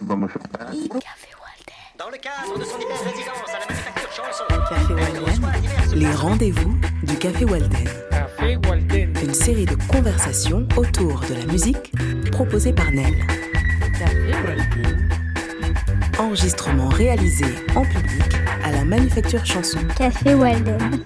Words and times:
Dans 0.00 0.16
le 2.10 2.18
cadre 2.18 2.58
de 2.58 2.64
son 2.64 2.78
diverse 2.78 3.02
résidence 3.02 3.48
à 3.48 3.58
la 3.58 3.66
manufacture 3.66 4.12
chanson. 4.12 4.44
Café 4.68 4.94
Walden, 4.94 5.98
les 5.98 6.12
rendez-vous 6.12 6.76
du 7.02 7.16
Café 7.16 7.44
Walden. 7.44 7.88
Café 8.10 8.56
Walden. 8.68 9.14
Une 9.22 9.34
série 9.34 9.64
de 9.64 9.76
conversations 9.88 10.68
autour 10.76 11.20
de 11.20 11.34
la 11.34 11.46
musique 11.46 11.92
proposée 12.30 12.72
par 12.72 12.90
Nel. 12.90 13.14
Café 13.98 14.32
Walden. 14.46 15.08
Enregistrement 16.18 16.88
réalisé 16.88 17.46
en 17.74 17.84
public 17.84 18.36
à 18.64 18.72
la 18.72 18.84
Manufacture 18.84 19.44
Chanson. 19.44 19.78
Café 19.96 20.34
Walden. 20.34 21.04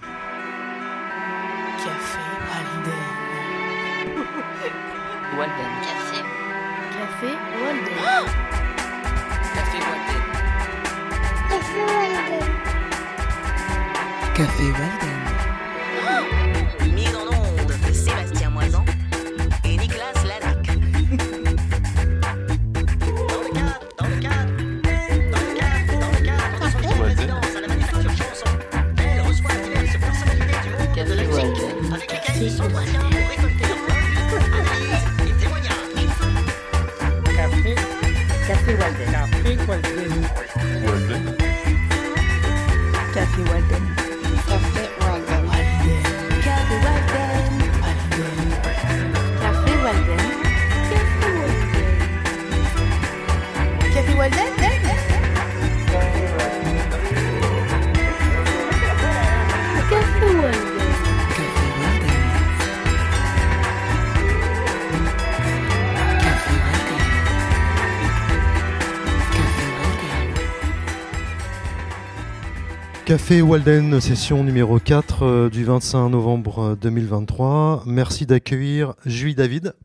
Café 73.31 73.43
Walden, 73.43 74.01
session 74.01 74.43
numéro 74.43 74.81
4 74.81 75.23
euh, 75.25 75.51
du 75.51 75.63
25 75.63 76.09
novembre 76.09 76.71
euh, 76.73 76.75
2023. 76.75 77.85
Merci 77.87 78.27
d'accueillir 78.27 78.95
Julie 79.07 79.37
David, 79.37 79.77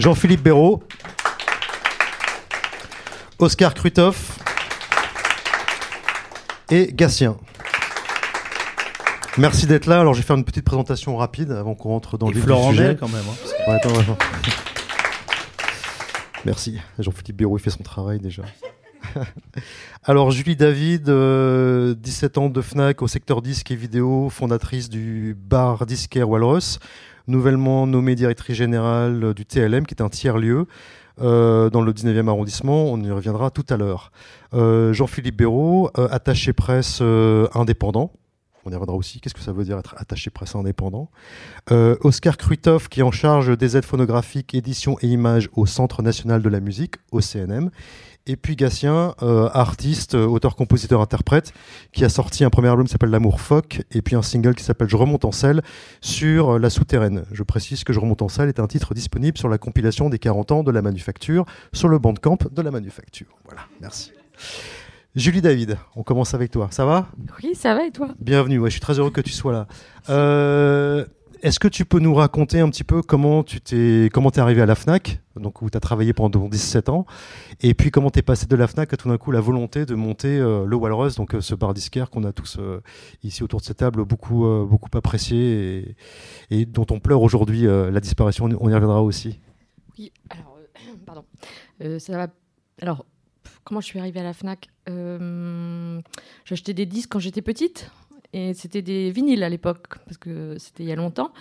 Jean-Philippe 0.00 0.42
Béraud, 0.42 0.82
Oscar 3.38 3.72
Krutoff 3.74 4.40
et 6.72 6.92
Gatien. 6.92 7.36
Merci 9.38 9.68
d'être 9.68 9.86
là. 9.86 10.00
Alors, 10.00 10.14
je 10.14 10.22
vais 10.22 10.26
faire 10.26 10.34
une 10.34 10.44
petite 10.44 10.64
présentation 10.64 11.16
rapide 11.16 11.52
avant 11.52 11.76
qu'on 11.76 11.90
rentre 11.90 12.18
dans 12.18 12.26
Et 12.26 12.30
le 12.30 12.34
vif 12.34 12.46
Florent 12.46 12.70
du 12.70 12.78
sujet. 12.78 12.88
Bell, 12.88 12.96
quand 12.98 13.10
même. 13.10 13.22
hein. 13.28 13.68
Ouais, 13.68 13.74
attends, 13.74 13.96
attends. 13.96 14.18
Merci. 16.44 16.80
Jean-Philippe 16.98 17.36
Béraud, 17.36 17.58
il 17.58 17.62
fait 17.62 17.70
son 17.70 17.84
travail 17.84 18.18
déjà. 18.18 18.42
Alors, 20.06 20.30
Julie 20.30 20.54
David, 20.54 21.08
euh, 21.08 21.94
17 21.94 22.36
ans 22.36 22.50
de 22.50 22.60
Fnac 22.60 23.00
au 23.00 23.08
secteur 23.08 23.40
disque 23.40 23.70
et 23.70 23.74
vidéo, 23.74 24.28
fondatrice 24.28 24.90
du 24.90 25.34
bar 25.34 25.86
disquaire 25.86 26.28
Walrus, 26.28 26.78
nouvellement 27.26 27.86
nommée 27.86 28.14
directrice 28.14 28.58
générale 28.58 29.32
du 29.32 29.46
TLM, 29.46 29.86
qui 29.86 29.94
est 29.94 30.02
un 30.02 30.10
tiers-lieu 30.10 30.66
euh, 31.22 31.70
dans 31.70 31.80
le 31.80 31.90
19e 31.94 32.28
arrondissement. 32.28 32.84
On 32.92 33.00
y 33.00 33.10
reviendra 33.10 33.50
tout 33.50 33.64
à 33.70 33.78
l'heure. 33.78 34.12
Euh, 34.52 34.92
Jean-Philippe 34.92 35.36
Béraud, 35.36 35.90
euh, 35.96 36.06
attaché 36.10 36.52
presse 36.52 37.00
indépendant. 37.54 38.12
On 38.66 38.70
y 38.70 38.74
reviendra 38.74 38.96
aussi. 38.96 39.20
Qu'est-ce 39.20 39.34
que 39.34 39.40
ça 39.40 39.52
veut 39.52 39.64
dire 39.64 39.78
être 39.78 39.94
attaché 39.96 40.28
presse 40.28 40.54
indépendant? 40.54 41.10
Oscar 41.70 42.36
Krutoff, 42.36 42.88
qui 42.88 43.00
est 43.00 43.02
en 43.02 43.10
charge 43.10 43.56
des 43.56 43.76
aides 43.76 43.84
phonographiques, 43.84 44.54
édition 44.54 44.98
et 45.00 45.06
images 45.06 45.48
au 45.54 45.64
Centre 45.64 46.02
national 46.02 46.42
de 46.42 46.48
la 46.50 46.60
musique, 46.60 46.96
au 47.10 47.20
CNM. 47.20 47.70
Et 48.26 48.36
puis 48.36 48.56
Gatien, 48.56 49.14
euh, 49.22 49.50
artiste, 49.52 50.14
euh, 50.14 50.24
auteur, 50.24 50.56
compositeur, 50.56 51.02
interprète, 51.02 51.52
qui 51.92 52.06
a 52.06 52.08
sorti 52.08 52.42
un 52.42 52.48
premier 52.48 52.68
album 52.68 52.86
qui 52.86 52.92
s'appelle 52.92 53.10
L'amour 53.10 53.38
phoque, 53.38 53.82
et 53.92 54.00
puis 54.00 54.16
un 54.16 54.22
single 54.22 54.54
qui 54.54 54.64
s'appelle 54.64 54.88
Je 54.88 54.96
remonte 54.96 55.26
en 55.26 55.32
selle 55.32 55.62
sur 56.00 56.54
euh, 56.54 56.58
La 56.58 56.70
souterraine. 56.70 57.24
Je 57.32 57.42
précise 57.42 57.84
que 57.84 57.92
Je 57.92 58.00
remonte 58.00 58.22
en 58.22 58.28
selle 58.28 58.48
est 58.48 58.60
un 58.60 58.66
titre 58.66 58.94
disponible 58.94 59.36
sur 59.36 59.50
la 59.50 59.58
compilation 59.58 60.08
des 60.08 60.18
40 60.18 60.52
ans 60.52 60.62
de 60.62 60.70
la 60.70 60.80
manufacture, 60.80 61.44
sur 61.74 61.88
le 61.88 61.98
bandcamp 61.98 62.38
de 62.50 62.62
la 62.62 62.70
manufacture. 62.70 63.26
Voilà, 63.44 63.60
merci. 63.82 64.12
Julie 65.14 65.42
David, 65.42 65.76
on 65.94 66.02
commence 66.02 66.32
avec 66.32 66.50
toi. 66.50 66.68
Ça 66.70 66.86
va? 66.86 67.08
Oui, 67.42 67.54
ça 67.54 67.74
va 67.74 67.86
et 67.86 67.90
toi? 67.90 68.08
Bienvenue, 68.20 68.58
ouais, 68.58 68.70
je 68.70 68.74
suis 68.74 68.80
très 68.80 68.98
heureux 68.98 69.10
que 69.10 69.20
tu 69.20 69.32
sois 69.32 69.52
là. 69.52 69.66
Euh, 70.08 71.04
Est-ce 71.44 71.60
que 71.60 71.68
tu 71.68 71.84
peux 71.84 71.98
nous 71.98 72.14
raconter 72.14 72.60
un 72.60 72.70
petit 72.70 72.84
peu 72.84 73.02
comment 73.02 73.42
tu 73.42 73.60
t'es 73.60 74.08
comment 74.10 74.30
arrivé 74.30 74.62
à 74.62 74.66
la 74.66 74.74
FNAC, 74.74 75.20
donc 75.36 75.60
où 75.60 75.68
tu 75.68 75.76
as 75.76 75.80
travaillé 75.80 76.14
pendant 76.14 76.48
17 76.48 76.88
ans, 76.88 77.04
et 77.60 77.74
puis 77.74 77.90
comment 77.90 78.08
tu 78.08 78.20
es 78.20 78.22
passé 78.22 78.46
de 78.46 78.56
la 78.56 78.66
FNAC 78.66 78.94
à 78.94 78.96
tout 78.96 79.10
d'un 79.10 79.18
coup 79.18 79.30
la 79.30 79.42
volonté 79.42 79.84
de 79.84 79.94
monter 79.94 80.38
euh, 80.38 80.64
le 80.64 80.74
Walrus, 80.74 81.16
donc 81.16 81.34
euh, 81.34 81.42
ce 81.42 81.54
bar 81.54 81.74
disquaire 81.74 82.08
qu'on 82.08 82.24
a 82.24 82.32
tous 82.32 82.56
euh, 82.58 82.80
ici 83.22 83.42
autour 83.42 83.60
de 83.60 83.66
cette 83.66 83.76
table 83.76 84.06
beaucoup, 84.06 84.46
beaucoup 84.64 84.88
apprécié 84.94 85.96
et, 86.50 86.64
dont 86.64 86.86
on 86.90 86.98
pleure 86.98 87.20
aujourd'hui 87.20 87.64
la 87.66 88.00
disparition, 88.00 88.46
on 88.46 88.70
y 88.70 88.74
reviendra 88.74 89.02
aussi. 89.02 89.38
Oui, 89.98 90.12
alors, 90.30 90.56
pardon. 91.04 91.24
Ça 91.98 92.16
va. 92.16 92.28
Alors, 92.80 93.04
comment 93.64 93.82
je 93.82 93.86
suis 93.86 93.98
arrivée 93.98 94.20
à 94.20 94.22
la 94.22 94.32
Fnac? 94.32 94.70
J'achetais 96.46 96.72
des 96.72 96.86
disques 96.86 97.12
quand 97.12 97.18
j'étais 97.18 97.42
petite 97.42 97.90
et 98.34 98.52
c'était 98.52 98.82
des 98.82 99.12
vinyles 99.12 99.44
à 99.44 99.48
l'époque 99.48 99.86
parce 100.04 100.18
que 100.18 100.58
c'était 100.58 100.82
il 100.82 100.88
y 100.88 100.92
a 100.92 100.96
longtemps. 100.96 101.32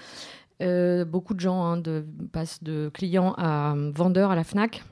Euh, 0.62 1.04
beaucoup 1.04 1.34
de 1.34 1.40
gens 1.40 1.66
hein, 1.66 1.82
passent 2.32 2.64
de 2.64 2.92
clients 2.94 3.34
à 3.38 3.74
vendeurs 3.76 4.30
à 4.30 4.36
la 4.36 4.44
Fnac. 4.44 4.84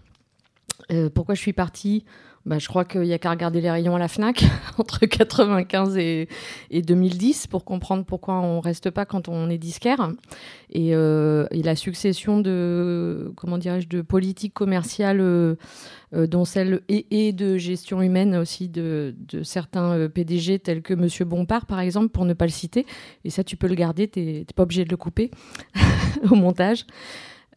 Euh, 0.92 1.10
pourquoi 1.10 1.36
je 1.36 1.42
suis 1.42 1.54
partie? 1.54 2.06
Bah, 2.46 2.58
Je 2.58 2.68
crois 2.68 2.86
qu'il 2.86 3.02
n'y 3.02 3.14
a 3.14 3.20
qu'à 3.20 3.30
regarder 3.30 3.62
les 3.62 3.70
rayons 3.70 3.96
à 3.96 4.00
la 4.00 4.08
Fnac 4.08 4.44
entre 4.80 5.06
95 5.06 5.98
et, 5.98 6.28
et 6.72 6.82
2010 6.82 7.48
pour 7.48 7.66
comprendre 7.66 8.04
pourquoi 8.04 8.40
on 8.40 8.60
reste 8.60 8.90
pas 8.90 9.06
quand 9.06 9.28
on 9.28 9.50
est 9.50 9.60
disquaire. 9.60 10.12
Et, 10.72 10.96
euh, 10.96 11.46
et 11.52 11.62
la 11.62 11.76
succession 11.76 12.40
de, 12.40 13.32
comment 13.36 13.60
dirais-je, 13.60 13.88
de 13.88 14.02
politiques 14.02 14.56
commerciales, 14.56 15.22
euh, 15.22 15.56
dont 16.14 16.46
celle 16.46 16.82
et, 16.90 17.32
de 17.32 17.58
gestion 17.58 18.02
humaine 18.02 18.36
aussi 18.36 18.68
de, 18.70 19.16
certains 19.44 20.10
PDG 20.10 20.60
tels 20.60 20.82
que 20.82 20.94
Monsieur 20.94 21.26
Bompard 21.26 21.68
par 21.68 21.80
exemple, 21.80 22.10
pour 22.10 22.26
ne 22.26 22.34
pas 22.34 22.46
le 22.46 22.52
citer. 22.52 22.86
Et 23.24 23.30
ça, 23.30 23.44
tu 23.44 23.56
peux 23.56 23.68
le 23.68 23.76
garder, 23.76 24.08
t'es 24.08 24.46
t'es 24.48 24.54
pas 24.56 24.64
obligé 24.64 24.84
de 24.84 24.90
le 24.90 24.98
couper 24.98 25.30
au 26.32 26.36
montage. 26.36 26.86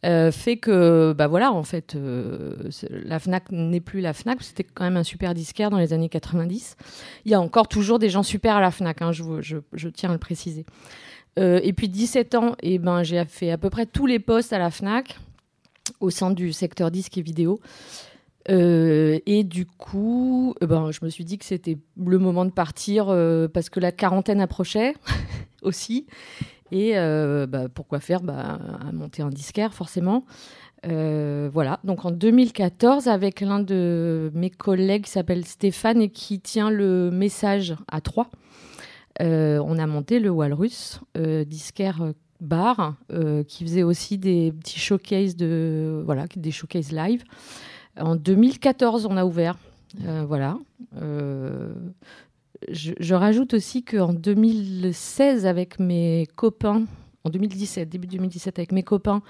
Euh, 0.05 0.31
fait 0.31 0.57
que, 0.57 1.13
bah 1.13 1.27
voilà, 1.27 1.51
en 1.51 1.63
fait, 1.63 1.95
euh, 1.95 2.55
la 2.89 3.19
Fnac 3.19 3.51
n'est 3.51 3.79
plus 3.79 4.01
la 4.01 4.13
Fnac. 4.13 4.43
C'était 4.43 4.63
quand 4.63 4.83
même 4.83 4.97
un 4.97 5.03
super 5.03 5.33
disquaire 5.33 5.69
dans 5.69 5.79
les 5.79 5.93
années 5.93 6.09
90. 6.09 6.77
Il 7.25 7.31
y 7.31 7.33
a 7.33 7.41
encore 7.41 7.67
toujours 7.67 7.97
des 7.97 8.09
gens 8.09 8.23
super 8.23 8.55
à 8.55 8.61
la 8.61 8.71
Fnac, 8.71 9.01
hein, 9.01 9.11
je, 9.11 9.87
tiens 9.89 10.09
à 10.09 10.13
le 10.13 10.19
préciser. 10.19 10.65
Euh, 11.39 11.59
et 11.63 11.73
puis 11.73 11.89
17 11.89 12.35
ans, 12.35 12.55
et 12.61 12.77
ben, 12.77 13.03
j'ai 13.03 13.23
fait 13.25 13.51
à 13.51 13.57
peu 13.57 13.69
près 13.69 13.85
tous 13.85 14.05
les 14.05 14.19
postes 14.19 14.53
à 14.53 14.59
la 14.59 14.69
Fnac 14.69 15.19
au 15.99 16.09
sein 16.09 16.31
du 16.31 16.53
secteur 16.53 16.91
disque 16.91 17.17
et 17.17 17.21
vidéo. 17.21 17.59
Et 18.47 19.43
du 19.43 19.65
coup, 19.65 20.53
eh 20.61 20.67
ben, 20.67 20.91
je 20.91 20.99
me 21.03 21.09
suis 21.09 21.25
dit 21.25 21.39
que 21.39 21.45
c'était 21.45 21.79
le 21.97 22.19
moment 22.19 22.45
de 22.45 22.51
partir 22.51 23.07
parce 23.51 23.69
que 23.69 23.79
la 23.79 23.91
quarantaine 23.91 24.39
approchait 24.39 24.93
aussi. 25.63 26.05
Et 26.75 26.97
euh, 26.97 27.47
bah, 27.47 27.69
pourquoi 27.73 28.01
faire? 28.01 28.21
Bah, 28.21 28.59
à 28.85 28.91
monter 28.91 29.21
un 29.21 29.29
disquaire, 29.29 29.73
forcément. 29.73 30.25
Euh, 30.85 31.49
voilà, 31.51 31.79
donc 31.85 32.03
en 32.03 32.11
2014, 32.11 33.07
avec 33.07 33.39
l'un 33.39 33.61
de 33.61 34.29
mes 34.35 34.49
collègues 34.49 35.05
qui 35.05 35.11
s'appelle 35.11 35.45
Stéphane 35.45 36.01
et 36.01 36.09
qui 36.09 36.41
tient 36.41 36.69
le 36.69 37.11
message 37.11 37.77
à 37.87 38.01
trois, 38.01 38.29
euh, 39.21 39.63
on 39.65 39.79
a 39.79 39.87
monté 39.87 40.19
le 40.19 40.29
Walrus, 40.29 40.99
euh, 41.17 41.45
disquaire 41.45 42.11
bar, 42.41 42.95
qui 43.47 43.63
faisait 43.63 43.83
aussi 43.83 44.17
des 44.17 44.51
petits 44.51 44.77
showcases, 44.77 45.37
de, 45.37 46.03
voilà, 46.05 46.25
des 46.35 46.51
showcases 46.51 46.91
live. 46.91 47.23
En 47.97 48.17
2014, 48.17 49.05
on 49.09 49.15
a 49.15 49.23
ouvert. 49.23 49.57
Voilà. 50.27 50.57
Je, 52.71 53.13
rajoute 53.13 53.53
aussi 53.53 53.83
qu'en 53.83 54.13
2016, 54.13 55.45
avec 55.45 55.79
mes 55.79 56.27
copains, 56.35 56.83
en 57.23 57.29
2017, 57.29 57.89
début 57.89 58.07
2017, 58.07 58.59
avec 58.59 58.71
mes 58.71 58.83
copains, 58.83 59.21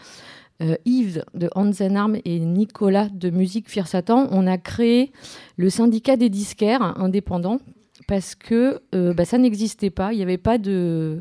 euh, 0.62 0.76
Yves 0.86 1.24
de 1.34 1.50
Hansenarm 1.54 2.18
et 2.24 2.40
Nicolas 2.40 3.10
de 3.10 3.30
Musique 3.30 3.70
Fir 3.70 3.88
Satan, 3.88 4.28
on 4.32 4.48
a 4.48 4.58
créé 4.58 5.12
le 5.58 5.70
syndicat 5.70 6.16
des 6.16 6.30
disquaires 6.30 6.98
indépendants 6.98 7.60
parce 8.08 8.36
que 8.36 8.80
euh, 8.94 9.14
bah, 9.14 9.26
ça 9.26 9.38
n'existait 9.38 9.90
pas. 9.90 10.14
Il 10.14 10.18
n'y 10.18 10.24
avait 10.24 10.38
pas 10.38 10.58
de, 10.58 11.20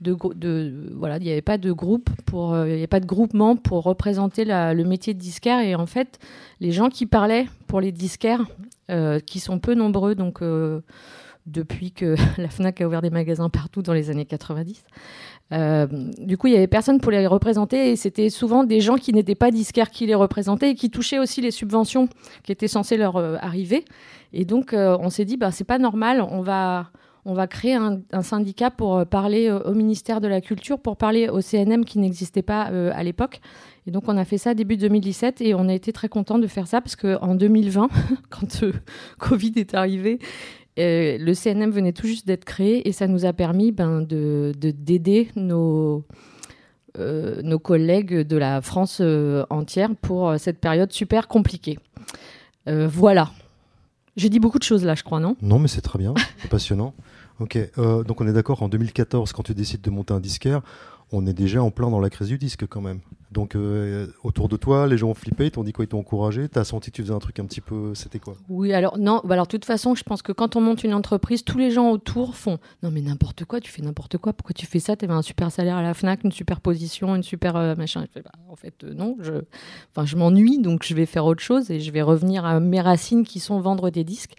voilà, 0.00 1.16
il 1.16 1.24
n'y 1.24 1.32
avait 1.32 1.42
pas 1.42 1.58
de 1.58 1.72
groupe 1.72 2.08
pour, 2.24 2.54
euh, 2.54 2.68
il 2.68 2.86
pas 2.86 3.00
de 3.00 3.06
groupement 3.06 3.56
pour 3.56 3.82
représenter 3.82 4.44
le 4.44 4.82
métier 4.84 5.12
de 5.12 5.18
disquaire. 5.18 5.58
Et 5.60 5.74
en 5.74 5.86
fait, 5.86 6.20
les 6.60 6.70
gens 6.70 6.88
qui 6.88 7.06
parlaient 7.06 7.46
pour 7.66 7.80
les 7.80 7.90
disquaires, 7.90 8.46
qui 9.26 9.40
sont 9.40 9.58
peu 9.58 9.74
nombreux, 9.74 10.14
donc 10.14 10.40
depuis 11.48 11.92
que 11.92 12.14
la 12.40 12.48
Fnac 12.48 12.80
a 12.80 12.86
ouvert 12.86 13.02
des 13.02 13.10
magasins 13.10 13.48
partout 13.48 13.82
dans 13.82 13.92
les 13.92 14.10
années 14.10 14.24
90. 14.24 14.84
euh, 15.52 15.86
du 16.18 16.36
coup, 16.36 16.46
il 16.46 16.52
y 16.52 16.56
avait 16.56 16.66
personne 16.66 17.00
pour 17.00 17.10
les 17.10 17.26
représenter 17.26 17.90
et 17.90 17.96
c'était 17.96 18.30
souvent 18.30 18.64
des 18.64 18.80
gens 18.80 18.96
qui 18.96 19.12
n'étaient 19.12 19.34
pas 19.34 19.50
disquaires 19.50 19.90
qui 19.90 20.06
les 20.06 20.14
représentaient 20.14 20.70
et 20.70 20.74
qui 20.74 20.90
touchaient 20.90 21.18
aussi 21.18 21.40
les 21.40 21.50
subventions 21.50 22.08
qui 22.42 22.52
étaient 22.52 22.68
censées 22.68 22.96
leur 22.96 23.16
euh, 23.16 23.36
arriver. 23.40 23.84
Et 24.32 24.44
donc, 24.44 24.72
euh, 24.72 24.96
on 25.00 25.10
s'est 25.10 25.24
dit, 25.24 25.36
bah, 25.36 25.50
c'est 25.50 25.64
pas 25.64 25.78
normal, 25.78 26.20
on 26.20 26.42
va, 26.42 26.90
on 27.24 27.32
va 27.32 27.46
créer 27.46 27.74
un, 27.74 28.00
syndicat 28.22 28.70
pour 28.70 29.06
parler 29.06 29.50
au 29.50 29.72
ministère 29.72 30.20
de 30.20 30.28
la 30.28 30.40
Culture, 30.42 30.78
pour 30.78 30.96
parler 30.96 31.28
au 31.28 31.40
CNM 31.40 31.84
qui 31.84 31.98
n'existait 31.98 32.42
pas 32.42 32.62
à 32.62 33.02
l'époque. 33.02 33.40
Et 33.88 33.90
donc, 33.90 34.04
on 34.06 34.18
a 34.18 34.26
fait 34.26 34.36
ça 34.36 34.52
début 34.52 34.76
2017 34.76 35.40
et 35.40 35.54
on 35.54 35.66
a 35.66 35.72
été 35.72 35.94
très 35.94 36.10
content 36.10 36.38
de 36.38 36.46
faire 36.46 36.66
ça 36.66 36.82
parce 36.82 36.94
qu'en 36.94 37.34
2020, 37.34 37.88
quand 38.28 38.62
euh, 38.62 38.72
Covid 39.18 39.54
est 39.56 39.72
arrivé, 39.72 40.18
le 40.78 41.34
CNM 41.34 41.70
venait 41.70 41.92
tout 41.92 42.06
juste 42.06 42.26
d'être 42.26 42.44
créé 42.44 42.88
et 42.88 42.92
ça 42.92 43.06
nous 43.06 43.24
a 43.24 43.32
permis 43.32 43.72
ben, 43.72 44.02
de 44.02 44.52
de- 44.58 44.70
d'aider 44.70 45.28
nos, 45.36 46.04
euh, 46.98 47.40
nos 47.42 47.58
collègues 47.58 48.14
de 48.26 48.36
la 48.36 48.60
France 48.60 48.98
euh, 49.00 49.44
entière 49.50 49.90
pour 50.00 50.28
euh, 50.28 50.38
cette 50.38 50.58
période 50.60 50.92
super 50.92 51.28
compliquée. 51.28 51.78
Voilà. 52.66 53.30
J'ai 54.16 54.28
dit 54.28 54.40
beaucoup 54.40 54.58
de 54.58 54.64
choses 54.64 54.84
là, 54.84 54.94
je 54.94 55.02
crois, 55.02 55.20
non? 55.20 55.36
Non, 55.40 55.58
mais 55.58 55.68
c'est 55.68 55.80
très 55.80 55.98
bien, 55.98 56.12
c'est 56.42 56.50
passionnant. 56.50 56.92
Ok, 57.40 57.56
donc 57.76 58.20
on 58.20 58.26
est 58.26 58.32
d'accord, 58.32 58.62
en 58.62 58.68
2014, 58.68 59.32
quand 59.32 59.44
tu 59.44 59.54
décides 59.54 59.80
de 59.80 59.90
monter 59.90 60.12
un 60.12 60.18
disquaire, 60.20 60.60
on 61.12 61.26
est 61.26 61.32
déjà 61.32 61.62
en 61.62 61.70
plein 61.70 61.90
dans 61.90 62.00
la 62.00 62.10
crise 62.10 62.28
du 62.28 62.38
disque 62.38 62.66
quand 62.66 62.80
même. 62.80 63.00
Donc 63.30 63.56
euh, 63.56 64.06
autour 64.24 64.48
de 64.48 64.56
toi, 64.56 64.86
les 64.86 64.96
gens 64.96 65.08
ont 65.08 65.14
flippé, 65.14 65.46
ils 65.46 65.50
t'ont 65.50 65.64
dit 65.64 65.72
quoi, 65.72 65.84
ils 65.84 65.88
t'ont 65.88 65.98
encouragé, 65.98 66.48
t'as 66.48 66.64
senti 66.64 66.90
que 66.90 66.96
tu 66.96 67.02
faisais 67.02 67.12
un 67.12 67.18
truc 67.18 67.38
un 67.38 67.44
petit 67.44 67.60
peu... 67.60 67.94
C'était 67.94 68.18
quoi? 68.18 68.36
Oui, 68.48 68.72
alors 68.72 68.96
non, 68.98 69.20
bah 69.24 69.34
alors 69.34 69.46
de 69.46 69.50
toute 69.50 69.66
façon, 69.66 69.94
je 69.94 70.02
pense 70.02 70.22
que 70.22 70.32
quand 70.32 70.56
on 70.56 70.62
monte 70.62 70.82
une 70.82 70.94
entreprise, 70.94 71.44
tous 71.44 71.58
les 71.58 71.70
gens 71.70 71.90
autour 71.90 72.36
font 72.36 72.58
non 72.82 72.90
mais 72.90 73.02
n'importe 73.02 73.44
quoi, 73.44 73.60
tu 73.60 73.70
fais 73.70 73.82
n'importe 73.82 74.16
quoi, 74.16 74.32
pourquoi 74.32 74.54
tu 74.54 74.64
fais 74.64 74.80
ça? 74.80 74.96
T'avais 74.96 75.12
un 75.12 75.22
super 75.22 75.52
salaire 75.52 75.76
à 75.76 75.82
la 75.82 75.92
Fnac, 75.92 76.24
une 76.24 76.32
super 76.32 76.60
position, 76.60 77.14
une 77.14 77.22
super 77.22 77.56
euh, 77.56 77.74
machin. 77.74 78.06
Bah, 78.14 78.32
en 78.48 78.56
fait 78.56 78.82
euh, 78.84 78.94
non, 78.94 79.16
enfin 79.92 80.06
je 80.06 80.16
m'ennuie 80.16 80.58
donc 80.58 80.84
je 80.84 80.94
vais 80.94 81.06
faire 81.06 81.26
autre 81.26 81.42
chose 81.42 81.70
et 81.70 81.80
je 81.80 81.90
vais 81.90 82.02
revenir 82.02 82.46
à 82.46 82.60
mes 82.60 82.80
racines 82.80 83.24
qui 83.24 83.40
sont 83.40 83.60
vendre 83.60 83.90
des 83.90 84.04
disques. 84.04 84.36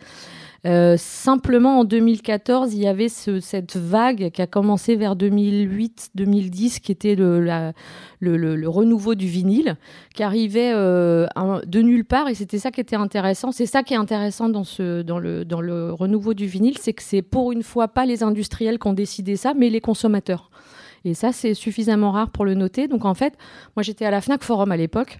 Euh, 0.65 0.97
simplement 0.97 1.79
en 1.79 1.83
2014, 1.85 2.73
il 2.73 2.81
y 2.81 2.87
avait 2.87 3.07
ce- 3.07 3.39
cette 3.39 3.77
vague 3.77 4.29
qui 4.31 4.41
a 4.41 4.47
commencé 4.47 4.95
vers 4.97 5.15
2008-2010, 5.15 6.79
qui 6.79 6.91
était 6.91 7.15
le, 7.15 7.39
le, 8.19 8.67
renouveau 8.67 9.15
du 9.15 9.27
vinyle, 9.27 9.77
qui 10.13 10.23
arrivait 10.23 10.71
euh, 10.73 11.27
de 11.65 11.81
nulle 11.81 12.05
part, 12.05 12.27
et 12.27 12.35
c'était 12.35 12.59
ça 12.59 12.71
qui 12.71 12.81
était 12.81 12.95
intéressant. 12.97 13.51
C'est 13.51 13.65
ça 13.65 13.83
qui 13.83 13.93
est 13.93 13.97
intéressant 13.97 14.49
dans, 14.49 14.63
le, 14.77 15.43
dans 15.43 15.61
le 15.61 15.93
renouveau 15.93 16.33
du 16.33 16.45
vinyle, 16.45 16.77
c'est 16.77 16.93
que 16.93 17.03
c'est 17.03 17.21
pour 17.21 17.51
une 17.51 17.63
fois 17.63 17.87
pas 17.87 18.05
les 18.05 18.23
industriels 18.23 18.79
qui 18.79 18.87
ont 18.87 18.93
décidé 18.93 19.35
ça, 19.37 19.53
mais 19.55 19.69
les 19.69 19.81
consommateurs. 19.81 20.49
Et 21.05 21.13
ça, 21.13 21.31
c'est 21.31 21.53
suffisamment 21.53 22.11
rare 22.11 22.29
pour 22.29 22.43
le 22.43 22.55
noter. 22.55 22.89
Donc 22.89 23.05
en 23.05 23.13
fait, 23.13 23.33
moi 23.77 23.83
j'étais 23.83 24.03
à 24.05 24.11
la 24.11 24.19
Fnac 24.19 24.43
Forum 24.43 24.71
à 24.73 24.77
l'époque. 24.77 25.19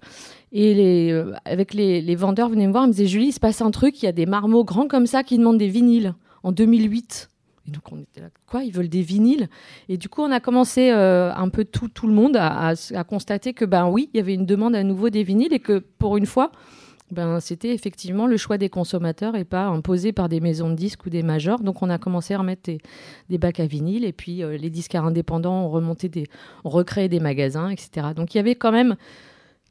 Et 0.51 0.73
les, 0.73 1.11
euh, 1.11 1.33
avec 1.45 1.73
les, 1.73 2.15
vendeurs 2.15 2.49
venaient 2.49 2.67
me 2.67 2.71
voir, 2.71 2.85
ils 2.85 2.87
me 2.87 2.93
disaient 2.93 3.07
Julie, 3.07 3.27
il 3.27 3.31
se 3.31 3.39
passe 3.39 3.61
un 3.61 3.71
truc, 3.71 4.01
il 4.01 4.05
y 4.05 4.09
a 4.09 4.11
des 4.11 4.25
marmots 4.25 4.63
grands 4.63 4.87
comme 4.87 5.05
ça 5.05 5.23
qui 5.23 5.37
demandent 5.37 5.59
des 5.59 5.67
vinyles 5.67 6.15
en 6.43 6.51
2008. 6.51 7.29
Et 7.67 7.71
donc 7.71 7.83
on 7.91 7.99
était 7.99 8.21
là, 8.21 8.29
quoi, 8.47 8.63
ils 8.63 8.71
veulent 8.71 8.89
des 8.89 9.03
vinyles? 9.03 9.47
Et 9.89 9.97
du 9.97 10.09
coup, 10.09 10.21
on 10.21 10.31
a 10.31 10.39
commencé 10.39 10.89
euh, 10.91 11.31
un 11.33 11.49
peu 11.49 11.65
tout, 11.65 12.07
le 12.07 12.13
monde 12.13 12.35
à, 12.35 12.73
constater 13.07 13.53
que, 13.53 13.65
ben 13.65 13.87
oui, 13.87 14.09
il 14.13 14.17
y 14.17 14.19
avait 14.19 14.33
une 14.33 14.45
demande 14.45 14.75
à 14.75 14.83
nouveau 14.83 15.09
des 15.09 15.23
vinyles 15.23 15.53
et 15.53 15.59
que 15.59 15.83
pour 15.99 16.17
une 16.17 16.25
fois, 16.25 16.51
ben, 17.11 17.39
c'était 17.39 17.73
effectivement 17.73 18.27
le 18.27 18.37
choix 18.37 18.57
des 18.57 18.69
consommateurs 18.69 19.35
et 19.35 19.43
pas 19.43 19.65
imposé 19.65 20.11
par 20.11 20.29
des 20.29 20.39
maisons 20.39 20.69
de 20.69 20.75
disques 20.75 21.05
ou 21.05 21.09
des 21.09 21.23
majors. 21.23 21.59
Donc 21.59 21.81
on 21.81 21.89
a 21.89 21.97
commencé 21.97 22.33
à 22.35 22.39
remettre 22.39 22.63
des, 22.63 22.79
des 23.29 23.37
bacs 23.37 23.59
à 23.59 23.65
vinyle 23.65 24.05
et 24.05 24.13
puis 24.13 24.43
euh, 24.43 24.57
les 24.57 24.69
disquaires 24.69 25.05
indépendants 25.05 25.65
ont 25.65 25.69
remonté 25.69 26.07
des, 26.07 26.25
ont 26.63 26.69
recréé 26.69 27.07
des 27.07 27.19
magasins, 27.19 27.69
etc. 27.69 28.09
Donc 28.15 28.33
il 28.33 28.37
y 28.37 28.39
avait 28.39 28.55
quand 28.55 28.71
même 28.71 28.95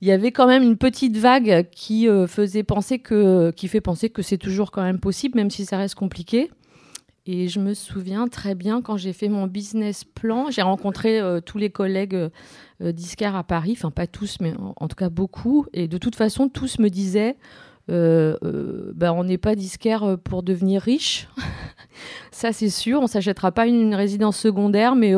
il 0.01 0.09
y 0.09 0.13
avait 0.13 0.33
quand 0.33 0.47
même 0.47 0.63
une 0.63 0.77
petite 0.77 1.17
vague 1.17 1.69
qui 1.71 2.09
euh, 2.09 2.27
faisait 2.27 2.63
penser 2.63 2.99
que, 2.99 3.51
qui 3.51 3.69
fait 3.69 3.81
penser 3.81 4.11
que 4.11 4.23
c'est 4.23 4.39
toujours 4.39 4.71
quand 4.71 4.83
même 4.83 5.01
possible, 5.01 5.37
même 5.37 5.51
si 5.51 5.65
ça 5.65 5.77
reste 5.77 5.97
compliqué. 5.97 6.51
Et 7.27 7.49
je 7.49 7.61
me 7.61 7.75
souviens 7.75 8.27
très 8.27 8.55
bien 8.55 8.81
quand 8.81 8.97
j'ai 8.97 9.13
fait 9.13 9.29
mon 9.29 9.47
business 9.47 10.05
plan, 10.05 10.51
j'ai 10.51 10.63
rencontré 10.63 11.21
euh, 11.21 11.41
tous 11.41 11.59
les 11.59 11.69
collègues 11.69 12.15
euh, 12.15 12.93
disquaires 12.93 13.37
à 13.37 13.45
Paris, 13.45 13.75
enfin 13.77 13.91
pas 13.91 14.07
tous, 14.07 14.39
mais 14.41 14.55
en 14.77 14.89
tout 14.89 14.97
cas 14.97 15.11
beaucoup. 15.11 15.67
Et 15.75 15.89
de 15.89 15.99
toute 15.99 16.15
façon, 16.15 16.49
tous 16.49 16.79
me 16.79 16.89
disaient, 16.89 17.37
euh, 17.91 18.37
euh, 18.45 18.93
ben, 18.95 19.13
on 19.13 19.25
n'est 19.25 19.39
pas 19.39 19.55
disquaire 19.55 20.03
euh, 20.03 20.17
pour 20.17 20.43
devenir 20.43 20.83
riche. 20.83 21.29
ça 22.31 22.53
c'est 22.53 22.69
sûr, 22.69 23.01
on 23.01 23.07
s'achètera 23.07 23.53
pas 23.53 23.67
une, 23.67 23.95
résidence 23.95 24.37
secondaire, 24.39 24.95
mais 24.95 25.15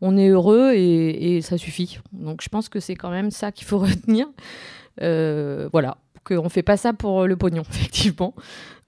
on 0.00 0.16
est 0.16 0.28
heureux 0.28 0.72
et, 0.74 1.40
ça 1.42 1.58
suffit. 1.58 1.98
Donc 2.12 2.40
je 2.42 2.48
pense 2.48 2.68
que 2.68 2.80
c'est 2.80 2.94
quand 2.94 3.10
même 3.10 3.30
ça 3.30 3.52
qu'il 3.52 3.66
faut 3.66 3.78
retenir. 3.80 4.26
Euh, 5.02 5.68
voilà, 5.72 5.98
qu'on 6.24 6.48
fait 6.48 6.62
pas 6.62 6.76
ça 6.76 6.92
pour 6.92 7.26
le 7.26 7.36
pognon, 7.36 7.62
effectivement. 7.70 8.34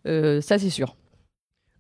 Ça 0.05 0.59
c'est 0.59 0.71
sûr. 0.71 0.97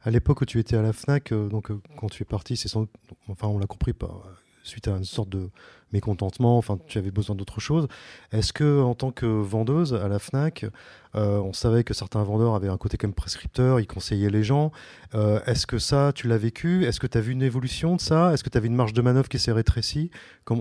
À 0.02 0.10
l'époque 0.10 0.40
où 0.40 0.44
tu 0.44 0.58
étais 0.58 0.76
à 0.76 0.82
la 0.82 0.92
FNAC, 0.92 1.32
donc 1.32 1.70
quand 1.96 2.08
tu 2.08 2.22
es 2.22 2.26
parti, 2.26 2.56
c'est 2.56 2.68
sans 2.68 2.86
enfin 3.28 3.46
on 3.48 3.58
l'a 3.58 3.66
compris, 3.66 3.92
pas, 3.92 4.22
suite 4.64 4.88
à 4.88 4.92
une 4.92 5.04
sorte 5.04 5.28
de 5.28 5.48
mécontentement, 5.92 6.58
enfin 6.58 6.78
tu 6.86 6.98
avais 6.98 7.10
besoin 7.10 7.36
d'autre 7.36 7.60
chose. 7.60 7.86
Est-ce 8.32 8.52
que 8.52 8.82
en 8.82 8.94
tant 8.94 9.12
que 9.12 9.26
vendeuse 9.26 9.94
à 9.94 10.08
la 10.08 10.18
FNAC, 10.18 10.66
euh, 11.14 11.38
on 11.38 11.52
savait 11.52 11.84
que 11.84 11.94
certains 11.94 12.22
vendeurs 12.22 12.54
avaient 12.54 12.68
un 12.68 12.76
côté 12.76 12.96
comme 12.96 13.12
prescripteur, 13.12 13.80
ils 13.80 13.86
conseillaient 13.86 14.30
les 14.30 14.42
gens. 14.42 14.72
Euh, 15.14 15.40
Est-ce 15.46 15.66
que 15.66 15.78
ça, 15.78 16.12
tu 16.14 16.28
l'as 16.28 16.38
vécu? 16.38 16.84
Est-ce 16.84 17.00
que 17.00 17.06
tu 17.06 17.16
as 17.16 17.20
vu 17.20 17.32
une 17.32 17.42
évolution 17.42 17.96
de 17.96 18.00
ça? 18.00 18.32
Est-ce 18.32 18.44
que 18.44 18.50
tu 18.50 18.58
avais 18.58 18.66
une 18.66 18.74
marge 18.74 18.92
de 18.92 19.02
manœuvre 19.02 19.28
qui 19.28 19.38
s'est 19.38 19.52
rétrécie? 19.52 20.10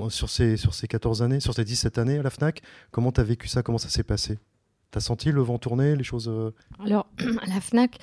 Sur, 0.09 0.29
ces, 0.29 0.57
sur 0.57 0.73
ces 0.73 0.87
14 0.87 1.21
années, 1.21 1.39
sur 1.39 1.53
ces 1.53 1.63
17 1.63 1.97
années 1.97 2.17
à 2.17 2.23
la 2.23 2.29
FNAC 2.29 2.61
Comment 2.91 3.11
tu 3.11 3.21
as 3.21 3.23
vécu 3.23 3.47
ça? 3.47 3.61
Comment 3.63 3.77
ça 3.77 3.89
s'est 3.89 4.03
passé? 4.03 4.39
T'as 4.91 4.99
senti 4.99 5.31
le 5.31 5.41
vent 5.41 5.57
tourner, 5.57 5.95
les 5.95 6.03
choses 6.03 6.29
euh, 6.29 6.51
Alors, 6.83 7.07
à 7.19 7.49
la 7.49 7.59
FNAC, 7.61 7.97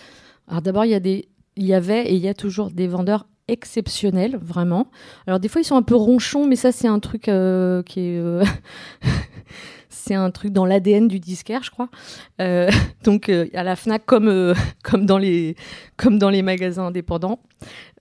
d'abord, 0.62 0.84
il 0.84 0.90
y, 0.90 0.94
a 0.94 1.00
des, 1.00 1.28
il 1.56 1.64
y 1.64 1.74
avait 1.74 2.06
et 2.10 2.14
il 2.14 2.20
y 2.20 2.28
a 2.28 2.34
toujours 2.34 2.70
des 2.70 2.86
vendeurs 2.86 3.26
exceptionnels, 3.48 4.36
vraiment. 4.40 4.90
Alors, 5.26 5.40
des 5.40 5.48
fois, 5.48 5.60
ils 5.60 5.64
sont 5.64 5.76
un 5.76 5.82
peu 5.82 5.96
ronchons, 5.96 6.46
mais 6.46 6.56
ça, 6.56 6.72
c'est 6.72 6.88
un 6.88 6.98
truc 7.00 7.28
euh, 7.28 7.82
qui 7.82 8.00
est. 8.00 8.18
euh, 8.18 8.44
c'est 9.88 10.14
un 10.14 10.30
truc 10.30 10.52
dans 10.52 10.64
l'ADN 10.64 11.08
du 11.08 11.20
disquaire, 11.20 11.62
je 11.62 11.70
crois. 11.70 11.88
Euh, 12.40 12.70
donc, 13.04 13.28
à 13.28 13.62
la 13.62 13.76
FNAC, 13.76 14.04
comme, 14.06 14.54
comme, 14.82 15.06
dans 15.06 15.18
les, 15.18 15.56
comme 15.96 16.18
dans 16.18 16.30
les 16.30 16.42
magasins 16.42 16.86
indépendants. 16.86 17.40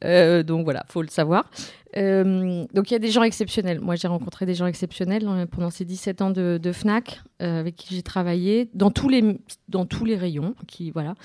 Donc, 0.01 0.63
voilà, 0.63 0.83
faut 0.88 1.01
le 1.01 1.10
savoir. 1.10 1.50
Donc 1.93 2.89
il 2.89 2.91
y 2.91 2.95
a 2.95 3.00
des 3.00 3.12
gens 3.12 3.24
exceptionnels. 3.24 3.81
Moi 3.81 3.95
j'ai 3.98 4.07
rencontré 4.07 4.45
des 4.45 4.55
gens 4.55 4.65
exceptionnels 4.65 5.24
dans- 5.24 5.45
pendant 5.45 5.69
ces 5.69 5.83
17 5.83 6.21
ans 6.21 6.29
de, 6.31 6.57
de 6.57 6.71
Fnac 6.71 7.21
avec 7.39 7.75
qui 7.75 7.93
j'ai 7.93 8.01
travaillé 8.01 8.69
dans 8.74 8.91
tous 8.91 9.10
les 9.10 9.38
dans 9.67 9.86
tous 9.86 10.05
les 10.05 10.15
rayons. 10.15 10.55
Qui 10.69 10.91
voilà. 10.91 11.15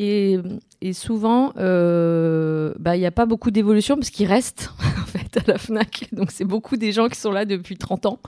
Et, 0.00 0.92
souvent 0.92 1.52
euh, 1.58 2.72
bah, 2.78 2.96
il 2.96 3.00
n'y 3.00 3.06
a 3.06 3.10
pas 3.10 3.26
beaucoup 3.26 3.50
d'évolution 3.50 3.96
parce 3.96 4.10
qu'ils 4.10 4.28
restent 4.28 4.72
en 4.80 5.06
fait 5.06 5.36
à 5.36 5.42
la 5.50 5.58
Fnac. 5.58 6.08
Donc 6.12 6.30
c'est 6.30 6.44
beaucoup 6.44 6.76
des 6.76 6.92
gens 6.92 7.08
qui 7.08 7.18
sont 7.18 7.32
là 7.32 7.44
depuis 7.44 7.76
30 7.76 8.06
ans. 8.06 8.20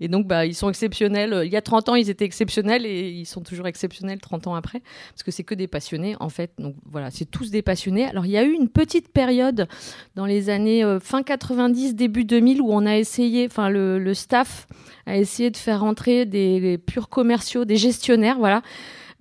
Et 0.00 0.08
donc 0.08 0.26
bah, 0.26 0.46
ils 0.46 0.54
sont 0.54 0.70
exceptionnels. 0.70 1.42
Il 1.44 1.52
y 1.52 1.56
a 1.56 1.62
30 1.62 1.90
ans 1.90 1.94
ils 1.94 2.08
étaient 2.08 2.24
exceptionnels 2.24 2.86
et 2.86 3.10
ils 3.10 3.26
sont 3.26 3.42
toujours 3.42 3.66
exceptionnels 3.66 4.18
30 4.18 4.46
ans 4.46 4.54
après 4.54 4.80
parce 5.10 5.22
que 5.22 5.30
c'est 5.30 5.44
que 5.44 5.54
des 5.54 5.68
passionnés 5.68 6.16
en 6.20 6.30
fait. 6.30 6.52
Donc 6.58 6.74
voilà 6.90 7.10
c'est 7.10 7.26
tous 7.26 7.50
des 7.50 7.60
passionnés. 7.60 8.06
Alors 8.06 8.24
il 8.24 8.32
y 8.32 8.38
a 8.38 8.44
eu 8.44 8.52
une 8.52 8.70
petite 8.70 9.12
période 9.12 9.68
dans 10.16 10.24
les 10.24 10.48
années 10.48 10.82
euh, 10.82 11.00
fin 11.00 11.22
90, 11.22 11.96
début 11.96 12.24
2000, 12.24 12.62
où 12.62 12.72
on 12.72 12.86
a 12.86 12.96
essayé, 12.96 13.44
enfin 13.44 13.68
le, 13.68 14.14
staff 14.14 14.66
a 15.04 15.18
essayé 15.18 15.50
de 15.50 15.56
faire 15.58 15.80
rentrer 15.80 16.24
des 16.24 16.78
purs 16.78 17.10
commerciaux, 17.10 17.66
des 17.66 17.76
gestionnaires, 17.76 18.38
voilà, 18.38 18.62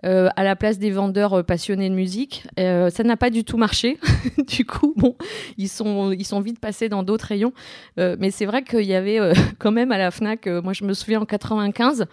euh, 0.06 0.30
à 0.36 0.44
la 0.44 0.56
place 0.56 0.80
des 0.80 0.92
vendeurs 0.92 1.34
euh, 1.40 1.44
passionnés 1.44 1.90
de 1.90 1.96
musique. 1.96 2.46
Euh, 2.60 2.90
ça 2.90 3.04
n'a 3.04 3.18
pas 3.18 3.30
du 3.30 3.44
tout 3.44 3.58
marché. 3.58 4.00
du 4.48 4.66
coup, 4.66 4.94
bon, 4.96 5.16
ils 5.58 5.70
sont, 5.70 6.12
ils 6.12 6.26
sont 6.26 6.40
vite 6.42 6.60
passés 6.60 6.90
dans 6.90 7.04
d'autres 7.04 7.26
rayons. 7.26 7.54
Euh, 8.00 8.16
mais 8.20 8.32
c'est 8.32 8.46
vrai 8.46 8.64
qu'il 8.64 8.86
y 8.86 8.94
avait 8.94 9.20
euh, 9.20 9.34
quand 9.60 9.72
même 9.72 9.92
à 9.92 9.98
la 9.98 10.12
Fnac, 10.12 10.48
moi 10.48 10.74
je 10.74 10.84
me 10.84 10.94
souviens 10.94 11.22
en 11.22 11.26
95 11.26 12.08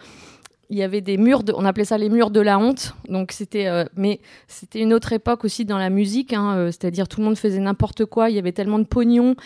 il 0.70 0.76
y 0.76 0.82
avait 0.82 1.00
des 1.00 1.16
murs 1.16 1.42
de, 1.42 1.52
on 1.56 1.64
appelait 1.64 1.84
ça 1.84 1.98
les 1.98 2.08
murs 2.08 2.30
de 2.30 2.40
la 2.40 2.58
honte. 2.58 2.94
Donc 3.08 3.32
c'était, 3.32 3.66
euh, 3.66 3.84
mais 3.96 4.20
c'était 4.48 4.80
une 4.80 4.92
autre 4.92 5.12
époque 5.12 5.44
aussi 5.44 5.64
dans 5.64 5.78
la 5.78 5.90
musique, 5.90 6.32
hein, 6.32 6.56
euh, 6.56 6.66
c'est-à-dire 6.66 7.08
tout 7.08 7.20
le 7.20 7.26
monde 7.26 7.38
faisait 7.38 7.60
n'importe 7.60 8.04
quoi. 8.04 8.30
Il 8.30 8.36
y 8.36 8.38
avait 8.38 8.52
tellement 8.52 8.78
de 8.78 8.84
pognon. 8.84 9.36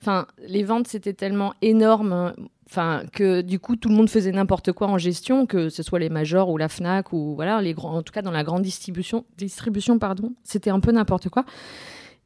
Enfin, 0.00 0.26
les 0.46 0.62
ventes 0.62 0.88
c'était 0.88 1.12
tellement 1.12 1.54
énorme. 1.62 2.34
Enfin 2.66 3.02
que 3.12 3.40
du 3.40 3.58
coup 3.58 3.76
tout 3.76 3.88
le 3.88 3.94
monde 3.94 4.08
faisait 4.08 4.32
n'importe 4.32 4.72
quoi 4.72 4.88
en 4.88 4.98
gestion, 4.98 5.46
que 5.46 5.68
ce 5.68 5.82
soit 5.82 5.98
les 5.98 6.08
majors 6.08 6.50
ou 6.50 6.56
la 6.56 6.68
Fnac 6.68 7.12
ou 7.12 7.34
voilà 7.34 7.60
les 7.60 7.74
grands, 7.74 7.96
en 7.96 8.02
tout 8.02 8.12
cas 8.12 8.22
dans 8.22 8.30
la 8.30 8.44
grande 8.44 8.62
distribution, 8.62 9.24
distribution 9.36 9.98
pardon, 9.98 10.34
c'était 10.42 10.70
un 10.70 10.80
peu 10.80 10.92
n'importe 10.92 11.28
quoi. 11.28 11.44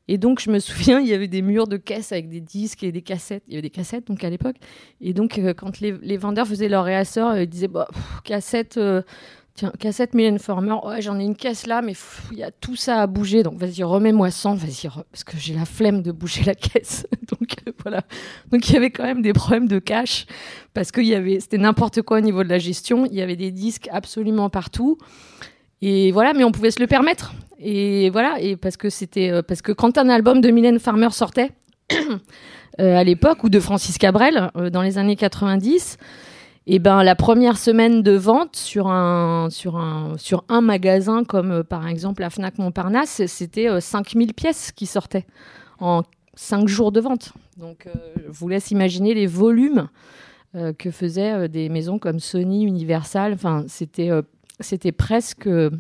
Et 0.09 0.16
donc 0.16 0.40
je 0.40 0.50
me 0.50 0.59
souviens, 0.59 1.00
il 1.00 1.07
y 1.07 1.14
avait 1.14 1.28
des 1.28 1.42
murs 1.42 1.68
de 1.68 1.76
caisses 1.76 2.12
avec 2.12 2.28
des 2.28 2.40
disques 2.40 2.83
et 2.83 2.92
des 2.92 3.02
cassettes. 3.02 3.45
Il 3.47 3.54
y 3.54 3.57
avait 3.57 3.62
des 3.62 3.71
cassettes 3.71 4.07
donc 4.07 4.25
à 4.25 4.30
l'époque. 4.30 4.57
Et 5.00 5.12
donc 5.12 5.38
euh, 5.38 5.54
quand 5.54 5.80
les, 5.80 6.16
vendeurs 6.16 6.47
faisaient 6.47 6.68
leur 6.68 6.85
réassort, 6.85 7.30
euh, 7.30 7.42
ils 7.42 7.49
disaient 7.49 7.68
bah, 7.68 7.88
cassette. 8.25 8.76
euh, 8.78 9.02
Tiens, 9.58 9.72
cassette 9.76 10.14
Mylène 10.14 10.38
Farmer, 10.38 10.76
ouais, 10.84 11.02
j'en 11.02 11.18
ai 11.18 11.24
une 11.24 11.34
caisse 11.34 11.66
là, 11.66 11.82
mais 11.82 11.94
il 12.30 12.38
y 12.38 12.44
a 12.44 12.52
tout 12.52 12.76
ça 12.76 13.02
à 13.02 13.08
bouger, 13.08 13.42
donc 13.42 13.58
vas-y, 13.58 13.82
remets-moi 13.82 14.30
100, 14.30 14.54
vas-y, 14.54 14.88
parce 15.10 15.24
que 15.24 15.36
j'ai 15.36 15.52
la 15.52 15.64
flemme 15.64 16.00
de 16.00 16.12
bouger 16.12 16.44
la 16.44 16.54
caisse. 16.54 17.08
donc 17.28 17.56
euh, 17.66 17.72
voilà. 17.82 18.02
Donc 18.52 18.68
il 18.68 18.74
y 18.74 18.76
avait 18.76 18.92
quand 18.92 19.02
même 19.02 19.20
des 19.20 19.32
problèmes 19.32 19.66
de 19.66 19.80
cash, 19.80 20.26
parce 20.74 20.92
que 20.92 21.00
avait, 21.12 21.40
c'était 21.40 21.58
n'importe 21.58 22.02
quoi 22.02 22.18
au 22.18 22.20
niveau 22.20 22.44
de 22.44 22.48
la 22.48 22.60
gestion, 22.60 23.04
il 23.04 23.14
y 23.14 23.20
avait 23.20 23.34
des 23.34 23.50
disques 23.50 23.88
absolument 23.90 24.48
partout. 24.48 24.96
Et 25.82 26.12
voilà, 26.12 26.34
mais 26.34 26.44
on 26.44 26.52
pouvait 26.52 26.70
se 26.70 26.78
le 26.78 26.86
permettre. 26.86 27.34
Et 27.58 28.10
voilà, 28.10 28.40
et 28.40 28.54
parce 28.54 28.76
que 28.76 28.90
c'était, 28.90 29.32
euh, 29.32 29.42
parce 29.42 29.60
que 29.60 29.72
quand 29.72 29.98
un 29.98 30.08
album 30.08 30.40
de 30.40 30.50
Mylène 30.52 30.78
Farmer 30.78 31.10
sortait, 31.10 31.50
euh, 31.92 32.96
à 32.96 33.02
l'époque, 33.02 33.42
ou 33.42 33.48
de 33.48 33.58
Francis 33.58 33.98
Cabrel, 33.98 34.52
dans 34.70 34.82
les 34.82 34.98
années 34.98 35.16
90, 35.16 35.98
et 36.70 36.78
ben 36.78 37.02
la 37.02 37.16
première 37.16 37.56
semaine 37.58 38.02
de 38.02 38.12
vente 38.12 38.54
sur 38.56 38.88
un 38.88 39.48
sur 39.50 39.76
un 39.76 40.16
sur 40.18 40.44
un 40.48 40.60
magasin 40.60 41.25
comme 41.25 41.50
euh, 41.50 41.62
par 41.64 41.88
exemple 41.88 42.20
la 42.20 42.30
Fnac 42.30 42.58
Montparnasse, 42.58 43.25
c'était 43.26 43.68
euh, 43.68 43.80
5000 43.80 44.34
pièces 44.34 44.70
qui 44.72 44.87
sortaient 44.87 45.26
en 45.80 46.02
5 46.34 46.68
jours 46.68 46.92
de 46.92 47.00
vente. 47.00 47.32
Donc 47.56 47.87
euh, 47.87 47.92
je 48.26 48.30
vous 48.30 48.48
laisse 48.48 48.70
imaginer 48.70 49.14
les 49.14 49.26
volumes 49.26 49.88
euh, 50.54 50.72
que 50.72 50.90
faisaient 50.90 51.32
euh, 51.32 51.48
des 51.48 51.68
maisons 51.68 51.98
comme 51.98 52.20
Sony, 52.20 52.64
Universal, 52.64 53.32
enfin 53.32 53.64
c'était 53.66 54.10
euh, 54.10 54.22
c'était 54.60 54.92
presque 54.92 55.46
euh, 55.46 55.70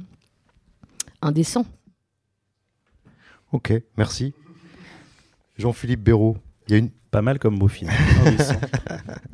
indécent. 1.22 1.66
Ok, 3.52 3.72
merci. 3.96 4.34
Jean-Philippe 5.56 6.02
Béraud, 6.02 6.36
il 6.68 6.72
y, 6.72 6.74
a 6.76 6.78
une- 6.78 6.90
Pas 7.10 7.22
mal 7.22 7.38
comme 7.38 7.56
mot 7.58 7.68
film. 7.68 7.90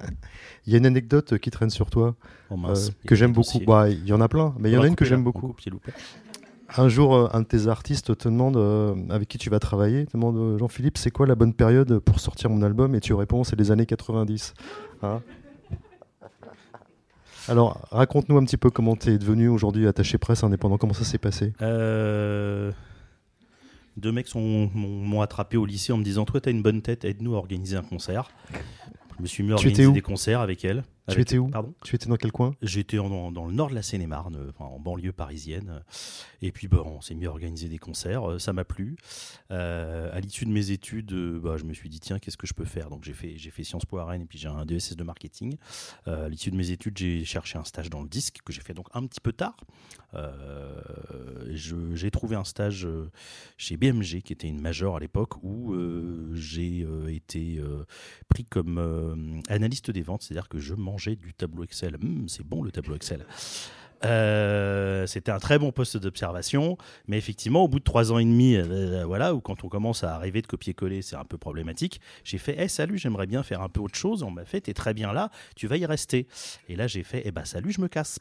il 0.66 0.72
y 0.72 0.76
a 0.76 0.78
une 0.78 0.86
anecdote 0.86 1.38
qui 1.38 1.50
traîne 1.50 1.70
sur 1.70 1.90
toi 1.90 2.14
Oh 2.50 2.56
mince. 2.56 2.88
euh, 2.88 2.92
que 3.06 3.14
j'aime 3.14 3.32
beaucoup. 3.32 3.58
Bah, 3.66 3.88
il 3.90 4.04
y 4.06 4.12
en 4.12 4.20
a 4.20 4.28
plein, 4.28 4.54
mais 4.58 4.70
il 4.70 4.74
y 4.74 4.76
en 4.76 4.82
a 4.82 4.86
une 4.86 4.96
que 4.96 5.04
j'aime 5.04 5.22
beaucoup. 5.24 5.48
coupe. 5.48 5.60
Un 6.76 6.88
jour, 6.88 7.14
euh, 7.14 7.28
un 7.32 7.42
de 7.42 7.46
tes 7.46 7.68
artistes 7.68 8.16
te 8.16 8.28
demande 8.28 8.56
euh, 8.56 8.94
avec 9.10 9.28
qui 9.28 9.38
tu 9.38 9.48
vas 9.50 9.60
travailler. 9.60 10.06
Te 10.06 10.12
demande 10.16 10.36
euh, 10.36 10.58
Jean-Philippe, 10.58 10.98
c'est 10.98 11.10
quoi 11.10 11.26
la 11.26 11.34
bonne 11.36 11.52
période 11.54 11.98
pour 12.00 12.18
sortir 12.18 12.50
mon 12.50 12.62
album? 12.62 12.94
Et 12.94 13.00
tu 13.00 13.14
réponds, 13.14 13.44
c'est 13.44 13.54
les 13.56 13.70
années 13.70 13.86
90. 13.86 14.54
Hein? 15.02 15.20
Alors, 17.48 17.86
raconte-nous 17.90 18.38
un 18.38 18.44
petit 18.44 18.56
peu 18.56 18.70
comment 18.70 18.96
tu 18.96 19.10
es 19.10 19.18
devenu 19.18 19.48
aujourd'hui 19.48 19.86
attaché 19.86 20.16
presse 20.18 20.42
indépendant. 20.42 20.78
Comment 20.78 20.94
ça 20.94 21.04
s'est 21.04 21.18
passé? 21.18 21.52
Euh, 21.60 22.72
Deux 23.98 24.12
mecs 24.12 24.34
m'ont 24.34 25.20
attrapé 25.20 25.58
au 25.58 25.66
lycée 25.66 25.92
en 25.92 25.98
me 25.98 26.04
disant 26.04 26.24
Toi, 26.24 26.40
t'as 26.40 26.50
une 26.50 26.62
bonne 26.62 26.80
tête, 26.80 27.04
aide-nous 27.04 27.34
à 27.34 27.38
organiser 27.38 27.76
un 27.76 27.82
concert. 27.82 28.30
Je 29.18 29.22
me 29.22 29.26
suis 29.26 29.42
mis 29.42 29.52
à 29.52 29.56
étais 29.56 29.90
des 29.90 30.00
concerts 30.00 30.40
avec 30.40 30.64
elle. 30.64 30.82
Tu 31.08 31.20
étais 31.20 31.36
où 31.38 31.48
Pardon 31.48 31.74
Tu 31.84 31.94
étais 31.96 32.06
dans 32.08 32.16
quel 32.16 32.32
coin 32.32 32.54
J'étais 32.62 32.96
dans, 32.96 33.30
dans 33.30 33.44
le 33.44 33.52
nord 33.52 33.68
de 33.68 33.74
la 33.74 33.82
Seine-et-Marne, 33.82 34.36
euh, 34.36 34.52
en 34.58 34.80
banlieue 34.80 35.12
parisienne. 35.12 35.82
Et 36.40 36.50
puis, 36.50 36.66
bah, 36.66 36.82
on 36.84 37.00
s'est 37.02 37.14
mis 37.14 37.26
à 37.26 37.30
organiser 37.30 37.68
des 37.68 37.76
concerts. 37.78 38.30
euh, 38.30 38.38
Ça 38.38 38.52
m'a 38.54 38.64
plu. 38.64 38.96
Euh, 39.50 40.10
à 40.16 40.20
l'issue 40.20 40.46
de 40.46 40.50
mes 40.50 40.70
études, 40.70 41.12
euh, 41.12 41.38
bah, 41.38 41.56
je 41.58 41.64
me 41.64 41.74
suis 41.74 41.90
dit, 41.90 42.00
tiens, 42.00 42.18
qu'est-ce 42.18 42.38
que 42.38 42.46
je 42.46 42.54
peux 42.54 42.64
faire? 42.64 42.88
Donc, 42.88 43.04
j'ai 43.04 43.12
fait, 43.12 43.36
j'ai 43.36 43.50
fait 43.50 43.64
Sciences 43.64 43.84
Po 43.84 43.98
à 43.98 44.06
Rennes 44.06 44.22
et 44.22 44.26
puis 44.26 44.38
j'ai 44.38 44.48
un 44.48 44.64
DSS 44.64 44.96
de 44.96 45.04
marketing. 45.04 45.56
Euh, 46.08 46.26
à 46.26 46.28
l'issue 46.30 46.50
de 46.50 46.56
mes 46.56 46.70
études, 46.70 46.96
j'ai 46.96 47.24
cherché 47.26 47.58
un 47.58 47.64
stage 47.64 47.90
dans 47.90 48.00
le 48.02 48.08
disque 48.08 48.38
que 48.44 48.52
j'ai 48.52 48.62
fait 48.62 48.74
donc 48.74 48.86
un 48.94 49.06
petit 49.06 49.20
peu 49.20 49.32
tard. 49.32 49.56
Euh, 50.14 50.80
j'ai 51.52 52.10
trouvé 52.10 52.36
un 52.36 52.44
stage 52.44 52.88
chez 53.56 53.76
BMG, 53.76 54.22
qui 54.22 54.32
était 54.32 54.48
une 54.48 54.60
major 54.60 54.96
à 54.96 55.00
l'époque, 55.00 55.42
où 55.42 55.74
j'ai 56.34 56.86
été 57.08 57.60
pris 58.28 58.44
comme 58.44 59.42
analyste 59.48 59.90
des 59.90 60.02
ventes, 60.02 60.22
c'est-à-dire 60.22 60.48
que 60.48 60.58
je 60.58 60.74
du 60.96 61.34
tableau 61.34 61.64
Excel. 61.64 61.96
Hum, 62.02 62.28
c'est 62.28 62.44
bon 62.46 62.62
le 62.62 62.70
tableau 62.70 62.94
Excel. 62.94 63.24
Euh, 64.04 65.06
c'était 65.06 65.32
un 65.32 65.38
très 65.38 65.58
bon 65.58 65.72
poste 65.72 65.96
d'observation, 65.96 66.76
mais 67.06 67.16
effectivement, 67.16 67.64
au 67.64 67.68
bout 67.68 67.78
de 67.78 67.84
trois 67.84 68.12
ans 68.12 68.18
et 68.18 68.24
demi, 68.24 68.56
euh, 68.56 69.04
voilà, 69.06 69.34
où 69.34 69.40
quand 69.40 69.64
on 69.64 69.68
commence 69.68 70.04
à 70.04 70.14
arriver 70.14 70.42
de 70.42 70.46
copier-coller, 70.46 71.00
c'est 71.00 71.16
un 71.16 71.24
peu 71.24 71.38
problématique. 71.38 72.00
J'ai 72.22 72.38
fait, 72.38 72.56
Eh, 72.58 72.68
salut, 72.68 72.98
j'aimerais 72.98 73.26
bien 73.26 73.42
faire 73.42 73.62
un 73.62 73.68
peu 73.68 73.80
autre 73.80 73.96
chose. 73.96 74.22
On 74.22 74.30
m'a 74.30 74.44
fait, 74.44 74.60
t'es 74.60 74.74
très 74.74 74.94
bien 74.94 75.12
là, 75.12 75.30
tu 75.56 75.66
vas 75.66 75.76
y 75.76 75.86
rester. 75.86 76.26
Et 76.68 76.76
là, 76.76 76.86
j'ai 76.86 77.02
fait, 77.02 77.22
eh 77.24 77.30
ben, 77.30 77.44
salut, 77.44 77.72
je 77.72 77.80
me 77.80 77.88
casse. 77.88 78.18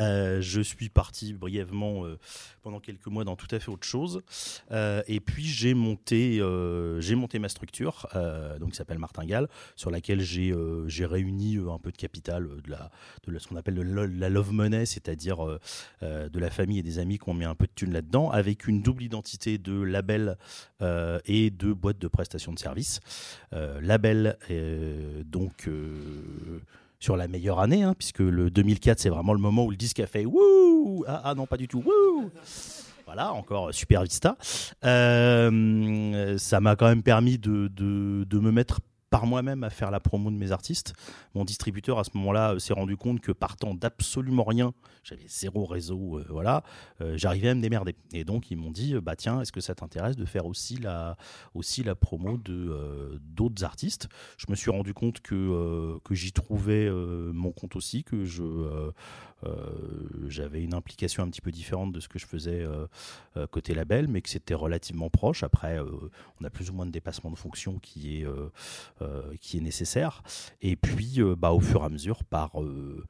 Euh, 0.00 0.40
je 0.40 0.60
suis 0.60 0.88
parti 0.88 1.32
brièvement 1.32 2.06
euh, 2.06 2.18
pendant 2.62 2.80
quelques 2.80 3.06
mois 3.06 3.24
dans 3.24 3.36
tout 3.36 3.48
à 3.50 3.58
fait 3.58 3.70
autre 3.70 3.86
chose. 3.86 4.22
Euh, 4.70 5.02
et 5.08 5.20
puis 5.20 5.44
j'ai 5.44 5.74
monté, 5.74 6.40
j'ai 6.98 7.14
monté 7.14 7.38
ma 7.38 7.48
structure, 7.48 8.06
donc 8.58 8.70
qui 8.70 8.76
s'appelle 8.76 8.98
Martingale, 8.98 9.48
sur 9.76 9.90
laquelle 9.90 10.20
j'ai 10.20 10.54
j'ai 10.86 11.06
réuni 11.06 11.58
un 11.58 11.78
peu 11.78 11.90
de 11.92 11.96
capital, 11.96 12.48
de, 12.64 12.70
la, 12.70 12.90
de 13.26 13.38
ce 13.38 13.48
qu'on 13.48 13.56
appelle 13.56 13.76
la, 13.76 14.28
love 14.28 14.52
money, 14.52 14.86
c'est-à-dire 14.86 15.44
de 16.02 16.38
la 16.38 16.50
famille 16.50 16.78
et 16.78 16.82
des 16.82 16.98
amis 16.98 17.18
qui 17.18 17.28
ont 17.28 17.34
mis 17.34 17.44
un 17.44 17.54
peu 17.54 17.66
de 17.66 17.72
thunes 17.74 17.92
là-dedans, 17.92 18.30
avec 18.30 18.66
une 18.66 18.82
double 18.82 19.02
identité 19.02 19.58
de 19.58 19.80
label 19.80 20.36
et 20.80 21.50
de 21.50 21.72
boîte 21.72 21.98
de 21.98 22.08
prestation 22.08 22.52
de 22.52 22.58
services. 22.58 23.00
Label, 23.52 24.36
donc. 25.26 25.68
Sur 27.00 27.16
la 27.16 27.26
meilleure 27.28 27.58
année, 27.58 27.82
hein, 27.82 27.94
puisque 27.98 28.20
le 28.20 28.50
2004, 28.50 29.00
c'est 29.00 29.08
vraiment 29.08 29.32
le 29.32 29.40
moment 29.40 29.64
où 29.64 29.70
le 29.70 29.76
disque 29.76 30.00
a 30.00 30.06
fait 30.06 30.26
wouh 30.26 31.04
ah, 31.08 31.22
ah 31.24 31.34
non, 31.34 31.46
pas 31.46 31.56
du 31.56 31.66
tout 31.66 31.82
wouh 31.84 32.30
voilà, 33.06 33.32
encore 33.32 33.74
Super 33.74 34.04
Vista. 34.04 34.36
Euh, 34.84 36.38
ça 36.38 36.60
m'a 36.60 36.76
quand 36.76 36.86
même 36.86 37.02
permis 37.02 37.38
de, 37.38 37.66
de 37.66 38.38
me 38.38 38.52
mettre 38.52 38.78
par 39.10 39.26
moi-même 39.26 39.64
à 39.64 39.70
faire 39.70 39.90
la 39.90 40.00
promo 40.00 40.30
de 40.30 40.36
mes 40.36 40.52
artistes. 40.52 40.94
Mon 41.34 41.44
distributeur 41.44 41.98
à 41.98 42.04
ce 42.04 42.10
moment-là 42.14 42.54
euh, 42.54 42.58
s'est 42.58 42.72
rendu 42.72 42.96
compte 42.96 43.20
que 43.20 43.32
partant 43.32 43.74
d'absolument 43.74 44.44
rien, 44.44 44.72
j'avais 45.02 45.26
zéro 45.26 45.66
réseau, 45.66 46.18
euh, 46.18 46.26
voilà, 46.30 46.62
euh, 47.00 47.16
j'arrivais 47.16 47.48
à 47.48 47.54
me 47.54 47.60
démerder. 47.60 47.96
Et 48.12 48.24
donc 48.24 48.50
ils 48.50 48.56
m'ont 48.56 48.70
dit, 48.70 48.94
bah 48.94 49.16
tiens, 49.16 49.40
est-ce 49.40 49.52
que 49.52 49.60
ça 49.60 49.74
t'intéresse 49.74 50.16
de 50.16 50.24
faire 50.24 50.46
aussi 50.46 50.76
la, 50.76 51.16
promo 52.00 52.38
de 52.38 53.20
d'autres 53.20 53.64
artistes? 53.64 54.08
Je 54.38 54.46
me 54.48 54.54
suis 54.54 54.70
rendu 54.70 54.94
compte 54.94 55.20
que, 55.20 55.98
que 56.04 56.14
j'y 56.14 56.32
trouvais 56.32 56.88
mon 56.90 57.50
compte 57.50 57.74
aussi, 57.74 58.04
que 58.04 58.24
je 58.24 58.92
j'avais 60.28 60.62
une 60.62 60.74
implication 60.74 61.22
un 61.22 61.28
petit 61.30 61.40
peu 61.40 61.50
différente 61.50 61.92
de 61.92 62.00
ce 62.00 62.08
que 62.08 62.18
je 62.18 62.26
faisais 62.26 62.60
euh, 62.62 62.86
euh, 63.36 63.46
côté 63.46 63.74
label, 63.74 64.08
mais 64.08 64.22
que 64.22 64.28
c'était 64.28 64.54
relativement 64.54 65.10
proche. 65.10 65.42
Après, 65.42 65.78
euh, 65.78 66.10
on 66.40 66.44
a 66.44 66.50
plus 66.50 66.70
ou 66.70 66.74
moins 66.74 66.86
de 66.86 66.90
dépassement 66.90 67.30
de 67.30 67.36
fonction 67.36 67.78
qui 67.78 68.20
est, 68.20 68.26
euh, 68.26 68.50
euh, 69.02 69.34
qui 69.40 69.58
est 69.58 69.60
nécessaire. 69.60 70.22
Et 70.62 70.76
puis, 70.76 71.20
euh, 71.20 71.34
bah, 71.36 71.52
au 71.52 71.60
fur 71.60 71.82
et 71.82 71.86
à 71.86 71.88
mesure, 71.88 72.24
par 72.24 72.60
euh, 72.62 73.04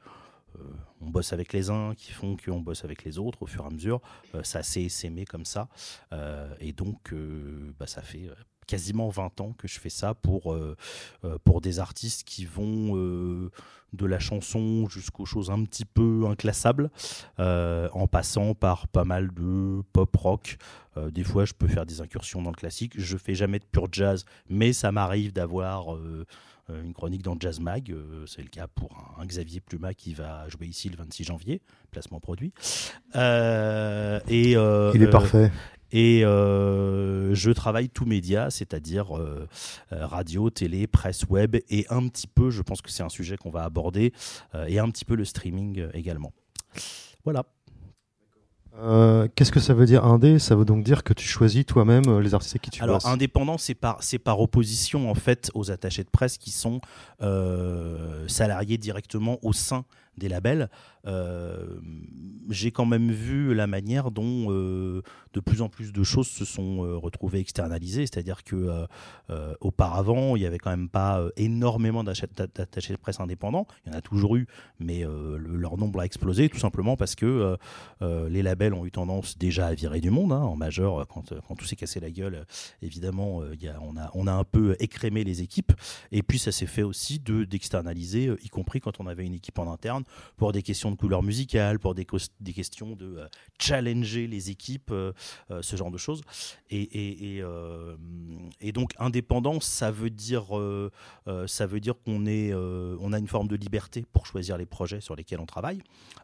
euh, 0.58 0.62
on 1.00 1.10
bosse 1.10 1.32
avec 1.32 1.52
les 1.52 1.70
uns 1.70 1.94
qui 1.94 2.12
font 2.12 2.36
qu'on 2.36 2.60
bosse 2.60 2.84
avec 2.84 3.04
les 3.04 3.18
autres 3.18 3.42
au 3.42 3.46
fur 3.46 3.64
et 3.64 3.66
à 3.68 3.70
mesure. 3.70 4.00
euh, 4.34 4.42
ça 4.42 4.62
s'est 4.62 4.82
essaimé 4.82 5.24
comme 5.24 5.44
ça. 5.44 5.68
Euh, 6.12 6.52
et 6.60 6.72
donc, 6.72 7.12
euh, 7.12 7.72
bah, 7.78 7.86
ça 7.86 8.02
fait 8.02 8.28
euh, 8.28 8.34
quasiment 8.66 9.08
20 9.08 9.40
ans 9.40 9.52
que 9.52 9.66
je 9.66 9.80
fais 9.80 9.90
ça 9.90 10.14
pour, 10.14 10.52
euh, 10.52 10.76
euh, 11.24 11.38
pour 11.44 11.60
des 11.60 11.80
artistes 11.80 12.24
qui 12.24 12.44
vont 12.44 12.96
euh, 12.96 13.50
de 13.92 14.06
la 14.06 14.18
chanson 14.18 14.88
jusqu'aux 14.88 15.26
choses 15.26 15.50
un 15.50 15.64
petit 15.64 15.84
peu 15.84 16.24
inclassables, 16.28 16.90
euh, 17.38 17.88
en 17.92 18.06
passant 18.06 18.54
par 18.54 18.88
pas 18.88 19.04
mal 19.04 19.30
de 19.32 19.82
pop 19.92 20.14
rock. 20.16 20.56
Euh, 20.96 21.10
des 21.10 21.24
fois, 21.24 21.44
je 21.44 21.52
peux 21.54 21.68
faire 21.68 21.86
des 21.86 22.00
incursions 22.00 22.42
dans 22.42 22.50
le 22.50 22.56
classique. 22.56 22.94
Je 22.96 23.16
fais 23.16 23.34
jamais 23.34 23.58
de 23.58 23.64
pur 23.64 23.86
jazz, 23.90 24.24
mais 24.48 24.72
ça 24.72 24.92
m'arrive 24.92 25.32
d'avoir 25.32 25.94
euh, 25.94 26.26
une 26.68 26.92
chronique 26.92 27.22
dans 27.22 27.36
Jazz 27.38 27.60
Mag. 27.60 27.94
C'est 28.26 28.42
le 28.42 28.48
cas 28.48 28.66
pour 28.68 28.90
un, 29.18 29.22
un 29.22 29.26
Xavier 29.26 29.60
Pluma 29.60 29.94
qui 29.94 30.14
va 30.14 30.48
jouer 30.48 30.66
ici 30.66 30.88
le 30.88 30.96
26 30.96 31.24
janvier, 31.24 31.62
placement 31.90 32.20
produit. 32.20 32.52
Et, 33.14 34.52
Il 34.52 35.02
est 35.02 35.10
parfait. 35.10 35.50
et 35.92 36.24
euh, 36.24 37.34
je 37.34 37.50
travaille 37.50 37.88
tout 37.88 38.06
média, 38.06 38.50
c'est-à-dire 38.50 39.16
euh, 39.16 39.48
radio, 39.90 40.50
télé, 40.50 40.86
presse, 40.86 41.24
web, 41.28 41.56
et 41.68 41.86
un 41.90 42.06
petit 42.08 42.26
peu, 42.26 42.50
je 42.50 42.62
pense 42.62 42.80
que 42.80 42.90
c'est 42.90 43.02
un 43.02 43.08
sujet 43.08 43.36
qu'on 43.36 43.50
va 43.50 43.64
aborder, 43.64 43.79
euh, 44.54 44.66
et 44.66 44.78
un 44.78 44.88
petit 44.90 45.04
peu 45.04 45.14
le 45.14 45.24
streaming 45.24 45.80
euh, 45.80 45.90
également. 45.94 46.32
Voilà. 47.24 47.44
Euh, 48.78 49.28
Qu'est-ce 49.34 49.52
que 49.52 49.60
ça 49.60 49.74
veut 49.74 49.86
dire 49.86 50.04
indé? 50.04 50.38
Ça 50.38 50.54
veut 50.54 50.64
donc 50.64 50.84
dire 50.84 51.02
que 51.02 51.12
tu 51.12 51.26
choisis 51.26 51.66
toi-même 51.66 52.20
les 52.20 52.34
artistes 52.34 52.58
qui 52.58 52.70
tu 52.70 52.82
Alors 52.82 53.06
indépendant, 53.06 53.58
c'est 53.58 53.74
par, 53.74 54.02
c'est 54.02 54.18
par 54.18 54.40
opposition 54.40 55.10
en 55.10 55.14
fait 55.14 55.50
aux 55.54 55.70
attachés 55.70 56.04
de 56.04 56.08
presse 56.08 56.38
qui 56.38 56.50
sont 56.50 56.80
euh, 57.20 58.26
salariés 58.28 58.78
directement 58.78 59.38
au 59.42 59.52
sein 59.52 59.84
des 60.16 60.28
labels. 60.28 60.68
Euh, 61.06 61.80
j'ai 62.50 62.70
quand 62.72 62.84
même 62.84 63.10
vu 63.10 63.54
la 63.54 63.66
manière 63.66 64.10
dont 64.10 64.48
euh, 64.50 65.02
de 65.32 65.40
plus 65.40 65.62
en 65.62 65.68
plus 65.68 65.92
de 65.92 66.02
choses 66.02 66.28
se 66.28 66.44
sont 66.44 66.84
euh, 66.84 66.96
retrouvées 66.96 67.38
externalisées. 67.38 68.06
C'est-à-dire 68.06 68.44
que 68.44 68.86
auparavant, 69.60 70.36
il 70.36 70.40
n'y 70.40 70.46
avait 70.46 70.58
quand 70.58 70.70
même 70.70 70.88
pas 70.88 71.24
énormément 71.36 72.04
d'attachés 72.04 72.92
de 72.92 72.98
presse 72.98 73.20
indépendants. 73.20 73.66
Il 73.84 73.92
y 73.92 73.94
en 73.94 73.98
a 73.98 74.02
toujours 74.02 74.36
eu, 74.36 74.46
mais 74.78 75.02
le- 75.02 75.36
leur 75.56 75.76
nombre 75.78 76.00
a 76.00 76.04
explosé 76.04 76.48
tout 76.48 76.58
simplement 76.58 76.96
parce 76.96 77.14
que 77.14 77.56
les 78.00 78.42
labels 78.42 78.74
ont 78.74 78.84
eu 78.84 78.90
tendance 78.90 79.38
déjà 79.38 79.66
à 79.68 79.74
virer 79.74 80.00
du 80.00 80.10
monde 80.10 80.32
hein, 80.32 80.40
en 80.42 80.56
majeur 80.56 81.06
quand, 81.06 81.32
quand 81.46 81.54
tout 81.54 81.64
s'est 81.64 81.76
cassé 81.76 82.00
la 82.00 82.10
gueule. 82.10 82.44
Évidemment, 82.82 83.42
y 83.60 83.68
a, 83.68 83.78
on, 83.80 83.96
a, 83.96 84.10
on 84.14 84.26
a 84.26 84.32
un 84.32 84.44
peu 84.44 84.76
écrémé 84.80 85.24
les 85.24 85.42
équipes. 85.42 85.72
Et 86.12 86.22
puis 86.22 86.38
ça 86.38 86.52
s'est 86.52 86.66
fait 86.66 86.82
aussi 86.82 87.18
de 87.20 87.44
d'externaliser, 87.44 88.32
y 88.42 88.48
compris 88.48 88.80
quand 88.80 89.00
on 89.00 89.06
avait 89.06 89.24
une 89.24 89.34
équipe 89.34 89.58
en 89.58 89.70
interne, 89.72 89.99
pour 90.36 90.52
des 90.52 90.62
questions 90.62 90.90
de 90.90 90.96
couleur 90.96 91.22
musicale, 91.22 91.78
pour 91.78 91.94
des, 91.94 92.04
questions 92.04 92.96
de 92.96 93.18
euh, 93.18 93.28
challenger 93.58 94.26
les 94.26 94.50
équipes, 94.50 94.90
euh, 94.90 95.12
euh, 95.50 95.62
ce 95.62 95.76
genre 95.76 95.90
de 95.90 95.98
choses. 95.98 96.22
Et, 96.70 97.42
donc 98.72 98.92
indépendance, 98.98 99.66
ça 99.66 99.90
veut 99.90 100.10
dire, 100.10 100.46
ça 101.46 101.66
veut 101.66 101.80
dire 101.80 101.94
qu'on 102.04 102.26
est, 102.26 102.54
on 102.54 103.12
a 103.12 103.18
une 103.18 103.26
forme 103.26 103.48
de 103.48 103.56
liberté 103.56 104.04
pour 104.12 104.26
choisir 104.26 104.56
les 104.56 104.66
projets 104.66 105.00
sur 105.00 105.16
lesquels 105.16 105.40
on 105.40 105.46
travaille. 105.46 105.82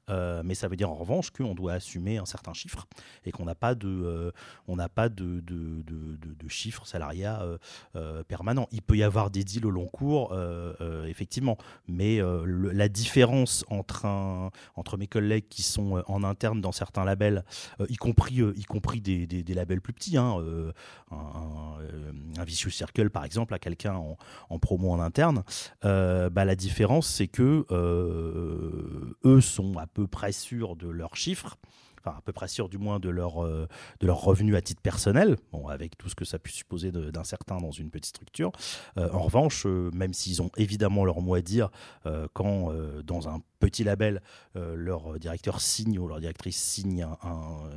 Mais 0.09 0.55
ça 0.55 0.69
veut 0.69 0.77
dire 0.77 0.91
en 0.91 0.95
revanche 0.95 1.31
qu'on 1.31 1.55
doit 1.55 1.73
assumer 1.73 2.19
un 2.19 2.27
certain 2.27 2.53
chiffre 2.53 2.87
et 3.25 3.33
qu'on 3.33 3.45
n'a 3.45 3.57
pas 3.57 3.75
de, 3.75 4.33
on 4.69 4.77
de, 4.77 6.49
chiffre 6.49 6.87
salariat 6.87 7.45
permanent. 8.29 8.69
Il 8.71 8.83
peut 8.83 8.97
y 8.97 9.03
avoir 9.03 9.31
des 9.31 9.43
deals 9.43 9.67
au 9.67 9.71
long 9.71 9.87
cours, 9.87 10.37
effectivement, 11.07 11.59
mais 11.89 12.21
la 12.47 12.89
différence 12.89 13.65
entre, 13.69 14.07
entre 14.77 14.97
mes 14.97 15.07
collègues 15.07 15.47
qui 15.49 15.63
sont 15.63 15.97
euh, 15.99 16.03
en 16.07 16.23
interne 16.25 16.61
dans 16.61 16.73
certains 16.73 17.05
labels, 17.05 17.45
euh, 17.81 17.87
y 17.89 17.97
compris, 17.97 18.41
euh, 18.41 18.53
y 18.57 18.65
compris 18.65 19.01
des, 19.01 19.27
des- 19.27 19.55
labels 19.55 19.81
plus 19.81 19.93
petits, 19.93 20.17
hein, 20.19 20.37
un, 21.11 21.17
un, 21.17 22.41
un 22.41 22.45
Vicious 22.45 22.71
Circle 22.71 23.11
par 23.11 23.25
exemple, 23.25 23.55
à 23.55 23.59
quelqu'un 23.59 23.95
en, 23.95 24.17
en 24.51 24.59
promo 24.59 24.91
en 24.93 25.01
interne, 25.01 25.43
bah, 25.83 26.45
la 26.45 26.55
différence 26.57 27.07
c'est 27.07 27.29
que 27.29 27.65
eux 27.73 29.41
sont 29.41 29.79
à 29.79 29.87
peu 29.87 30.07
près 30.07 30.33
sûrs 30.33 30.77
de 30.77 30.89
leurs 30.89 31.17
chiffres 31.17 31.57
à 32.11 32.21
peu 32.25 32.33
près 32.33 32.49
sûrs 32.49 32.69
du 32.69 32.79
moins 32.79 33.01
de 33.01 33.09
leur, 33.09 33.45
euh, 33.45 33.67
de 34.01 34.07
leur 34.07 34.21
revenu 34.21 34.57
à 34.57 34.61
titre 34.61 34.81
personnel, 34.83 35.37
bon, 35.53 35.69
avec 35.69 35.97
tout 35.99 36.09
ce 36.09 36.15
que 36.15 36.25
ça 36.25 36.39
peut 36.39 36.51
supposer 36.51 36.93
d'incertain 36.93 37.59
dans 37.59 37.71
une 37.71 37.91
petite 37.91 38.17
structure. 38.17 38.53
Euh, 38.99 39.11
en 39.13 39.23
revanche, 39.23 39.65
euh, 39.67 39.91
même 39.93 40.13
s'ils 40.13 40.43
ont 40.43 40.51
évidemment 40.57 41.05
leur 41.05 41.21
mot 41.21 41.35
à 41.35 41.41
dire 41.41 41.71
quand 42.33 42.73
dans 43.05 43.29
un 43.29 43.41
petit 43.59 43.85
label, 43.85 44.23
leur 44.55 45.19
directeur 45.19 45.61
signe 45.61 45.99
ou 45.99 46.07
leur 46.07 46.21
directrice 46.21 46.57
signe 46.57 47.03
un, 47.03 47.71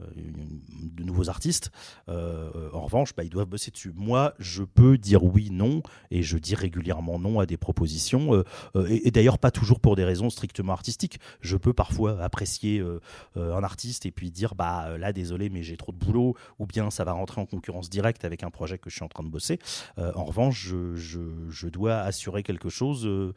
de 0.00 1.04
nouveaux 1.04 1.28
artistes, 1.28 1.70
en 2.08 2.80
revanche, 2.80 3.14
bah, 3.14 3.24
ils 3.24 3.30
doivent 3.30 3.48
bosser 3.48 3.70
dessus. 3.70 3.92
Moi, 3.94 4.34
je 4.38 4.62
peux 4.64 4.98
dire 4.98 5.22
oui, 5.22 5.50
non, 5.50 5.82
et 6.10 6.22
je 6.22 6.38
dis 6.38 6.54
régulièrement 6.54 7.18
non 7.18 7.40
à 7.40 7.46
des 7.46 7.56
propositions, 7.56 8.42
et, 8.88 9.10
d'ailleurs 9.10 9.38
pas 9.38 9.50
toujours 9.50 9.80
pour 9.80 9.96
des 9.96 10.04
raisons 10.04 10.30
strictement 10.30 10.72
artistiques. 10.72 11.18
Je 11.40 11.56
peux 11.56 11.72
parfois 11.72 12.20
apprécier 12.22 12.82
un 13.52 13.62
artiste 13.64 14.06
et 14.06 14.10
puis 14.10 14.30
dire 14.30 14.54
bah 14.54 14.86
euh, 14.88 14.98
là 14.98 15.12
désolé 15.12 15.48
mais 15.50 15.62
j'ai 15.62 15.76
trop 15.76 15.92
de 15.92 15.96
boulot 15.98 16.34
ou 16.58 16.66
bien 16.66 16.90
ça 16.90 17.04
va 17.04 17.12
rentrer 17.12 17.40
en 17.40 17.46
concurrence 17.46 17.90
directe 17.90 18.24
avec 18.24 18.42
un 18.42 18.50
projet 18.50 18.78
que 18.78 18.90
je 18.90 18.96
suis 18.96 19.04
en 19.04 19.08
train 19.08 19.22
de 19.22 19.28
bosser. 19.28 19.58
Euh, 19.98 20.12
en 20.14 20.24
revanche, 20.24 20.60
je, 20.68 20.94
je- 20.96 21.48
je 21.50 21.68
dois 21.68 21.98
assurer 22.00 22.42
quelque 22.42 22.68
chose 22.68 23.06
euh, 23.06 23.10
euh, 23.10 23.32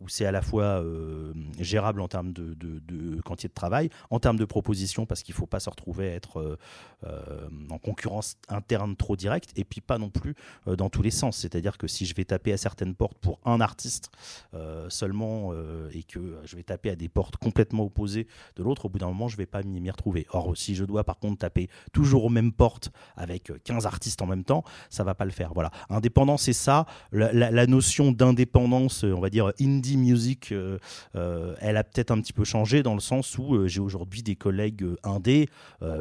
où 0.00 0.08
c'est 0.08 0.26
à 0.26 0.32
la 0.32 0.42
fois 0.42 0.64
euh, 0.82 1.32
gérable 1.58 2.00
en 2.00 2.08
termes 2.08 2.32
de, 2.32 2.54
de, 2.54 3.20
quantité 3.22 3.48
de 3.48 3.54
travail, 3.54 3.90
en 4.10 4.18
termes 4.20 4.36
de 4.38 4.44
propositions 4.44 5.06
parce 5.06 5.22
qu'il 5.22 5.34
ne 5.34 5.38
faut 5.38 5.46
pas 5.46 5.60
se 5.60 5.68
retrouver 5.68 6.10
à 6.10 6.14
être 6.14 6.40
euh, 6.40 6.56
euh, 7.04 7.48
en 7.70 7.78
concurrence 7.78 8.36
interne 8.48 8.96
trop 8.96 9.16
directe 9.16 9.50
et 9.56 9.64
puis 9.64 9.80
pas 9.80 9.98
non 9.98 10.08
plus 10.10 10.34
euh, 10.66 10.76
dans 10.76 10.88
tous 10.88 11.02
les 11.02 11.10
sens. 11.10 11.36
C'est-à-dire 11.38 11.76
que 11.78 11.86
si 11.86 12.06
je 12.06 12.14
vais 12.14 12.24
taper 12.24 12.52
à 12.52 12.56
certaines 12.56 12.94
portes 12.94 13.18
pour 13.18 13.38
un 13.44 13.60
artiste 13.60 14.10
euh, 14.54 14.88
seulement 14.88 15.50
euh, 15.52 15.90
et 15.92 16.02
que 16.02 16.38
je 16.44 16.56
vais 16.56 16.62
taper 16.62 16.90
à 16.90 16.96
des 16.96 17.08
portes 17.08 17.36
complètement 17.36 17.84
opposées 17.84 18.26
de 18.56 18.62
l'autre, 18.62 18.86
au 18.86 18.88
bout 18.88 18.98
d'un 18.98 19.08
moment, 19.08 19.28
je 19.28 19.36
vais 19.36 19.46
pas 19.46 19.62
m'y 19.62 19.90
retrouver. 19.90 20.26
Or, 20.30 20.56
si 20.56 20.74
je 20.74 20.84
dois 20.84 21.04
par 21.04 21.18
contre 21.18 21.38
taper 21.38 21.68
toujours 21.92 22.24
aux 22.24 22.30
mêmes 22.30 22.52
portes 22.52 22.90
avec 23.16 23.50
euh, 23.50 23.58
15 23.64 23.86
artistes 23.86 24.22
en 24.22 24.26
même 24.26 24.44
temps, 24.44 24.64
ça 24.90 25.04
va 25.04 25.14
pas 25.14 25.24
le 25.24 25.30
faire. 25.32 25.52
Voilà. 25.54 25.70
Indépendance, 25.90 26.42
c'est 26.44 26.52
ça. 26.52 26.86
La, 27.12 27.32
la- 27.32 27.66
notion 27.66 28.12
d'indépendance, 28.12 29.04
euh, 29.04 29.12
on 29.12 29.20
va 29.20 29.28
dire 29.28 29.52
indie 29.66 29.96
music, 29.96 30.52
euh, 30.52 30.78
euh, 31.16 31.54
elle 31.60 31.76
a 31.76 31.84
peut-être 31.84 32.10
un 32.10 32.20
petit 32.20 32.32
peu 32.32 32.44
changé 32.44 32.82
dans 32.82 32.94
le 32.94 33.00
sens 33.00 33.36
où 33.38 33.54
euh, 33.54 33.66
j'ai 33.68 33.80
aujourd'hui 33.80 34.22
des 34.22 34.36
collègues 34.36 34.84
indés 35.02 35.48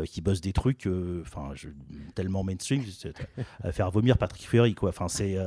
qui 0.05 0.21
bossent 0.21 0.41
des 0.41 0.53
trucs, 0.53 0.87
enfin, 1.21 1.49
tellement 2.15 2.43
mainstream, 2.43 2.83
à 3.63 3.71
faire 3.71 3.91
vomir 3.91 4.17
Patrick 4.17 4.47
Fury, 4.47 4.73
quoi. 4.75 4.89
Enfin, 4.89 5.07
c'est, 5.07 5.37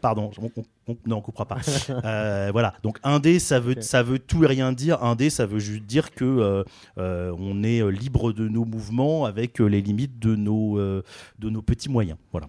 pardon, 0.00 0.30
on, 0.40 0.50
on- 0.56 0.64
on- 0.88 0.96
non, 1.06 1.16
on 1.18 1.20
coupera 1.20 1.46
pas. 1.46 1.58
Voilà. 2.52 2.74
Donc 2.82 2.98
indé, 3.02 3.38
ça 3.38 3.60
veut, 3.60 3.80
ça 3.80 4.02
veut 4.02 4.18
tout 4.18 4.44
et 4.44 4.46
rien 4.46 4.72
dire. 4.72 5.02
Indé, 5.02 5.30
ça 5.30 5.46
veut 5.46 5.58
juste 5.58 5.84
dire 5.84 6.10
que 6.12 6.64
on 6.96 7.62
est 7.62 7.90
libre 7.92 8.32
de 8.32 8.48
nos 8.48 8.64
mouvements 8.64 9.24
avec 9.24 9.58
les 9.58 9.80
limites 9.82 10.18
de 10.18 10.34
nos, 10.36 10.78
de 10.78 11.02
nos 11.50 11.62
petits 11.62 11.88
moyens. 11.88 12.18
Voilà. 12.32 12.48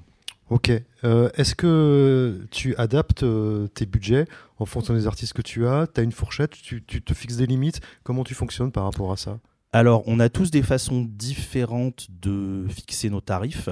Ok. 0.49 0.71
Euh, 1.03 1.29
Est-ce 1.35 1.55
que 1.55 2.45
tu 2.51 2.75
adaptes 2.75 3.23
euh, 3.23 3.67
tes 3.67 3.85
budgets 3.85 4.27
en 4.59 4.65
fonction 4.65 4.93
des 4.93 5.07
artistes 5.07 5.33
que 5.33 5.41
tu 5.41 5.67
as? 5.67 5.87
Tu 5.87 6.01
as 6.01 6.03
une 6.03 6.11
fourchette? 6.11 6.51
Tu, 6.51 6.83
te 6.83 7.13
fixes 7.13 7.37
des 7.37 7.45
limites? 7.45 7.81
Comment 8.03 8.23
tu 8.23 8.33
fonctionnes 8.33 8.71
par 8.71 8.83
rapport 8.83 9.11
à 9.11 9.17
ça? 9.17 9.39
Alors, 9.71 10.03
on 10.05 10.19
a 10.19 10.29
tous 10.29 10.51
des 10.51 10.61
façons 10.61 11.07
différentes 11.09 12.07
de 12.21 12.65
fixer 12.69 13.09
nos 13.09 13.21
tarifs. 13.21 13.69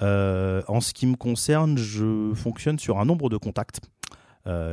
Euh, 0.00 0.62
en 0.68 0.80
ce 0.80 0.92
qui 0.92 1.06
me 1.06 1.16
concerne, 1.16 1.76
je 1.78 2.32
fonctionne 2.34 2.78
sur 2.78 3.00
un 3.00 3.04
nombre 3.04 3.28
de 3.28 3.36
contacts, 3.36 3.80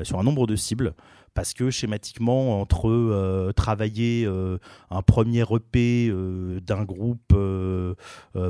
sur 0.03 0.19
un 0.19 0.23
nombre 0.23 0.47
de 0.47 0.55
cibles, 0.55 0.93
parce 1.39 1.53
que 1.53 1.69
schématiquement, 1.69 2.59
entre 2.59 2.89
euh, 2.89 3.53
travailler 3.53 4.25
euh, 4.25 4.57
un 4.91 5.01
premier 5.01 5.45
EP 5.49 6.09
euh, 6.09 6.59
d'un 6.59 6.83
groupe 6.83 7.33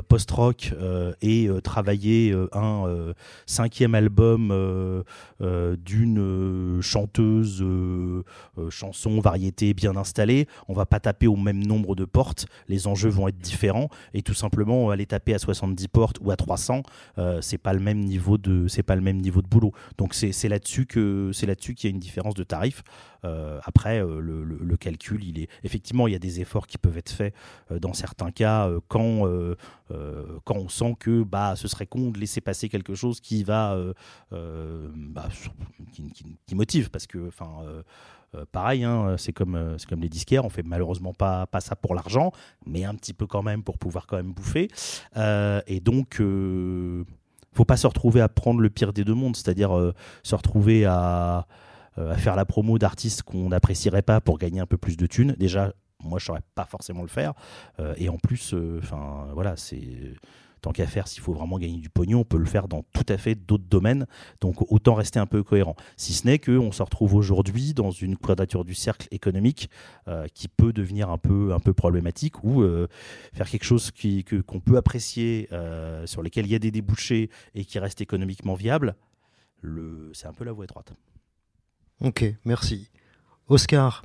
post-rock 0.08 0.74
et 1.22 1.48
travailler 1.62 2.34
un 2.52 3.12
cinquième 3.46 3.94
album 3.94 5.04
d'une 5.40 6.78
chanteuse 6.80 7.64
chanson 8.70 9.20
variété 9.20 9.74
bien 9.74 9.96
installée, 9.96 10.48
on 10.68 10.74
va 10.74 10.86
pas 10.86 10.98
taper 10.98 11.26
au 11.26 11.36
même 11.36 11.64
nombre 11.64 11.94
de 11.94 12.04
portes, 12.04 12.46
les 12.68 12.86
enjeux 12.86 13.10
vont 13.10 13.28
être 13.28 13.38
différents 13.38 13.88
et 14.14 14.22
tout 14.22 14.34
simplement 14.34 14.90
aller 14.90 15.06
taper 15.06 15.34
à 15.34 15.38
70 15.38 15.88
portes 15.88 16.16
ou 16.20 16.30
à 16.30 16.36
300, 16.36 16.82
euh, 17.18 17.40
c'est 17.40 17.58
pas 17.58 17.72
le 17.72 17.80
même 17.80 18.00
niveau 18.00 18.38
de 18.38 18.66
c'est 18.68 18.82
pas 18.82 18.96
le 18.96 19.02
même 19.02 19.18
niveau 19.18 19.42
de 19.42 19.46
boulot. 19.46 19.72
Donc 19.98 20.14
c'est 20.14 20.48
là-dessus 20.48 20.86
que 20.86 21.30
c'est 21.32 21.46
là-dessus 21.46 21.74
qu'il 21.74 21.90
y 21.90 21.92
a 21.92 21.94
une 21.94 22.00
différence 22.00 22.34
de 22.34 22.44
tarif. 22.44 22.79
Euh, 23.24 23.60
après 23.64 24.02
euh, 24.02 24.20
le, 24.20 24.76
calcul, 24.76 25.22
il 25.24 25.38
est 25.38 25.48
effectivement 25.62 26.06
il 26.06 26.12
y 26.12 26.16
a 26.16 26.18
des 26.18 26.40
efforts 26.40 26.66
qui 26.66 26.78
peuvent 26.78 26.96
être 26.96 27.10
faits 27.10 27.34
euh, 27.70 27.78
dans 27.78 27.92
certains 27.92 28.30
cas 28.30 28.70
quand 28.88 29.28
quand 30.44 30.54
on 30.56 30.68
sent 30.68 30.96
que 30.98 31.22
bah 31.24 31.54
ce 31.56 31.66
serait 31.66 31.86
con 31.86 32.10
de 32.10 32.18
laisser 32.18 32.40
passer 32.40 32.68
quelque 32.68 32.94
chose 32.94 33.20
qui 33.20 33.42
va 33.42 33.76
bah, 34.30 35.28
qui, 35.92 36.54
motive 36.54 36.90
parce 36.90 37.06
que 37.06 37.28
enfin 37.28 37.64
pareil, 38.52 38.84
hein, 38.84 39.16
c'est 39.18 39.32
comme, 39.32 39.56
euh, 39.56 39.76
comme 39.88 40.00
les 40.00 40.08
disquaires, 40.08 40.44
on 40.44 40.50
fait 40.50 40.62
malheureusement 40.62 41.12
pas, 41.12 41.46
pas 41.46 41.60
ça 41.60 41.74
pour 41.74 41.94
l'argent, 41.94 42.32
mais 42.64 42.84
un 42.84 42.94
petit 42.94 43.12
peu 43.12 43.26
quand 43.26 43.42
même 43.42 43.62
pour 43.62 43.78
pouvoir 43.78 44.06
quand 44.06 44.16
même 44.16 44.32
bouffer. 44.32 44.68
Et 45.66 45.80
donc, 45.80 46.22
faut 47.52 47.64
pas 47.64 47.76
se 47.76 47.86
retrouver 47.86 48.20
à 48.20 48.28
prendre 48.28 48.60
le 48.60 48.70
pire 48.70 48.92
des 48.92 49.04
deux 49.04 49.14
mondes, 49.14 49.36
c'est-à-dire 49.36 49.92
se 50.22 50.34
retrouver 50.34 50.84
à, 50.84 51.46
à 52.08 52.16
faire 52.16 52.36
la 52.36 52.44
promo 52.44 52.78
d'artistes 52.78 53.22
qu'on 53.22 53.48
n'apprécierait 53.48 54.02
pas 54.02 54.20
pour 54.20 54.38
gagner 54.38 54.60
un 54.60 54.66
peu 54.66 54.76
plus 54.76 54.96
de 54.96 55.06
thunes. 55.06 55.34
Déjà, 55.38 55.72
moi, 56.02 56.18
je 56.18 56.26
saurais 56.26 56.42
pas 56.54 56.64
forcément 56.64 57.02
le 57.02 57.08
faire. 57.08 57.34
Euh, 57.78 57.94
et 57.98 58.08
en 58.08 58.18
plus, 58.18 58.54
enfin, 58.78 59.28
voilà, 59.34 59.56
c'est 59.56 60.14
tant 60.60 60.72
qu'à 60.72 60.86
faire, 60.86 61.08
s'il 61.08 61.22
faut 61.22 61.32
vraiment 61.32 61.58
gagner 61.58 61.78
du 61.78 61.88
pognon, 61.88 62.20
on 62.20 62.24
peut 62.24 62.38
le 62.38 62.44
faire 62.44 62.68
dans 62.68 62.82
tout 62.92 63.06
à 63.08 63.18
fait 63.18 63.34
d'autres 63.34 63.64
domaines. 63.68 64.06
Donc 64.40 64.70
autant 64.70 64.94
rester 64.94 65.18
un 65.18 65.26
peu 65.26 65.42
cohérent. 65.42 65.74
Si 65.96 66.12
ce 66.12 66.26
n'est 66.26 66.38
qu'on 66.38 66.72
se 66.72 66.82
retrouve 66.82 67.14
aujourd'hui 67.14 67.74
dans 67.74 67.90
une 67.90 68.16
quadrature 68.16 68.64
du 68.64 68.74
cercle 68.74 69.08
économique 69.10 69.70
euh, 70.08 70.26
qui 70.34 70.48
peut 70.48 70.72
devenir 70.72 71.10
un 71.10 71.18
peu, 71.18 71.52
un 71.52 71.60
peu 71.60 71.72
problématique 71.72 72.44
ou 72.44 72.62
euh, 72.62 72.88
faire 73.32 73.48
quelque 73.48 73.64
chose 73.64 73.90
qui, 73.90 74.24
que, 74.24 74.36
qu'on 74.36 74.60
peut 74.60 74.76
apprécier, 74.76 75.48
euh, 75.52 76.06
sur 76.06 76.22
lesquels 76.22 76.46
il 76.46 76.52
y 76.52 76.56
a 76.56 76.58
des 76.58 76.70
débouchés 76.70 77.30
et 77.54 77.64
qui 77.64 77.78
reste 77.78 78.00
économiquement 78.00 78.54
viable, 78.54 78.96
le, 79.62 80.10
c'est 80.14 80.26
un 80.26 80.32
peu 80.32 80.44
la 80.44 80.52
voie 80.52 80.64
étroite. 80.64 80.92
Ok, 82.02 82.24
merci. 82.46 82.88
Oscar, 83.48 84.04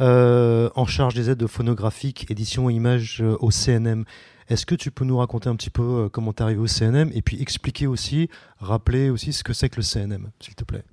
euh, 0.00 0.68
en 0.74 0.84
charge 0.84 1.14
des 1.14 1.30
aides 1.30 1.46
phonographiques, 1.46 2.30
édition 2.30 2.68
images 2.68 3.22
euh, 3.22 3.38
au 3.40 3.50
CNM. 3.50 4.04
Est-ce 4.48 4.66
que 4.66 4.74
tu 4.74 4.90
peux 4.90 5.06
nous 5.06 5.16
raconter 5.16 5.48
un 5.48 5.56
petit 5.56 5.70
peu 5.70 5.82
euh, 5.82 6.08
comment 6.10 6.34
tu 6.34 6.42
arrivé 6.42 6.60
au 6.60 6.66
CNM 6.66 7.10
et 7.14 7.22
puis 7.22 7.40
expliquer 7.40 7.86
aussi, 7.86 8.28
rappeler 8.58 9.08
aussi 9.08 9.32
ce 9.32 9.42
que 9.42 9.54
c'est 9.54 9.70
que 9.70 9.76
le 9.76 9.82
CNM, 9.82 10.30
s'il 10.38 10.54
te 10.54 10.64
plaît? 10.64 10.84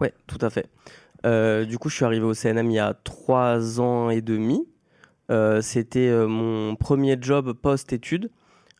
Ouais, 0.00 0.14
tout 0.26 0.38
à 0.40 0.48
fait. 0.48 0.70
Du 1.66 1.78
coup, 1.78 1.90
je 1.90 1.96
suis 1.96 2.04
arrivé 2.06 2.24
au 2.24 2.34
CNM 2.34 2.70
il 2.70 2.74
y 2.74 2.78
a 2.78 2.94
trois 2.94 3.78
ans 3.78 4.08
et 4.08 4.22
demi. 4.22 4.66
C'était 5.60 6.10
mon 6.26 6.76
premier 6.76 7.16
job 7.20 7.52
post-études. 7.52 8.30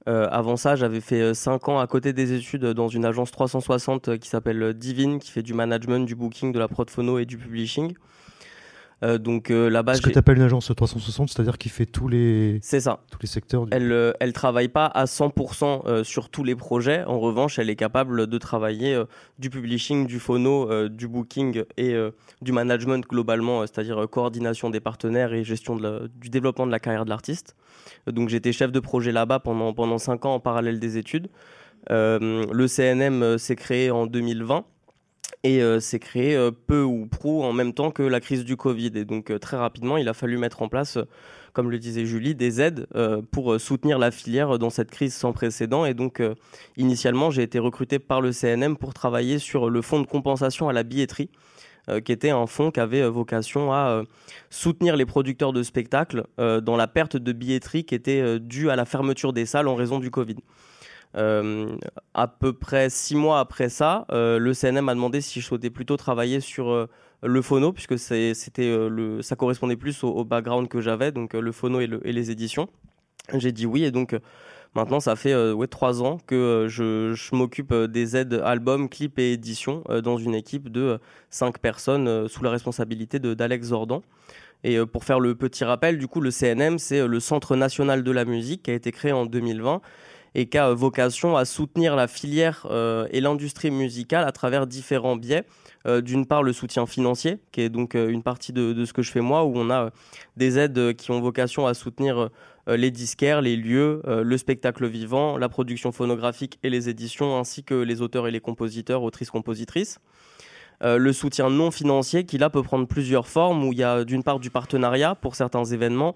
Euh, 0.06 0.28
avant 0.30 0.56
ça, 0.56 0.76
j'avais 0.76 1.00
fait 1.00 1.32
5 1.34 1.68
ans 1.68 1.78
à 1.80 1.86
côté 1.86 2.12
des 2.12 2.32
études 2.34 2.64
dans 2.66 2.88
une 2.88 3.04
agence 3.06 3.30
360 3.30 4.08
euh, 4.08 4.16
qui 4.18 4.28
s'appelle 4.28 4.74
Divine, 4.74 5.18
qui 5.18 5.30
fait 5.30 5.42
du 5.42 5.54
management, 5.54 6.04
du 6.04 6.14
booking, 6.14 6.52
de 6.52 6.58
la 6.58 6.68
prod 6.68 6.90
phono 6.90 7.18
et 7.18 7.24
du 7.24 7.38
publishing. 7.38 7.94
Euh, 9.02 9.18
donc 9.18 9.50
euh, 9.50 9.68
là-bas, 9.68 9.94
Ce 9.94 10.02
que 10.02 10.10
tu 10.10 10.18
appelles 10.18 10.36
une 10.36 10.42
agence 10.44 10.70
360, 10.74 11.28
c'est-à-dire 11.28 11.58
qui 11.58 11.68
fait 11.68 11.84
tous 11.84 12.06
les, 12.06 12.58
c'est 12.62 12.80
ça. 12.80 13.00
tous 13.10 13.18
les 13.20 13.26
secteurs. 13.26 13.66
du- 13.66 13.70
Elle 13.74 13.90
euh, 13.92 14.12
elle 14.20 14.32
travaille 14.32 14.68
pas 14.68 14.86
à 14.86 15.04
100% 15.06 15.82
euh, 15.86 16.04
sur 16.04 16.28
tous 16.30 16.44
les 16.44 16.54
projets. 16.54 17.02
En 17.04 17.18
revanche, 17.18 17.58
elle 17.58 17.68
est 17.70 17.76
capable 17.76 18.26
de 18.28 18.38
travailler 18.38 18.94
euh, 18.94 19.04
du 19.38 19.50
publishing, 19.50 20.06
du 20.06 20.20
phono, 20.20 20.70
euh, 20.70 20.88
du 20.88 21.08
booking 21.08 21.64
et 21.76 21.92
euh, 21.94 22.12
du 22.40 22.52
management 22.52 23.04
globalement, 23.08 23.62
euh, 23.62 23.66
c'est-à-dire 23.66 24.02
euh, 24.02 24.06
coordination 24.06 24.70
des 24.70 24.80
partenaires 24.80 25.32
et 25.34 25.44
gestion 25.44 25.76
de 25.76 25.82
la- 25.82 26.00
du 26.08 26.28
développement 26.30 26.66
de 26.66 26.70
la 26.72 26.78
carrière 26.80 27.04
de 27.04 27.10
l'artiste. 27.10 27.56
Donc 28.06 28.28
j'étais 28.28 28.52
chef 28.52 28.72
de 28.72 28.80
projet 28.80 29.12
là-bas 29.12 29.40
pendant 29.40 29.72
pendant 29.72 29.98
cinq 29.98 30.26
ans 30.26 30.34
en 30.34 30.40
parallèle 30.40 30.78
des 30.78 30.98
études. 30.98 31.28
Euh, 31.90 32.46
le 32.50 32.66
CNM 32.66 33.22
euh, 33.22 33.38
s'est 33.38 33.56
créé 33.56 33.90
en 33.90 34.06
2020 34.06 34.64
et 35.42 35.62
euh, 35.62 35.78
s'est 35.80 35.98
créé 35.98 36.38
peu 36.66 36.82
ou 36.82 37.06
prou 37.06 37.42
en 37.42 37.52
même 37.52 37.74
temps 37.74 37.90
que 37.90 38.02
la 38.02 38.20
crise 38.20 38.44
du 38.44 38.56
Covid. 38.56 38.92
Et 38.94 39.04
donc 39.04 39.38
très 39.40 39.56
rapidement, 39.56 39.96
il 39.96 40.08
a 40.08 40.14
fallu 40.14 40.38
mettre 40.38 40.62
en 40.62 40.68
place, 40.68 40.98
comme 41.52 41.70
le 41.70 41.78
disait 41.78 42.06
Julie, 42.06 42.34
des 42.34 42.60
aides 42.60 42.86
pour 43.30 43.60
soutenir 43.60 43.98
la 43.98 44.10
filière 44.10 44.58
dans 44.58 44.70
cette 44.70 44.90
crise 44.90 45.14
sans 45.14 45.32
précédent. 45.32 45.84
Et 45.84 45.92
donc 45.92 46.22
initialement, 46.78 47.30
j'ai 47.30 47.42
été 47.42 47.58
recruté 47.58 47.98
par 47.98 48.22
le 48.22 48.32
CNM 48.32 48.76
pour 48.76 48.94
travailler 48.94 49.38
sur 49.38 49.68
le 49.68 49.82
fonds 49.82 50.00
de 50.00 50.06
compensation 50.06 50.68
à 50.68 50.72
la 50.72 50.82
billetterie. 50.82 51.28
Euh, 51.90 52.00
qui 52.00 52.12
était 52.12 52.30
un 52.30 52.46
fonds 52.46 52.70
qui 52.70 52.80
avait 52.80 53.02
euh, 53.02 53.10
vocation 53.10 53.70
à 53.70 53.88
euh, 53.88 54.04
soutenir 54.48 54.96
les 54.96 55.04
producteurs 55.04 55.52
de 55.52 55.62
spectacles 55.62 56.24
dans 56.38 56.76
la 56.76 56.86
perte 56.86 57.16
de 57.16 57.32
billetterie 57.32 57.84
qui 57.84 57.94
était 57.94 58.38
due 58.38 58.70
à 58.70 58.76
la 58.76 58.84
fermeture 58.84 59.32
des 59.32 59.46
salles 59.46 59.68
en 59.68 59.74
raison 59.74 59.98
du 59.98 60.10
Covid. 60.10 60.36
À 61.14 62.28
peu 62.28 62.52
près 62.52 62.90
six 62.90 63.14
mois 63.14 63.40
après 63.40 63.68
ça, 63.68 64.06
le 64.10 64.52
CNM 64.52 64.84
m'a 64.84 64.94
demandé 64.94 65.20
si 65.20 65.40
je 65.40 65.46
souhaitais 65.46 65.70
plutôt 65.70 65.96
travailler 65.96 66.40
sur 66.40 66.88
le 67.22 67.42
phono, 67.42 67.72
puisque 67.72 67.98
c'était 67.98 68.88
le, 68.88 69.22
ça 69.22 69.36
correspondait 69.36 69.76
plus 69.76 70.04
au, 70.04 70.24
background 70.24 70.68
que 70.68 70.80
j'avais, 70.80 71.12
donc 71.12 71.34
le 71.34 71.52
phono 71.52 71.80
et, 71.80 71.88
et 72.04 72.12
les 72.12 72.30
éditions. 72.30 72.68
J'ai 73.32 73.52
dit 73.52 73.66
oui, 73.66 73.84
et 73.84 73.90
donc 73.90 74.16
maintenant 74.74 75.00
ça 75.00 75.16
fait 75.16 75.32
euh, 75.32 75.52
ouais, 75.52 75.66
trois 75.66 76.02
ans 76.02 76.18
que 76.26 76.34
euh, 76.34 76.68
je, 76.68 77.34
m'occupe 77.34 77.72
euh, 77.72 77.86
des 77.86 78.16
aides 78.16 78.40
albums, 78.44 78.88
clips 78.88 79.18
et 79.18 79.32
éditions 79.32 79.84
dans 80.02 80.18
une 80.18 80.34
équipe 80.34 80.70
de 80.70 80.98
cinq 81.30 81.58
personnes 81.58 82.28
sous 82.28 82.42
la 82.42 82.50
responsabilité 82.50 83.18
d'Alex 83.18 83.68
Zordan. 83.68 84.02
Et 84.62 84.78
pour 84.86 85.04
faire 85.04 85.20
le 85.20 85.34
petit 85.34 85.62
rappel, 85.62 85.98
du 85.98 86.08
coup, 86.08 86.22
le 86.22 86.30
CNM, 86.30 86.78
c'est 86.78 87.06
le 87.06 87.20
Centre 87.20 87.54
national 87.54 88.02
de 88.02 88.10
la 88.10 88.24
musique 88.24 88.62
qui 88.62 88.70
a 88.70 88.74
été 88.74 88.92
créé 88.92 89.12
en 89.12 89.26
2020 89.26 89.82
et 90.34 90.46
qui 90.46 90.56
a 90.56 90.72
vocation 90.72 91.36
à 91.36 91.44
soutenir 91.44 91.94
la 91.96 92.08
filière 92.08 92.66
et 93.10 93.20
l'industrie 93.20 93.70
musicale 93.70 94.26
à 94.26 94.32
travers 94.32 94.66
différents 94.66 95.16
biais. 95.16 95.44
D'une 96.02 96.24
part, 96.24 96.42
le 96.42 96.54
soutien 96.54 96.86
financier, 96.86 97.40
qui 97.52 97.60
est 97.60 97.68
donc 97.68 97.92
une 97.92 98.22
partie 98.22 98.54
de, 98.54 98.84
ce 98.86 98.94
que 98.94 99.02
je 99.02 99.10
fais 99.12 99.20
moi, 99.20 99.44
où 99.44 99.52
on 99.54 99.68
a 99.68 99.90
des 100.38 100.58
aides 100.58 100.96
qui 100.96 101.10
ont 101.10 101.20
vocation 101.20 101.66
à 101.66 101.74
soutenir 101.74 102.30
les 102.66 102.90
disquaires, 102.90 103.42
les 103.42 103.56
lieux, 103.56 104.00
euh, 104.06 104.22
le 104.22 104.38
spectacle 104.38 104.86
vivant, 104.86 105.36
la 105.36 105.48
production 105.48 105.92
phonographique 105.92 106.58
et 106.62 106.70
les 106.70 106.88
éditions, 106.88 107.38
ainsi 107.38 107.62
que 107.62 107.74
les 107.74 108.02
auteurs 108.02 108.26
et 108.26 108.30
les 108.30 108.40
compositeurs, 108.40 109.02
autrices-compositrices. 109.02 109.98
Euh, 110.82 110.98
le 110.98 111.12
soutien 111.12 111.50
non 111.50 111.70
financier 111.70 112.24
qui 112.24 112.36
là 112.36 112.50
peut 112.50 112.62
prendre 112.62 112.86
plusieurs 112.86 113.28
formes 113.28 113.64
où 113.64 113.72
il 113.72 113.78
y 113.78 113.84
a 113.84 114.04
d'une 114.04 114.24
part 114.24 114.40
du 114.40 114.50
partenariat 114.50 115.14
pour 115.14 115.36
certains 115.36 115.64
événements, 115.64 116.14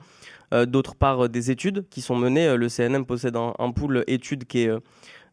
euh, 0.53 0.67
d'autre 0.67 0.95
part 0.95 1.25
euh, 1.25 1.29
des 1.29 1.51
études 1.51 1.87
qui 1.91 2.01
sont 2.01 2.17
menées. 2.17 2.49
Euh, 2.49 2.57
le 2.57 2.69
CNM 2.69 3.07
possède 3.07 3.37
un, 3.37 3.55
un 3.59 3.71
pool 3.71 4.05
études 4.09 4.47
qui 4.47 4.63
est 4.63 4.69
euh, 4.69 4.81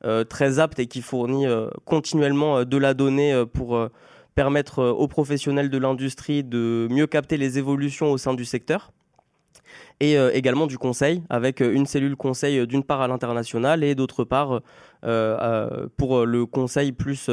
euh, 0.06 0.23
très 0.23 0.60
apte 0.60 0.78
et 0.80 0.86
qui 0.88 1.01
fournit 1.01 1.47
euh, 1.47 1.67
continuellement 1.86 2.60
euh, 2.60 2.65
de 2.65 2.78
la 2.78 2.93
donnée 2.93 3.34
euh, 3.34 3.45
pour 3.45 3.75
euh, 3.75 3.89
permettre 4.36 4.80
euh, 4.80 4.91
aux 4.91 5.08
professionnels 5.08 5.69
de 5.69 5.78
l'industrie 5.78 6.43
de 6.43 6.88
mieux 6.91 7.08
capter 7.08 7.38
les 7.38 7.58
évolutions 7.58 8.12
au 8.12 8.17
sein 8.17 8.34
du 8.34 8.45
secteur. 8.45 8.91
Et 9.99 10.17
euh, 10.17 10.31
également 10.33 10.67
du 10.67 10.77
conseil, 10.77 11.23
avec 11.29 11.61
euh, 11.61 11.73
une 11.73 11.85
cellule 11.85 12.15
conseil 12.15 12.59
euh, 12.59 12.65
d'une 12.65 12.83
part 12.83 13.01
à 13.01 13.07
l'international 13.07 13.83
et 13.83 13.95
d'autre 13.95 14.23
part 14.23 14.61
pour 15.97 16.25
le 16.25 16.45
conseil 16.47 16.91
plus 16.91 17.29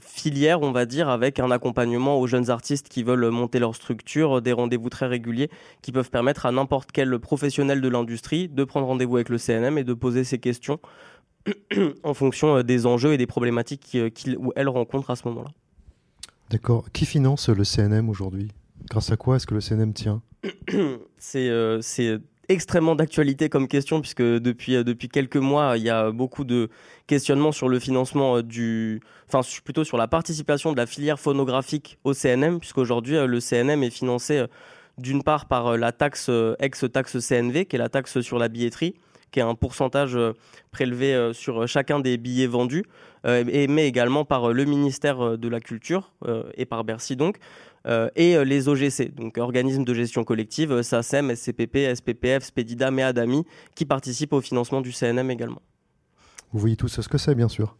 filière, 0.00 0.60
on 0.60 0.70
va 0.70 0.84
dire, 0.84 1.08
avec 1.08 1.40
un 1.40 1.50
accompagnement 1.50 2.20
aux 2.20 2.26
jeunes 2.26 2.50
artistes 2.50 2.90
qui 2.90 3.02
veulent 3.02 3.30
monter 3.30 3.58
leur 3.58 3.74
structure, 3.74 4.42
des 4.42 4.52
rendez-vous 4.52 4.90
très 4.90 5.06
réguliers 5.06 5.48
qui 5.80 5.92
peuvent 5.92 6.10
permettre 6.10 6.44
à 6.44 6.52
n'importe 6.52 6.92
quel 6.92 7.18
professionnel 7.18 7.80
de 7.80 7.88
l'industrie 7.88 8.48
de 8.50 8.64
prendre 8.64 8.86
rendez-vous 8.86 9.16
avec 9.16 9.30
le 9.30 9.38
CNM 9.38 9.78
et 9.78 9.84
de 9.84 9.94
poser 9.94 10.24
ses 10.24 10.38
questions 10.38 10.78
en 12.04 12.12
fonction 12.12 12.62
des 12.62 12.84
enjeux 12.84 13.14
et 13.14 13.18
des 13.18 13.26
problématiques 13.26 13.96
qu'il 14.14 14.36
ou 14.36 14.52
rencontre 14.70 15.10
à 15.10 15.16
ce 15.16 15.26
moment-là. 15.28 15.50
D'accord. 16.50 16.84
Qui 16.92 17.06
finance 17.06 17.48
le 17.48 17.64
CNM 17.64 18.10
aujourd'hui? 18.10 18.52
Grâce 18.90 19.10
à 19.10 19.16
quoi 19.16 19.36
est-ce 19.36 19.46
que 19.46 19.54
le 19.54 19.62
CNM 19.62 19.94
tient? 19.94 20.20
c'est 21.18 21.48
euh, 21.48 21.80
c'est 21.82 22.18
extrêmement 22.48 22.96
d'actualité 22.96 23.48
comme 23.48 23.68
question 23.68 24.00
puisque 24.00 24.22
depuis 24.22 24.76
euh, 24.76 24.82
depuis 24.84 25.08
quelques 25.08 25.36
mois 25.36 25.76
il 25.76 25.84
y 25.84 25.90
a 25.90 26.10
beaucoup 26.10 26.44
de 26.44 26.68
questionnements 27.06 27.52
sur 27.52 27.68
le 27.68 27.78
financement 27.78 28.38
euh, 28.38 28.42
du 28.42 29.00
enfin 29.28 29.48
plutôt 29.64 29.84
sur 29.84 29.96
la 29.96 30.08
participation 30.08 30.72
de 30.72 30.76
la 30.76 30.86
filière 30.86 31.20
phonographique 31.20 31.98
au 32.02 32.12
CNM 32.12 32.58
puisqu'aujourd'hui 32.58 33.14
le 33.24 33.40
CNM 33.40 33.82
est 33.84 33.90
financé 33.90 34.44
d'une 34.98 35.22
part 35.22 35.46
par 35.46 35.76
la 35.76 35.92
taxe 35.92 36.28
ex-taxe 36.58 37.18
CNV 37.26 37.66
qui 37.66 37.76
est 37.76 37.78
la 37.78 37.88
taxe 37.88 38.20
sur 38.20 38.38
la 38.38 38.48
billetterie 38.48 38.94
qui 39.32 39.40
est 39.40 39.42
un 39.42 39.56
pourcentage 39.56 40.14
euh, 40.14 40.34
prélevé 40.70 41.12
euh, 41.14 41.32
sur 41.32 41.66
chacun 41.66 41.98
des 41.98 42.16
billets 42.18 42.46
vendus 42.46 42.84
euh, 43.26 43.44
mais 43.68 43.88
également 43.88 44.24
par 44.24 44.50
euh, 44.50 44.52
le 44.52 44.64
ministère 44.64 45.20
euh, 45.20 45.36
de 45.36 45.48
la 45.48 45.58
Culture 45.58 46.12
euh, 46.26 46.44
et 46.56 46.66
par 46.66 46.84
Bercy 46.84 47.16
donc 47.16 47.38
euh, 47.86 48.10
et 48.14 48.36
euh, 48.36 48.44
les 48.44 48.68
OGC, 48.68 49.12
donc 49.14 49.38
organismes 49.38 49.84
de 49.84 49.92
gestion 49.92 50.22
collective, 50.22 50.72
euh, 50.72 50.82
SACEM, 50.82 51.34
SCPP, 51.34 51.92
SPPF, 51.94 52.44
Spedida, 52.44 52.92
MEADAMI, 52.92 53.44
qui 53.74 53.86
participent 53.86 54.34
au 54.34 54.40
financement 54.40 54.80
du 54.80 54.92
CNM 54.92 55.30
également. 55.30 55.60
Vous 56.52 56.60
voyez 56.60 56.76
tous 56.76 57.00
ce 57.00 57.08
que 57.08 57.18
c'est, 57.18 57.34
bien 57.34 57.48
sûr. 57.48 57.76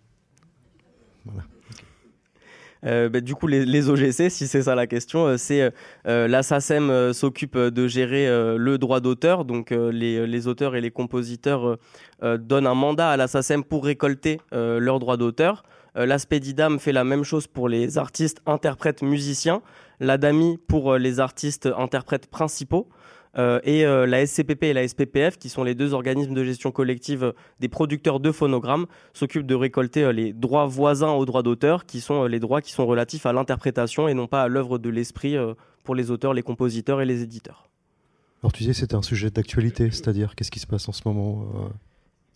Euh, 2.85 3.09
bah, 3.09 3.21
du 3.21 3.35
coup, 3.35 3.47
les, 3.47 3.89
OGC, 3.89 4.31
si 4.31 4.47
c'est 4.47 4.63
ça 4.63 4.75
la 4.75 4.87
question, 4.87 5.27
euh, 5.27 5.37
c'est 5.37 5.63
euh, 6.07 6.29
euh, 6.29 7.13
s'occupe 7.13 7.57
de 7.57 7.87
gérer 7.89 8.27
le 8.57 8.77
droit 8.77 9.01
d'auteur, 9.01 9.45
donc 9.45 9.71
les, 9.71 10.47
auteurs 10.47 10.75
et 10.75 10.81
les 10.81 10.91
compositeurs 10.91 11.79
donnent 12.23 12.67
un 12.67 12.75
mandat 12.75 13.11
à 13.11 13.17
la 13.17 13.29
SACEM 13.29 13.65
pour 13.65 13.85
récolter 13.85 14.41
leurs 14.53 14.99
droits 14.99 15.17
d'auteur. 15.17 15.63
Euh, 15.97 16.07
la 16.07 16.19
Spedidam 16.19 16.79
fait 16.79 16.93
la 16.93 17.05
même 17.05 17.25
chose 17.25 17.47
pour 17.47 17.69
les 17.69 17.99
artistes, 17.99 18.41
interprètes, 18.47 19.03
musiciens. 19.03 19.63
La 20.01 20.19
DAMI 20.19 20.59
pour 20.67 20.97
les 20.97 21.21
artistes, 21.21 21.69
interprètes 21.77 22.27
principaux. 22.29 22.89
Euh, 23.39 23.61
et 23.65 23.87
euh, 23.87 24.07
la 24.07 24.27
SCPP 24.27 24.65
et 24.65 24.73
la 24.75 24.87
SPPF, 24.87 25.39
qui 25.39 25.49
sont 25.49 25.65
les 25.65 25.75
deux 25.75 25.95
organismes 25.95 26.35
de 26.35 26.45
gestion 26.45 26.71
collective 26.71 27.25
euh, 27.25 27.33
des 27.61 27.69
producteurs 27.69 28.21
de 28.21 28.31
phonogrammes, 28.31 28.87
s'occupent 29.15 29.47
de 29.47 29.55
récolter 29.55 30.05
euh, 30.05 30.13
les 30.13 30.35
droits 30.35 30.67
voisins 30.67 31.13
aux 31.13 31.25
droits 31.25 31.43
d'auteur, 31.43 31.87
qui 31.87 32.03
sont 32.03 32.25
les 32.25 32.41
droits 32.41 32.61
qui 32.61 32.73
sont 32.73 32.87
relatifs 32.87 33.25
à 33.25 33.33
l'interprétation 33.33 34.07
et 34.07 34.15
non 34.15 34.27
pas 34.27 34.43
à 34.43 34.49
l'œuvre 34.49 34.79
de 34.79 34.91
l'esprit 34.91 35.37
pour 35.83 35.95
les 35.95 36.11
auteurs, 36.11 36.35
les 36.35 36.43
compositeurs 36.43 37.01
et 37.01 37.07
les 37.07 37.23
éditeurs. 37.23 37.71
Alors 38.43 38.53
tu 38.53 38.65
disais 38.65 38.75
c'était 38.75 38.95
un 38.95 39.03
sujet 39.03 39.31
d'actualité, 39.31 39.91
c'est-à-dire 39.91 40.35
qu'est-ce 40.35 40.51
qui 40.51 40.61
se 40.61 40.67
passe 40.67 40.89
en 40.89 40.93
ce 40.93 41.03
moment 41.07 41.47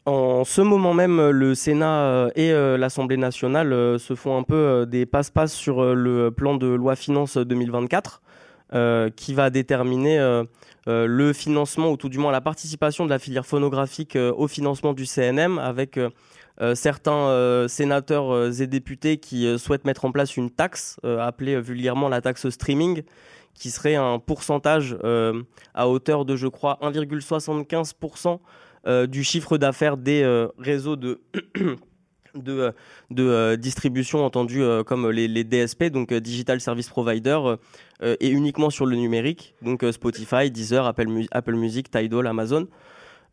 En 0.06 0.44
ce 0.44 0.60
moment 0.60 0.94
même, 0.94 1.30
le 1.30 1.54
Sénat 1.54 2.28
et 2.36 2.52
l'Assemblée 2.52 3.16
nationale 3.16 3.98
se 3.98 4.14
font 4.14 4.36
un 4.38 4.42
peu 4.42 4.86
des 4.86 5.04
passe-passe 5.04 5.52
sur 5.52 5.94
le 5.94 6.30
plan 6.30 6.56
de 6.56 6.66
loi 6.66 6.96
finance 6.96 7.36
2024 7.36 8.22
euh, 8.74 9.10
qui 9.14 9.32
va 9.32 9.48
déterminer 9.48 10.18
euh, 10.88 11.06
le 11.06 11.32
financement 11.32 11.90
ou 11.90 11.96
tout 11.96 12.08
du 12.08 12.18
moins 12.18 12.30
la 12.30 12.40
participation 12.40 13.04
de 13.04 13.10
la 13.10 13.18
filière 13.18 13.44
phonographique 13.44 14.14
euh, 14.14 14.32
au 14.36 14.46
financement 14.46 14.92
du 14.92 15.04
CNM 15.04 15.58
avec 15.58 15.98
euh, 15.98 16.74
certains 16.74 17.66
sénateurs 17.68 18.60
et 18.60 18.66
députés 18.66 19.18
qui 19.18 19.58
souhaitent 19.58 19.84
mettre 19.84 20.06
en 20.06 20.12
place 20.12 20.38
une 20.38 20.50
taxe 20.50 20.98
appelée 21.04 21.60
vulgairement 21.60 22.08
la 22.08 22.22
taxe 22.22 22.48
streaming 22.48 23.02
qui 23.52 23.70
serait 23.70 23.96
un 23.96 24.18
pourcentage 24.18 24.96
à 25.74 25.88
hauteur 25.88 26.24
de 26.24 26.34
je 26.34 26.46
crois 26.46 26.78
1,75% 26.80 28.38
euh, 28.86 29.06
du 29.06 29.22
chiffre 29.22 29.58
d'affaires 29.58 29.98
des 29.98 30.46
réseaux 30.58 30.96
de, 30.96 31.20
de, 32.42 32.52
euh, 32.52 32.72
euh, 33.18 33.56
distribution 33.56 34.24
entendus 34.24 34.62
euh, 34.62 34.82
comme 34.82 35.10
les, 35.10 35.44
DSP, 35.44 35.84
donc 35.84 36.12
Digital 36.12 36.60
Service 36.60 36.88
Provider, 36.88 37.38
et 38.02 38.28
uniquement 38.28 38.68
sur 38.68 38.84
le 38.84 38.94
numérique, 38.94 39.54
donc 39.62 39.82
Spotify, 39.90 40.50
Deezer, 40.50 40.84
Apple, 40.84 41.08
Apple 41.30 41.54
Music, 41.54 41.90
Tidal, 41.90 42.26
Amazon. 42.26 42.66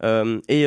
Et 0.01 0.65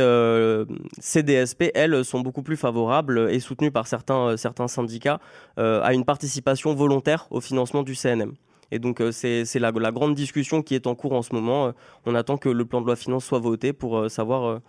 ces 0.98 1.22
DSP, 1.22 1.70
elles, 1.74 2.04
sont 2.04 2.20
beaucoup 2.20 2.42
plus 2.42 2.56
favorables 2.56 3.30
et 3.30 3.40
soutenues 3.40 3.70
par 3.70 3.86
certains, 3.86 4.36
certains 4.36 4.68
syndicats 4.68 5.18
à 5.56 5.94
une 5.94 6.04
participation 6.04 6.74
volontaire 6.74 7.26
au 7.30 7.40
financement 7.40 7.82
du 7.82 7.94
CNM. 7.94 8.34
Et 8.70 8.78
donc, 8.78 9.02
c'est 9.12 9.44
la, 9.54 9.70
la 9.70 9.92
grande 9.92 10.14
discussion 10.14 10.60
qui 10.60 10.74
est 10.74 10.86
en 10.86 10.94
cours 10.94 11.12
en 11.12 11.22
ce 11.22 11.34
moment. 11.34 11.72
On 12.04 12.14
attend 12.14 12.36
que 12.36 12.50
le 12.50 12.66
plan 12.66 12.82
de 12.82 12.86
loi 12.86 12.96
finance 12.96 13.24
soit 13.24 13.38
voté 13.38 13.72
pour 13.72 14.10
savoir 14.10 14.60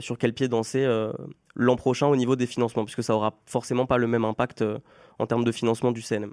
sur 0.00 0.18
quel 0.18 0.32
pied 0.32 0.48
danser 0.48 0.84
euh, 0.84 1.12
l'an 1.54 1.76
prochain 1.76 2.06
au 2.06 2.16
niveau 2.16 2.36
des 2.36 2.46
financements, 2.46 2.84
puisque 2.84 3.02
ça 3.02 3.14
aura 3.14 3.40
forcément 3.46 3.86
pas 3.86 3.98
le 3.98 4.06
même 4.06 4.24
impact 4.24 4.62
euh, 4.62 4.78
en 5.18 5.26
termes 5.26 5.44
de 5.44 5.52
financement 5.52 5.92
du 5.92 6.02
CNM. 6.02 6.32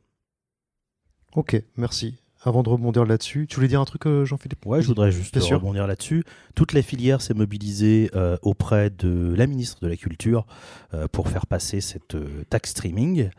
Ok, 1.36 1.62
merci. 1.78 2.21
Avant 2.44 2.64
de 2.64 2.70
rebondir 2.70 3.06
là-dessus, 3.06 3.46
tu 3.48 3.58
voulais 3.58 3.68
dire 3.68 3.80
un 3.80 3.86
truc, 3.86 4.08
euh, 4.08 4.26
Jean-Philippe? 4.26 4.66
Ouais, 4.66 4.82
je 4.82 4.88
voudrais 4.88 5.12
juste 5.12 5.38
Bien 5.38 5.58
rebondir 5.58 5.86
là-dessus. 5.86 6.24
Toute 6.56 6.74
la 6.74 6.82
filière 6.82 7.22
s'est 7.22 7.36
mobilisée 7.36 8.10
euh, 8.16 8.36
auprès 8.42 8.90
de 8.90 9.36
la 9.38 9.46
ministre 9.46 9.78
de 9.82 9.88
la 9.88 9.96
Culture 9.96 10.48
euh, 10.96 11.08
pour 11.08 11.30
faire 11.30 11.46
passer 11.46 11.82
cette 11.82 12.18
taxe 12.50 12.72
streaming, 12.72 13.30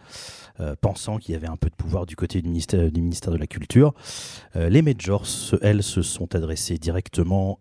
pensant 0.81 1.19
qu'il 1.19 1.33
y 1.33 1.37
avait 1.37 1.49
un 1.49 1.57
peu 1.57 1.69
de 1.69 1.75
pouvoir 1.75 2.07
du 2.07 2.15
côté 2.15 2.41
du 2.41 2.49
ministère, 2.49 2.93
du 2.93 3.01
ministère 3.01 3.33
de 3.33 3.39
la 3.39 3.49
Culture. 3.49 3.95
Les 4.55 4.83
majors, 4.83 5.27
elles, 5.61 5.83
se 5.83 6.03
sont 6.03 6.37
adressées 6.37 6.79
directement 6.79 7.59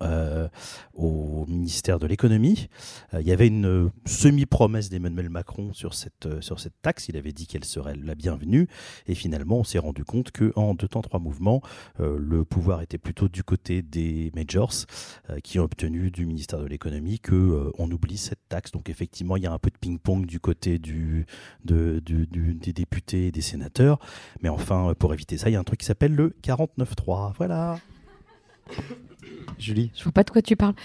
au 0.94 1.46
ministère 1.48 1.98
de 1.98 2.06
l'économie. 2.06 2.68
Il 3.14 3.26
y 3.26 3.32
avait 3.32 3.48
une 3.48 3.90
semi-promesse 4.06 4.90
d'Emmanuel 4.90 5.30
Macron 5.30 5.74
sur 5.74 5.96
cette, 5.96 6.42
sur 6.42 6.60
cette 6.60 6.80
taxe. 6.84 7.08
Il 7.10 7.18
avait 7.18 7.32
dit 7.32 7.48
qu'elle 7.48 7.66
serait 7.66 7.96
la 7.96 8.14
bienvenue. 8.14 8.68
Et 9.08 9.16
finalement, 9.16 9.60
on 9.60 9.64
s'est 9.64 9.80
rendu 9.80 10.04
compte 10.04 10.32
qu'en 10.32 10.76
deux 10.76 10.88
temps, 10.88 11.02
trois 11.02 11.20
mouvements, 11.20 11.31
euh, 12.00 12.18
le 12.20 12.44
pouvoir 12.44 12.82
était 12.82 12.98
plutôt 12.98 13.28
du 13.28 13.44
côté 13.44 13.82
des 13.82 14.32
majors 14.36 14.74
euh, 15.30 15.40
qui 15.40 15.60
ont 15.60 15.64
obtenu 15.64 16.12
du 16.12 16.26
ministère 16.26 16.60
de 16.60 16.66
l'économie 16.66 17.20
que 17.20 17.34
euh, 17.36 17.72
on 17.78 17.90
oublie 17.92 18.18
cette 18.18 18.40
taxe. 18.50 18.72
Donc 18.72 18.90
effectivement, 18.90 19.38
il 19.38 19.44
y 19.44 19.48
a 19.48 19.52
un 19.54 19.60
peu 19.60 19.70
de 19.70 19.78
ping-pong 19.78 20.26
du 20.26 20.40
côté 20.40 20.80
du, 20.80 21.26
de- 21.66 22.00
du- 22.06 22.28
du- 22.28 22.54
des 22.54 22.74
députés 22.74 23.28
et 23.28 23.32
des 23.32 23.42
sénateurs. 23.42 24.00
Mais 24.42 24.50
enfin, 24.50 24.94
pour 24.98 25.14
éviter 25.14 25.38
ça, 25.38 25.50
il 25.50 25.54
y 25.54 25.56
a 25.56 25.60
un 25.60 25.64
truc 25.64 25.80
qui 25.80 25.86
s'appelle 25.86 26.16
le 26.16 26.36
49.3. 26.44 27.34
Voilà. 27.38 27.80
Julie 29.58 29.92
Je 29.96 30.04
vois 30.04 30.12
pas 30.14 30.24
de 30.24 30.30
quoi 30.30 30.42
tu 30.42 30.56
parles. 30.56 30.76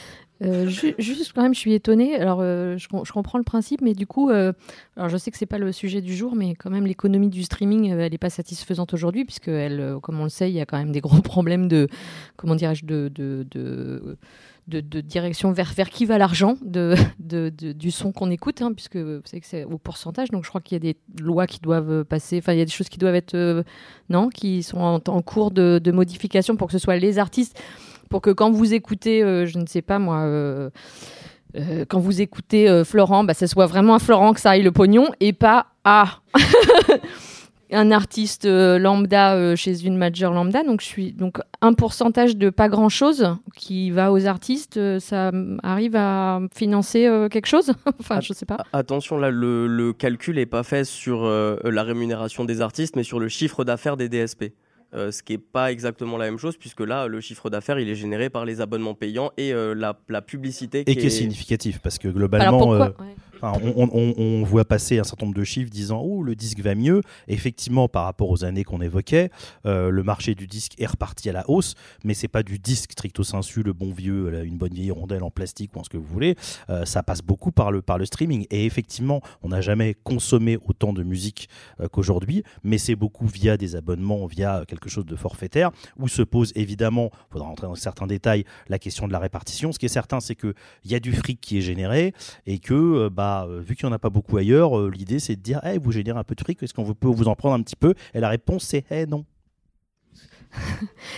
Euh, 0.42 0.68
ju- 0.68 0.94
juste 0.98 1.32
quand 1.32 1.42
même, 1.42 1.54
je 1.54 1.58
suis 1.60 1.72
étonnée. 1.72 2.14
Alors, 2.16 2.40
euh, 2.42 2.76
je, 2.76 2.88
com- 2.88 3.02
je 3.06 3.12
comprends 3.12 3.38
le 3.38 3.44
principe, 3.44 3.80
mais 3.80 3.94
du 3.94 4.06
coup, 4.06 4.28
euh, 4.28 4.52
alors 4.96 5.08
je 5.08 5.16
sais 5.16 5.30
que 5.30 5.38
c'est 5.38 5.46
pas 5.46 5.56
le 5.58 5.72
sujet 5.72 6.02
du 6.02 6.14
jour, 6.14 6.36
mais 6.36 6.54
quand 6.54 6.68
même, 6.68 6.86
l'économie 6.86 7.30
du 7.30 7.42
streaming, 7.42 7.90
elle 7.90 8.10
n'est 8.12 8.18
pas 8.18 8.28
satisfaisante 8.30 8.92
aujourd'hui, 8.92 9.24
puisque 9.24 9.48
elle, 9.48 9.96
comme 10.02 10.20
on 10.20 10.24
le 10.24 10.28
sait, 10.28 10.50
il 10.50 10.54
y 10.54 10.60
a 10.60 10.66
quand 10.66 10.76
même 10.76 10.92
des 10.92 11.00
gros 11.00 11.20
problèmes 11.22 11.68
de, 11.68 11.88
comment 12.36 12.54
dirais-je, 12.54 12.84
de, 12.84 13.10
de, 13.14 13.46
de, 13.50 14.16
de- 14.68 15.00
direction 15.00 15.52
vers, 15.52 15.72
vers 15.72 15.88
qui 15.88 16.04
va 16.04 16.18
l'argent 16.18 16.56
de, 16.64 16.94
de- 17.18 17.48
du 17.72 17.90
son 17.90 18.12
qu'on 18.12 18.30
écoute, 18.30 18.60
hein, 18.60 18.72
puisque 18.74 18.96
vous 18.96 19.20
savez 19.24 19.40
que 19.40 19.46
c'est 19.46 19.64
au 19.64 19.78
pourcentage. 19.78 20.30
Donc, 20.30 20.44
je 20.44 20.50
crois 20.50 20.60
qu'il 20.60 20.74
y 20.74 20.76
a 20.76 20.92
des 20.92 20.96
lois 21.22 21.46
qui 21.46 21.60
doivent 21.60 22.04
passer. 22.04 22.38
Enfin, 22.38 22.52
il 22.52 22.58
y 22.58 22.62
a 22.62 22.64
des 22.66 22.70
choses 22.70 22.88
qui 22.90 22.98
doivent 22.98 23.14
être 23.14 23.64
non, 24.10 24.28
qui 24.28 24.62
sont 24.62 24.78
en, 24.80 24.96
en 25.06 25.22
cours 25.22 25.50
de 25.50 25.90
modification 25.92 26.56
pour 26.56 26.66
que 26.66 26.72
ce 26.72 26.78
soit 26.78 26.96
les 26.96 27.18
artistes 27.18 27.58
pour 28.08 28.20
que 28.20 28.30
quand 28.30 28.50
vous 28.50 28.74
écoutez, 28.74 29.22
euh, 29.22 29.46
je 29.46 29.58
ne 29.58 29.66
sais 29.66 29.82
pas 29.82 29.98
moi, 29.98 30.20
euh, 30.20 30.70
euh, 31.56 31.84
quand 31.88 31.98
vous 31.98 32.20
écoutez 32.20 32.82
Florent, 32.84 33.24
bah, 33.24 33.34
ça 33.34 33.46
soit 33.46 33.66
vraiment 33.66 33.94
à 33.94 33.98
Florent 33.98 34.32
que 34.32 34.40
ça 34.40 34.50
aille 34.50 34.62
le 34.62 34.72
pognon 34.72 35.08
et 35.20 35.32
pas 35.32 35.66
à 35.84 36.20
un 37.72 37.90
artiste 37.90 38.46
lambda 38.46 39.56
chez 39.56 39.86
une 39.86 39.96
major 39.96 40.32
lambda. 40.32 40.62
Donc, 40.64 40.80
je 40.80 40.86
suis 40.86 41.12
donc 41.12 41.38
un 41.62 41.72
pourcentage 41.72 42.36
de 42.36 42.50
pas 42.50 42.68
grand 42.68 42.88
chose 42.88 43.36
qui 43.56 43.90
va 43.90 44.12
aux 44.12 44.26
artistes, 44.26 44.98
ça 44.98 45.32
arrive 45.62 45.96
à 45.96 46.40
financer 46.54 47.08
quelque 47.30 47.46
chose? 47.46 47.72
Attention, 48.72 49.16
là, 49.16 49.30
le, 49.30 49.92
calcul 49.92 50.36
n'est 50.36 50.46
pas 50.46 50.62
fait 50.62 50.84
sur 50.84 51.24
la 51.26 51.82
rémunération 51.82 52.44
des 52.44 52.60
artistes, 52.60 52.96
mais 52.96 53.04
sur 53.04 53.18
le 53.18 53.28
chiffre 53.28 53.64
d'affaires 53.64 53.96
des 53.96 54.08
DSP. 54.08 54.52
Euh, 54.96 55.12
ce 55.12 55.22
qui 55.22 55.34
n'est 55.34 55.38
pas 55.38 55.70
exactement 55.72 56.16
la 56.16 56.24
même 56.24 56.38
chose, 56.38 56.56
puisque 56.56 56.80
là, 56.80 57.06
le 57.06 57.20
chiffre 57.20 57.50
d'affaires, 57.50 57.78
il 57.78 57.88
est 57.88 57.94
généré 57.94 58.30
par 58.30 58.46
les 58.46 58.62
abonnements 58.62 58.94
payants 58.94 59.30
et 59.36 59.52
euh, 59.52 59.74
la, 59.74 59.98
la 60.08 60.22
publicité. 60.22 60.84
Et 60.86 60.96
qui 60.96 61.06
est 61.06 61.10
significatif, 61.10 61.80
parce 61.80 61.98
que 61.98 62.08
globalement, 62.08 62.48
Alors 62.48 62.58
pourquoi 62.60 62.86
euh, 62.86 63.04
Ouais. 63.04 63.14
On, 63.42 64.42
voit 64.44 64.64
passer 64.64 64.98
un 64.98 65.04
certain 65.04 65.26
nombre 65.26 65.36
de 65.36 65.44
chiffres 65.44 65.70
disant 65.70 66.00
oh 66.00 66.22
le 66.22 66.34
disque 66.34 66.60
va 66.60 66.74
mieux. 66.74 67.02
Effectivement, 67.28 67.88
par 67.88 68.04
rapport 68.04 68.30
aux 68.30 68.44
années 68.44 68.64
qu'on 68.64 68.80
évoquait, 68.80 69.30
euh, 69.66 69.90
le 69.90 70.02
marché 70.02 70.34
du 70.34 70.46
disque 70.46 70.72
est 70.78 70.86
reparti 70.86 71.28
à 71.28 71.32
la 71.32 71.48
hausse, 71.48 71.74
mais 72.04 72.14
c'est 72.14 72.28
pas 72.28 72.42
du 72.42 72.58
disque 72.58 72.92
stricto 72.92 73.24
sensu, 73.24 73.62
le 73.62 73.72
bon 73.72 73.92
vieux, 73.92 74.44
une 74.44 74.56
bonne 74.56 74.72
vieille 74.72 74.90
rondelle 74.90 75.22
en 75.22 75.30
plastique 75.30 75.74
ou 75.74 75.80
en 75.80 75.84
ce 75.84 75.88
que 75.88 75.96
vous 75.96 76.06
voulez. 76.06 76.36
Euh, 76.70 76.84
ça 76.84 77.02
passe 77.02 77.22
beaucoup 77.22 77.52
par 77.52 77.72
le 77.72 77.82
par 77.82 77.98
le 77.98 78.06
streaming. 78.06 78.46
Et 78.50 78.66
effectivement, 78.66 79.20
on 79.42 79.48
n'a 79.48 79.60
jamais 79.60 79.94
consommé 79.94 80.58
autant 80.66 80.92
de 80.92 81.02
musique 81.02 81.48
euh, 81.80 81.88
qu'aujourd'hui, 81.88 82.42
mais 82.62 82.78
c'est 82.78 82.96
beaucoup 82.96 83.26
via 83.26 83.56
des 83.56 83.76
abonnements, 83.76 84.26
via 84.26 84.64
quelque 84.66 84.88
chose 84.88 85.06
de 85.06 85.16
forfaitaire, 85.16 85.70
où 85.98 86.08
se 86.08 86.22
pose 86.22 86.52
évidemment, 86.54 87.10
faudra 87.30 87.48
rentrer 87.48 87.66
dans 87.66 87.74
certains 87.74 88.06
détails, 88.06 88.44
la 88.68 88.78
question 88.78 89.06
de 89.06 89.12
la 89.12 89.18
répartition. 89.18 89.72
Ce 89.72 89.78
qui 89.78 89.86
est 89.86 89.90
certain, 89.90 90.20
c'est 90.20 90.34
que 90.34 90.54
il 90.84 90.90
y 90.90 90.94
a 90.94 91.00
du 91.00 91.12
fric 91.12 91.40
qui 91.40 91.58
est 91.58 91.62
généré 91.62 92.14
et 92.46 92.58
que 92.58 92.74
euh, 92.74 93.10
bah, 93.26 93.46
euh, 93.48 93.60
vu 93.60 93.74
qu'il 93.74 93.86
n'y 93.86 93.92
en 93.92 93.96
a 93.96 93.98
pas 93.98 94.10
beaucoup 94.10 94.36
ailleurs, 94.36 94.78
euh, 94.78 94.88
l'idée 94.90 95.18
c'est 95.18 95.36
de 95.36 95.40
dire 95.50 95.58
hey, 95.64 95.78
vous 95.78 95.90
générez 95.92 96.18
un 96.18 96.24
peu 96.24 96.34
de 96.36 96.40
fric, 96.40 96.62
est-ce 96.62 96.74
qu'on 96.74 96.84
vous- 96.84 96.94
peut 96.94 97.08
vous 97.08 97.26
en 97.28 97.34
prendre 97.34 97.54
un 97.56 97.62
petit 97.62 97.76
peu? 97.84 97.92
Et 98.14 98.20
la 98.20 98.28
réponse 98.28 98.62
c'est 98.64 98.84
hey, 98.90 99.06
non. 99.06 99.24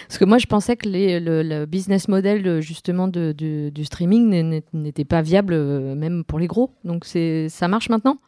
Parce 0.08 0.18
que 0.18 0.24
moi, 0.24 0.38
je 0.38 0.46
pensais 0.46 0.76
que 0.76 0.88
les- 0.88 1.20
le, 1.20 1.42
le 1.42 1.64
business 1.66 2.08
model 2.08 2.44
euh, 2.46 2.60
justement 2.60 3.06
de- 3.08 3.32
de- 3.32 3.68
du 3.68 3.84
streaming 3.84 4.28
n'est- 4.30 4.64
n'était 4.72 5.04
pas 5.04 5.22
viable 5.22 5.54
même 5.94 6.24
pour 6.24 6.38
les 6.38 6.48
gros. 6.48 6.70
Donc 6.84 7.04
c'est 7.04 7.48
ça 7.48 7.68
marche 7.68 7.88
maintenant? 7.90 8.18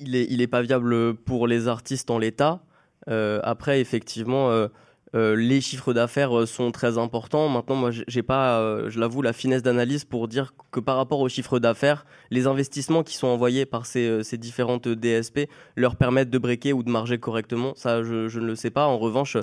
Il 0.00 0.14
est, 0.16 0.26
il 0.30 0.40
est 0.40 0.46
pas 0.56 0.62
viable 0.62 1.14
pour 1.14 1.46
les 1.46 1.68
artistes 1.68 2.10
en 2.10 2.18
l'état. 2.18 2.62
Euh, 3.08 3.40
après, 3.44 3.80
effectivement, 3.80 4.50
euh, 4.50 4.68
euh, 5.14 5.36
les 5.36 5.60
chiffres 5.60 5.92
d'affaires 5.92 6.36
euh, 6.36 6.46
sont 6.46 6.72
très 6.72 6.98
importants. 6.98 7.48
Maintenant, 7.48 7.76
moi, 7.76 7.90
j'ai- 7.90 8.22
pas, 8.22 8.60
euh, 8.60 8.90
je 8.90 8.98
l'avoue, 8.98 9.22
la 9.22 9.32
finesse 9.32 9.62
d'analyse 9.62 10.04
pour 10.04 10.26
dire 10.26 10.52
que 10.72 10.80
par 10.80 10.96
rapport 10.96 11.20
aux 11.20 11.28
chiffres 11.28 11.58
d'affaires, 11.58 12.06
les 12.30 12.46
investissements 12.46 13.04
qui 13.04 13.14
sont 13.14 13.28
envoyés 13.28 13.66
par 13.66 13.86
ces, 13.86 14.22
différentes 14.36 14.88
DSP 14.88 15.48
leur 15.76 15.96
permettent 15.96 16.30
de 16.30 16.38
breaker 16.38 16.72
ou 16.72 16.82
de 16.82 16.90
marger 16.90 17.18
correctement. 17.18 17.72
Ça, 17.76 18.02
je, 18.02 18.38
ne 18.38 18.46
le 18.46 18.56
sais 18.56 18.70
pas. 18.70 18.86
En 18.86 18.98
revanche, 18.98 19.36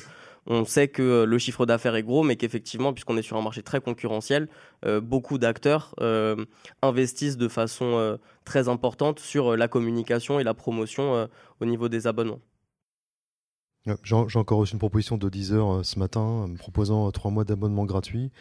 on 0.46 0.66
sait 0.66 0.90
que 0.90 1.24
le 1.24 1.38
chiffre 1.38 1.66
d'affaires 1.66 1.96
est 1.96 2.04
gros, 2.04 2.24
mais 2.24 2.36
qu'effectivement, 2.36 2.92
puisqu'on 2.94 3.18
est 3.18 3.22
sur 3.22 3.38
un 3.38 3.42
marché 3.42 3.64
très 3.64 3.80
concurrentiel, 3.80 4.50
beaucoup 5.02 5.38
d'acteurs 5.38 5.96
investissent 6.82 7.38
de 7.38 7.48
façon 7.48 8.20
très 8.44 8.68
importante 8.68 9.20
sur 9.20 9.56
la 9.56 9.68
communication 9.68 10.40
et 10.40 10.44
la 10.44 10.54
promotion 10.54 11.30
au 11.62 11.66
niveau 11.66 11.88
des 11.88 12.06
abonnements. 12.08 12.40
J'ai 14.04 14.16
encore 14.16 14.60
reçu 14.60 14.74
une 14.74 14.80
proposition 14.80 15.18
de 15.18 15.28
Deezer 15.30 15.74
euh, 15.74 15.84
ce 15.84 16.00
matin, 16.00 16.22
euh, 16.44 16.48
me 16.48 16.58
proposant 16.58 17.08
euh, 17.08 17.12
trois 17.12 17.32
mois 17.32 17.44
d'abonnement 17.44 17.84
gratuit. 17.86 18.32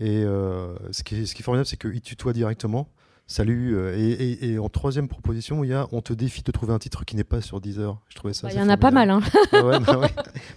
Et 0.00 0.22
ce, 0.24 1.02
qui 1.02 1.16
est, 1.22 1.26
ce 1.26 1.34
qui 1.34 1.40
est 1.40 1.44
formidable, 1.44 1.66
c'est 1.66 1.78
qu'il 1.78 2.00
tutoie 2.02 2.34
directement. 2.34 2.88
Salut. 3.26 3.76
et, 3.94 4.10
et- 4.10 4.52
et 4.52 4.58
en 4.58 4.68
troisième 4.68 5.08
proposition, 5.08 5.64
il 5.64 5.70
y 5.70 5.72
a 5.74 5.88
on 5.90 6.00
te 6.02 6.12
défie 6.12 6.42
de 6.42 6.52
trouver 6.52 6.72
un 6.74 6.78
titre 6.78 7.04
qui 7.04 7.16
n'est 7.16 7.24
pas 7.24 7.40
sur 7.40 7.60
Deezer. 7.62 7.98
Je 8.08 8.14
trouvais 8.14 8.34
ça. 8.34 8.46
Bah, 8.46 8.52
Il 8.54 8.60
y 8.60 8.62
en 8.62 8.68
a 8.68 8.76
pas 8.76 8.90
mal. 8.90 9.08
Hein. 9.10 9.20
Ah 9.52 9.64
ouais, 9.64 9.80
bah 9.80 9.98
ouais. 9.98 10.10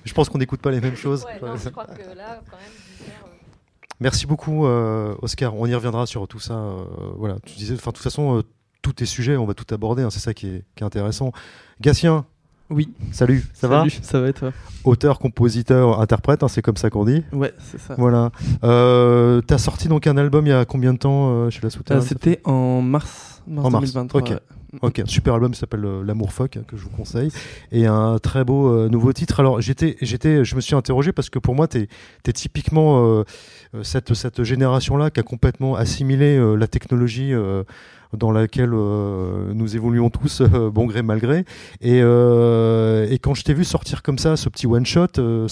Je 0.04 0.14
pense 0.14 0.28
qu'on 0.30 0.38
n'écoute 0.40 0.60
pas 0.62 0.72
les 0.72 0.82
mêmes 0.82 0.96
choses. 0.98 1.26
Merci 4.02 4.26
beaucoup, 4.28 4.66
euh, 4.66 5.16
Oscar. 5.22 5.56
On 5.56 5.66
y 5.66 5.74
reviendra 5.74 6.06
sur 6.06 6.28
tout 6.28 6.40
ça. 6.40 6.54
euh, 6.54 6.84
voilà, 7.16 7.38
tu 7.46 7.56
disais, 7.56 7.74
enfin, 7.76 7.92
de 7.92 7.96
toute 7.96 8.04
façon, 8.04 8.38
euh, 8.38 8.44
tout 8.82 9.02
est 9.04 9.06
sujet, 9.06 9.36
on 9.36 9.46
va 9.46 9.54
tout 9.54 9.74
aborder. 9.74 10.04
hein, 10.04 10.10
c'est 10.10 10.20
ça 10.20 10.34
qui 10.34 10.48
est, 10.48 10.64
qui 10.76 10.84
est 10.84 10.86
intéressant. 10.86 11.32
Gatien. 11.82 12.26
Oui. 12.70 12.90
Salut. 13.12 13.44
Ça 13.54 13.68
va 13.68 13.80
Salut, 13.80 13.92
ça 14.02 14.20
va 14.20 14.30
et 14.30 14.34
toi 14.34 14.52
Auteur, 14.84 15.20
compositeur, 15.20 16.00
interprète, 16.00 16.44
hein, 16.44 16.48
c'est 16.48 16.62
comme 16.62 16.78
ça 16.78 16.90
qu'on 16.90 17.04
dit. 17.06 17.24
Ouais, 17.34 17.54
c'est 17.60 17.80
ça. 17.80 17.96
Voilà. 17.98 18.32
Euh, 18.64 19.42
T'as 19.42 19.58
sorti 19.58 19.88
donc 19.88 20.06
un 20.08 20.18
album 20.18 20.46
il 20.46 20.50
y 20.50 20.54
a 20.54 20.66
combien 20.66 20.94
de 20.94 21.00
temps 21.00 21.30
euh, 21.32 21.50
chez 21.50 21.62
la 21.62 21.68
Euh, 21.68 21.70
Souterraine 21.72 22.02
C'était 22.04 22.40
en 22.46 22.82
mars, 22.82 23.42
mars, 23.48 23.68
En 23.68 23.72
mars, 23.72 23.86
2023. 23.94 24.22
ok. 24.22 24.30
ouais. 24.30 24.38
Ok, 24.84 25.00
un 25.00 25.06
super 25.08 25.34
album 25.34 25.52
qui 25.52 25.58
s'appelle 25.60 25.84
euh, 25.84 26.04
L'amour 26.04 26.32
phoque 26.32 26.58
hein, 26.58 26.62
que 26.68 26.78
je 26.78 26.84
vous 26.84 26.92
conseille 26.92 27.32
et 27.72 27.88
un 27.88 28.20
très 28.20 28.44
beau 28.46 28.68
euh, 28.72 28.88
nouveau 28.88 29.14
titre. 29.14 29.40
Alors 29.40 29.60
j'étais, 29.62 29.98
j'étais, 30.00 30.46
je 30.46 30.56
me 30.56 30.62
suis 30.62 30.76
interrogé 30.76 31.12
parce 31.12 31.32
que 31.32 31.40
pour 31.40 31.56
moi 31.56 31.68
t'es, 31.68 31.88
es 32.28 32.34
typiquement 32.34 33.04
euh, 33.04 33.24
euh, 33.74 33.82
cette 33.82 34.14
cette 34.14 34.44
génération 34.44 34.96
là 34.96 35.10
qui 35.10 35.20
a 35.20 35.24
complètement 35.24 35.74
assimilé 35.76 36.38
euh, 36.38 36.54
la 36.56 36.68
technologie. 36.68 37.34
Dans 38.18 38.32
laquelle 38.32 38.74
euh, 38.74 39.54
nous 39.54 39.76
évoluons 39.76 40.10
tous, 40.10 40.42
euh, 40.54 40.70
bon 40.70 40.86
gré 40.86 41.02
mal 41.02 41.20
gré. 41.20 41.46
Et, 41.82 42.02
euh, 42.02 43.08
et 43.10 43.20
quand 43.20 43.34
je 43.34 43.44
t'ai 43.44 43.54
vu 43.54 43.64
sortir 43.64 44.02
comme 44.02 44.18
ça, 44.18 44.36
ce 44.36 44.50
petit 44.50 44.68
one 44.68 44.86
shot, 44.86 45.08
ce, 45.16 45.46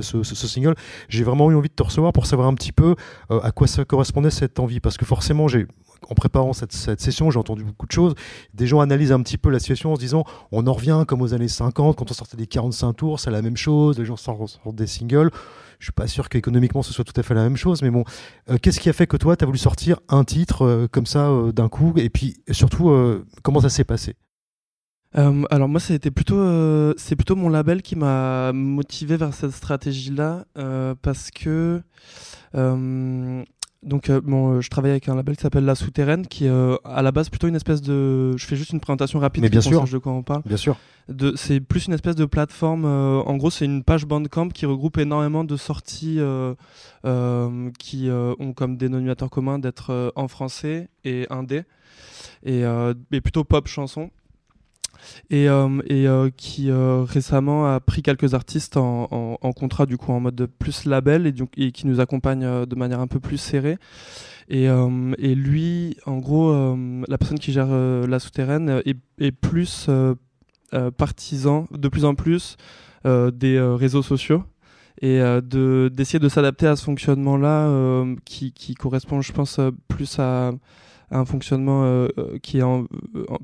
ce, 0.00 0.22
ce- 0.22 0.46
single, 0.46 0.74
j'ai 1.08 1.24
vraiment 1.24 1.50
eu 1.50 1.54
envie 1.54 1.68
de 1.68 1.74
te 1.74 1.82
recevoir 1.82 2.12
pour 2.12 2.26
savoir 2.26 2.48
un 2.48 2.54
petit 2.54 2.72
peu 2.72 2.94
à 3.30 3.50
quoi 3.52 3.66
ça 3.66 3.84
correspondait 3.84 4.30
cette 4.30 4.58
envie. 4.60 4.80
Parce 4.80 4.96
que 4.96 5.04
forcément, 5.04 5.48
j'ai 5.48 5.66
en 6.10 6.14
préparant 6.14 6.52
cette, 6.52 6.72
cette 6.72 7.00
session, 7.00 7.30
j'ai 7.30 7.38
entendu 7.38 7.64
beaucoup 7.64 7.86
de 7.86 7.92
choses. 7.92 8.14
Des 8.54 8.66
gens 8.66 8.80
analysent 8.80 9.12
un 9.12 9.22
petit 9.22 9.38
peu 9.38 9.50
la 9.50 9.58
situation 9.58 9.92
en 9.92 9.96
se 9.96 10.00
disant 10.00 10.24
on 10.50 10.66
en 10.66 10.72
revient 10.72 11.04
comme 11.06 11.22
aux 11.22 11.32
années 11.34 11.48
50, 11.48 11.96
quand 11.96 12.10
on 12.10 12.14
sortait 12.14 12.36
des 12.36 12.46
45 12.46 12.92
tours, 12.94 13.20
c'est 13.20 13.30
la 13.30 13.42
même 13.42 13.56
chose, 13.56 13.98
les 13.98 14.04
gens 14.04 14.16
sortent 14.16 14.58
des 14.74 14.86
singles. 14.86 15.30
Je 15.82 15.86
suis 15.86 15.92
pas 15.92 16.06
sûr 16.06 16.28
qu'économiquement 16.28 16.84
ce 16.84 16.92
soit 16.92 17.02
tout 17.02 17.20
à 17.20 17.24
fait 17.24 17.34
la 17.34 17.42
même 17.42 17.56
chose, 17.56 17.82
mais 17.82 17.90
bon, 17.90 18.04
euh, 18.48 18.56
qu'est-ce 18.62 18.78
qui 18.78 18.88
a 18.88 18.92
fait 18.92 19.08
que 19.08 19.16
toi, 19.16 19.36
tu 19.36 19.42
as 19.42 19.46
voulu 19.46 19.58
sortir 19.58 19.98
un 20.08 20.22
titre 20.22 20.64
euh, 20.64 20.86
comme 20.86 21.06
ça 21.06 21.28
euh, 21.28 21.50
d'un 21.50 21.68
coup 21.68 21.92
Et 21.96 22.08
puis 22.08 22.36
surtout, 22.52 22.94
comment 23.42 23.60
ça 23.60 23.68
s'est 23.68 23.82
passé? 23.82 24.14
Alors 25.12 25.68
moi, 25.68 25.80
c'était 25.80 26.12
plutôt, 26.12 26.96
c'est 26.96 27.16
plutôt 27.16 27.34
mon 27.34 27.48
label 27.48 27.82
qui 27.82 27.96
m'a 27.96 28.52
motivé 28.52 29.16
vers 29.16 29.34
cette 29.34 29.50
stratégie-là 29.50 30.44
parce 31.02 31.32
que 31.32 31.82
donc 33.82 34.10
euh, 34.10 34.20
bon, 34.20 34.52
euh, 34.52 34.60
je 34.60 34.70
travaille 34.70 34.92
avec 34.92 35.08
un 35.08 35.16
label 35.16 35.34
qui 35.36 35.42
s'appelle 35.42 35.64
La 35.64 35.74
Souterraine, 35.74 36.26
qui 36.26 36.46
est 36.46 36.50
euh, 36.50 36.76
à 36.84 37.02
la 37.02 37.10
base 37.10 37.28
plutôt 37.28 37.48
une 37.48 37.56
espèce 37.56 37.82
de. 37.82 38.36
Je 38.36 38.46
fais 38.46 38.54
juste 38.54 38.70
une 38.70 38.78
présentation 38.78 39.18
rapide 39.18 39.42
Mais 39.42 39.48
bien 39.48 39.60
sûr. 39.60 39.84
de 39.84 39.98
quoi 39.98 40.12
on 40.12 40.22
parle. 40.22 40.42
Bien 40.46 40.56
sûr. 40.56 40.76
De, 41.08 41.32
c'est 41.34 41.58
plus 41.58 41.86
une 41.86 41.92
espèce 41.92 42.14
de 42.14 42.24
plateforme. 42.24 42.84
en 42.84 43.36
gros, 43.36 43.50
c'est 43.50 43.64
une 43.64 43.82
page 43.82 44.06
Bandcamp 44.06 44.50
qui 44.50 44.66
regroupe 44.66 44.98
énormément 44.98 45.42
de 45.42 45.56
sorties 45.56 46.20
qui 47.78 48.08
ont 48.10 48.52
comme 48.54 48.76
dénominateur 48.76 49.30
commun 49.30 49.58
d'être 49.58 50.12
en 50.14 50.28
français 50.28 50.88
et 51.04 51.26
indé, 51.28 51.64
et, 52.44 52.62
et 53.10 53.20
plutôt 53.20 53.42
pop 53.42 53.66
chanson. 53.66 54.10
Et, 55.30 55.48
euh, 55.48 55.68
euh, 55.90 56.30
qui 56.36 56.70
euh, 56.70 57.02
récemment 57.02 57.72
a 57.72 57.80
pris 57.80 58.02
quelques 58.02 58.34
artistes 58.34 58.76
en, 58.76 59.38
contrat 59.56 59.86
du 59.86 59.96
coup 59.96 60.12
en 60.12 60.20
mode 60.20 60.48
plus 60.58 60.84
label 60.84 61.26
et, 61.26 61.32
du- 61.32 61.44
et 61.56 61.72
qui 61.72 61.86
nous 61.86 62.00
accompagne 62.00 62.64
de 62.66 62.74
manière 62.76 63.00
un 63.00 63.06
peu 63.06 63.20
plus 63.20 63.38
serrée. 63.38 63.78
Et, 64.48 64.68
lui, 65.34 65.96
en 66.06 66.18
gros, 66.18 66.52
la 67.08 67.18
personne 67.18 67.38
qui 67.38 67.52
gère 67.52 67.68
la 67.68 68.18
souterraine 68.18 68.82
est, 68.84 69.32
plus 69.32 69.88
partisan, 70.96 71.66
de 71.70 71.88
plus 71.88 72.04
en 72.04 72.14
plus, 72.14 72.56
des 73.04 73.60
réseaux 73.60 74.02
sociaux 74.02 74.44
et 75.00 75.18
de 75.18 75.90
d'essayer 75.92 76.18
de 76.18 76.28
s'adapter 76.28 76.66
à 76.66 76.76
ce 76.76 76.84
fonctionnement-là 76.84 78.04
qui, 78.24 78.74
correspond, 78.74 79.22
je 79.22 79.32
pense, 79.32 79.58
plus 79.88 80.18
à, 80.18 80.52
un 81.12 81.24
fonctionnement 81.24 81.84
euh, 81.84 82.08
euh, 82.18 82.38
qui 82.38 82.58
est 82.58 82.62
en- 82.62 82.86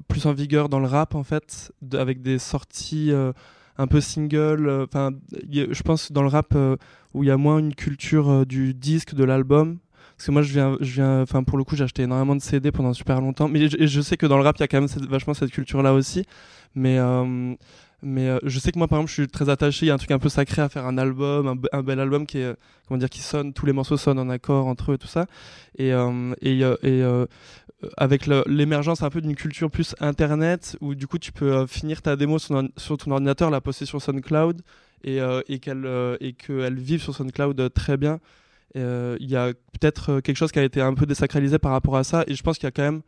plus 0.09 0.27
en 0.27 0.33
vigueur 0.33 0.69
dans 0.69 0.81
le 0.81 0.87
rap 0.87 1.15
en 1.15 1.23
fait, 1.23 1.73
avec 1.93 2.23
des 2.23 2.39
sorties 2.39 3.13
euh, 3.13 3.33
un 3.77 3.87
peu 3.87 4.01
single. 4.01 4.69
euh, 4.69 4.85
Enfin, 4.85 5.11
je 5.53 5.83
pense 5.83 6.11
dans 6.13 6.23
le 6.23 6.29
rap 6.29 6.55
euh, 6.57 6.77
où 7.15 7.23
il 7.25 7.29
y 7.29 7.31
a 7.31 7.37
moins 7.37 7.59
une 7.59 7.75
culture 7.75 8.29
euh, 8.31 8.45
du 8.45 8.75
disque, 8.75 9.15
de 9.15 9.25
l'album. 9.25 9.79
Parce 10.17 10.27
que 10.27 10.33
moi, 10.33 10.43
je 10.43 10.53
viens, 10.53 10.77
je 10.81 10.95
viens, 10.95 11.23
enfin 11.23 11.45
pour 11.45 11.59
le 11.59 11.65
coup, 11.65 11.77
j'ai 11.77 11.85
acheté 11.85 12.03
énormément 12.03 12.35
de 12.35 12.41
CD 12.43 12.73
pendant 12.73 12.93
super 12.93 13.21
longtemps. 13.21 13.47
Mais 13.49 13.69
je, 13.69 14.01
sais 14.01 14.17
que 14.17 14.27
dans 14.27 14.37
le 14.37 14.43
rap, 14.43 14.57
il 14.57 14.61
y 14.61 14.65
a 14.65 14.69
quand 14.69 14.81
même 14.81 14.89
vachement 15.09 15.33
cette 15.35 15.53
culture-là 15.53 15.95
aussi. 15.95 16.25
Mais 16.75 16.99
euh, 16.99 17.55
mais 18.03 18.29
euh, 18.29 18.39
je 18.45 18.59
sais 18.59 18.71
que 18.73 18.79
moi, 18.79 18.87
par 18.89 18.99
exemple, 18.99 19.11
je 19.11 19.15
suis 19.23 19.29
très 19.29 19.49
attaché. 19.49 19.87
Il 19.87 19.89
y 19.89 19.91
a 19.91 19.95
un 19.95 19.99
truc 19.99 20.11
un 20.11 20.19
peu 20.19 20.29
sacré 20.29 20.63
à 20.63 20.69
faire 20.69 20.87
un 20.87 20.99
album, 20.99 21.47
un, 21.49 21.57
be- 21.57 21.69
un 21.73 21.83
bel 21.83 21.99
album 22.01 22.27
qui 22.27 22.39
est, 22.39 22.55
comment 22.87 22.99
dire, 22.99 23.11
qui 23.11 23.21
sonne, 23.21 23.53
tous 23.53 23.67
les 23.67 23.73
morceaux 23.73 23.97
sonnent 23.97 24.19
en 24.19 24.29
accord 24.29 24.67
entre 24.67 24.93
eux 24.93 24.95
et 24.95 24.99
tout 24.99 25.09
ça. 25.09 25.27
Et, 25.77 25.93
euh, 25.93 26.33
et, 26.41 26.63
euh, 26.63 26.77
euh, 26.85 27.27
avec 27.97 28.27
l'émergence 28.47 29.03
un 29.03 29.11
peu 29.11 29.21
d'une 29.21 29.35
culture 29.35 29.71
plus 29.71 29.95
internet, 30.01 30.77
où 30.81 30.95
du 30.95 31.07
coup, 31.07 31.19
tu 31.19 31.33
peux 31.33 31.53
euh, 31.53 31.67
finir 31.67 32.03
ta 32.03 32.17
démo 32.17 32.39
sur, 32.39 32.99
ton- 32.99 33.11
ordinateur, 33.13 33.51
la 33.51 33.61
poster 33.61 33.85
sur 33.87 34.01
SoundCloud, 34.01 34.63
et, 35.05 35.21
euh, 35.21 35.43
et 35.49 35.59
qu'elle 35.59 35.87
qu'elle 36.39 36.79
vive 36.79 37.03
sur 37.03 37.15
SoundCloud 37.15 37.73
très 37.73 37.97
bien. 37.97 38.21
Il 38.75 39.17
y 39.29 39.37
a 39.37 39.53
peut-être 39.81 40.21
quelque 40.21 40.37
chose 40.37 40.53
qui 40.53 40.59
a 40.59 40.65
été 40.65 40.81
un 40.81 40.95
peu 40.95 41.07
désacralisé 41.07 41.59
par 41.59 41.73
rapport 41.73 41.97
à 41.97 42.05
ça, 42.05 42.25
et 42.29 42.35
je 42.35 42.43
pense 42.43 42.59
qu'il 42.59 42.67
y 42.67 42.69
a 42.69 42.73
quand 42.73 42.83
même 42.83 43.03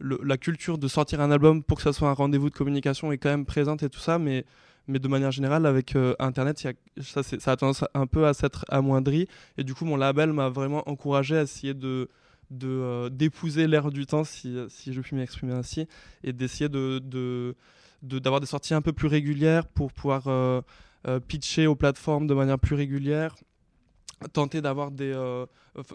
la 0.00 0.36
culture 0.38 0.78
de 0.78 0.88
sortir 0.88 1.20
un 1.20 1.30
album 1.30 1.62
pour 1.62 1.76
que 1.76 1.82
ça 1.82 1.92
soit 1.92 2.08
un 2.08 2.14
rendez-vous 2.14 2.50
de 2.50 2.54
communication 2.54 3.12
est 3.12 3.18
quand 3.18 3.28
même 3.30 3.44
présente 3.46 3.82
et 3.82 3.88
tout 3.88 4.00
ça, 4.00 4.18
mais, 4.18 4.44
de 4.88 5.08
manière 5.08 5.30
générale, 5.30 5.66
avec 5.66 5.94
euh, 5.94 6.14
Internet, 6.18 6.58
ça, 7.00 7.20
a 7.52 7.56
tendance 7.56 7.84
un 7.94 8.06
peu 8.06 8.26
à 8.26 8.34
s'être 8.34 8.64
amoindri. 8.68 9.28
Et 9.58 9.64
du 9.64 9.74
coup, 9.74 9.84
mon 9.84 9.96
label 9.96 10.32
m'a 10.32 10.48
vraiment 10.48 10.82
encouragé 10.88 11.36
à 11.36 11.42
essayer 11.42 11.74
de 11.74 12.08
de, 12.50 12.66
euh, 12.66 13.08
d'épouser 13.10 13.68
l'ère 13.68 13.92
du 13.92 14.06
temps, 14.06 14.24
si, 14.24 14.56
je 14.84 15.00
puis 15.00 15.14
m'exprimer 15.14 15.52
ainsi, 15.52 15.86
et 16.24 16.32
d'essayer 16.32 16.68
de, 16.68 16.98
de, 16.98 17.54
de- 18.02 18.18
d'avoir 18.18 18.40
des 18.40 18.46
sorties 18.48 18.74
un 18.74 18.82
peu 18.82 18.92
plus 18.92 19.06
régulières 19.06 19.68
pour 19.68 19.92
pouvoir 19.92 20.24
euh, 20.26 20.60
euh, 21.06 21.20
pitcher 21.20 21.68
aux 21.68 21.76
plateformes 21.76 22.26
de 22.26 22.34
manière 22.34 22.58
plus 22.58 22.74
régulière, 22.74 23.36
tenter 24.28 24.60
d'avoir 24.60 24.90
des 24.90 25.12
euh, 25.14 25.46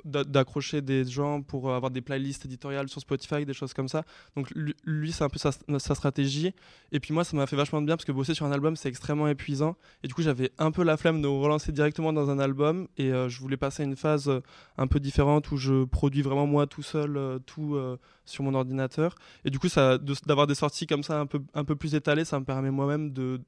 d'accrocher 0.05 0.81
des 0.81 1.05
gens 1.05 1.41
pour 1.41 1.69
euh, 1.69 1.75
avoir 1.75 1.91
des 1.91 2.01
playlists 2.01 2.45
éditoriales 2.45 2.89
sur 2.89 3.01
Spotify 3.01 3.45
des 3.45 3.53
choses 3.53 3.73
comme 3.73 3.87
ça. 3.87 4.03
Donc 4.35 4.51
lui, 4.85 5.11
c'est 5.11 5.23
un 5.23 5.29
peu 5.29 5.37
sa, 5.37 5.51
stratégie. 5.95 6.53
Et 6.91 6.99
puis 6.99 7.13
moi 7.13 7.23
ça 7.23 7.37
m'a 7.37 7.45
fait 7.45 7.55
vachement 7.55 7.81
de 7.81 7.85
bien 7.85 7.95
parce 7.95 8.05
que 8.05 8.11
bosser 8.11 8.33
sur 8.33 8.45
un 8.45 8.51
album 8.51 8.75
c'est 8.75 8.89
extrêmement 8.89 9.27
épuisant. 9.27 9.75
Et 10.03 10.07
du 10.07 10.13
coup 10.13 10.21
j'avais 10.21 10.51
un 10.57 10.71
peu 10.71 10.83
la 10.83 10.97
flemme 10.97 11.21
de 11.21 11.27
relancer 11.27 11.71
directement 11.71 12.13
dans 12.13 12.29
un 12.29 12.39
album. 12.39 12.87
Et 12.97 13.11
euh, 13.11 13.29
je 13.29 13.39
voulais 13.39 13.57
passer 13.57 13.83
à 13.83 13.85
une 13.85 13.95
phase 13.95 14.27
euh, 14.27 14.41
un 14.77 14.87
peu 14.87 14.99
différente 14.99 15.51
où 15.51 15.57
je 15.57 15.85
produis 15.85 16.21
vraiment 16.21 16.47
moi 16.47 16.67
tout 16.67 16.83
seul 16.83 17.17
euh, 17.17 17.39
tout 17.45 17.75
euh, 17.75 17.97
sur 18.25 18.43
mon 18.43 18.55
ordinateur. 18.55 19.15
Et 19.45 19.49
du 19.51 19.59
coup 19.59 19.69
ça 19.69 19.97
d'avoir 20.25 20.47
des 20.47 20.55
sorties 20.55 20.87
comme 20.87 21.03
ça 21.03 21.19
un 21.19 21.25
peu 21.27 21.41
un 21.53 21.63
peu 21.63 21.75
plus 21.75 21.95
étalées 21.95 22.25
ça 22.25 22.39
me 22.39 22.45
permet 22.45 22.71
moi-même 22.71 23.11
de- 23.11 23.41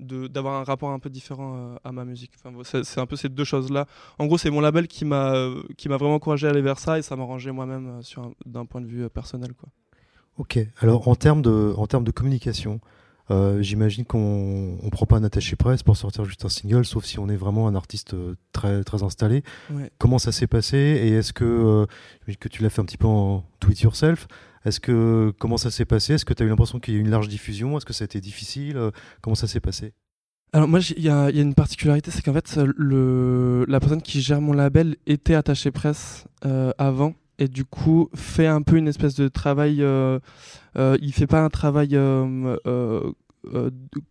d'avoir 0.00 0.60
un 0.60 0.64
rapport 0.64 0.90
un 0.90 0.98
peu 0.98 1.10
différent 1.10 1.54
euh, 1.56 1.76
à 1.84 1.92
ma 1.92 2.04
musique. 2.04 2.32
Enfin, 2.42 2.56
c'est 2.82 3.00
un 3.00 3.06
peu 3.06 3.16
ces 3.16 3.28
deux 3.28 3.44
choses-là. 3.44 3.86
En 4.18 4.26
gros, 4.26 4.38
c'est 4.38 4.50
mon 4.50 4.60
label 4.60 4.88
qui 4.88 5.04
m'a 5.04 5.34
euh, 5.34 5.62
qui 5.76 5.88
m'a 5.88 5.96
vraiment 5.96 6.16
encouragé 6.16 6.46
à 6.46 6.50
aller 6.50 6.62
vers 6.62 6.78
ça 6.78 6.98
et 6.98 7.02
ça 7.02 7.16
m'a 7.16 7.24
rangé 7.24 7.50
moi-même 7.52 8.00
euh, 8.00 8.22
d'un 8.46 8.66
point 8.66 8.80
de 8.80 8.86
vue 8.86 9.08
personnel. 9.08 9.52
Quoi. 9.54 9.68
Ok. 10.38 10.58
Alors 10.80 11.08
en 11.08 11.14
termes 11.14 11.42
de, 11.42 11.74
en 11.76 11.86
termes 11.86 12.04
de 12.04 12.10
communication, 12.10 12.80
euh, 13.30 13.62
j'imagine 13.62 14.04
qu'on 14.04 14.78
on 14.82 14.90
prend 14.90 15.06
pas 15.06 15.16
un 15.16 15.24
attaché 15.24 15.56
presse 15.56 15.82
pour 15.82 15.96
sortir 15.96 16.24
juste 16.24 16.44
un 16.44 16.48
single, 16.48 16.84
sauf 16.84 17.04
si 17.04 17.18
on 17.18 17.28
est 17.28 17.36
vraiment 17.36 17.68
un 17.68 17.74
artiste 17.74 18.14
très 18.52 18.84
très 18.84 19.02
installé. 19.02 19.42
Ouais. 19.70 19.90
Comment 19.98 20.18
ça 20.18 20.32
s'est 20.32 20.46
passé 20.48 20.76
et 20.76 21.12
est-ce 21.12 21.32
que 21.32 21.44
euh, 21.44 22.34
que 22.38 22.48
tu 22.48 22.62
l'as 22.62 22.70
fait 22.70 22.82
un 22.82 22.84
petit 22.84 22.98
peu 22.98 23.06
en 23.06 23.44
it 23.68 23.80
yourself? 23.80 24.26
Est-ce 24.64 24.80
que 24.80 25.32
comment 25.38 25.56
ça 25.56 25.70
s'est 25.70 25.84
passé? 25.84 26.14
Est-ce 26.14 26.24
que 26.24 26.34
tu 26.34 26.42
as 26.42 26.46
eu 26.46 26.48
l'impression 26.48 26.80
qu'il 26.80 26.94
y 26.94 26.96
a 26.96 27.00
eu 27.00 27.02
une 27.02 27.10
large 27.10 27.28
diffusion? 27.28 27.76
Est-ce 27.76 27.84
que 27.84 27.92
ça 27.92 28.04
a 28.04 28.06
été 28.06 28.20
difficile? 28.20 28.76
Euh, 28.76 28.90
Comment 29.20 29.34
ça 29.34 29.46
s'est 29.46 29.60
passé? 29.60 29.92
Alors 30.54 30.68
moi, 30.68 30.78
il 30.96 31.02
y, 31.02 31.08
a 31.08 31.30
une 31.30 31.52
particularité, 31.52 32.12
c'est 32.12 32.22
qu'en 32.22 32.32
fait, 32.32 32.58
euh, 32.58 33.64
la 33.66 33.80
personne 33.80 34.00
qui 34.00 34.20
gère 34.20 34.40
mon 34.40 34.52
label 34.52 34.94
était 35.04 35.34
attachée 35.34 35.72
presse 35.72 36.26
euh, 36.46 36.70
avant. 36.78 37.14
Et 37.40 37.48
du 37.48 37.64
coup 37.64 38.08
fait 38.14 38.46
un 38.46 38.62
peu 38.62 38.76
une 38.76 38.86
espèce 38.86 39.16
de 39.16 39.26
travail. 39.26 39.82
Euh, 39.82 40.20
euh, 40.78 40.96
il 41.02 41.12
fait 41.12 41.26
pas 41.26 41.40
un 41.40 41.50
travail 41.50 41.98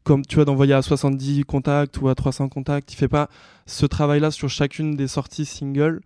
comme 0.04 0.26
tu 0.28 0.36
vois 0.36 0.44
d'envoyer 0.44 0.74
à 0.74 0.82
70 0.82 1.46
contacts 1.46 2.02
ou 2.02 2.10
à 2.10 2.16
300 2.16 2.50
contacts. 2.50 2.92
Il 2.92 2.98
fait 2.98 3.08
pas 3.08 3.30
ce 3.66 3.86
travail-là 3.86 4.30
sur 4.32 4.50
chacune 4.50 4.98
des 4.98 5.08
sorties 5.08 5.46
singles, 5.46 6.02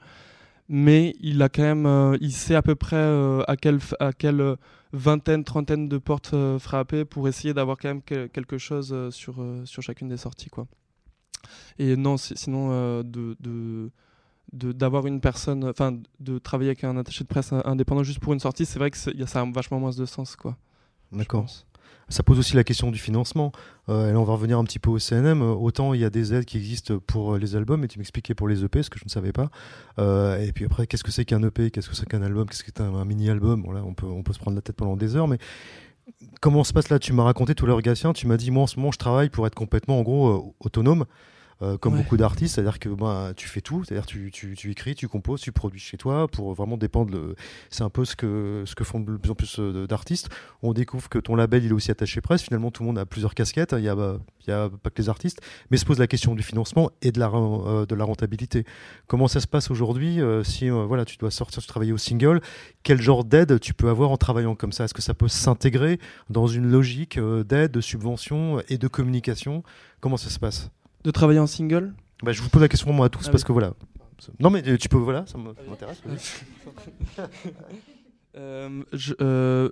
mais 0.70 1.16
il 1.20 1.42
a 1.42 1.50
quand 1.50 1.64
même, 1.64 1.86
euh, 1.86 2.18
il 2.22 2.32
sait 2.34 2.56
à 2.56 2.62
peu 2.62 2.76
près 2.76 2.96
euh, 2.98 3.42
à 3.48 3.56
quelle 3.58 3.80
à 4.00 4.14
quelle 4.14 4.42
euh, 4.42 4.56
vingtaine, 4.94 5.44
trentaine 5.44 5.88
de 5.90 5.98
portes 5.98 6.34
frapper 6.60 7.06
pour 7.06 7.28
essayer 7.28 7.54
d'avoir 7.54 7.78
quand 7.78 7.90
même 7.90 8.02
que- 8.02 8.28
quelque 8.28 8.58
chose 8.58 8.96
sur, 9.12 9.36
sur 9.66 9.82
chacune 9.82 10.08
des 10.08 10.18
sorties. 10.18 10.50
Quoi. 10.50 10.66
Et 11.78 11.96
non, 11.96 12.18
si- 12.18 12.36
sinon, 12.38 13.02
de, 13.04 13.36
de, 13.40 13.92
d'avoir 14.72 15.06
une 15.08 15.20
personne, 15.20 15.66
enfin, 15.66 15.98
de 16.22 16.40
travailler 16.40 16.70
avec 16.70 16.84
un 16.86 16.96
attaché 16.98 17.24
de 17.24 17.28
presse 17.30 17.52
in- 17.52 17.62
indépendant 17.66 18.04
juste 18.04 18.20
pour 18.20 18.32
une 18.34 18.40
sortie, 18.40 18.66
c'est 18.66 18.80
vrai 18.80 18.92
que 18.92 18.98
ça 18.98 19.12
a 19.42 19.52
vachement 19.52 19.80
moins 19.80 19.92
de 19.92 20.06
sens. 20.06 20.36
Quoi. 20.38 20.56
D'accord. 21.12 21.46
Ça 22.10 22.24
pose 22.24 22.40
aussi 22.40 22.56
la 22.56 22.64
question 22.64 22.90
du 22.90 23.00
financement. 23.00 23.52
Euh, 23.90 24.10
et 24.10 24.14
là, 24.14 24.20
on 24.20 24.24
va 24.24 24.34
revenir 24.34 24.58
un 24.58 24.64
petit 24.64 24.80
peu 24.80 24.90
au 24.90 25.00
CNM. 25.00 25.42
Autant 25.42 25.94
il 25.94 26.00
y 26.00 26.06
a 26.06 26.10
des 26.10 26.34
aides 26.34 26.46
qui 26.46 26.58
existent 26.58 27.00
pour 27.06 27.34
euh, 27.34 27.38
les 27.38 27.56
albums, 27.56 27.84
et 27.84 27.88
tu 27.88 28.00
m'expliquais 28.00 28.34
pour 28.34 28.48
les 28.48 28.64
EP, 28.64 28.82
ce 28.82 28.90
que 28.90 28.98
je 29.00 29.06
ne 29.06 29.10
savais 29.10 29.34
pas. 29.34 29.50
Euh, 30.00 30.40
et 30.40 30.54
puis 30.54 30.66
après, 30.66 30.88
qu'est-ce 30.88 31.04
que 31.04 31.12
c'est 31.12 31.26
qu'un 31.26 31.44
EP 31.44 31.70
Qu'est-ce 31.70 31.90
que 31.90 31.96
c'est 31.96 32.08
qu'un 32.08 32.22
album? 32.22 32.48
Qu'est-ce 32.48 32.64
que 32.64 32.72
c'est 32.76 32.82
un, 32.82 33.06
mini-album? 33.06 33.64
Bon, 33.64 33.76
on, 33.76 33.94
peut, 33.94 34.06
on 34.06 34.24
peut 34.24 34.34
se 34.34 34.40
prendre 34.40 34.56
la 34.56 34.62
tête 34.62 34.78
pendant 34.78 34.96
des 34.96 35.16
heures, 35.18 35.28
mais 35.28 35.38
comment 36.40 36.64
se 36.64 36.72
passe 36.72 36.90
là? 36.90 37.00
Tu 37.00 37.12
m'as 37.12 37.24
raconté 37.24 37.56
tout 37.56 37.66
l'heure, 37.66 37.82
Gatien. 37.82 38.14
Tu 38.14 38.26
m'as 38.28 38.38
dit, 38.38 38.52
moi, 38.52 38.64
en 38.64 38.68
ce 38.68 38.78
moment, 38.78 38.92
je 38.94 39.00
travaille 39.00 39.30
pour 39.30 39.46
être 39.46 39.56
complètement, 39.56 40.00
en 40.00 40.04
gros, 40.04 40.56
autonome. 40.62 41.06
Euh, 41.62 41.78
comme 41.78 41.94
Ouais. 41.94 42.04
beaucoup 42.04 42.18
d'artistes, 42.18 42.56
c'est-à-dire 42.56 42.80
que 42.80 42.90
ben, 42.90 43.34
tu 43.36 43.48
fais 43.48 43.62
tout, 43.62 43.84
c'est-à-dire 43.84 44.06
tu, 44.06 44.32
tu, 44.32 44.56
tu 44.56 44.72
écris, 44.72 44.96
tu 44.96 45.08
composes, 45.08 45.42
tu 45.42 45.52
produis 45.52 45.80
chez 45.80 45.98
toi 45.98 46.28
pour 46.28 46.54
vraiment 46.54 46.78
dépendre. 46.78 47.12
Le... 47.12 47.36
C'est 47.70 47.84
un 47.84 47.90
peu 47.90 48.06
ce 48.06 48.16
que, 48.16 48.64
ce 48.66 48.76
que 48.76 48.84
font 48.84 49.00
de 49.00 49.18
plus 49.18 49.32
en 49.32 49.36
plus 49.36 49.58
euh, 49.60 49.88
d'artistes. 49.88 50.30
On 50.62 50.74
découvre 50.74 51.10
que 51.10 51.20
ton 51.20 51.36
label 51.36 51.64
il 51.64 51.70
est 51.70 51.74
aussi 51.74 51.92
attaché 51.92 52.22
presse. 52.22 52.42
Finalement, 52.44 52.72
tout 52.72 52.84
le 52.84 52.88
monde 52.88 53.00
a 53.00 53.06
plusieurs 53.06 53.34
casquettes. 53.34 53.74
Il 53.78 53.82
n'y 53.82 53.90
a, 53.90 53.96
bah, 53.96 54.20
a 54.48 54.70
pas 54.70 54.90
que 54.90 55.02
les 55.02 55.10
artistes, 55.10 55.42
mais 55.72 55.78
se 55.78 55.86
pose 55.86 56.00
la 56.00 56.08
question 56.08 56.36
du 56.36 56.44
financement 56.44 56.92
et 57.02 57.12
de 57.12 57.20
la, 57.20 57.30
euh, 57.30 57.86
de 57.86 57.96
la 57.96 58.04
rentabilité. 58.06 58.66
Comment 59.08 59.28
ça 59.28 59.40
se 59.40 59.48
passe 59.48 59.72
aujourd'hui 59.72 60.22
euh, 60.22 60.44
si 60.44 60.70
euh, 60.70 60.86
voilà, 60.86 61.06
tu 61.06 61.18
dois 61.18 61.32
sortir, 61.32 61.62
tu 61.62 61.68
travailles 61.68 61.92
au 61.92 61.98
single 61.98 62.42
Quel 62.84 63.02
genre 63.02 63.24
d'aide 63.24 63.60
tu 63.60 63.74
peux 63.74 63.90
avoir 63.90 64.12
en 64.12 64.18
travaillant 64.18 64.56
comme 64.56 64.72
ça? 64.72 64.86
Est-ce 64.86 64.94
que 64.94 65.02
ça 65.02 65.14
peut 65.14 65.28
s'intégrer 65.28 66.00
dans 66.30 66.48
une 66.48 66.70
logique 66.70 67.20
d'aide, 67.20 67.72
de 67.72 67.82
subvention 67.82 68.62
et 68.70 68.78
de 68.78 68.88
communication? 68.88 69.64
Comment 70.00 70.18
ça 70.18 70.30
se 70.30 70.40
passe? 70.40 70.70
De 71.08 71.12
travailler 71.12 71.40
en 71.40 71.48
single 71.48 71.94
bah, 72.22 72.34
Je 72.34 72.42
vous 72.42 72.50
pose 72.50 72.62
la 72.62 72.68
question 72.68 72.92
moi 72.92 73.06
à 73.06 73.10
tous 73.10 73.24
Ah 73.28 73.32
parce 73.32 73.44
oui. 73.44 73.48
que 73.48 73.54
voilà. 73.54 73.72
Non 74.40 74.50
mais 74.50 74.62
euh, 74.68 74.78
tu 74.78 74.90
peux 74.90 74.98
voilà, 74.98 75.26
ça 75.26 75.38
m'intéresse. 75.38 76.02
Euh, 78.36 78.84
je, 78.94 79.14
euh, 79.20 79.70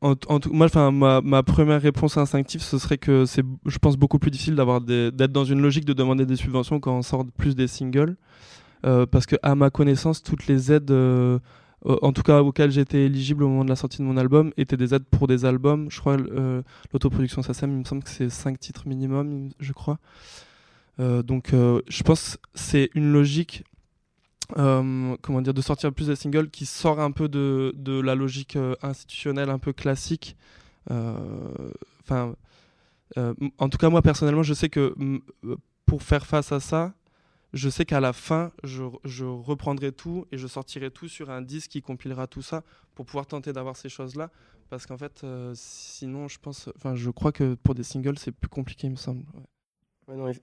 en, 0.00 0.14
en 0.28 0.40
tout, 0.40 0.52
moi, 0.52 0.66
enfin, 0.66 0.90
ma, 0.90 1.20
ma 1.20 1.42
première 1.44 1.80
réponse 1.80 2.16
instinctive, 2.16 2.60
ce 2.62 2.76
serait 2.78 2.98
que 2.98 3.26
c'est, 3.26 3.44
je 3.66 3.78
pense, 3.78 3.96
beaucoup 3.96 4.18
plus 4.18 4.30
difficile 4.32 4.56
d'avoir 4.56 4.80
des- 4.80 5.12
d'être 5.12 5.30
dans 5.30 5.44
une 5.44 5.60
logique 5.60 5.84
de 5.84 5.92
demander 5.92 6.26
des 6.26 6.34
subventions 6.34 6.80
quand 6.80 6.96
on 6.96 7.02
sort 7.02 7.24
plus 7.36 7.54
des 7.54 7.68
singles, 7.68 8.16
Euh, 8.86 9.06
parce 9.06 9.26
que 9.26 9.36
à 9.42 9.54
ma 9.56 9.70
connaissance, 9.70 10.22
toutes 10.22 10.46
les 10.46 10.72
aides 10.72 10.90
euh, 10.92 11.38
euh, 11.86 11.96
en 12.02 12.12
tout 12.12 12.22
cas 12.22 12.42
auxquelles 12.42 12.70
j'étais 12.72 13.02
éligible 13.06 13.42
au 13.44 13.48
moment 13.48 13.64
de 13.64 13.68
la 13.70 13.76
sortie 13.76 13.98
de 13.98 14.04
mon 14.04 14.16
album, 14.16 14.52
étaient 14.56 14.76
des 14.76 14.94
aides 14.94 15.04
pour 15.10 15.26
des 15.28 15.44
albums. 15.44 15.90
Je 15.90 15.98
crois 16.00 16.16
euh, 16.16 16.62
l'autoproduction 16.92 17.42
SACEM, 17.42 17.70
il 17.72 17.78
me 17.78 17.84
semble 17.84 18.02
que 18.04 18.10
c'est 18.10 18.30
5 18.30 18.58
titres 18.58 18.86
minimum, 18.88 19.50
je 19.60 19.72
crois. 19.72 19.98
Euh, 21.00 21.22
donc 21.22 21.52
euh, 21.54 21.80
je 21.88 22.02
pense 22.02 22.38
c'est 22.54 22.90
une 22.94 23.12
logique 23.12 23.64
euh, 24.56 25.16
comment 25.22 25.42
dire, 25.42 25.54
de 25.54 25.60
sortir 25.60 25.92
plus 25.92 26.06
de 26.08 26.14
singles 26.14 26.50
qui 26.50 26.66
sort 26.66 27.00
un 27.00 27.12
peu 27.12 27.28
de, 27.28 27.72
de 27.76 28.00
la 28.00 28.14
logique 28.14 28.56
institutionnelle 28.82 29.50
un 29.50 29.58
peu 29.58 29.72
classique. 29.72 30.36
Enfin, 30.90 32.34
en 33.16 33.68
tout 33.68 33.78
cas 33.78 33.90
moi 33.90 34.00
personnellement, 34.00 34.42
je 34.42 34.54
sais 34.54 34.70
que 34.70 34.94
pour 35.84 36.02
faire 36.02 36.26
face 36.26 36.50
à 36.50 36.60
ça, 36.60 36.94
je 37.52 37.68
sais 37.68 37.84
qu'à 37.84 38.00
la 38.00 38.14
fin, 38.14 38.50
je, 38.64 39.24
reprendrai 39.24 39.92
tout 39.92 40.24
et 40.32 40.38
je 40.38 40.46
sortirai 40.46 40.90
tout 40.90 41.08
sur 41.08 41.28
un 41.28 41.42
disque 41.42 41.72
qui 41.72 41.82
compilera 41.82 42.26
tout 42.26 42.42
ça 42.42 42.62
pour 42.94 43.04
pouvoir 43.04 43.26
tenter 43.26 43.52
d'avoir 43.52 43.76
ces 43.76 43.90
choses-là. 43.90 44.30
Parce 44.70 44.86
qu'en 44.86 44.96
fait, 44.96 45.26
sinon, 45.52 46.28
je 46.28 46.38
pense, 46.38 46.70
enfin, 46.76 46.94
je 46.94 47.10
crois 47.10 47.32
que 47.32 47.54
pour 47.54 47.74
des 47.74 47.82
singles, 47.82 48.18
c'est 48.18 48.32
plus 48.32 48.48
compliqué, 48.48 48.86
il 48.86 48.92
me 48.92 48.96
semble. 48.96 49.24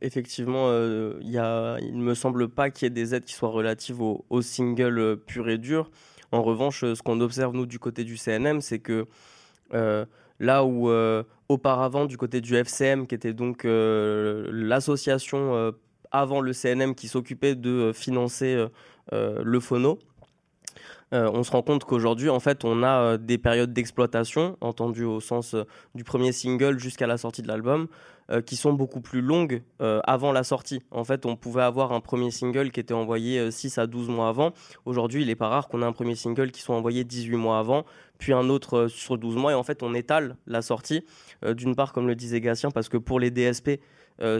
Effectivement, 0.01 0.67
euh, 0.69 1.17
il 1.21 1.97
ne 1.97 2.03
me 2.03 2.13
semble 2.13 2.49
pas 2.49 2.69
qu'il 2.69 2.85
y 2.85 2.87
ait 2.87 2.91
des 2.91 3.15
aides 3.15 3.25
qui 3.25 3.33
soient 3.33 3.49
relatives 3.49 4.01
au, 4.01 4.23
au 4.29 4.41
single 4.41 4.99
euh, 4.99 5.15
pur 5.15 5.49
et 5.49 5.57
dur. 5.57 5.89
En 6.31 6.43
revanche, 6.43 6.83
euh, 6.83 6.93
ce 6.93 7.01
qu'on 7.01 7.19
observe, 7.19 7.55
nous, 7.55 7.65
du 7.65 7.79
côté 7.79 8.03
du 8.03 8.17
CNM, 8.17 8.61
c'est 8.61 8.79
que 8.79 9.07
là 10.39 10.65
où 10.65 10.89
auparavant, 11.49 12.05
du 12.05 12.17
côté 12.17 12.41
du 12.41 12.55
FCM, 12.55 13.07
qui 13.07 13.15
était 13.15 13.33
donc 13.33 13.63
l'association 13.65 15.73
avant 16.11 16.41
le 16.41 16.53
CNM 16.53 16.93
qui 16.93 17.07
s'occupait 17.07 17.55
de 17.55 17.91
financer 17.93 18.65
le 19.11 19.59
phono, 19.59 19.97
euh, 21.13 21.29
on 21.31 21.43
se 21.43 21.51
rend 21.51 21.61
compte 21.61 21.83
qu'aujourd'hui, 21.85 22.29
en 22.29 22.39
fait, 22.39 22.65
on 22.65 22.81
a 22.81 22.99
euh, 22.99 23.17
des 23.17 23.37
périodes 23.37 23.73
d'exploitation, 23.73 24.57
entendu 24.59 25.03
au 25.03 25.19
sens 25.19 25.53
euh, 25.53 25.63
du 25.93 26.03
premier 26.03 26.31
single 26.31 26.79
jusqu'à 26.79 27.05
la 27.05 27.17
sortie 27.17 27.41
de 27.41 27.47
l'album, 27.47 27.87
qui 28.47 28.55
sont 28.55 28.73
beaucoup 28.73 29.01
plus 29.01 29.21
longues 29.21 29.61
avant 29.79 30.31
la 30.31 30.43
sortie. 30.43 30.81
En 30.89 31.03
fait, 31.03 31.27
on 31.27 31.35
pouvait 31.35 31.61
avoir 31.61 31.91
un 31.91 31.99
premier 31.99 32.31
single 32.31 32.71
qui 32.71 32.79
était 32.79 32.95
envoyé 32.95 33.37
euh, 33.37 33.51
6 33.51 33.77
à 33.77 33.85
12 33.85 34.09
mois 34.09 34.29
avant. 34.29 34.51
Aujourd'hui, 34.85 35.21
il 35.21 35.27
n'est 35.27 35.35
pas 35.35 35.47
rare 35.47 35.67
qu'on 35.67 35.83
ait 35.83 35.85
un 35.85 35.91
premier 35.91 36.15
single 36.15 36.49
qui 36.49 36.63
soit 36.63 36.75
envoyé 36.75 37.03
18 37.03 37.35
mois 37.35 37.59
avant, 37.59 37.85
puis 38.17 38.33
un 38.33 38.49
autre 38.49 38.87
sur 38.87 39.19
12 39.19 39.35
mois. 39.35 39.51
Et 39.51 39.53
en 39.53 39.61
fait, 39.61 39.83
on 39.83 39.93
étale 39.93 40.37
la 40.47 40.63
sortie, 40.63 41.05
d'une 41.47 41.75
part, 41.75 41.93
comme 41.93 42.07
le 42.07 42.15
disait 42.15 42.41
Gatien, 42.41 42.71
parce 42.71 42.89
que 42.89 42.97
pour 42.97 43.19
les 43.19 43.29
DSP, 43.29 43.79
euh, 44.21 44.39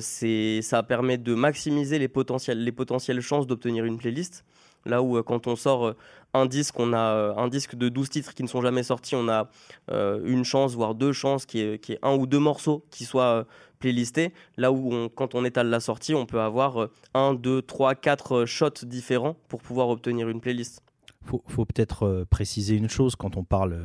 ça 0.62 0.84
permet 0.84 1.18
de 1.18 1.36
maximiser 1.36 2.00
les 2.00 2.10
les 2.56 2.72
potentielles 2.72 3.22
chances 3.22 3.48
d'obtenir 3.48 3.86
une 3.86 3.98
playlist. 3.98 4.46
Là 4.86 5.02
où, 5.02 5.18
euh, 5.18 5.24
quand 5.24 5.48
on 5.48 5.56
sort 5.56 5.88
euh, 5.88 5.96
un 6.34 6.46
disque, 6.46 6.80
on 6.80 6.94
a 6.94 6.98
euh, 6.98 7.36
un 7.36 7.48
disque 7.48 7.76
de 7.76 7.90
12 7.90 8.10
titres 8.10 8.34
qui 8.34 8.44
ne 8.44 8.48
sont 8.48 8.62
jamais 8.62 8.84
sortis, 8.84 9.16
on 9.16 9.28
a 9.30 9.50
une 9.90 10.44
chance, 10.44 10.76
voire 10.76 10.96
deux 10.96 11.14
chances, 11.14 11.46
qui 11.46 11.60
est, 11.62 11.80
qui 11.80 11.98
un 12.02 12.16
ou 12.16 12.28
deux 12.28 12.40
morceaux 12.40 12.86
qui 12.92 13.06
soient 13.06 13.46
playlistés. 13.80 14.34
Là 14.58 14.72
où, 14.72 15.10
quand 15.16 15.36
on 15.36 15.46
étale 15.46 15.70
la 15.70 15.80
sortie, 15.80 16.14
on 16.14 16.26
peut 16.26 16.42
avoir 16.42 16.90
un, 17.14 17.34
deux, 17.34 17.62
trois, 17.62 17.96
quatre 17.96 18.46
shots 18.46 18.84
différents 18.84 19.36
pour 19.48 19.62
pouvoir 19.62 19.90
obtenir 19.90 20.28
une 20.28 20.42
playlist. 20.42 20.82
faut, 21.24 21.42
faut 21.48 21.66
peut-être 21.66 22.26
préciser 22.30 22.76
une 22.76 22.90
chose 22.90 23.16
quand 23.16 23.38
on 23.38 23.44
parle. 23.44 23.80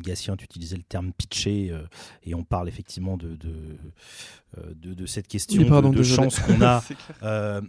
Gatien, 0.00 0.36
tu 0.36 0.44
utilisais 0.44 0.76
le 0.76 0.82
terme 0.82 1.12
pitché 1.12 1.70
euh, 1.70 1.82
et 2.24 2.34
on 2.34 2.44
parle 2.44 2.68
effectivement 2.68 3.16
de, 3.16 3.36
de, 3.36 3.54
euh, 4.58 4.74
de, 4.74 4.94
de 4.94 5.06
cette 5.06 5.28
question 5.28 5.62
Oui, 5.62 5.68
pardon, 5.68 5.90
de, 5.90 6.02
chance 6.02 6.38
qu'on 6.38 6.60
a. 6.62 6.82
Euh, 7.22 7.60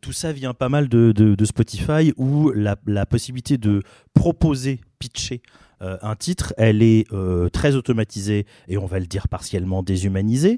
tout 0.00 0.12
ça 0.12 0.32
vient 0.32 0.54
pas 0.54 0.68
mal 0.68 0.88
de, 0.88 1.44
Spotify 1.44 2.12
où 2.16 2.50
la, 2.50 2.76
la 2.86 3.06
possibilité 3.06 3.58
de 3.58 3.82
proposer, 4.14 4.80
pitcher 4.98 5.42
euh, 5.82 5.98
un 6.02 6.16
titre, 6.16 6.54
elle 6.56 6.82
est 6.82 7.10
euh, 7.12 7.48
très 7.48 7.74
automatisée 7.74 8.46
et 8.68 8.78
on 8.78 8.86
va 8.86 8.98
le 9.00 9.06
dire 9.06 9.28
partiellement 9.28 9.82
déshumanisée. 9.82 10.56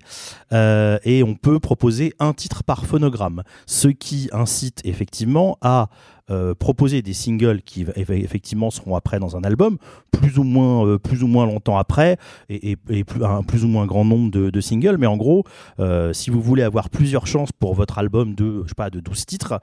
Euh, 0.52 0.98
et 1.04 1.22
on 1.22 1.34
peut 1.34 1.58
proposer 1.58 2.12
un 2.18 2.32
titre 2.32 2.62
par 2.62 2.86
phonogramme, 2.86 3.42
ce 3.66 3.88
qui 3.88 4.28
incite 4.32 4.80
effectivement 4.84 5.58
à 5.62 5.88
euh, 6.28 6.54
proposer 6.54 7.02
des 7.02 7.12
singles 7.12 7.62
qui 7.62 7.84
eff- 7.84 8.10
effectivement 8.10 8.70
seront 8.70 8.96
après 8.96 9.20
dans 9.20 9.36
un 9.36 9.44
album, 9.44 9.78
plus 10.10 10.38
ou 10.38 10.42
moins, 10.42 10.84
euh, 10.84 10.98
plus 10.98 11.22
ou 11.22 11.28
moins 11.28 11.46
longtemps 11.46 11.78
après, 11.78 12.16
et, 12.48 12.76
plus, 12.76 13.22
un 13.22 13.44
plus 13.44 13.64
ou 13.64 13.68
moins 13.68 13.86
grand 13.86 14.04
nombre 14.04 14.32
de, 14.32 14.60
singles. 14.60 14.96
Mais 14.98 15.06
en 15.06 15.16
gros, 15.16 15.44
euh, 15.78 16.12
si 16.12 16.30
vous 16.30 16.42
voulez 16.42 16.64
avoir 16.64 16.90
plusieurs 16.90 17.28
chances 17.28 17.52
pour 17.52 17.74
votre 17.74 17.98
album 17.98 18.34
de, 18.34 18.62
je 18.64 18.68
sais 18.68 18.74
pas, 18.74 18.90
de 18.90 18.98
12 18.98 19.26
titres, 19.26 19.60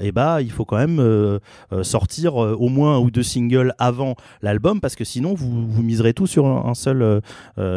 et 0.00 0.12
bah, 0.12 0.40
il 0.40 0.52
faut 0.52 0.64
quand 0.64 0.76
même 0.76 1.40
sortir 1.82 2.36
au 2.36 2.68
moins 2.68 2.96
un 2.96 2.98
ou 3.00 3.10
deux 3.10 3.22
singles 3.22 3.74
avant 3.78 4.14
l'album, 4.42 4.80
parce 4.80 4.94
que 4.94 5.04
sinon 5.04 5.34
vous, 5.34 5.66
vous 5.66 5.82
miserez 5.82 6.14
tout 6.14 6.26
sur 6.26 6.46
un, 6.46 6.74
seul, 6.74 7.22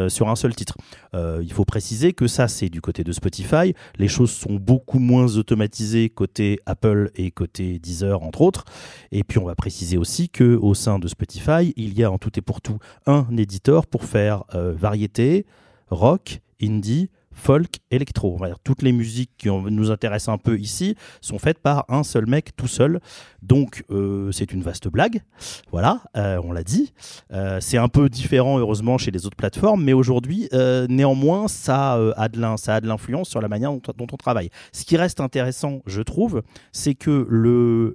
sur 0.08 0.28
un 0.28 0.36
seul 0.36 0.54
titre. 0.54 0.76
Il 1.14 1.52
faut 1.52 1.64
préciser 1.64 2.12
que 2.12 2.26
ça, 2.26 2.46
c'est 2.46 2.68
du 2.68 2.80
côté 2.80 3.02
de 3.02 3.12
Spotify. 3.12 3.74
Les 3.98 4.08
choses 4.08 4.30
sont 4.30 4.54
beaucoup 4.54 4.98
moins 4.98 5.36
automatisées 5.36 6.08
côté 6.10 6.60
Apple 6.66 7.10
et 7.16 7.30
côté 7.30 7.78
Deezer, 7.78 8.27
entre 8.28 8.42
autres. 8.42 8.64
Et 9.10 9.24
puis, 9.24 9.38
on 9.38 9.44
va 9.44 9.54
préciser 9.54 9.96
aussi 9.96 10.28
que 10.28 10.56
au 10.56 10.74
sein 10.74 10.98
de 10.98 11.08
Spotify, 11.08 11.72
il 11.76 11.98
y 11.98 12.04
a 12.04 12.10
en 12.10 12.18
tout 12.18 12.38
et 12.38 12.42
pour 12.42 12.60
tout 12.60 12.78
un 13.06 13.26
éditeur 13.36 13.86
pour 13.86 14.04
faire 14.04 14.44
euh, 14.54 14.72
variété, 14.72 15.46
rock, 15.90 16.40
indie, 16.62 17.10
folk, 17.38 17.78
électro. 17.90 18.38
Toutes 18.64 18.82
les 18.82 18.92
musiques 18.92 19.30
qui 19.38 19.48
nous 19.48 19.90
intéressent 19.90 20.34
un 20.34 20.38
peu 20.38 20.58
ici 20.58 20.96
sont 21.20 21.38
faites 21.38 21.58
par 21.58 21.84
un 21.88 22.02
seul 22.02 22.26
mec 22.26 22.54
tout 22.56 22.68
seul. 22.68 23.00
Donc, 23.42 23.84
euh, 23.90 24.30
c'est 24.32 24.52
une 24.52 24.62
vaste 24.62 24.88
blague. 24.88 25.22
Voilà, 25.70 26.02
euh, 26.16 26.40
on 26.44 26.52
l'a 26.52 26.64
dit. 26.64 26.92
Euh, 27.32 27.58
c'est 27.60 27.78
un 27.78 27.88
peu 27.88 28.08
différent, 28.08 28.58
heureusement, 28.58 28.98
chez 28.98 29.10
les 29.10 29.26
autres 29.26 29.36
plateformes, 29.36 29.82
mais 29.82 29.92
aujourd'hui, 29.92 30.48
néanmoins, 30.88 31.48
ça, 31.48 31.92
a 32.16 32.28
de 32.28 32.86
l'influence 32.86 33.28
sur 33.28 33.40
la 33.40 33.48
manière 33.48 33.72
dont, 33.72 34.06
on 34.12 34.16
travaille. 34.16 34.50
Ce 34.72 34.84
qui 34.84 34.96
reste 34.96 35.20
intéressant, 35.20 35.80
je 35.86 36.02
trouve, 36.02 36.42
c'est 36.72 36.94
que 36.94 37.26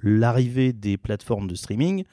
l'arrivée 0.04 0.74
des 0.74 0.98
plateformes 0.98 1.48
de 1.48 1.56
streaming 1.56 2.04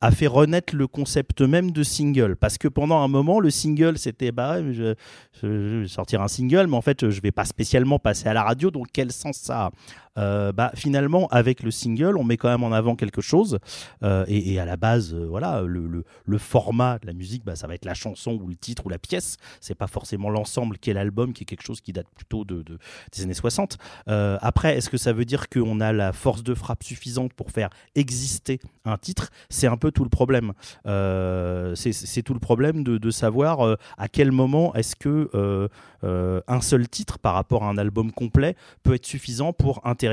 a 0.00 0.10
fait 0.10 0.26
renaître 0.26 0.74
le 0.76 0.86
concept 0.86 1.40
même 1.40 1.70
de 1.70 1.82
single. 1.82 2.36
Parce 2.36 2.58
que 2.58 2.68
pendant 2.68 2.98
un 3.00 3.08
moment, 3.08 3.40
le 3.40 3.50
single, 3.50 3.96
c'était 3.98 4.32
bah, 4.32 4.60
je, 4.72 4.94
je- 5.40 5.80
vais 5.80 5.88
sortir 5.88 6.20
un 6.20 6.28
single, 6.28 6.66
mais 6.66 6.76
en 6.76 6.82
fait, 6.82 7.08
je 7.10 7.20
vais 7.22 7.32
pas 7.32 7.44
spécialement 7.46 7.98
passer 7.98 8.28
à 8.28 8.34
la 8.34 8.42
radio, 8.42 8.70
donc 8.70 8.88
quel 8.92 9.12
sens 9.12 9.36
ça 9.38 9.66
a? 9.66 9.70
Euh, 10.18 10.52
bah, 10.52 10.70
Finalement, 10.74 11.26
avec 11.28 11.62
le 11.62 11.70
single, 11.70 12.16
on 12.16 12.24
met 12.24 12.36
quand 12.36 12.48
même 12.48 12.64
en 12.64 12.72
avant 12.72 12.96
quelque 12.96 13.20
chose. 13.20 13.58
Euh, 14.02 14.24
et, 14.28 14.58
à 14.58 14.64
la 14.64 14.76
base, 14.76 15.14
euh, 15.14 15.26
voilà, 15.28 15.62
le, 15.62 16.04
format 16.38 16.98
de 16.98 17.06
la 17.06 17.12
musique, 17.12 17.44
bah, 17.44 17.56
ça 17.56 17.66
va 17.66 17.74
être 17.74 17.84
la 17.84 17.94
chanson 17.94 18.38
ou 18.40 18.48
le 18.48 18.56
titre 18.56 18.86
ou 18.86 18.88
la 18.88 18.98
pièce. 18.98 19.36
C'est 19.60 19.74
pas 19.74 19.86
forcément 19.86 20.30
l'ensemble 20.30 20.78
qui 20.78 20.90
est 20.90 20.94
l'album, 20.94 21.32
qui 21.32 21.42
est 21.42 21.46
quelque 21.46 21.64
chose 21.64 21.80
qui 21.80 21.92
date 21.92 22.06
plutôt 22.14 22.44
de, 22.44 22.62
de- 22.62 22.78
des 23.12 23.22
années 23.22 23.34
60. 23.34 23.78
Euh, 24.08 24.38
après, 24.40 24.76
est-ce 24.76 24.90
que 24.90 24.96
ça 24.96 25.12
veut 25.12 25.24
dire 25.24 25.48
qu'on 25.48 25.80
a 25.80 25.92
la 25.92 26.12
force 26.12 26.42
de 26.42 26.54
frappe 26.54 26.84
suffisante 26.84 27.32
pour 27.32 27.50
faire 27.50 27.70
exister 27.94 28.60
un 28.84 28.98
titre? 28.98 29.30
C'est 29.48 29.66
un 29.66 29.76
peu 29.76 29.90
tout 29.90 30.04
le 30.04 30.10
problème. 30.10 30.52
C'est- 30.84 32.22
tout 32.24 32.34
le 32.34 32.40
problème 32.40 32.84
de, 32.84 33.10
savoir 33.10 33.76
à 33.98 34.08
quel 34.08 34.32
moment 34.32 34.74
est-ce 34.74 34.96
que 34.96 35.68
un 36.02 36.60
seul 36.60 36.88
titre 36.88 37.18
par 37.18 37.34
rapport 37.34 37.64
à 37.64 37.68
un 37.68 37.78
album 37.78 38.12
complet 38.12 38.56
peut 38.82 38.94
être 38.94 39.06
suffisant 39.06 39.52
pour 39.52 39.80
intéresser 39.84 40.03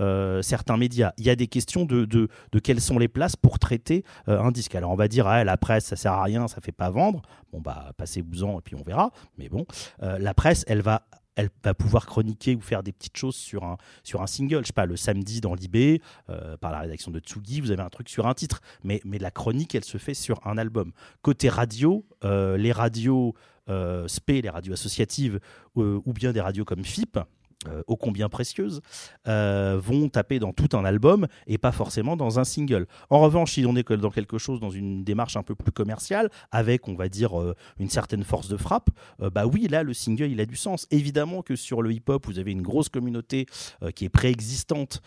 euh, 0.00 0.42
certains 0.42 0.76
médias. 0.76 1.12
Il 1.18 1.24
y 1.24 1.30
a 1.30 1.36
des 1.36 1.46
questions 1.46 1.84
de, 1.84 2.04
de, 2.04 2.28
de 2.52 2.58
quelles 2.58 2.80
sont 2.80 2.98
les 2.98 3.08
places 3.08 3.36
pour 3.36 3.58
traiter 3.58 4.04
euh, 4.28 4.40
un 4.40 4.50
disque. 4.50 4.74
Alors 4.74 4.90
on 4.90 4.96
va 4.96 5.08
dire, 5.08 5.26
ah, 5.26 5.44
la 5.44 5.56
presse, 5.56 5.86
ça 5.86 5.96
sert 5.96 6.12
à 6.12 6.22
rien, 6.22 6.48
ça 6.48 6.60
fait 6.60 6.72
pas 6.72 6.90
vendre. 6.90 7.22
Bon, 7.52 7.60
bah, 7.60 7.92
passez-vous-en 7.96 8.58
et 8.58 8.62
puis 8.62 8.74
on 8.74 8.82
verra. 8.82 9.10
Mais 9.38 9.48
bon, 9.48 9.66
euh, 10.02 10.18
la 10.18 10.34
presse, 10.34 10.64
elle 10.68 10.82
va 10.82 11.06
elle 11.36 11.50
va 11.64 11.74
pouvoir 11.74 12.06
chroniquer 12.06 12.54
ou 12.54 12.60
faire 12.60 12.84
des 12.84 12.92
petites 12.92 13.16
choses 13.16 13.34
sur 13.34 13.64
un, 13.64 13.76
sur 14.04 14.22
un 14.22 14.28
single. 14.28 14.60
Je 14.60 14.68
sais 14.68 14.72
pas, 14.72 14.86
le 14.86 14.94
samedi 14.94 15.40
dans 15.40 15.56
l'IB, 15.56 16.00
par 16.60 16.70
la 16.70 16.78
rédaction 16.78 17.10
de 17.10 17.18
Tsugi, 17.18 17.60
vous 17.60 17.72
avez 17.72 17.82
un 17.82 17.88
truc 17.88 18.08
sur 18.08 18.28
un 18.28 18.34
titre. 18.34 18.60
Mais, 18.84 19.00
mais 19.04 19.18
la 19.18 19.32
chronique, 19.32 19.74
elle 19.74 19.82
se 19.82 19.98
fait 19.98 20.14
sur 20.14 20.38
un 20.46 20.56
album. 20.58 20.92
Côté 21.22 21.48
radio, 21.48 22.06
les 22.22 22.70
radios 22.70 23.34
euh, 23.70 24.06
SP, 24.12 24.44
les 24.44 24.50
radios 24.50 24.74
associatives, 24.74 25.40
ou 25.74 26.12
bien 26.12 26.32
des 26.32 26.40
radios 26.42 26.66
comme 26.66 26.84
FIP, 26.84 27.18
euh, 27.68 27.82
ô 27.86 27.96
combien 27.96 28.28
précieuses, 28.28 28.80
euh, 29.28 29.78
vont 29.82 30.08
taper 30.08 30.38
dans 30.38 30.52
tout 30.52 30.76
un 30.76 30.84
album 30.84 31.26
et 31.46 31.58
pas 31.58 31.72
forcément 31.72 32.16
dans 32.16 32.38
un 32.38 32.44
single. 32.44 32.86
En 33.10 33.20
revanche, 33.20 33.52
si 33.52 33.64
on 33.66 33.76
est 33.76 33.90
dans 33.92 34.10
quelque 34.10 34.38
chose, 34.38 34.60
dans 34.60 34.70
une 34.70 35.04
démarche 35.04 35.36
un 35.36 35.42
peu 35.42 35.54
plus 35.54 35.72
commerciale, 35.72 36.30
avec, 36.50 36.88
on 36.88 36.94
va 36.94 37.08
dire, 37.08 37.40
euh, 37.40 37.54
une 37.78 37.88
certaine 37.88 38.24
force 38.24 38.48
de 38.48 38.56
frappe, 38.56 38.90
euh, 39.22 39.30
bah 39.30 39.46
oui, 39.46 39.68
là, 39.68 39.82
le 39.82 39.94
single, 39.94 40.30
il 40.30 40.40
a 40.40 40.46
du 40.46 40.56
sens. 40.56 40.86
Évidemment 40.90 41.42
que 41.42 41.56
sur 41.56 41.82
le 41.82 41.92
hip-hop, 41.92 42.26
vous 42.26 42.38
avez 42.38 42.52
une 42.52 42.62
grosse 42.62 42.88
communauté 42.88 43.46
qui 43.94 44.04
est 44.04 44.08
préexistante. 44.08 45.02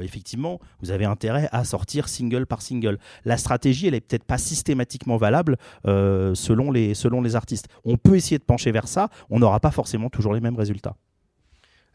Effectivement, 0.00 0.60
vous 0.80 0.90
avez 0.90 1.04
intérêt 1.04 1.48
à 1.52 1.64
sortir 1.64 2.08
single 2.08 2.46
par 2.46 2.62
single. 2.62 2.98
La 3.24 3.36
stratégie, 3.36 3.86
elle 3.86 3.94
est 3.94 4.00
peut-être 4.00 4.24
pas 4.24 4.38
systématiquement 4.38 5.16
valable 5.16 5.56
selon, 5.84 6.70
les, 6.70 6.94
selon 6.94 7.20
les 7.20 7.36
artistes. 7.36 7.68
On 7.84 7.96
peut 7.96 8.16
essayer 8.16 8.38
de 8.38 8.44
pencher 8.44 8.72
vers 8.72 8.88
ça, 8.88 9.08
on 9.30 9.38
n'aura 9.38 9.60
pas 9.60 9.70
forcément 9.70 10.10
toujours 10.10 10.34
les 10.34 10.40
mêmes 10.40 10.56
résultats. 10.56 10.96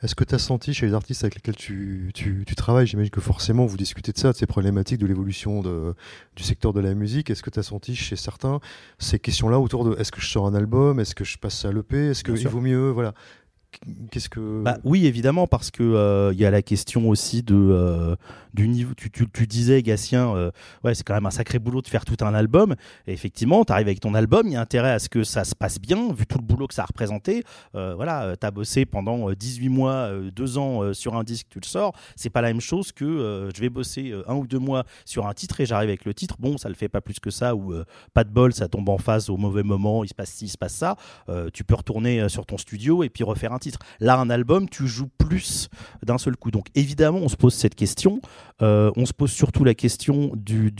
Est-ce 0.04 0.14
que 0.14 0.24
tu 0.24 0.36
as 0.36 0.39
senti 0.39 0.74
chez 0.74 0.86
les 0.86 0.93
artistes 0.93 1.24
avec 1.24 1.36
lesquels 1.36 1.56
tu, 1.56 2.12
tu, 2.14 2.43
tu 2.45 2.56
travailles, 2.56 2.86
j'imagine 2.86 3.10
que 3.10 3.22
forcément 3.22 3.66
vous 3.66 3.78
discutez 3.78 4.12
de 4.12 4.18
ça, 4.18 4.32
de 4.32 4.38
ces 4.38 4.45
problématiques 4.45 5.00
de 5.00 5.08
l'évolution 5.08 5.64
du 6.36 6.43
secteur 6.43 6.72
de 6.72 6.80
la 6.80 6.93
musique, 6.93 7.30
est-ce 7.32 7.41
que 7.41 7.50
tu 7.50 7.60
as 7.60 7.64
senti 7.64 7.95
chez 7.95 8.16
certains 8.16 8.60
ces 9.00 9.18
questions-là 9.18 9.60
autour 9.60 9.86
de 9.86 10.00
est-ce 10.00 10.12
que 10.12 10.22
je 10.22 10.28
sors 10.28 10.45
un 10.45 10.54
album, 10.54 11.00
est-ce 11.00 11.16
que 11.16 11.24
je 11.24 11.38
passe 11.38 11.66
à 11.66 11.72
l'EP, 11.72 12.10
est-ce 12.10 12.24
qu'il 12.24 12.48
vaut 12.48 12.62
mieux, 12.62 12.89
voilà. 12.89 13.14
Qu'est-ce 14.12 14.30
que... 14.30 14.64
Bah, 14.64 14.78
oui, 14.84 15.06
évidemment, 15.06 15.45
parce 15.45 15.72
que 15.72 15.84
euh, 15.84 16.34
il 16.34 16.39
y 16.39 16.45
a 16.45 16.52
la 16.52 16.62
question 16.62 17.10
aussi 17.10 17.43
de 17.43 17.56
euh, 17.56 18.16
Tu, 18.58 19.47
disais, 19.47 19.84
Gatien, 19.84 20.36
euh, 20.36 20.51
ouais, 20.84 20.95
c'est 20.95 21.03
quand 21.03 21.14
même 21.14 21.26
un 21.26 21.32
sacré 21.32 21.60
boulot 21.60 21.82
de 21.82 21.88
faire 21.88 22.05
tout 22.05 22.18
un 22.22 22.34
album. 22.34 22.76
Et 23.05 23.14
effectivement, 23.14 23.64
tu 23.64 23.72
arrives 23.72 23.88
avec 23.88 23.99
ton 23.99 24.14
album, 24.16 24.47
il 24.47 24.53
y 24.53 24.55
a 24.55 24.62
intérêt 24.62 24.91
à 24.91 24.99
ce 24.99 25.10
que 25.10 25.24
ça 25.24 25.43
se 25.43 25.55
passe 25.55 25.80
bien, 25.80 26.12
vu 26.12 26.26
tout 26.26 26.38
le 26.38 26.43
boulot 26.43 26.68
que 26.68 26.74
ça 26.74 26.84
a 26.84 26.86
représenté. 26.86 27.43
Euh, 27.76 27.93
voilà, 27.95 28.36
tu 28.39 28.45
as 28.45 28.51
bossé 28.51 28.86
pendant 28.86 29.30
euh, 29.30 29.36
18 29.36 29.70
mois, 29.70 29.91
euh, 29.91 30.32
deux 30.32 30.58
ans 30.58 30.82
euh, 30.82 30.93
sur 30.93 31.16
un 31.16 31.24
disque, 31.24 31.47
tu 31.49 31.60
le 31.60 31.66
sors. 31.66 31.93
C'est 32.16 32.30
pas 32.30 32.41
la 32.41 32.47
même 32.47 32.62
chose 32.62 32.91
que 32.91 33.05
euh, 33.05 33.49
je 33.55 33.62
vais 33.62 33.70
bosser 33.70 34.12
euh, 34.12 34.24
un 34.28 34.36
ou 34.36 34.47
deux 34.47 34.60
mois 34.60 34.86
sur 35.05 35.28
un 35.28 35.34
titre 35.34 35.62
et 35.62 35.66
j'arrive 35.66 35.89
avec 35.89 36.05
le 36.05 36.14
titre. 36.14 36.36
Bon, 36.39 36.58
ça 36.58 36.70
le 36.70 36.76
fait 36.76 36.89
pas 36.89 37.01
plus 37.01 37.20
que 37.20 37.30
ça, 37.30 37.55
ou 37.55 37.74
euh, 37.74 37.86
pas 38.14 38.24
de 38.24 38.30
bol, 38.30 38.53
ça 38.53 38.68
tombe 38.68 38.89
en 38.89 38.97
phase 38.97 39.30
au 39.30 39.38
mauvais 39.38 39.64
moment, 39.64 40.03
il 40.03 40.10
se 40.10 40.14
passe 40.14 40.32
ci, 40.32 40.45
il 40.45 40.49
se 40.49 40.58
passe 40.58 40.74
ça. 40.74 40.95
Euh, 41.30 41.49
tu 41.53 41.64
peux 41.64 41.76
retourner 41.76 42.22
euh, 42.22 42.30
sur 42.30 42.45
ton 42.45 42.58
studio 42.58 43.03
et 43.03 43.10
puis 43.10 43.24
refaire 43.24 43.53
un 43.53 43.60
titre. 43.60 43.80
Là, 43.99 44.18
un 44.18 44.30
album, 44.30 44.70
tu 44.70 44.88
joues 44.88 45.10
plus 45.18 45.70
d'un 46.03 46.18
seul 46.18 46.36
coup. 46.36 46.51
Donc 46.51 46.68
évidemment, 46.76 47.20
on 47.20 47.30
se 47.30 47.36
pose 47.36 47.53
cette 47.53 47.76
question. 47.76 48.22
Euh, 48.62 48.91
on 48.95 49.06
se 49.06 49.14
pose 49.14 49.32
surtout 49.32 49.64
la 49.64 49.74
question 49.74 50.32
du, 50.36 50.74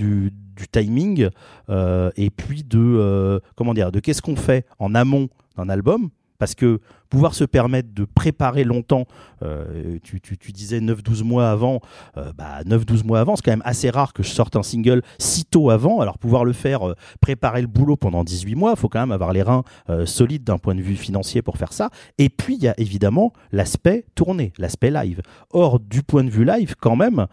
timing 0.72 1.30
euh, 1.70 2.10
et 2.16 2.30
puis 2.30 2.64
de 2.64 2.80
euh, 2.80 3.40
comment 3.56 3.74
dire, 3.74 3.92
de 3.92 4.00
qu'est-ce 4.00 4.22
qu'on 4.22 4.36
fait 4.36 4.66
en 4.80 4.96
amont 4.96 5.30
d'un 5.56 5.70
album? 5.70 6.10
Parce 6.40 6.56
que 6.56 6.80
pouvoir 7.10 7.34
se 7.34 7.44
permettre 7.44 7.90
de 7.94 8.06
préparer 8.06 8.64
longtemps, 8.64 9.06
euh, 9.44 9.98
tu, 10.04 10.20
tu- 10.22 10.38
disais 10.52 10.80
9-12 10.80 11.24
mois 11.24 11.50
avant, 11.52 11.82
euh, 12.18 12.32
bah 12.38 12.64
9-12 12.66 13.04
mois 13.06 13.20
avant, 13.20 13.36
c'est 13.36 13.44
quand 13.44 13.52
même 13.52 13.62
assez 13.66 13.90
rare 13.90 14.14
que 14.14 14.24
je 14.24 14.30
sorte 14.30 14.56
un 14.56 14.64
single 14.64 15.02
si 15.20 15.46
tôt 15.46 15.70
avant. 15.70 16.00
Alors 16.02 16.18
pouvoir 16.18 16.46
le 16.46 16.54
faire, 16.54 16.88
euh, 16.88 16.96
préparer 17.22 17.62
le 17.62 17.68
boulot 17.68 17.96
pendant 17.96 18.24
18 18.24 18.56
mois, 18.56 18.72
il 18.76 18.80
faut 18.80 18.90
quand 18.90 19.00
même 19.00 19.12
avoir 19.12 19.34
les 19.34 19.42
reins 19.44 19.64
euh, 19.90 20.06
solides 20.06 20.44
d'un 20.44 20.58
point 20.58 20.74
de 20.76 20.82
vue 20.82 20.96
financier 20.96 21.42
pour 21.42 21.58
faire 21.58 21.74
ça. 21.74 21.90
Et 22.18 22.30
puis 22.30 22.56
il 22.56 22.64
y 22.64 22.68
a 22.68 22.74
évidemment 22.80 23.34
l'aspect 23.52 24.06
tourné, 24.16 24.54
l'aspect 24.58 24.90
live. 24.92 25.22
Or, 25.52 25.80
du 25.80 26.02
point 26.04 26.24
de 26.24 26.30
vue 26.30 26.46
live, 26.46 26.76
quand 26.80 26.96
même, 26.96 27.28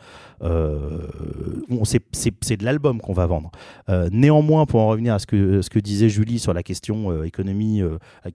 c'est- 1.84 2.56
de 2.56 2.64
l'album 2.64 3.00
qu'on 3.00 3.12
va 3.12 3.26
vendre. 3.26 3.50
Néanmoins, 4.10 4.66
pour 4.66 4.80
en 4.80 4.88
revenir 4.88 5.14
à 5.14 5.18
ce 5.18 5.26
que, 5.26 5.62
ce 5.62 5.70
que 5.70 5.78
disait 5.78 6.08
Julie 6.08 6.38
sur 6.38 6.52
la 6.54 6.62
question 6.62 7.22
économie, 7.24 7.82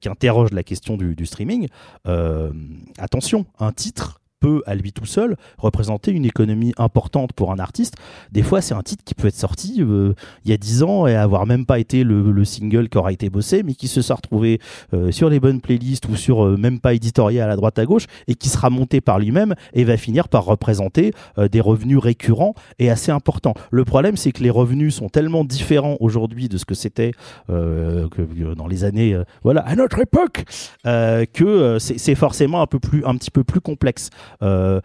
qui 0.01 0.09
interroge 0.09 0.51
la 0.51 0.63
question 0.63 0.97
du 0.97 1.25
streaming, 1.29 1.67
euh, 2.07 2.51
attention, 2.97 3.45
un 3.59 3.71
titre 3.71 4.19
peut 4.39 4.61
à 4.65 4.75
lui 4.75 4.91
tout 4.91 5.05
seul 5.05 5.35
représenter 5.57 6.11
une 6.11 6.25
économie 6.25 6.73
importante 6.77 7.33
pour 7.33 7.51
un 7.51 7.59
artiste. 7.59 7.95
Des 8.31 8.43
fois, 8.43 8.61
c'est 8.61 8.73
un 8.73 8.83
titre 8.83 9.03
qui 9.03 9.13
peut 9.13 9.27
être 9.27 9.35
sorti 9.35 9.77
euh, 9.79 10.13
il 10.45 10.51
y 10.51 10.53
a 10.53 10.57
10 10.57 10.83
ans 10.83 11.07
et 11.07 11.15
avoir 11.15 11.45
même 11.45 11.65
pas 11.65 11.79
été 11.79 12.03
le, 12.03 12.31
le 12.31 12.45
single 12.45 12.89
qui 12.89 12.97
aura 12.97 13.11
été 13.11 13.29
bossé, 13.29 13.63
mais 13.63 13.73
qui 13.73 13.87
se 13.87 14.01
sera 14.01 14.15
retrouvé 14.15 14.59
euh, 14.93 15.11
sur 15.11 15.29
les 15.29 15.39
bonnes 15.39 15.61
playlists 15.61 16.07
ou 16.07 16.15
sur 16.15 16.45
euh, 16.45 16.57
même 16.57 16.79
pas 16.79 16.93
éditorial 16.93 17.49
à 17.49 17.55
droite 17.55 17.79
à 17.79 17.85
gauche 17.85 18.05
et 18.27 18.35
qui 18.35 18.49
sera 18.49 18.69
monté 18.69 19.01
par 19.01 19.19
lui-même 19.19 19.55
et 19.73 19.83
va 19.83 19.97
finir 19.97 20.29
par 20.29 20.45
représenter 20.45 21.13
euh, 21.37 21.47
des 21.47 21.61
revenus 21.61 21.97
récurrents 21.97 22.53
et 22.79 22.89
assez 22.89 23.11
importants. 23.11 23.53
Le 23.71 23.85
problème, 23.85 24.17
c'est 24.17 24.31
que 24.31 24.43
les 24.43 24.49
revenus 24.49 24.95
sont 24.95 25.09
tellement 25.09 25.43
différents 25.43 25.97
aujourd'hui 25.99 26.49
de 26.49 26.57
ce 26.57 26.65
que 26.65 26.75
c'était 26.75 27.11
euh, 27.49 28.07
dans 28.55 28.67
les 28.67 28.83
années, 28.83 29.13
euh, 29.13 29.23
voilà, 29.43 29.61
à 29.61 29.75
notre 29.75 29.99
époque, 29.99 30.45
que 30.83 31.77
c'est 31.79 32.15
forcément 32.15 32.61
un 32.61 32.67
peu 32.67 32.79
plus, 32.79 33.05
un 33.05 33.15
petit 33.15 33.31
peu 33.31 33.43
plus 33.43 33.61
complexe. 33.61 34.09
Euh, 34.41 34.81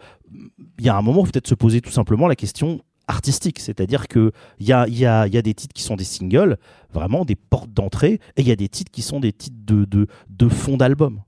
Il 0.79 0.85
y 0.85 0.89
a 0.89 0.95
un 0.95 1.01
moment, 1.01 1.23
peut-être 1.23 1.47
se 1.47 1.55
poser 1.55 1.81
tout 1.81 1.91
simplement 1.91 2.27
la 2.27 2.35
question 2.35 2.81
artistique, 3.07 3.59
c'est-à-dire 3.59 4.07
que 4.07 4.31
il 4.59 4.67
y 4.67 4.73
a, 4.73 5.27
des 5.29 5.53
titres 5.53 5.73
qui 5.73 5.83
sont 5.83 5.95
des 5.95 6.03
singles, 6.03 6.57
vraiment 6.91 7.25
des 7.25 7.35
portes 7.35 7.71
d'entrée, 7.71 8.19
et 8.35 8.41
il 8.41 8.47
y 8.47 8.51
a 8.51 8.55
des 8.55 8.69
titres 8.69 8.91
qui 8.91 9.01
sont 9.01 9.19
des 9.19 9.31
titres 9.31 9.57
de, 9.65 10.07
de, 10.29 10.49
fond 10.49 10.77
d'album. 10.77 11.21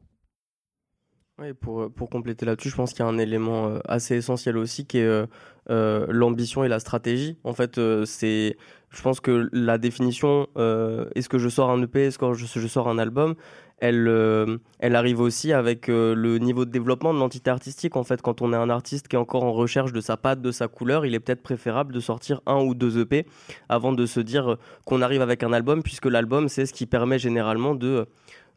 Oui, 1.39 1.53
pour, 1.53 2.09
compléter 2.09 2.45
là-dessus, 2.47 2.69
je 2.69 2.75
pense 2.75 2.93
qu'il 2.93 3.05
y 3.05 3.07
a 3.07 3.11
un 3.11 3.19
élément 3.19 3.67
euh, 3.67 3.79
assez 3.87 4.15
essentiel 4.15 4.57
aussi 4.57 4.87
qui 4.87 4.97
est 4.97 5.03
euh, 5.03 5.27
euh, 5.69 6.05
l'ambition 6.09 6.63
et 6.63 6.69
la 6.69 6.79
stratégie. 6.79 7.37
En 7.43 7.53
fait, 7.53 7.77
euh, 7.77 8.05
c'est, 8.05 8.55
je 8.89 9.01
pense 9.01 9.19
que 9.19 9.49
la 9.51 9.77
définition, 9.77 10.47
euh, 10.57 11.09
est-ce 11.13 11.27
que 11.27 11.37
je 11.37 11.49
sors 11.49 11.69
un 11.69 11.81
EP, 11.81 12.05
est-ce 12.05 12.17
que 12.17 12.33
je 12.33 12.67
sors 12.67 12.87
un 12.87 12.97
album, 12.97 13.35
elle, 13.79 14.07
euh, 14.07 14.57
elle 14.79 14.95
arrive 14.95 15.19
aussi 15.19 15.53
avec 15.53 15.87
euh, 15.89 16.15
le 16.15 16.39
niveau 16.39 16.65
de 16.65 16.71
développement 16.71 17.13
de 17.13 17.19
l'entité 17.19 17.51
artistique. 17.51 17.95
En 17.95 18.03
fait, 18.03 18.21
quand 18.21 18.41
on 18.41 18.51
est 18.51 18.55
un 18.55 18.69
artiste 18.69 19.07
qui 19.07 19.15
est 19.15 19.19
encore 19.19 19.43
en 19.43 19.53
recherche 19.53 19.93
de 19.93 20.01
sa 20.01 20.17
patte, 20.17 20.41
de 20.41 20.51
sa 20.51 20.67
couleur, 20.67 21.05
il 21.05 21.13
est 21.13 21.19
peut-être 21.19 21.43
préférable 21.43 21.93
de 21.93 21.99
sortir 21.99 22.41
un 22.47 22.63
ou 22.63 22.73
deux 22.73 22.99
EP 22.99 23.27
avant 23.69 23.93
de 23.93 24.05
se 24.05 24.19
dire 24.19 24.53
euh, 24.53 24.59
qu'on 24.85 25.01
arrive 25.01 25.21
avec 25.21 25.43
un 25.43 25.53
album, 25.53 25.83
puisque 25.83 26.07
l'album, 26.07 26.49
c'est 26.49 26.65
ce 26.65 26.73
qui 26.73 26.85
permet 26.85 27.19
généralement 27.19 27.75
de 27.75 28.07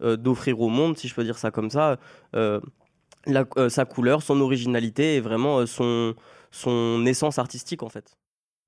d'offrir 0.02 0.58
au 0.62 0.70
monde, 0.70 0.96
si 0.96 1.08
je 1.08 1.14
peux 1.14 1.24
dire 1.24 1.36
ça 1.36 1.50
comme 1.50 1.68
ça, 1.68 1.98
sa 2.32 3.84
couleur, 3.84 4.22
son 4.22 4.40
originalité 4.40 5.16
et 5.16 5.20
vraiment 5.20 5.66
son, 5.66 6.14
son 6.50 7.04
essence 7.04 7.38
artistique 7.38 7.82
en 7.82 7.90
fait. 7.90 8.16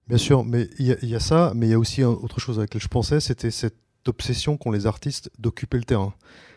Bien 0.09 0.19
sûr, 0.19 0.45
mais 0.45 0.69
il 0.79 0.95
y, 1.03 1.07
y 1.07 1.15
a 1.15 1.21
ça, 1.21 1.55
mais 1.57 1.69
il 1.69 1.71
y 1.71 1.75
a 1.75 1.79
aussi 1.79 2.05
autre 2.05 2.39
chose 2.39 2.59
à 2.59 2.63
laquelle 2.63 2.83
je 2.83 2.89
pensais, 2.89 3.19
c'était 3.19 3.51
cette 3.51 3.79
obsession 4.09 4.57
qu'ont 4.57 4.71
les 4.71 4.87
artistes 4.87 5.31
d'occuper 5.39 5.79
le 5.79 5.85
terrain. 5.85 6.15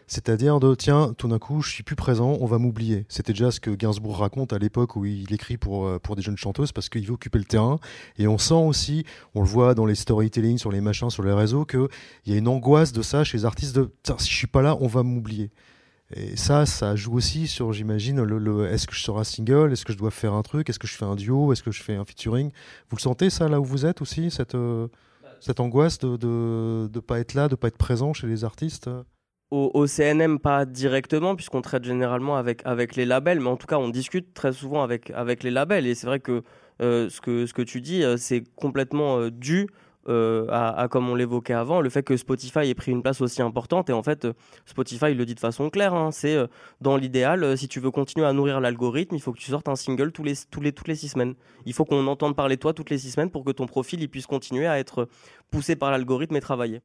C'est-à-dire 0.07 0.59
de, 0.59 0.75
tiens, 0.75 1.13
tout 1.17 1.27
d'un 1.27 1.39
coup, 1.39 1.61
je 1.61 1.71
suis 1.71 1.83
plus 1.83 1.95
présent, 1.95 2.37
on 2.39 2.45
va 2.45 2.59
m'oublier. 2.59 3.05
C'était 3.09 3.33
déjà 3.33 3.49
ce 3.49 3.59
que 3.59 3.71
Gainsbourg 3.71 4.19
raconte 4.19 4.53
à 4.53 4.59
l'époque 4.59 4.95
où 4.95 5.05
il 5.05 5.33
écrit 5.33 5.57
pour, 5.57 5.87
euh, 5.87 5.97
pour 5.97 6.15
des 6.15 6.21
jeunes 6.21 6.37
chanteuses 6.37 6.71
parce 6.71 6.89
qu'il 6.89 7.05
veut 7.07 7.13
occuper 7.13 7.39
le 7.39 7.45
terrain. 7.45 7.79
Et 8.19 8.27
on 8.27 8.37
sent 8.37 8.53
aussi, 8.53 9.03
on 9.33 9.41
le 9.41 9.47
voit 9.47 9.73
dans 9.73 9.85
les 9.85 9.95
storytelling, 9.95 10.59
sur 10.59 10.71
les 10.71 10.81
machins, 10.81 11.09
sur 11.09 11.23
les 11.23 11.33
réseaux, 11.33 11.65
qu'il 11.65 11.87
y 12.27 12.33
a 12.33 12.37
une 12.37 12.47
angoisse 12.47 12.91
de 12.91 13.01
ça 13.01 13.23
chez 13.23 13.37
les 13.37 13.45
artistes 13.45 13.75
de, 13.75 13.91
tiens, 14.03 14.17
si 14.19 14.29
je 14.29 14.35
suis 14.35 14.47
pas 14.47 14.61
là, 14.61 14.77
on 14.79 14.87
va 14.87 15.01
m'oublier. 15.01 15.49
Et 16.15 16.35
ça, 16.35 16.67
ça 16.67 16.95
joue 16.95 17.15
aussi 17.15 17.47
sur, 17.47 17.73
j'imagine, 17.73 18.21
le, 18.21 18.67
est-ce 18.67 18.85
que 18.85 18.93
je 18.93 19.11
un 19.11 19.23
single, 19.23 19.71
est-ce 19.73 19.85
que 19.85 19.91
je 19.91 19.97
dois 19.97 20.11
faire 20.11 20.33
un 20.33 20.43
truc, 20.43 20.69
est-ce 20.69 20.77
que 20.77 20.85
je 20.85 20.93
fais 20.93 21.05
un 21.05 21.15
duo, 21.15 21.51
est-ce 21.51 21.63
que 21.63 21.71
je 21.71 21.81
fais 21.81 21.95
un 21.95 22.05
featuring. 22.05 22.51
Vous 22.89 22.97
le 22.97 23.01
sentez 23.01 23.31
ça 23.31 23.47
là 23.47 23.59
où 23.59 23.65
vous 23.65 23.87
êtes 23.87 24.03
aussi, 24.03 24.29
cette, 24.29 24.53
euh, 24.53 24.87
cette 25.45 25.59
angoisse 25.59 25.99
de 25.99 26.07
ne 26.07 26.17
de, 26.17 26.87
de 26.91 26.99
pas 26.99 27.19
être 27.19 27.35
là, 27.35 27.47
de 27.47 27.55
pas 27.55 27.67
être 27.67 27.77
présent 27.77 28.13
chez 28.13 28.25
les 28.25 28.43
artistes 28.43 28.89
Au, 29.51 29.69
au 29.75 29.85
CNM, 29.85 30.39
pas 30.39 30.65
directement, 30.65 31.35
puisqu'on 31.35 31.61
traite 31.61 31.83
généralement 31.83 32.35
avec, 32.35 32.61
avec 32.65 32.95
les 32.95 33.05
labels, 33.05 33.39
mais 33.39 33.49
en 33.49 33.55
tout 33.57 33.67
cas, 33.67 33.77
on 33.77 33.89
discute 33.89 34.33
très 34.33 34.53
souvent 34.53 34.81
avec, 34.81 35.11
avec 35.11 35.43
les 35.43 35.51
labels. 35.51 35.85
Et 35.85 35.93
c'est 35.93 36.07
vrai 36.07 36.19
que, 36.19 36.41
euh, 36.81 37.09
ce 37.09 37.21
que 37.21 37.45
ce 37.45 37.53
que 37.53 37.61
tu 37.61 37.79
dis, 37.81 38.03
euh, 38.03 38.17
c'est 38.17 38.43
complètement 38.55 39.19
euh, 39.19 39.29
dû 39.29 39.67
euh, 40.08 40.45
à, 40.49 40.88
comme 40.88 41.10
on 41.10 41.16
l'évoquait 41.16 41.53
avant, 41.53 41.82
le 41.82 41.89
fait 41.89 42.03
que 42.03 42.16
Spotify 42.16 42.60
ait 42.60 42.76
pris 42.76 42.91
une 42.91 43.01
place 43.01 43.22
aussi 43.22 43.41
importante. 43.41 43.89
Et 43.89 43.93
en 43.93 44.03
fait, 44.03 44.26
euh, 44.26 44.34
Spotify 44.66 45.14
le 45.14 45.26
dit 45.26 45.34
de 45.34 45.39
façon 45.39 45.70
claire 45.70 45.93
hein, 45.93 46.12
c'est 46.12 46.36
euh, 46.36 46.47
dans 46.82 46.95
l'idéal, 46.95 47.58
si 47.58 47.68
tu 47.68 47.80
veux 47.80 47.91
continuer 47.91 48.26
à 48.26 48.34
nourrir 48.34 48.60
l'algorithme, 48.60 49.16
il 49.16 49.22
faut 49.22 49.34
que 49.34 49.39
tu 49.39 49.49
sortes 49.49 49.68
un 49.68 49.76
single 49.76 50.12
les, 50.24 50.36
toutes 50.72 50.88
les 50.88 50.95
six 50.95 51.10
semaines. 51.10 51.34
Il 51.66 51.74
faut 51.74 51.86
qu'on 51.86 52.06
entende 52.08 52.36
parler 52.36 52.56
de 52.56 52.62
toi 52.62 52.74
toutes 52.74 52.89
les 52.89 52.99
six 52.99 53.12
semaines 53.12 53.32
pour 53.32 53.43
que 53.43 53.51
ton 53.51 53.66
profil 53.66 54.01
il 54.01 54.10
puisse 54.10 54.28
continuer 54.28 54.68
à 54.68 54.80
être 54.80 55.08
poussé 55.51 55.76
par 55.76 55.91
l'algorithme 55.91 56.36
et 56.36 56.41
travailler. 56.41 56.82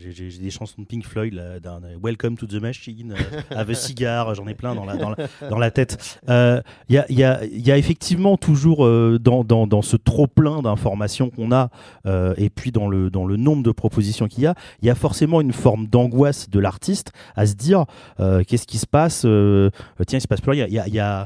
J'ai 0.00 0.28
des 0.38 0.50
chansons 0.50 0.80
de 0.80 0.86
Pink 0.86 1.04
Floyd, 1.04 1.34
là, 1.34 1.42
euh, 1.42 1.96
Welcome 2.00 2.36
to 2.36 2.46
the 2.46 2.60
Machine, 2.62 3.12
euh, 3.12 3.40
Have 3.50 3.68
a 3.68 3.74
Cigar, 3.74 4.32
j'en 4.36 4.46
ai 4.46 4.54
plein 4.54 4.76
dans 4.76 4.84
la, 4.84 4.96
dans 4.96 5.58
la, 5.58 5.70
tête. 5.72 6.20
Il 6.22 6.30
euh, 6.30 6.60
y, 6.88 6.98
a, 6.98 7.06
y, 7.10 7.24
a, 7.24 7.44
y, 7.44 7.72
a, 7.72 7.76
effectivement 7.76 8.36
toujours 8.36 8.86
euh, 8.86 9.18
dans, 9.20 9.42
dans, 9.42 9.66
dans, 9.66 9.82
ce 9.82 9.96
trop-plein 9.96 10.62
d'informations 10.62 11.30
qu'on 11.30 11.50
a, 11.50 11.70
euh, 12.06 12.32
et 12.36 12.48
puis 12.48 12.70
dans 12.70 12.86
le, 12.86 13.10
dans 13.10 13.26
le 13.26 13.36
nombre 13.36 13.64
de 13.64 13.72
propositions 13.72 14.28
qu'il 14.28 14.44
y 14.44 14.46
a, 14.46 14.54
il 14.82 14.86
y 14.86 14.90
a 14.90 14.94
forcément 14.94 15.40
une 15.40 15.52
forme 15.52 15.88
d'angoisse 15.88 16.48
de 16.48 16.60
l'artiste 16.60 17.10
à 17.34 17.46
se 17.46 17.54
dire 17.54 17.84
euh, 18.20 18.44
qu'est-ce 18.46 18.68
qui 18.68 18.78
se 18.78 18.86
passe 18.86 19.22
Tiens, 19.22 20.18
il 20.18 20.20
se 20.20 20.28
passe 20.28 20.40
plus 20.40 20.52
rien. 20.52 20.66
Il 20.68 20.74
y 20.74 20.78
a, 20.78 20.86
y 20.86 21.00
a 21.00 21.22
euh, 21.22 21.24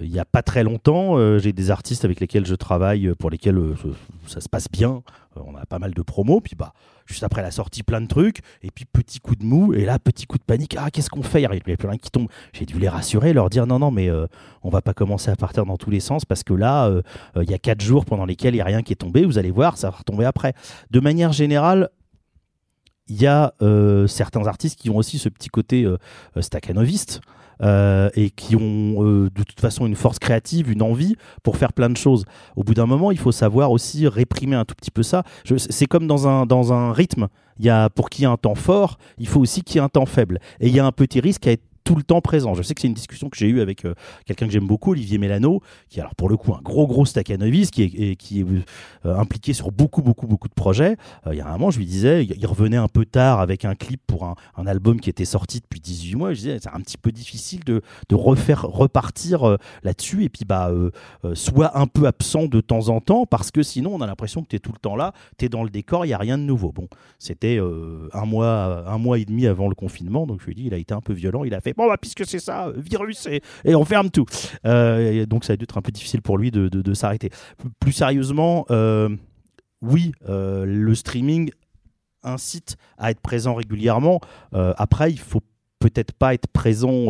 il 0.00 0.10
n'y 0.10 0.18
a 0.18 0.24
pas 0.24 0.42
très 0.42 0.64
longtemps, 0.64 1.18
euh, 1.18 1.38
j'ai 1.38 1.52
des 1.52 1.70
artistes 1.70 2.04
avec 2.04 2.20
lesquels 2.20 2.46
je 2.46 2.54
travaille, 2.54 3.12
pour 3.18 3.30
lesquels 3.30 3.58
euh, 3.58 3.74
ça 4.26 4.40
se 4.40 4.48
passe 4.48 4.68
bien. 4.70 5.02
on 5.36 5.54
a 5.56 5.66
pas 5.66 5.78
mal 5.78 5.92
de 5.92 6.02
promos, 6.02 6.40
puis 6.40 6.56
bah, 6.56 6.72
juste 7.06 7.24
après 7.24 7.42
la 7.42 7.50
sortie, 7.50 7.82
plein 7.82 8.00
de 8.00 8.06
trucs, 8.06 8.40
et 8.62 8.70
puis 8.70 8.86
petit 8.86 9.20
coup 9.20 9.36
de 9.36 9.44
mou, 9.44 9.74
et 9.74 9.84
là, 9.84 9.98
petit 9.98 10.26
coup 10.26 10.38
de 10.38 10.44
panique. 10.44 10.76
Ah, 10.78 10.90
qu'est-ce 10.90 11.10
qu'on 11.10 11.22
fait? 11.22 11.42
Il 11.42 11.48
n'y 11.48 11.72
a 11.72 11.76
plus 11.76 11.88
rien 11.88 11.98
qui 11.98 12.10
tombe. 12.10 12.28
J'ai 12.52 12.64
dû 12.64 12.78
les 12.78 12.88
rassurer, 12.88 13.32
leur 13.32 13.50
dire 13.50 13.66
non, 13.66 13.78
non, 13.78 13.90
mais 13.90 14.08
on 14.62 14.70
va 14.70 14.80
pas 14.80 14.94
commencer 14.94 15.30
à 15.30 15.36
partir 15.36 15.66
dans 15.66 15.76
tous 15.76 15.90
les 15.90 16.00
sens, 16.00 16.24
parce 16.24 16.42
que 16.42 16.54
là, 16.54 16.90
il 17.36 17.50
y 17.50 17.54
a 17.54 17.58
quatre 17.58 17.82
jours 17.82 18.04
pendant 18.04 18.24
lesquels 18.24 18.54
il 18.54 18.58
n'y 18.58 18.62
a 18.62 18.66
rien 18.66 18.82
qui 18.82 18.92
est 18.92 18.96
tombé. 18.96 19.24
Vous 19.24 19.38
allez 19.38 19.50
voir, 19.50 19.76
ça 19.76 19.90
va 19.90 19.96
retomber 19.98 20.24
après. 20.24 20.54
De 20.90 21.00
manière 21.00 21.32
générale, 21.32 21.90
il 23.08 23.20
y 23.20 23.26
a 23.26 23.52
certains 24.06 24.46
artistes 24.46 24.78
qui 24.78 24.90
ont 24.90 24.96
aussi 24.96 25.18
ce 25.18 25.28
petit 25.28 25.48
côté 25.48 25.86
staccanoviste. 26.40 27.20
Euh, 27.62 28.08
et 28.14 28.30
qui 28.30 28.56
ont 28.56 29.04
euh, 29.04 29.30
de 29.34 29.42
toute 29.42 29.60
façon 29.60 29.86
une 29.86 29.94
force 29.94 30.18
créative, 30.18 30.70
une 30.70 30.80
envie 30.80 31.16
pour 31.42 31.58
faire 31.58 31.74
plein 31.74 31.90
de 31.90 31.96
choses. 31.96 32.24
Au 32.56 32.64
bout 32.64 32.72
d'un 32.72 32.86
moment, 32.86 33.10
il 33.10 33.18
faut 33.18 33.32
savoir 33.32 33.70
aussi 33.70 34.08
réprimer 34.08 34.56
un 34.56 34.64
tout 34.64 34.74
petit 34.74 34.90
peu 34.90 35.02
ça. 35.02 35.24
C'est 35.56 35.86
comme 35.86 36.06
dans 36.06 36.26
un, 36.26 36.46
dans 36.46 36.72
un 36.72 36.92
rythme. 36.92 37.28
Il 37.58 37.66
y 37.66 37.70
a, 37.70 37.90
pour 37.90 38.08
qu'il 38.08 38.22
y 38.22 38.24
ait 38.24 38.30
un 38.30 38.38
temps 38.38 38.54
fort, 38.54 38.96
il 39.18 39.28
faut 39.28 39.40
aussi 39.40 39.62
qu'il 39.62 39.76
y 39.76 39.78
ait 39.78 39.84
un 39.84 39.90
temps 39.90 40.06
faible. 40.06 40.40
Et 40.60 40.68
il 40.68 40.74
y 40.74 40.80
a 40.80 40.86
un 40.86 40.92
petit 40.92 41.20
risque 41.20 41.46
à 41.46 41.52
être 41.52 41.64
tout 41.84 41.96
le 41.96 42.02
temps 42.02 42.20
présent. 42.20 42.54
Je 42.54 42.62
sais 42.62 42.74
que 42.74 42.80
c'est 42.80 42.88
une 42.88 42.94
discussion 42.94 43.28
que 43.28 43.36
j'ai 43.36 43.48
eue 43.48 43.60
avec 43.60 43.84
euh, 43.84 43.94
quelqu'un 44.26 44.46
que 44.46 44.52
j'aime 44.52 44.66
beaucoup, 44.66 44.92
Olivier 44.92 45.18
Mélano, 45.18 45.60
qui 45.88 45.98
est 45.98 46.02
alors 46.02 46.14
pour 46.14 46.28
le 46.28 46.36
coup 46.36 46.54
un 46.54 46.60
gros 46.62 46.86
gros 46.86 47.04
staccanoviste, 47.04 47.72
qui 47.72 47.82
est, 47.82 48.16
qui 48.16 48.40
est 48.40 48.46
euh, 49.06 49.16
impliqué 49.16 49.52
sur 49.52 49.72
beaucoup 49.72 50.02
beaucoup 50.02 50.26
beaucoup 50.26 50.48
de 50.48 50.54
projets. 50.54 50.96
Euh, 51.26 51.34
il 51.34 51.38
y 51.38 51.40
a 51.40 51.48
un 51.48 51.52
moment, 51.52 51.70
je 51.70 51.78
lui 51.78 51.86
disais, 51.86 52.24
il 52.24 52.46
revenait 52.46 52.76
un 52.76 52.88
peu 52.88 53.04
tard 53.04 53.40
avec 53.40 53.64
un 53.64 53.74
clip 53.74 54.00
pour 54.06 54.24
un, 54.24 54.36
album 54.66 55.00
qui 55.00 55.08
était 55.08 55.24
sorti 55.24 55.60
depuis 55.60 55.80
18 55.80 56.14
mois. 56.16 56.32
Je 56.32 56.38
disais, 56.38 56.58
c'est 56.62 56.68
un 56.68 56.80
petit 56.80 56.98
peu 56.98 57.12
difficile 57.12 57.64
de, 57.64 57.82
de 58.08 58.14
refaire 58.14 58.62
repartir 58.62 59.56
là-dessus 59.82 60.24
et 60.24 60.28
puis 60.28 60.44
bah 60.44 60.70
soit 61.34 61.78
un 61.78 61.86
peu 61.86 62.06
absent 62.06 62.46
de 62.46 62.60
temps 62.60 62.88
en 62.88 63.00
temps 63.00 63.24
parce 63.26 63.50
que 63.50 63.62
sinon 63.62 63.94
on 63.94 64.00
a 64.00 64.06
l'impression 64.06 64.42
que 64.42 64.48
tu 64.48 64.56
es 64.56 64.58
tout 64.58 64.72
le 64.72 64.78
temps 64.78 64.96
là, 64.96 65.12
tu 65.38 65.46
es 65.46 65.48
dans 65.48 65.64
le 65.64 65.70
décor, 65.70 66.04
il 66.04 66.10
y 66.10 66.12
a 66.12 66.18
rien 66.18 66.36
de 66.36 66.42
nouveau. 66.42 66.72
Bon, 66.72 66.88
c'était 67.18 67.58
un 68.12 68.24
mois 68.26 68.84
un 68.86 68.98
mois 68.98 69.18
et 69.18 69.24
demi 69.24 69.46
avant 69.46 69.68
le 69.68 69.74
confinement, 69.74 70.26
donc 70.26 70.40
je 70.40 70.46
lui 70.46 70.54
dit, 70.54 70.64
il 70.66 70.74
a 70.74 70.78
été 70.78 70.94
un 70.94 71.00
peu 71.00 71.14
violent, 71.14 71.44
il 71.44 71.54
a 71.54 71.60
fait 71.60 71.69
bon 71.76 71.86
bah 71.86 71.96
puisque 72.00 72.26
c'est 72.26 72.38
ça, 72.38 72.70
virus 72.76 73.26
et, 73.26 73.42
on 73.74 73.84
ferme 73.84 74.10
tout. 74.10 74.26
Euh, 74.66 75.26
donc 75.26 75.44
ça 75.44 75.54
a 75.54 75.56
dû 75.56 75.64
être 75.64 75.78
un 75.78 75.82
peu 75.82 75.92
difficile 75.92 76.22
pour 76.22 76.38
lui 76.38 76.50
de, 76.50 76.68
de, 76.68 76.94
s'arrêter. 76.94 77.30
Plus 77.78 77.92
sérieusement, 77.92 78.66
euh, 78.70 79.08
oui, 79.82 80.12
euh, 80.28 80.64
le 80.66 80.94
streaming 80.94 81.50
incite 82.22 82.76
à 82.98 83.10
être 83.10 83.20
présent 83.20 83.54
régulièrement. 83.54 84.20
Après, 84.52 85.10
il 85.10 85.18
faut 85.18 85.42
peut-être 85.78 86.12
pas 86.12 86.34
être 86.34 86.46
présent 86.48 87.06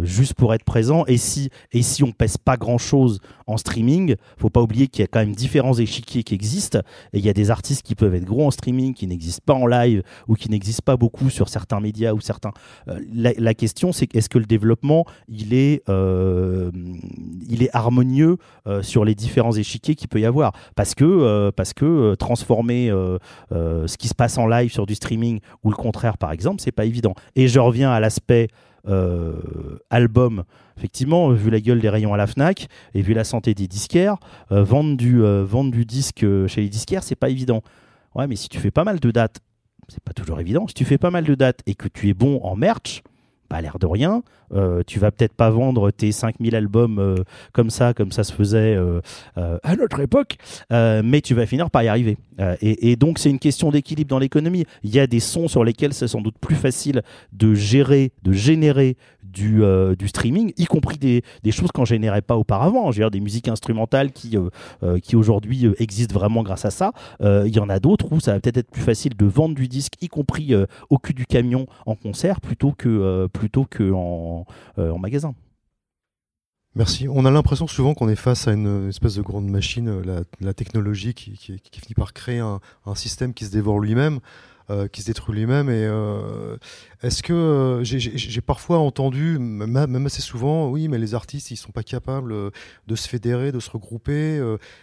juste 0.00 0.34
pour 0.34 0.54
être 0.54 0.64
présent. 0.64 1.04
Et 1.06 1.16
si, 1.16 1.50
et 1.72 1.82
si 1.82 2.02
on 2.02 2.12
pèse 2.12 2.36
pas 2.36 2.56
grand-chose 2.56 3.20
en 3.46 3.56
streaming, 3.56 4.16
faut 4.38 4.50
pas 4.50 4.60
oublier 4.60 4.88
qu'il 4.88 5.02
y 5.02 5.04
a 5.04 5.06
quand 5.06 5.20
même 5.20 5.34
différents 5.34 5.74
échiquiers 5.74 6.22
qui 6.22 6.34
existent. 6.34 6.80
Et 7.12 7.18
il 7.18 7.24
y 7.24 7.28
a 7.28 7.32
des 7.32 7.50
artistes 7.50 7.82
qui 7.82 7.94
peuvent 7.94 8.14
être 8.14 8.24
gros 8.24 8.46
en 8.46 8.50
streaming, 8.50 8.94
qui 8.94 9.06
n'existent 9.06 9.42
pas 9.44 9.54
en 9.54 9.66
live 9.66 10.02
ou 10.28 10.34
qui 10.34 10.50
n'existent 10.50 10.82
pas 10.84 10.96
beaucoup 10.96 11.30
sur 11.30 11.48
certains 11.48 11.80
médias 11.80 12.12
ou 12.12 12.20
certains. 12.20 12.52
Euh, 12.88 13.00
la, 13.12 13.54
question, 13.54 13.92
c'est 13.92 14.14
est-ce 14.14 14.28
que 14.28 14.38
le 14.38 14.46
développement, 14.46 15.04
il 15.28 15.54
est, 15.54 15.82
euh, 15.88 16.70
il 17.48 17.62
est 17.62 17.74
harmonieux 17.74 18.38
euh, 18.66 18.82
sur 18.82 19.04
les 19.04 19.14
différents 19.14 19.52
échiquiers 19.52 19.94
qu'il 19.94 20.08
peut 20.08 20.20
y 20.20 20.26
avoir? 20.26 20.52
Parce 20.74 20.94
que, 20.94 21.50
parce 21.50 21.72
que 21.72 22.14
transformer 22.14 22.88
ce 23.50 23.96
qui 23.96 24.08
se 24.08 24.14
passe 24.14 24.38
en 24.38 24.46
live 24.46 24.72
sur 24.72 24.86
du 24.86 24.94
streaming 24.94 25.40
ou 25.62 25.70
le 25.70 25.76
contraire, 25.76 26.18
par 26.18 26.32
exemple, 26.32 26.60
c'est 26.60 26.72
pas 26.72 26.84
évident. 26.84 27.14
Et 27.36 27.48
je 27.48 27.60
reviens 27.60 27.90
à 27.90 28.00
l'aspect 28.00 28.48
album. 29.90 30.44
Effectivement, 30.76 31.30
vu 31.30 31.50
la 31.50 31.60
gueule 31.60 31.80
des 31.80 31.88
rayons 31.88 32.14
à 32.14 32.16
la 32.16 32.26
Fnac 32.26 32.68
et 32.94 33.02
vu 33.02 33.14
la 33.14 33.24
santé 33.24 33.54
des 33.54 33.68
disquaires, 33.68 34.16
euh, 34.50 34.64
vendre 34.64 34.96
du 34.96 35.22
euh, 35.22 35.46
disque 35.84 36.24
euh, 36.24 36.48
chez 36.48 36.62
les 36.62 36.68
disquaires, 36.68 37.02
c'est 37.02 37.14
pas 37.14 37.28
évident. 37.28 37.62
Ouais, 38.14 38.26
mais 38.26 38.36
si 38.36 38.48
tu 38.48 38.58
fais 38.58 38.70
pas 38.70 38.84
mal 38.84 39.00
de 39.00 39.10
dates, 39.10 39.40
c'est 39.88 40.02
pas 40.02 40.12
toujours 40.12 40.40
évident. 40.40 40.66
Si 40.66 40.74
tu 40.74 40.84
fais 40.84 40.98
pas 40.98 41.10
mal 41.10 41.24
de 41.24 41.34
dates 41.34 41.60
et 41.66 41.74
que 41.74 41.88
tu 41.88 42.08
es 42.08 42.14
bon 42.14 42.40
en 42.42 42.56
merch, 42.56 43.02
bah, 43.50 43.60
l'air 43.60 43.78
de 43.78 43.86
rien, 43.86 44.22
euh, 44.54 44.82
tu 44.86 44.98
vas 44.98 45.10
peut-être 45.10 45.34
pas 45.34 45.50
vendre 45.50 45.90
tes 45.90 46.12
5000 46.12 46.54
albums 46.54 46.98
euh, 46.98 47.14
comme 47.52 47.70
ça, 47.70 47.94
comme 47.94 48.12
ça 48.12 48.24
se 48.24 48.32
faisait 48.32 48.76
euh, 48.76 49.00
à 49.36 49.76
notre 49.76 50.00
époque, 50.00 50.36
mais 50.70 51.20
tu 51.20 51.34
vas 51.34 51.46
finir 51.46 51.70
par 51.70 51.82
y 51.82 51.88
arriver. 51.88 52.16
Et, 52.60 52.96
donc 52.96 53.18
c'est 53.18 53.30
une 53.30 53.38
question 53.38 53.70
d'équilibre 53.70 54.08
dans 54.08 54.18
l'économie. 54.18 54.64
Il 54.82 54.94
y 54.94 55.00
a 55.00 55.06
des 55.06 55.20
sons 55.20 55.48
sur 55.48 55.64
lesquels 55.64 55.94
c'est 55.94 56.08
sans 56.08 56.20
doute 56.20 56.36
plus 56.40 56.54
facile 56.54 57.02
de 57.32 57.54
gérer, 57.54 58.12
de 58.22 58.32
générer 58.32 58.96
du, 59.22 59.62
du 59.98 60.08
streaming, 60.08 60.52
y 60.56 60.64
compris 60.66 60.98
des, 60.98 61.22
des 61.42 61.52
choses 61.52 61.70
qu'on 61.72 61.84
générait 61.84 62.22
pas 62.22 62.36
auparavant. 62.36 62.90
Je 62.90 62.98
veux 62.98 63.04
dire, 63.04 63.10
des 63.10 63.20
musiques 63.20 63.48
instrumentales 63.48 64.12
qui, 64.12 64.36
qui 65.02 65.16
aujourd'hui 65.16 65.68
existent 65.78 66.14
vraiment 66.14 66.42
grâce 66.42 66.64
à 66.64 66.70
ça. 66.70 66.92
Il 67.20 67.54
y 67.54 67.60
en 67.60 67.68
a 67.68 67.78
d'autres 67.78 68.12
où 68.12 68.20
ça 68.20 68.32
va 68.32 68.40
peut-être 68.40 68.58
être 68.58 68.70
plus 68.70 68.82
facile 68.82 69.16
de 69.16 69.24
vendre 69.24 69.54
du 69.54 69.68
disque, 69.68 69.94
y 70.00 70.08
compris 70.08 70.54
au 70.90 70.98
cul 70.98 71.14
du 71.14 71.26
camion 71.26 71.66
en 71.86 71.94
concert, 71.94 72.40
plutôt 72.40 72.72
que, 72.72 73.28
plutôt 73.32 73.64
que 73.64 73.92
euh, 74.78 74.96
magasin. 74.98 75.34
Merci. 76.74 77.06
On 77.08 77.26
a 77.26 77.30
l'impression 77.30 77.66
souvent 77.66 77.92
qu'on 77.92 78.08
est 78.08 78.16
face 78.16 78.48
à 78.48 78.52
une 78.52 78.88
espèce 78.88 79.16
de 79.16 79.22
grande 79.22 79.46
machine, 79.46 79.88
euh, 79.88 80.24
la, 80.40 80.54
technologie 80.54 81.12
qui, 81.12 81.36
finit 81.36 81.94
par 81.94 82.14
créer 82.14 82.38
un 82.38 82.60
système 82.94 83.34
qui 83.34 83.44
se 83.44 83.50
dévore 83.50 83.78
lui-même, 83.78 84.20
euh, 84.70 84.88
qui 84.88 85.02
se 85.02 85.06
détruit 85.06 85.34
lui-même. 85.34 85.68
Et 85.68 85.84
euh, 85.86 86.56
est-ce 87.02 87.22
que 87.22 87.32
euh, 87.32 87.84
j'ai- 87.84 88.40
parfois 88.40 88.78
entendu, 88.78 89.38
même, 89.38 90.06
assez 90.06 90.22
souvent, 90.22 90.68
oui, 90.68 90.88
mais 90.88 90.98
les 90.98 91.14
artistes, 91.14 91.50
ils 91.50 91.56
sont 91.56 91.72
pas 91.72 91.82
capables 91.82 92.32
de 92.86 92.96
se 92.96 93.08
fédérer, 93.08 93.52
de 93.52 93.60
se 93.60 93.70
regrouper. 93.70 94.40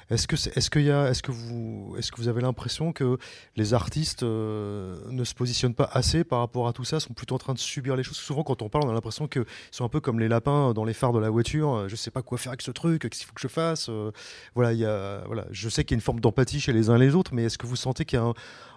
Est-ce 0.09 0.27
que 0.27 0.35
est-ce 0.35 0.69
qu'il 0.69 0.87
est-ce 0.87 1.21
que 1.21 1.31
vous, 1.31 1.95
est-ce 1.97 2.11
que 2.11 2.17
vous 2.17 2.27
avez 2.27 2.41
l'impression 2.41 2.93
que 2.93 3.17
les 3.55 3.73
artistes 3.73 4.23
ne 4.23 5.23
se 5.23 5.33
positionnent 5.33 5.73
pas 5.75 5.89
assez 5.91 6.23
par 6.23 6.39
rapport 6.39 6.67
à 6.67 6.73
tout 6.73 6.83
ça, 6.83 6.99
sont 6.99 7.13
plutôt 7.13 7.35
en 7.35 7.39
train 7.39 7.53
de 7.53 7.59
subir 7.59 7.95
les 7.95 8.03
choses? 8.03 8.17
Souvent, 8.17 8.43
quand 8.43 8.61
on 8.61 8.69
parle, 8.69 8.85
on 8.85 8.89
a 8.89 8.93
l'impression 8.93 9.27
qu'ils 9.27 9.45
sont 9.71 9.85
un 9.85 9.89
peu 9.89 9.99
comme 9.99 10.19
les 10.19 10.27
lapins 10.27 10.73
dans 10.73 10.85
les 10.85 10.93
phares 10.93 11.13
de 11.13 11.19
la 11.19 11.29
voiture. 11.29 11.87
Je 11.87 11.95
sais 11.95 12.11
pas 12.11 12.21
quoi 12.21 12.37
faire 12.37 12.51
avec 12.51 12.61
ce 12.61 12.71
truc, 12.71 13.01
qu'est-ce 13.01 13.19
qu'il 13.19 13.27
faut 13.27 13.33
que 13.33 13.41
je 13.41 13.47
fasse. 13.47 13.89
Voilà, 14.55 14.73
il 14.73 14.85
voilà. 15.25 15.45
Je 15.51 15.69
sais 15.69 15.83
qu'il 15.83 15.95
y 15.95 15.97
a 15.97 15.99
une 15.99 16.01
forme 16.01 16.19
d'empathie 16.19 16.59
chez 16.59 16.73
les 16.73 16.89
uns 16.89 16.95
et 16.95 16.99
les 16.99 17.15
autres, 17.15 17.33
mais 17.33 17.43
est-ce 17.43 17.57
que 17.57 17.67
vous 17.67 17.75
sentez 17.75 18.05
qu'il 18.05 18.17
y 18.17 18.21
a 18.21 18.25
un, 18.25 18.33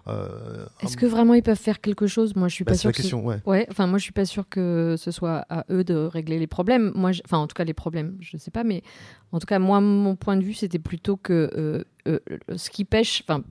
euh, 0.08 0.66
Est-ce 0.82 0.96
un- 0.96 1.00
que 1.00 1.06
vraiment 1.06 1.34
ils 1.34 1.42
peuvent 1.42 1.58
faire 1.58 1.80
quelque 1.80 2.06
chose? 2.06 2.34
Moi, 2.36 2.48
je 2.48 2.54
suis 2.54 2.64
Bah, 2.64 2.72
pas 2.72 2.76
la 2.88 2.92
que 2.92 3.48
ouais. 3.48 3.66
Enfin, 3.70 3.86
moi, 3.86 3.98
je 3.98 4.02
suis 4.02 4.12
pas 4.12 4.24
sûre 4.24 4.48
que 4.48 4.96
ce 4.98 5.10
soit 5.10 5.44
à 5.48 5.64
eux 5.70 5.84
de 5.84 5.94
régler 5.94 6.38
les 6.38 6.46
problèmes. 6.46 6.92
Moi, 6.94 7.12
je- 7.12 7.22
enfin, 7.24 7.38
en 7.38 7.46
tout 7.46 7.54
cas, 7.54 7.64
les 7.64 7.74
problèmes, 7.74 8.16
je 8.20 8.36
sais 8.36 8.50
pas, 8.50 8.64
mais 8.64 8.82
en 9.30 9.38
tout 9.38 9.46
cas, 9.46 9.58
moi, 9.58 9.80
mon 9.80 10.16
point 10.16 10.36
de 10.36 10.42
vue, 10.44 10.54
c'était 10.54 10.78
plutôt 10.80 11.16
que 11.16 11.50
euh, 11.56 11.84
euh, 12.08 12.18
ce 12.56 12.70
qui 12.70 12.84
pêche, 12.84 13.22
enfin. 13.26 13.42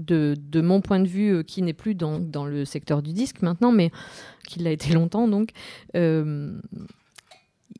De, 0.00 0.36
de 0.40 0.60
mon 0.60 0.80
point 0.80 1.00
de 1.00 1.08
vue, 1.08 1.34
euh, 1.38 1.42
qui 1.42 1.60
n'est 1.60 1.72
plus 1.72 1.96
dans, 1.96 2.20
dans 2.20 2.46
le 2.46 2.64
secteur 2.64 3.02
du 3.02 3.12
disque 3.12 3.42
maintenant, 3.42 3.72
mais 3.72 3.90
qui 4.46 4.60
l'a 4.60 4.70
été 4.70 4.92
longtemps, 4.94 5.26
donc, 5.26 5.50
euh, 5.96 6.52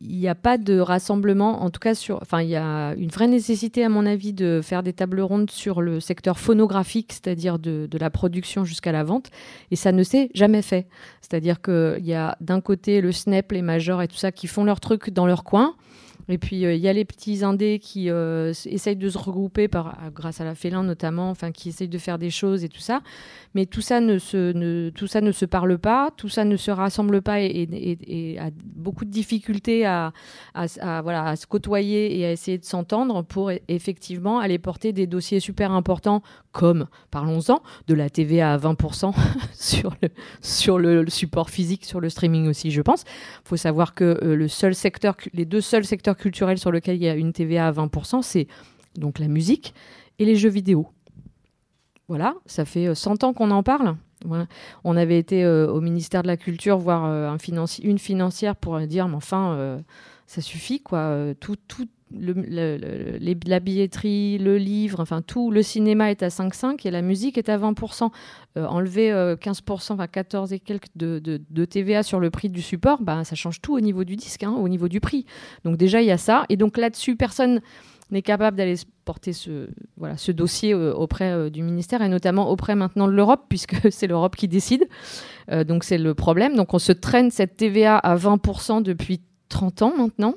il 0.01 0.18
n'y 0.18 0.28
a 0.28 0.34
pas 0.34 0.59
de 0.59 0.78
rassemblement, 0.78 1.62
en 1.62 1.70
tout 1.70 1.80
cas 1.80 1.95
sur. 1.95 2.20
Enfin, 2.22 2.43
il 2.43 2.49
y 2.49 2.57
a 2.57 2.95
une 2.95 3.09
vraie 3.09 3.26
nécessité, 3.26 3.84
à 3.84 3.89
mon 3.89 4.07
avis, 4.07 4.32
de 4.32 4.61
faire 4.62 4.82
des 4.82 4.93
tables 4.93 5.20
rondes 5.20 5.51
sur 5.51 5.80
le 5.82 5.99
secteur 5.99 6.39
phonographique, 6.39 7.12
c'est-à-dire 7.12 7.59
de, 7.59 7.89
la 7.99 8.11
production 8.11 8.64
jusqu'à 8.64 8.93
la 8.93 9.03
vente, 9.03 9.30
et 9.70 9.76
ça 9.76 9.93
ne 9.93 10.03
s'est 10.03 10.30
jamais 10.34 10.62
fait. 10.62 10.86
C'est-à-dire 11.20 11.61
qu'il 11.61 12.05
y 12.05 12.14
a 12.14 12.36
d'un 12.41 12.61
côté 12.61 13.01
le 13.01 13.12
Snap, 13.12 13.51
les 13.53 13.62
majors 13.62 14.03
et 14.03 14.09
tout 14.09 14.16
ça 14.16 14.30
qui 14.30 14.47
font 14.47 14.64
leur 14.64 14.80
truc 14.80 15.11
dans 15.11 15.26
leur 15.26 15.43
coin. 15.43 15.74
Et 16.29 16.39
puis 16.39 16.64
euh, 16.64 16.74
il 16.74 16.81
y 16.81 16.89
a 16.89 16.93
les 16.93 17.05
petits 17.05 17.43
indés 17.45 17.79
qui 17.79 18.11
euh, 18.11 18.53
essayent 18.66 18.97
de 18.97 19.09
se 19.09 19.18
regrouper 19.18 19.68
à- 19.74 20.11
grâce 20.11 20.41
à 20.41 20.45
la 20.45 20.55
Félin 20.55 20.83
notamment, 20.83 21.31
enfin 21.31 21.53
qui 21.53 21.70
essayent 21.70 21.89
de 21.89 21.99
faire 21.99 22.18
des 22.18 22.31
choses 22.31 22.64
et 22.64 22.68
tout 22.68 22.81
ça. 22.81 23.01
Mais 23.55 23.66
tout 23.66 23.81
ça 23.81 24.01
ne 24.01 24.18
se, 24.18 24.91
tout 24.91 25.07
ça 25.07 25.20
ne 25.20 25.33
se 25.33 25.45
parle 25.45 25.79
pas, 25.79 26.11
tout 26.16 26.29
ça 26.29 26.45
ne 26.45 26.57
se 26.57 26.70
rassemble 26.70 27.22
pas 27.22 27.41
et, 27.41 28.37
a 28.39 28.51
beaucoup 28.64 29.05
de 29.05 29.11
difficultés 29.11 29.87
à, 29.87 30.12
voilà, 30.55 31.29
à 31.29 31.37
se 31.37 31.47
côtoyer 31.47 32.18
et 32.18 32.26
à 32.26 32.33
essayer 32.33 32.59
de 32.59 32.64
s'entendre 32.64 33.22
pour 33.22 33.51
effectivement 33.68 34.39
aller 34.39 34.59
porter 34.59 34.93
des 34.93 35.07
dossiers 35.07 35.41
super 35.41 35.72
importants 35.72 36.22
comme, 36.53 36.89
parlons-en, 37.11 37.62
de 37.87 37.95
la 37.95 38.11
TVA 38.11 38.53
à 38.53 38.59
20% 38.59 39.14
sur, 39.55 39.95
le, 40.03 40.09
sur 40.43 40.79
le, 40.79 41.09
support 41.09 41.51
physique, 41.51 41.85
sur 41.85 42.01
le 42.01 42.09
streaming 42.09 42.49
aussi, 42.49 42.70
je 42.70 42.83
pense. 42.83 43.05
Il 43.45 43.49
faut 43.49 43.57
savoir 43.57 43.95
que 43.95 44.18
euh, 44.22 44.35
le 44.35 44.49
seul 44.49 44.74
secteur, 44.74 45.16
les 45.33 45.45
deux 45.45 45.61
seuls 45.61 45.85
secteurs 45.85 46.16
culturels 46.19 46.59
sur 46.59 46.71
lesquels 46.73 46.97
il 46.97 47.03
y 47.03 47.09
a 47.09 47.14
une 47.14 47.33
TVA 47.33 47.69
à 47.69 47.73
20%, 47.73 48.23
c'est 48.23 48.47
donc 48.97 49.19
la 49.19 49.29
musique 49.29 49.75
et 50.19 50.25
les 50.25 50.37
jeux 50.37 50.49
vidéo. 50.51 50.89
Voilà, 52.09 52.35
ça 52.47 52.64
fait 52.64 52.89
euh, 52.89 52.95
100 52.95 53.25
ans 53.25 53.33
qu'on 53.33 53.51
en 53.51 53.62
parle. 53.62 53.97
On 54.85 54.97
avait 54.97 55.19
été 55.19 55.45
euh, 55.45 55.71
au 55.71 55.81
ministère 55.81 56.23
de 56.23 56.27
la 56.27 56.37
Culture 56.37 56.79
voir 56.79 57.05
euh, 57.05 57.37
une 57.83 57.99
financière 57.99 58.57
pour 58.57 58.77
euh, 58.77 58.87
dire, 58.87 59.07
mais 59.07 59.14
enfin, 59.14 59.53
euh, 59.53 59.79
ça 60.27 60.41
suffit, 60.41 60.83
quoi. 60.83 60.99
Euh, 60.99 61.35
Tout, 61.35 61.57
tout 61.69 61.87
la 62.11 63.61
billetterie, 63.61 64.39
le 64.39 64.57
livre, 64.59 65.01
enfin 65.01 65.23
tout, 65.23 65.51
le 65.51 65.63
cinéma 65.63 66.11
est 66.11 66.23
à 66.23 66.29
5,5 66.29 66.87
et 66.87 66.91
la 66.91 67.03
musique 67.03 67.39
est 67.39 67.49
à 67.49 67.59
20%. 67.59 68.11
Euh, 68.57 68.67
enlever 68.67 69.13
euh, 69.13 69.37
15%, 69.37 69.93
enfin 69.93 70.07
14 70.07 70.53
et 70.53 70.59
quelques 70.59 70.89
de, 70.97 71.65
TVA 71.65 72.03
sur 72.03 72.19
le 72.19 72.31
prix 72.31 72.49
du 72.49 72.63
support, 72.63 73.03
bah, 73.03 73.23
ça 73.25 73.37
change 73.37 73.61
tout 73.61 73.75
au 73.75 73.81
niveau 73.81 74.05
du 74.05 74.17
disque, 74.17 74.43
hein, 74.43 74.55
au 74.59 74.69
niveau 74.69 74.89
du 74.89 75.01
prix. 75.01 75.27
Donc 75.65 75.77
déjà, 75.77 76.01
il 76.01 76.07
y 76.07 76.11
a 76.11 76.19
ça. 76.19 76.45
Et 76.49 76.57
donc 76.57 76.77
là-dessus, 76.79 77.15
personne 77.15 77.61
n'est 78.11 78.23
capable 78.23 78.57
d'aller 78.57 78.77
porter 79.05 79.35
ce, 79.35 79.69
voilà, 79.99 80.17
ce 80.17 80.33
dossier 80.33 80.73
euh, 80.73 80.95
auprès 80.95 81.31
euh, 81.31 81.51
du 81.51 81.63
ministère 81.63 82.01
et 82.01 82.09
notamment 82.09 82.51
auprès 82.51 82.75
maintenant 82.75 83.07
de 83.07 83.13
l'Europe, 83.13 83.45
puisque 83.49 83.93
c'est 83.93 84.07
l'Europe 84.07 84.37
qui 84.37 84.49
décide. 84.49 84.89
Donc 85.67 85.83
c'est 85.83 85.97
le 85.97 86.13
problème. 86.13 86.57
Donc 86.57 86.75
on 86.75 86.79
se 86.79 86.93
traîne 86.93 87.31
cette 87.31 87.57
TVA 87.57 87.97
à 87.97 88.17
20% 88.17 88.83
depuis 88.83 89.23
30 89.49 89.83
ans 89.83 89.95
maintenant, 89.97 90.35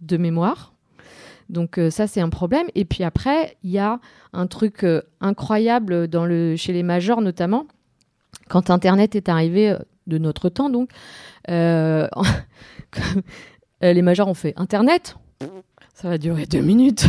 de 0.00 0.16
mémoire. 0.16 0.71
Donc 1.52 1.78
euh, 1.78 1.90
ça, 1.90 2.08
c'est 2.08 2.20
un 2.20 2.30
problème. 2.30 2.66
Et 2.74 2.84
puis 2.84 3.04
après, 3.04 3.56
il 3.62 3.70
y 3.70 3.78
a 3.78 4.00
un 4.32 4.48
truc 4.48 4.82
euh, 4.82 5.02
incroyable 5.20 6.08
chez 6.56 6.72
les 6.72 6.82
majors 6.82 7.20
notamment, 7.20 7.66
quand 8.48 8.70
Internet 8.70 9.14
est 9.14 9.28
arrivé 9.28 9.70
euh, 9.70 9.78
de 10.08 10.18
notre 10.18 10.48
temps, 10.48 10.70
donc, 10.70 10.90
les 11.48 12.08
majors 14.02 14.28
ont 14.28 14.34
fait 14.34 14.54
Internet, 14.56 15.16
ça 15.94 16.08
va 16.08 16.18
durer 16.18 16.46
deux 16.46 16.60
minutes. 16.60 17.06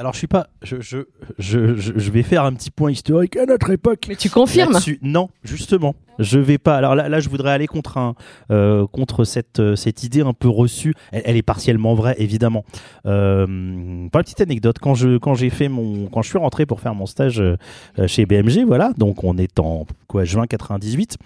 Alors 0.00 0.14
je 0.14 0.18
suis 0.18 0.26
pas, 0.28 0.46
je, 0.62 0.80
je, 0.80 1.00
je, 1.38 1.74
je- 1.76 2.10
vais 2.10 2.22
faire 2.22 2.44
un 2.46 2.54
petit 2.54 2.70
point 2.70 2.90
historique 2.90 3.36
à 3.36 3.44
notre 3.44 3.68
époque. 3.68 4.06
Mais 4.08 4.16
tu 4.16 4.30
confirmes. 4.30 4.78
Non, 5.02 5.28
justement, 5.44 5.94
je 6.18 6.38
vais 6.38 6.56
pas. 6.56 6.74
Alors 6.78 6.94
là, 6.94 7.10
là 7.10 7.20
je 7.20 7.28
voudrais 7.28 7.52
aller 7.52 7.66
contre 7.66 7.98
un, 7.98 8.14
euh, 8.50 8.86
contre 8.86 9.24
cette, 9.24 9.60
euh, 9.60 9.76
cette 9.76 10.02
idée 10.02 10.22
un 10.22 10.32
peu 10.32 10.48
reçue. 10.48 10.94
Elle, 11.12 11.20
elle 11.26 11.36
est 11.36 11.42
partiellement 11.42 11.92
vraie, 11.94 12.14
évidemment. 12.16 12.64
Euh, 13.04 13.44
pour 14.10 14.18
la 14.18 14.24
petite 14.24 14.40
anecdote, 14.40 14.78
quand 14.80 14.94
je, 14.94 15.18
quand 15.18 15.34
j'ai 15.34 15.50
fait 15.50 15.68
mon, 15.68 16.06
quand 16.06 16.22
je 16.22 16.30
suis 16.30 16.38
rentré 16.38 16.64
pour 16.64 16.80
faire 16.80 16.94
mon 16.94 17.04
stage 17.04 17.38
euh, 17.38 17.56
chez 18.06 18.24
BMG, 18.24 18.64
voilà, 18.66 18.92
donc 18.96 19.22
on 19.22 19.36
est 19.36 19.60
en 19.60 19.86
quoi, 20.06 20.24
juin 20.24 20.46
98, 20.46 21.18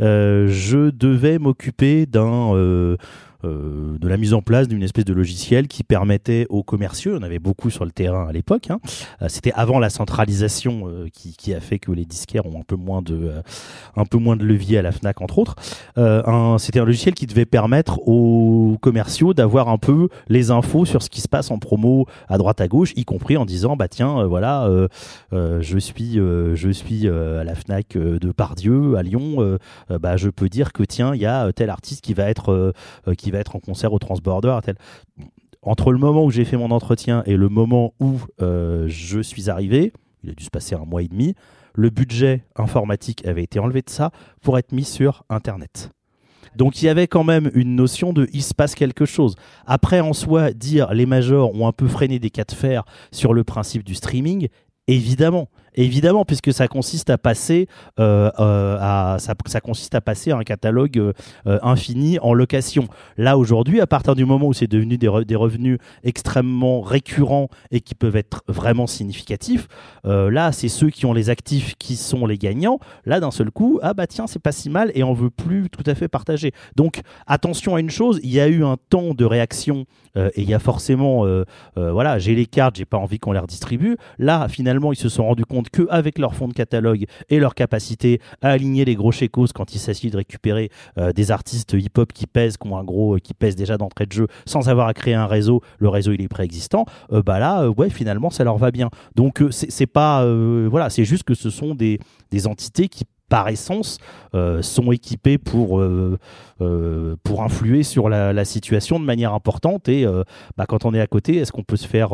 euh, 0.00 0.48
je 0.48 0.88
devais 0.88 1.38
m'occuper 1.38 2.06
d'un 2.06 2.96
euh, 3.44 3.98
de 3.98 4.08
la 4.08 4.16
mise 4.16 4.34
en 4.34 4.42
place 4.42 4.68
d'une 4.68 4.82
espèce 4.82 5.04
de 5.04 5.12
logiciel 5.12 5.68
qui 5.68 5.84
permettait 5.84 6.46
aux 6.48 6.62
commerciaux, 6.62 7.16
on 7.18 7.22
avait 7.22 7.38
beaucoup 7.38 7.70
sur 7.70 7.84
le 7.84 7.90
terrain 7.90 8.26
à 8.28 8.32
l'époque, 8.32 8.70
hein, 8.70 8.80
euh, 9.22 9.26
c'était 9.28 9.52
avant 9.52 9.78
la 9.78 9.90
centralisation 9.90 10.88
euh, 10.88 11.08
qui, 11.12 11.54
a 11.54 11.60
fait 11.60 11.78
que 11.78 11.92
les 11.92 12.04
disquaires 12.04 12.46
ont 12.46 12.58
un 12.58 12.64
peu 12.64 12.76
moins 12.76 13.02
de, 13.02 13.32
un 13.96 14.04
peu 14.04 14.18
moins 14.18 14.36
de 14.36 14.44
levier 14.44 14.78
à 14.78 14.82
la 14.82 14.92
FNAC 14.92 15.20
entre 15.20 15.38
autres. 15.38 15.56
C'était 16.58 16.80
un 16.80 16.84
logiciel 16.84 17.14
qui 17.14 17.26
devait 17.26 17.44
permettre 17.44 18.00
aux 18.08 18.78
commerciaux 18.80 19.34
d'avoir 19.34 19.68
un 19.68 19.78
peu 19.78 20.08
les 20.28 20.50
infos 20.50 20.84
sur 20.86 21.02
ce 21.02 21.10
qui 21.10 21.20
se 21.20 21.28
passe 21.28 21.50
en 21.50 21.58
promo 21.58 22.06
à 22.28 22.38
droite 22.38 22.60
à 22.60 22.68
gauche, 22.68 22.92
y 22.96 23.04
compris 23.04 23.36
en 23.36 23.44
disant 23.44 23.76
bah 23.76 23.88
tiens 23.88 24.24
voilà 24.24 24.68
je 25.32 25.78
suis 25.78 26.14
je 26.14 26.70
suis 26.72 27.08
à 27.08 27.44
la 27.44 27.54
Fnac 27.54 27.96
de 27.96 28.32
Pardieu 28.32 28.96
à 28.96 29.02
Lyon, 29.02 29.58
bah 29.90 30.16
je 30.16 30.30
peux 30.30 30.48
dire 30.48 30.72
que 30.72 30.82
tiens 30.82 31.14
il 31.14 31.20
y 31.20 31.26
a 31.26 31.52
tel 31.52 31.70
artiste 31.70 32.00
qui 32.00 32.14
va 32.14 32.28
être 32.30 32.72
qui 33.18 33.30
va 33.34 33.40
être 33.40 33.56
en 33.56 33.60
concert 33.60 33.92
au 33.92 33.98
Transborder 33.98 34.58
entre 35.64 35.92
le 35.92 35.98
moment 35.98 36.24
où 36.24 36.30
j'ai 36.30 36.44
fait 36.44 36.56
mon 36.56 36.70
entretien 36.70 37.22
et 37.26 37.36
le 37.36 37.48
moment 37.48 37.94
où 37.98 38.20
euh, 38.42 38.86
je 38.88 39.20
suis 39.20 39.50
arrivé, 39.50 39.92
il 40.22 40.30
a 40.30 40.34
dû 40.34 40.44
se 40.44 40.50
passer 40.50 40.74
un 40.74 40.84
mois 40.84 41.02
et 41.02 41.08
demi, 41.08 41.34
le 41.74 41.90
budget 41.90 42.44
informatique 42.56 43.26
avait 43.26 43.42
été 43.42 43.58
enlevé 43.58 43.82
de 43.82 43.90
ça 43.90 44.10
pour 44.42 44.58
être 44.58 44.72
mis 44.72 44.84
sur 44.84 45.24
Internet. 45.28 45.90
Donc 46.56 46.80
il 46.80 46.86
y 46.86 46.88
avait 46.88 47.08
quand 47.08 47.24
même 47.24 47.50
une 47.54 47.74
notion 47.74 48.12
de 48.12 48.28
il 48.32 48.42
se 48.42 48.54
passe 48.54 48.74
quelque 48.74 49.06
chose. 49.06 49.34
Après 49.66 50.00
en 50.00 50.12
soi, 50.12 50.52
dire 50.52 50.92
les 50.94 51.06
majors 51.06 51.52
ont 51.54 51.66
un 51.66 51.72
peu 51.72 51.88
freiné 51.88 52.18
des 52.18 52.30
cas 52.30 52.44
de 52.44 52.52
fer 52.52 52.84
sur 53.10 53.34
le 53.34 53.42
principe 53.42 53.82
du 53.82 53.94
streaming, 53.94 54.48
évidemment. 54.86 55.48
Évidemment, 55.74 56.24
puisque 56.24 56.52
ça 56.52 56.68
consiste 56.68 57.10
à 57.10 57.18
passer, 57.18 57.66
euh, 57.98 58.30
euh, 58.38 58.76
à, 58.80 59.16
ça, 59.18 59.60
consiste 59.60 59.94
à 59.94 60.00
passer 60.00 60.30
un 60.30 60.42
catalogue 60.42 60.98
euh, 60.98 61.12
infini 61.62 62.18
en 62.20 62.32
location. 62.32 62.86
Là 63.16 63.36
aujourd'hui, 63.36 63.80
à 63.80 63.86
partir 63.86 64.14
du 64.14 64.24
moment 64.24 64.46
où 64.46 64.52
c'est 64.52 64.68
devenu 64.68 64.98
des, 64.98 65.10
des 65.26 65.36
revenus 65.36 65.78
extrêmement 66.04 66.80
récurrents 66.80 67.48
et 67.72 67.80
qui 67.80 67.94
peuvent 67.94 68.16
être 68.16 68.42
vraiment 68.46 68.86
significatifs, 68.86 69.68
là 70.04 70.52
c'est 70.52 70.68
ceux 70.68 70.90
qui 70.90 71.06
ont 71.06 71.12
les 71.12 71.30
actifs 71.30 71.74
qui 71.78 71.96
sont 71.96 72.26
les 72.26 72.38
gagnants. 72.38 72.78
Là 73.04 73.20
d'un 73.20 73.30
seul 73.30 73.50
coup, 73.50 73.80
ah 73.82 73.94
bah 73.94 74.06
tiens 74.06 74.26
c'est 74.26 74.38
pas 74.38 74.52
si 74.52 74.70
mal 74.70 74.92
et 74.94 75.02
on 75.02 75.12
veut 75.12 75.30
plus 75.30 75.70
tout 75.70 75.82
à 75.86 75.94
fait 75.94 76.08
partager. 76.08 76.52
Donc 76.76 77.00
attention 77.26 77.74
à 77.74 77.80
une 77.80 77.90
chose, 77.90 78.20
il 78.22 78.30
y 78.30 78.40
a 78.40 78.48
eu 78.48 78.64
un 78.64 78.76
temps 78.90 79.14
de 79.14 79.24
réaction 79.24 79.86
et 80.16 80.42
il 80.42 80.48
y 80.48 80.54
a 80.54 80.58
forcément, 80.58 81.26
voilà, 81.76 82.18
j'ai 82.18 82.34
les 82.34 82.46
cartes, 82.46 82.76
j'ai 82.76 82.84
pas 82.84 82.98
envie 82.98 83.18
qu'on 83.18 83.32
les 83.32 83.40
redistribue. 83.40 83.96
Là 84.18 84.46
finalement 84.48 84.92
ils 84.92 84.96
se 84.96 85.08
sont 85.08 85.24
rendus 85.24 85.44
compte 85.44 85.63
que 85.70 85.86
avec 85.90 86.18
leur 86.18 86.34
fonds 86.34 86.48
de 86.48 86.52
catalogue 86.52 87.06
et 87.28 87.38
leur 87.38 87.54
capacité 87.54 88.20
à 88.42 88.50
aligner 88.50 88.84
les 88.84 88.94
gros 88.94 89.12
chécos 89.12 89.46
quand 89.54 89.74
il 89.74 89.78
s'agit 89.78 90.10
de 90.10 90.16
récupérer 90.16 90.70
euh, 90.98 91.12
des 91.12 91.30
artistes 91.30 91.72
hip-hop 91.72 92.12
qui 92.12 92.26
pèsent, 92.26 92.56
qui 92.56 92.68
ont 92.68 92.76
un 92.76 92.84
gros, 92.84 93.16
qui 93.16 93.34
pèsent 93.34 93.56
déjà 93.56 93.76
d'entrée 93.76 94.06
de 94.06 94.12
jeu, 94.12 94.26
sans 94.46 94.68
avoir 94.68 94.88
à 94.88 94.94
créer 94.94 95.14
un 95.14 95.26
réseau, 95.26 95.62
le 95.78 95.88
réseau 95.88 96.12
il 96.12 96.22
est 96.22 96.28
préexistant, 96.28 96.86
euh, 97.12 97.22
bah 97.22 97.38
là, 97.38 97.62
euh, 97.62 97.68
ouais, 97.68 97.90
finalement 97.90 98.30
ça 98.30 98.44
leur 98.44 98.58
va 98.58 98.70
bien. 98.70 98.90
Donc 99.16 99.42
c'est 99.50 99.86
pas, 99.86 100.24
voilà, 100.68 100.90
c'est 100.90 101.04
juste 101.04 101.24
que 101.24 101.34
ce 101.34 101.50
sont 101.50 101.74
des, 101.74 101.98
des 102.30 102.46
entités 102.46 102.88
qui 102.88 103.04
par 103.28 103.48
essence 103.48 103.98
euh, 104.34 104.62
sont 104.62 104.92
équipées 104.92 105.38
pour 105.38 105.80
euh, 105.80 106.18
euh, 106.60 107.16
pour 107.22 107.42
influer 107.42 107.82
sur 107.82 108.08
la, 108.08 108.44
situation 108.44 109.00
de 109.00 109.04
manière 109.04 109.32
importante 109.32 109.88
et 109.88 110.06
bah, 110.56 110.66
quand 110.68 110.84
on 110.84 110.92
est 110.92 111.00
à 111.00 111.06
côté 111.06 111.36
est-ce 111.36 111.50
qu'on 111.50 111.62
peut 111.62 111.76
se 111.76 111.86
faire 111.86 112.10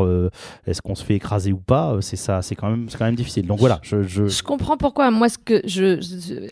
est-ce 0.67 0.81
qu'on 0.81 0.95
se 0.95 1.05
fait 1.05 1.17
écraser 1.17 1.53
ou 1.53 1.59
pas? 1.59 1.97
C'est 2.01 2.17
ça 2.17 2.41
c'est 2.43 2.55
quand 2.55 2.71
même 2.71 2.87
quand 2.97 3.05
même 3.05 3.17
difficile 3.17 3.47
donc 3.47 3.59
voilà 3.59 3.81
je, 3.83 4.03
je... 4.03 4.43
Comprends 4.43 4.77
pourquoi. 4.77 5.11
Moi, 5.11 5.29
ce 5.29 5.39
que 5.39 5.61
je, 5.65 6.01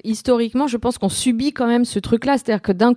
historiquement, 0.05 0.67
je 0.67 0.77
pense 0.77 0.99
qu'on 0.99 1.09
subit 1.09 1.53
quand 1.53 1.67
même 1.67 1.85
ce 1.85 1.99
truc-là, 1.99 2.39
c'est-à-dire 2.39 2.63
que 2.63 2.73
d'un 2.73 2.95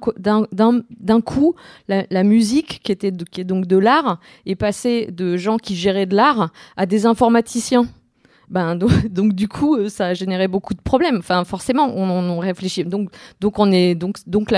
d'un- 0.51 1.21
coup, 1.21 1.55
la, 1.87 2.23
musique, 2.23 2.81
qui 2.83 2.91
était 2.91 3.11
qui 3.31 3.41
est 3.41 3.45
donc 3.45 3.67
de 3.67 3.77
l'art, 3.77 4.19
est 4.45 4.55
passée 4.55 5.07
de 5.11 5.37
gens 5.37 5.57
qui 5.57 5.75
géraient 5.75 6.05
de 6.05 6.15
l'art 6.15 6.51
à 6.77 6.85
des 6.85 7.05
informaticiens. 7.05 7.87
Ben, 8.51 8.75
donc, 9.09 9.33
du 9.33 9.47
coup, 9.47 9.77
euh, 9.77 9.89
ça 9.89 10.07
a 10.07 10.13
généré 10.13 10.47
beaucoup 10.47 10.73
de 10.73 10.81
problèmes. 10.81 11.17
Enfin, 11.17 11.43
forcément, 11.45 11.91
on, 11.95 12.37
réfléchit. 12.39 12.83
Donc, 12.83 13.09
donc 13.39 13.59
on 13.59 13.71
est 13.71 13.95
donc 13.95 14.17
donc 14.27 14.53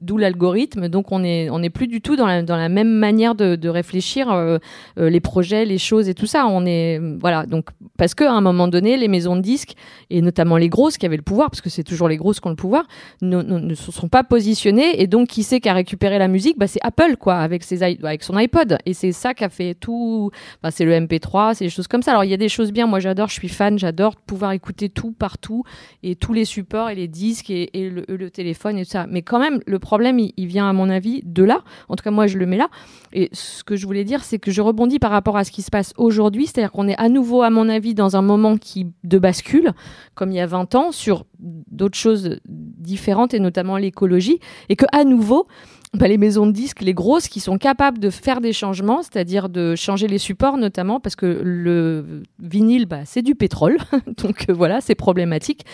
d'où 0.00 0.18
l'algorithme. 0.18 0.88
Donc 0.88 1.12
on 1.12 1.24
est 1.24 1.48
on 1.50 1.58
n'est 1.58 1.70
plus 1.70 1.86
du 1.86 2.00
tout 2.00 2.16
dans 2.16 2.26
la 2.26 2.68
même 2.68 2.90
manière 2.90 3.34
de, 3.34 3.68
réfléchir 3.68 4.30
euh, 4.30 4.58
euh, 4.98 5.10
les 5.10 5.20
projets, 5.20 5.64
les 5.64 5.78
choses 5.78 6.08
et 6.08 6.14
tout 6.14 6.26
ça. 6.26 6.46
On 6.46 6.66
est 6.66 7.00
voilà. 7.20 7.46
Donc 7.46 7.68
parce 7.96 8.14
que 8.14 8.24
à 8.24 8.32
un 8.32 8.40
moment 8.40 8.68
donné, 8.68 8.96
les 8.96 9.08
maisons 9.08 9.36
de 9.36 9.40
disques 9.40 9.74
et 10.10 10.20
notamment 10.22 10.56
les 10.56 10.68
grosses 10.68 10.98
qui 10.98 11.06
avaient 11.06 11.16
le 11.16 11.22
pouvoir, 11.22 11.50
parce 11.50 11.60
que 11.60 11.70
c'est 11.70 11.84
toujours 11.84 12.08
les 12.08 12.16
grosses 12.16 12.40
qui 12.40 12.46
ont 12.46 12.50
le 12.50 12.56
pouvoir, 12.56 12.84
ne, 13.22 13.74
se 13.74 13.92
sont 13.92 14.08
pas 14.08 14.24
positionnées. 14.24 15.00
Et 15.00 15.06
donc, 15.06 15.28
qui 15.28 15.42
c'est 15.42 15.60
qui 15.60 15.68
a 15.68 15.74
récupéré 15.74 16.18
la 16.18 16.28
musique? 16.28 16.58
Bah, 16.58 16.66
C'est 16.66 16.80
Apple, 16.82 17.16
quoi, 17.16 17.36
avec, 17.36 17.62
ses, 17.62 17.82
avec 17.82 18.22
son 18.22 18.36
iPod. 18.36 18.78
Et 18.86 18.94
c'est 18.94 19.12
ça 19.12 19.34
qui 19.34 19.44
a 19.44 19.48
fait 19.48 19.74
tout. 19.74 20.30
C'est 20.70 20.84
le 20.84 20.92
MP3, 20.92 21.54
c'est 21.54 21.64
des 21.64 21.70
choses 21.70 21.88
comme 21.88 22.02
ça. 22.02 22.10
Alors, 22.10 22.24
il 22.24 22.30
y 22.30 22.34
a 22.34 22.36
des 22.36 22.48
choses 22.48 22.72
bien. 22.72 22.86
Moi, 22.86 23.00
j'adore, 23.00 23.29
je 23.30 23.38
suis 23.38 23.48
fan, 23.48 23.78
j'adore 23.78 24.16
pouvoir 24.16 24.52
écouter 24.52 24.88
tout 24.88 25.12
partout 25.12 25.64
et 26.02 26.16
tous 26.16 26.32
les 26.32 26.44
supports 26.44 26.90
et 26.90 26.94
les 26.94 27.08
disques 27.08 27.50
et, 27.50 27.70
le 27.74 28.30
téléphone 28.30 28.78
et 28.78 28.84
tout 28.84 28.90
ça. 28.90 29.06
Mais 29.08 29.22
quand 29.22 29.38
même, 29.38 29.60
le 29.66 29.78
problème, 29.78 30.18
il, 30.18 30.32
il 30.36 30.46
vient, 30.46 30.68
à 30.68 30.72
mon 30.72 30.90
avis, 30.90 31.22
de 31.24 31.44
là. 31.44 31.62
En 31.88 31.96
tout 31.96 32.02
cas, 32.02 32.10
moi, 32.10 32.26
je 32.26 32.38
le 32.38 32.46
mets 32.46 32.56
là. 32.56 32.68
Et 33.12 33.28
ce 33.32 33.64
que 33.64 33.76
je 33.76 33.86
voulais 33.86 34.04
dire, 34.04 34.24
c'est 34.24 34.38
que 34.38 34.50
je 34.50 34.60
rebondis 34.60 34.98
par 34.98 35.10
rapport 35.10 35.36
à 35.36 35.44
ce 35.44 35.50
qui 35.50 35.62
se 35.62 35.70
passe 35.70 35.92
aujourd'hui. 35.96 36.46
C'est-à-dire 36.46 36.72
qu'on 36.72 36.88
est 36.88 36.98
à 36.98 37.08
nouveau, 37.08 37.42
à 37.42 37.50
mon 37.50 37.68
avis, 37.68 37.94
dans 37.94 38.16
un 38.16 38.22
moment 38.22 38.56
qui 38.56 38.86
de 39.04 39.18
bascule, 39.18 39.72
comme 40.14 40.30
il 40.30 40.36
y 40.36 40.40
a 40.40 40.46
20 40.46 40.74
ans, 40.74 40.92
sur 40.92 41.26
d'autres 41.38 41.98
choses 41.98 42.40
différentes 42.48 43.34
et 43.34 43.40
notamment 43.40 43.76
l'écologie. 43.76 44.40
Et 44.68 44.76
que 44.76 44.86
à 44.92 45.04
nouveau, 45.04 45.46
bah, 45.92 46.06
les 46.06 46.18
maisons 46.18 46.46
de 46.46 46.52
disques, 46.52 46.82
les 46.82 46.94
grosses, 46.94 47.26
qui 47.26 47.40
sont 47.40 47.58
capables 47.58 47.98
de 47.98 48.10
faire 48.10 48.40
des 48.40 48.52
changements, 48.52 49.02
c'est-à-dire 49.02 49.48
de 49.48 49.74
changer 49.74 50.06
les 50.06 50.18
supports 50.18 50.56
notamment, 50.56 51.00
parce 51.00 51.16
que 51.16 51.40
le 51.42 52.22
vinyle, 52.38 52.86
bah, 52.86 53.00
c'est 53.04 53.22
du 53.22 53.34
pétrole, 53.34 53.76
donc 54.22 54.46
euh, 54.48 54.52
voilà, 54.52 54.80
c'est 54.80 54.94
problématique, 54.94 55.64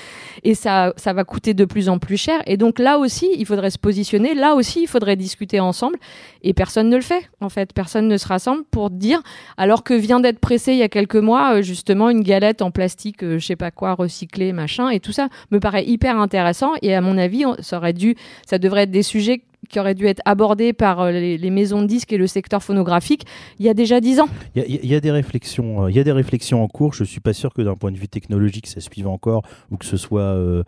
et 0.42 0.54
ça, 0.54 0.94
ça 0.96 1.12
va 1.12 1.24
coûter 1.24 1.52
de 1.52 1.66
plus 1.66 1.90
en 1.90 1.98
plus 1.98 2.16
cher. 2.16 2.40
Et 2.46 2.56
donc 2.56 2.78
là 2.78 2.98
aussi, 2.98 3.28
il 3.36 3.44
faudrait 3.44 3.68
se 3.68 3.78
positionner, 3.78 4.34
là 4.34 4.54
aussi, 4.54 4.84
il 4.84 4.86
faudrait 4.86 5.16
discuter 5.16 5.60
ensemble, 5.60 5.98
et 6.42 6.54
personne 6.54 6.88
ne 6.88 6.96
le 6.96 7.02
fait, 7.02 7.28
en 7.42 7.50
fait, 7.50 7.74
personne 7.74 8.08
ne 8.08 8.16
se 8.16 8.26
rassemble 8.26 8.64
pour 8.70 8.88
dire, 8.88 9.22
alors 9.58 9.84
que 9.84 9.92
vient 9.92 10.20
d'être 10.20 10.38
pressé 10.38 10.72
il 10.72 10.78
y 10.78 10.82
a 10.82 10.88
quelques 10.88 11.16
mois, 11.16 11.56
euh, 11.56 11.62
justement, 11.62 12.08
une 12.08 12.22
galette 12.22 12.62
en 12.62 12.70
plastique, 12.70 13.22
euh, 13.22 13.38
je 13.38 13.44
sais 13.44 13.56
pas 13.56 13.70
quoi, 13.70 13.92
recyclé, 13.92 14.54
machin, 14.54 14.88
et 14.88 14.98
tout 14.98 15.12
ça 15.12 15.28
me 15.50 15.60
paraît 15.60 15.84
hyper 15.84 16.18
intéressant, 16.18 16.72
et 16.80 16.94
à 16.94 17.02
mon 17.02 17.18
avis, 17.18 17.44
ça 17.58 17.76
aurait 17.76 17.92
dû, 17.92 18.16
ça 18.46 18.56
devrait 18.56 18.84
être 18.84 18.90
des 18.90 19.02
sujets 19.02 19.42
qui 19.68 19.80
auraient 19.80 19.94
dû 19.94 20.07
être 20.07 20.22
abordés 20.24 20.72
par 20.72 21.00
euh, 21.00 21.11
les, 21.11 21.50
maisons 21.50 21.82
de 21.82 21.86
disques 21.86 22.12
et 22.12 22.18
le 22.18 22.26
secteur 22.26 22.62
phonographique 22.62 23.24
il 23.59 23.66
y 23.66 23.68
a 23.68 23.74
déjà 23.74 24.00
dix 24.00 24.20
ans. 24.20 24.28
Il 24.54 24.62
y, 24.84 24.94
a- 24.94 25.00
des 25.00 25.11
réflexions, 25.11 25.84
euh, 25.84 25.90
il 25.90 25.96
y 25.96 26.00
a 26.00 26.04
des 26.04 26.12
réflexions 26.12 26.62
en 26.62 26.68
cours. 26.68 26.92
Je 26.92 27.04
suis 27.04 27.20
pas 27.20 27.32
sûr 27.32 27.52
que 27.52 27.62
d'un 27.62 27.74
point 27.74 27.90
de 27.92 27.96
vue 27.98 28.09
technologique, 28.09 28.66
ça 28.66 28.80
suive 28.80 29.09
encore 29.09 29.42
ou 29.70 29.76
que 29.76 29.84
ce 29.84 29.96
soit 29.96 30.20
euh, 30.20 30.62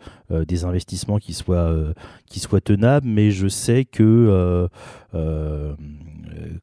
des 0.47 0.65
investissements 0.65 1.17
qui 1.19 1.33
soient 1.33 1.73
qui 2.27 2.39
soient 2.39 2.61
tenables. 2.61 3.07
Mais 3.07 3.31
je 3.31 3.47
sais 3.47 3.85
que 3.85 4.67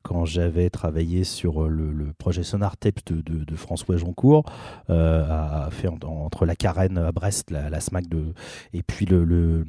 quand 0.02 0.24
j'avais 0.24 0.70
travaillé 0.70 1.24
sur 1.24 1.68
le, 1.68 2.12
projet 2.18 2.42
Sonar 2.42 2.76
Tapes 2.76 3.00
de, 3.06 3.20
de- 3.44 3.56
François 3.56 3.96
Joncourt, 3.96 4.44
a, 4.88 5.68
fait 5.70 5.88
en- 5.88 5.98
entre 6.02 6.46
la 6.46 6.54
Carène 6.54 6.98
à 6.98 7.12
Brest, 7.12 7.50
la, 7.50 7.68
la 7.70 7.80
SMAC 7.80 8.08
de, 8.08 8.32
et 8.72 8.82
puis 8.82 9.06
le, 9.06 9.64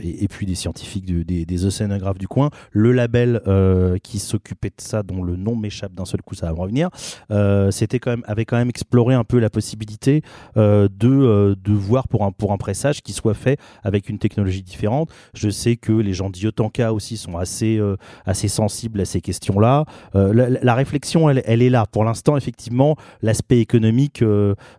et, 0.00 0.28
puis 0.28 0.46
des 0.46 0.54
scientifiques 0.54 1.04
de- 1.06 1.22
des, 1.22 1.44
des 1.44 1.66
océanographes 1.94 2.18
du 2.18 2.28
coin, 2.28 2.50
le 2.72 2.92
label 2.92 3.40
euh, 3.46 3.98
qui 4.02 4.18
s'occupait 4.18 4.70
de 4.70 4.80
ça, 4.80 5.02
dont 5.02 5.22
le 5.22 5.36
nom 5.36 5.56
m'échappe 5.56 5.92
d'un 5.92 6.04
seul 6.04 6.22
coup, 6.22 6.34
ça 6.34 6.46
va 6.46 6.52
me 6.52 6.58
revenir, 6.58 6.90
euh, 7.30 7.70
c'était 7.70 7.98
quand 7.98 8.10
même 8.10 8.24
avait 8.26 8.44
quand 8.44 8.56
même 8.56 8.68
exploré 8.68 9.14
un 9.14 9.24
peu 9.24 9.38
la 9.38 9.50
possibilité 9.50 10.22
euh, 10.56 10.88
de 10.88 11.54
de 11.54 11.72
voir 11.72 12.08
pour 12.08 12.24
un 12.24 12.32
pour 12.32 12.52
un 12.52 12.56
pressage 12.56 13.02
qui 13.02 13.12
soit 13.12 13.34
fait 13.34 13.58
avec 13.82 14.08
une 14.08 14.18
technologie 14.18 14.62
différente. 14.62 15.10
Je 15.34 15.48
sais 15.48 15.76
que 15.76 15.92
les 15.92 16.12
gens 16.12 16.30
d'Iotanka 16.30 16.92
aussi 16.92 17.16
sont 17.16 17.36
assez 17.36 17.80
assez 18.24 18.48
sensibles 18.48 19.00
à 19.00 19.04
ces 19.04 19.20
questions-là. 19.20 19.84
La, 20.14 20.74
réflexion, 20.74 21.30
elle, 21.30 21.42
elle 21.44 21.62
est 21.62 21.70
là. 21.70 21.86
Pour 21.86 22.04
l'instant, 22.04 22.36
effectivement, 22.36 22.96
l'aspect 23.22 23.58
économique 23.58 24.24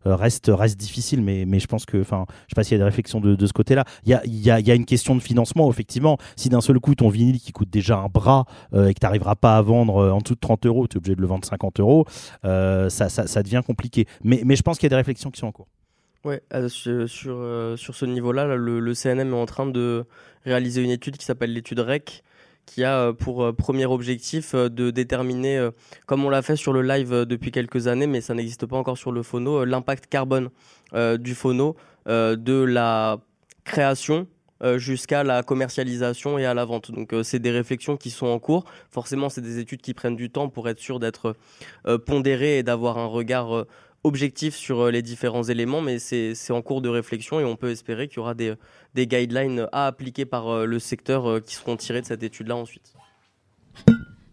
reste 0.06 0.52
reste 0.54 0.80
difficile, 0.80 1.22
mais 1.22 1.46
mais 1.46 1.60
je 1.60 1.68
pense 1.68 1.86
que, 1.86 2.00
enfin, 2.02 2.26
je 2.48 2.52
sais 2.52 2.56
pas 2.56 2.64
s'il 2.64 2.74
y 2.74 2.76
a 2.76 2.80
des 2.80 2.86
réflexions 2.86 3.20
de, 3.20 3.36
de 3.36 3.46
ce 3.46 3.54
côté-là. 3.54 3.86
Il 4.04 4.10
y 4.10 4.14
a 4.14 4.22
y 4.26 4.50
a 4.50 4.60
y 4.60 4.72
a 4.72 4.76
une 4.76 4.86
question 4.86 5.16
de 5.16 5.22
financement, 5.22 5.70
effectivement. 5.70 6.18
Si 6.36 6.50
d'un 6.50 6.62
seul 6.62 6.80
coup 6.80 6.96
ton 6.96 7.05
ton 7.06 7.10
vinyle 7.10 7.40
qui 7.40 7.52
coûte 7.52 7.70
déjà 7.70 7.98
un 7.98 8.08
bras 8.08 8.46
euh, 8.74 8.88
et 8.88 8.94
que 8.94 9.00
tu 9.00 9.06
n'arriveras 9.06 9.36
pas 9.36 9.58
à 9.58 9.62
vendre 9.62 9.98
euh, 9.98 10.12
en 10.12 10.20
dessous 10.20 10.36
de 10.36 10.40
30 10.40 10.66
euros, 10.66 10.88
tu 10.88 10.96
es 10.96 10.98
obligé 10.98 11.16
de 11.16 11.22
le 11.22 11.28
vendre 11.28 11.46
50 11.46 11.80
euros, 11.80 12.06
euh, 12.44 12.90
ça, 12.90 13.44
devient 13.44 13.62
compliqué. 13.66 14.08
Mais, 14.24 14.44
je 14.56 14.62
pense 14.62 14.78
qu'il 14.78 14.86
y 14.86 14.90
a 14.90 14.90
des 14.90 14.96
réflexions 14.96 15.30
qui 15.30 15.40
sont 15.40 15.48
en 15.48 15.52
cours. 15.52 15.68
Ouais, 16.24 16.42
sur, 16.68 17.08
ce 17.08 18.06
niveau-là, 18.06 18.46
là, 18.46 18.56
le, 18.56 18.80
le 18.80 18.94
CNM 18.96 19.32
est 19.32 19.38
en 19.38 19.46
train 19.46 19.68
de 19.68 20.06
réaliser 20.44 20.82
une 20.82 20.90
étude 20.90 21.18
qui 21.18 21.26
s'appelle 21.26 21.54
l'étude 21.54 21.80
REC, 21.80 22.24
qui 22.66 22.84
a 22.84 23.14
pour 23.14 23.56
premier 23.56 23.86
objectif 23.86 24.56
de 24.56 24.90
déterminer, 24.90 25.70
comme 26.08 26.26
on 26.26 26.30
l'a 26.30 26.42
fait 26.42 26.56
sur 26.56 26.74
le 26.74 26.82
live 26.82 27.26
depuis 27.26 27.52
quelques 27.52 27.86
années, 27.86 28.08
mais 28.08 28.22
ça 28.22 28.34
n'existe 28.34 28.66
pas 28.66 28.76
encore 28.76 28.98
sur 28.98 29.12
le 29.12 29.22
phono, 29.22 29.66
l'impact 29.66 30.08
carbone 30.08 30.50
du 31.20 31.36
phono, 31.36 31.76
de 32.08 32.64
la 32.64 33.20
création 33.64 34.26
jusqu'à 34.78 35.24
la 35.24 35.44
commercialisation 35.44 36.38
et 36.38 36.46
à 36.46 36.54
la 36.54 36.66
vente. 36.66 36.92
Donc 36.92 37.14
euh, 37.14 37.24
c'est 37.24 37.40
des 37.40 37.52
réflexions 37.52 37.98
qui 37.98 38.10
sont 38.10 38.28
en 38.28 38.40
cours. 38.40 38.66
Forcément, 38.90 39.30
c'est 39.30 39.42
des 39.42 39.60
études 39.60 39.82
qui 39.82 39.94
prennent 39.94 40.16
du 40.16 40.30
temps 40.30 40.50
pour 40.50 40.70
être 40.70 40.80
sûr 40.80 41.00
d'être 41.00 41.36
euh, 41.88 41.98
pondérées 41.98 42.60
et 42.60 42.64
d'avoir 42.64 42.98
un 42.98 43.08
regard 43.08 43.56
euh, 43.56 43.68
objectif 44.06 44.56
sur 44.56 44.82
euh, 44.82 44.92
les 44.92 45.02
différents 45.02 45.44
éléments, 45.44 45.82
mais 45.82 45.98
c'est 46.00 46.52
en 46.52 46.62
cours 46.62 46.82
de 46.82 46.90
réflexion 46.90 47.40
et 47.40 47.44
on 47.44 47.56
peut 47.56 47.72
espérer 47.72 48.08
qu'il 48.08 48.18
y 48.18 48.20
aura 48.20 48.36
des, 48.36 48.54
des 48.94 49.08
guidelines 49.08 49.68
à 49.72 49.88
appliquer 49.88 50.26
par 50.26 50.48
euh, 50.48 50.66
le 50.66 50.80
secteur 50.80 51.28
euh, 51.28 51.40
qui 51.40 51.56
seront 51.56 51.76
tirés 51.76 52.02
de 52.02 52.06
cette 52.06 52.24
étude-là 52.24 52.56
ensuite. 52.56 52.94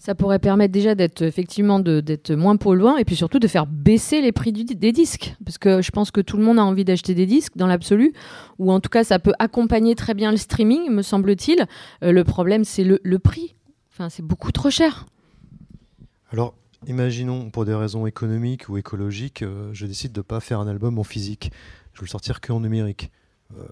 Ça 0.05 0.17
pourrait 0.17 0.41
permettre 0.41 0.73
déjà 0.73 0.97
d'être 0.97 1.23
effectivement 1.23 1.79
d'être 1.79 2.33
moins 2.33 2.57
polluant 2.57 2.97
et 2.97 3.05
puis 3.05 3.15
surtout 3.15 3.39
de 3.39 3.47
faire 3.47 3.69
baisser 3.69 4.21
les 4.21 4.33
prix 4.33 4.51
du- 4.51 4.65
des 4.65 4.91
disques. 4.91 5.37
Parce 5.45 5.59
que 5.59 5.81
je 5.81 5.93
pense 5.93 6.11
que 6.11 6.21
tout 6.21 6.37
le 6.37 6.43
monde 6.43 6.59
a 6.59 6.65
envie 6.65 6.85
d'acheter 6.85 7.15
des 7.15 7.25
disques 7.25 7.57
dans 7.57 7.69
l'absolu, 7.69 8.13
ou 8.59 8.73
en 8.73 8.81
tout 8.81 8.89
cas 8.89 9.05
ça 9.05 9.21
peut 9.21 9.33
accompagner 9.39 9.95
très 9.95 10.15
bien 10.15 10.33
le 10.33 10.39
streaming, 10.39 10.91
me 10.91 11.03
semble-t-il. 11.03 11.67
Euh, 12.03 12.11
le 12.11 12.25
problème 12.25 12.65
c'est 12.65 12.83
le, 12.83 13.19
prix. 13.21 13.55
Enfin, 13.93 14.09
c'est 14.09 14.25
beaucoup 14.25 14.51
trop 14.51 14.71
cher. 14.71 15.07
Alors, 16.33 16.57
imaginons, 16.89 17.51
pour 17.51 17.65
des 17.65 17.75
raisons 17.75 18.05
économiques 18.05 18.69
ou 18.69 18.79
écologiques, 18.79 19.43
euh, 19.43 19.71
je 19.73 19.87
décide 19.87 20.11
de 20.11 20.19
ne 20.19 20.25
pas 20.25 20.41
faire 20.41 20.59
un 20.59 20.67
album 20.67 20.99
en 20.99 21.05
physique. 21.05 21.53
Je 21.93 22.01
veux 22.01 22.07
le 22.07 22.11
sortir 22.11 22.41
que 22.41 22.53
en 22.53 22.59
numérique. 22.59 23.13
Euh, 23.57 23.63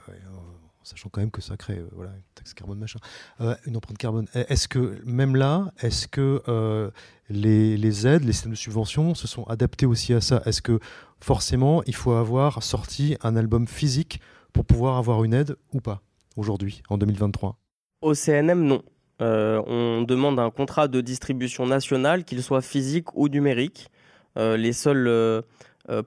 sachant 0.91 1.09
quand 1.09 1.20
même 1.20 1.30
que 1.30 1.41
ça 1.41 1.57
crée 1.57 1.78
euh, 1.78 1.88
voilà, 1.93 2.11
une 2.11 2.22
taxe 2.34 2.53
carbone, 2.53 2.78
machin. 2.78 2.99
Euh, 3.41 3.55
une 3.66 3.76
empreinte 3.76 3.97
carbone. 3.99 4.26
E- 4.34 4.45
Est-ce 4.49 4.66
que, 4.66 5.01
même 5.05 5.36
là, 5.36 5.72
est-ce 5.80 6.09
que 6.09 6.43
euh, 6.49 6.91
les, 7.28 8.07
aides, 8.07 8.24
les 8.24 8.32
systèmes 8.32 8.53
de 8.53 8.57
subvention 8.57 9.14
se 9.14 9.28
sont 9.28 9.45
adaptés 9.45 9.86
aussi 9.86 10.12
à 10.12 10.20
ça? 10.20 10.43
Est-ce 10.47 10.62
que 10.62 10.80
forcément, 11.20 11.82
il 11.84 11.95
faut 11.95 12.12
avoir 12.12 12.62
sorti 12.62 13.16
un 13.22 13.36
album 13.36 13.68
physique 13.68 14.20
pour 14.53 14.64
pouvoir 14.64 14.97
avoir 14.97 15.22
une 15.22 15.32
aide 15.34 15.57
ou 15.72 15.80
pas 15.80 16.03
aujourd'hui, 16.36 16.82
en 16.88 16.99
2023 16.99 17.57
Au 18.03 18.14
CNM, 18.14 18.64
non. 18.64 18.82
On 19.20 20.03
demande 20.03 20.38
un 20.41 20.51
contrat 20.51 20.88
de 20.88 21.01
distribution 21.03 21.66
nationale, 21.66 22.24
qu'il 22.24 22.43
soit 22.43 22.62
physique 22.62 23.14
ou 23.14 23.28
numérique. 23.28 23.91
Les 24.36 24.72
seuls 24.72 25.45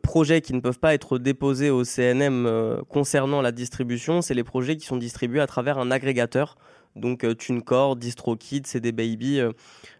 projets 0.01 0.41
qui 0.41 0.53
ne 0.53 0.59
peuvent 0.59 0.79
pas 0.79 0.93
être 0.93 1.17
déposés 1.17 1.69
au 1.69 1.83
CNM 1.83 2.45
euh, 2.45 2.81
concernant 2.89 3.41
la 3.41 3.51
distribution, 3.51 4.21
c'est 4.21 4.33
les 4.33 4.43
projets 4.43 4.77
qui 4.77 4.85
sont 4.85 4.97
distribués 4.97 5.41
à 5.41 5.47
travers 5.47 5.77
un 5.77 5.91
agrégateur. 5.91 6.55
Donc 6.95 7.23
euh, 7.23 7.33
TuneCore, 7.33 7.95
DistroKid, 7.95 8.67
CD 8.67 8.91
Baby. 8.91 9.39
euh, 9.39 9.51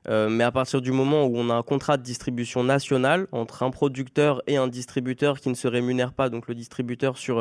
euh, 0.10 0.30
mais 0.30 0.44
à 0.44 0.52
partir 0.52 0.82
du 0.82 0.92
moment 0.92 1.26
où 1.26 1.38
on 1.38 1.50
a 1.50 1.54
un 1.56 1.64
contrat 1.64 1.98
de 1.98 2.04
distribution 2.04 2.64
nationale 2.64 3.28
entre 3.32 3.64
un 3.64 3.72
producteur 3.72 4.42
et 4.48 4.58
un 4.58 4.68
distributeur 4.68 5.40
qui 5.40 5.50
ne 5.50 5.56
se 5.56 5.68
rémunère 5.68 6.14
pas, 6.14 6.30
donc 6.30 6.48
le 6.48 6.56
distributeur 6.56 7.18
sur 7.18 7.40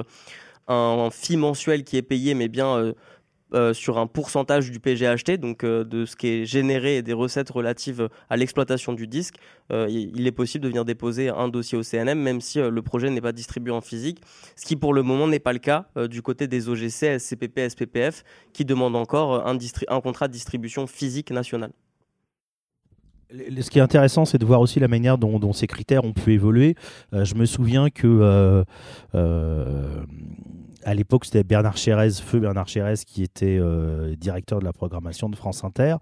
un, 0.69 0.75
un 0.75 1.11
fee 1.11 1.37
mensuel 1.37 1.85
qui 1.85 1.97
est 1.97 2.03
payé, 2.03 2.35
mais 2.35 2.49
bien 2.49 2.77
euh, 2.77 2.93
euh, 3.55 3.75
sur 3.75 3.99
un 3.99 4.07
pourcentage 4.07 4.71
du 4.71 4.81
PGHT, 4.81 5.39
donc 5.39 5.65
euh, 5.65 5.85
de 5.85 6.05
ce 6.05 6.17
qui 6.17 6.29
est 6.29 6.45
généré 6.45 6.97
et 6.97 7.03
des 7.03 7.13
recettes 7.13 7.51
relatives 7.51 8.09
à 8.31 8.37
l'exploitation 8.37 8.93
du 8.93 9.07
disque, 9.07 9.37
euh, 9.73 9.87
il 9.89 10.27
est 10.27 10.33
possible 10.33 10.65
de 10.65 10.69
venir 10.69 10.85
déposer 10.85 11.31
un 11.31 11.49
dossier 11.49 11.79
au 11.79 11.83
CNM, 11.83 12.19
même 12.19 12.41
si 12.41 12.61
euh, 12.61 12.71
le 12.71 12.83
projet 12.83 13.11
n'est 13.11 13.21
pas 13.21 13.33
distribué 13.33 13.73
en 13.73 13.81
physique, 13.81 14.21
ce 14.57 14.67
qui 14.67 14.77
pour 14.77 14.93
le 14.93 15.03
moment 15.03 15.27
n'est 15.27 15.39
pas 15.39 15.53
le 15.53 15.59
cas 15.59 15.87
euh, 15.97 16.09
du 16.09 16.23
côté 16.23 16.47
des 16.47 16.69
OGC, 16.69 17.19
SCPP, 17.19 17.69
SPPF, 17.69 18.25
qui 18.53 18.65
demandent 18.65 18.97
encore 18.97 19.35
euh, 19.35 19.57
un, 19.89 20.01
contrat 20.01 20.29
de 20.29 20.33
distribution 20.33 20.87
physique 20.87 21.31
national. 21.31 21.73
Ce 23.61 23.71
qui 23.71 23.79
est 23.79 23.83
intéressant, 23.83 24.25
c'est 24.25 24.39
de 24.39 24.45
voir 24.45 24.61
aussi 24.61 24.79
la 24.81 24.89
manière 24.89 25.19
dont, 25.19 25.53
ces 25.53 25.67
critères 25.67 26.05
ont 26.05 26.13
pu 26.13 26.33
évoluer. 26.33 26.75
Euh, 27.13 27.25
je 27.25 27.35
me 27.35 27.47
souviens 27.47 27.89
que 27.89 28.07
euh, 28.07 28.65
euh, 29.15 30.05
à 30.85 30.95
l'époque, 30.95 31.25
c'était 31.25 31.45
Bernard 31.45 31.77
Chérez, 31.77 32.11
feu 32.11 32.41
Bernard 32.41 32.69
Chérez, 32.69 32.97
qui 33.07 33.23
était 33.23 33.61
directeur 34.17 34.59
de 34.59 34.65
la 34.65 34.73
programmation 34.73 35.29
de 35.29 35.37
France 35.37 35.63
Inter. 35.65 35.97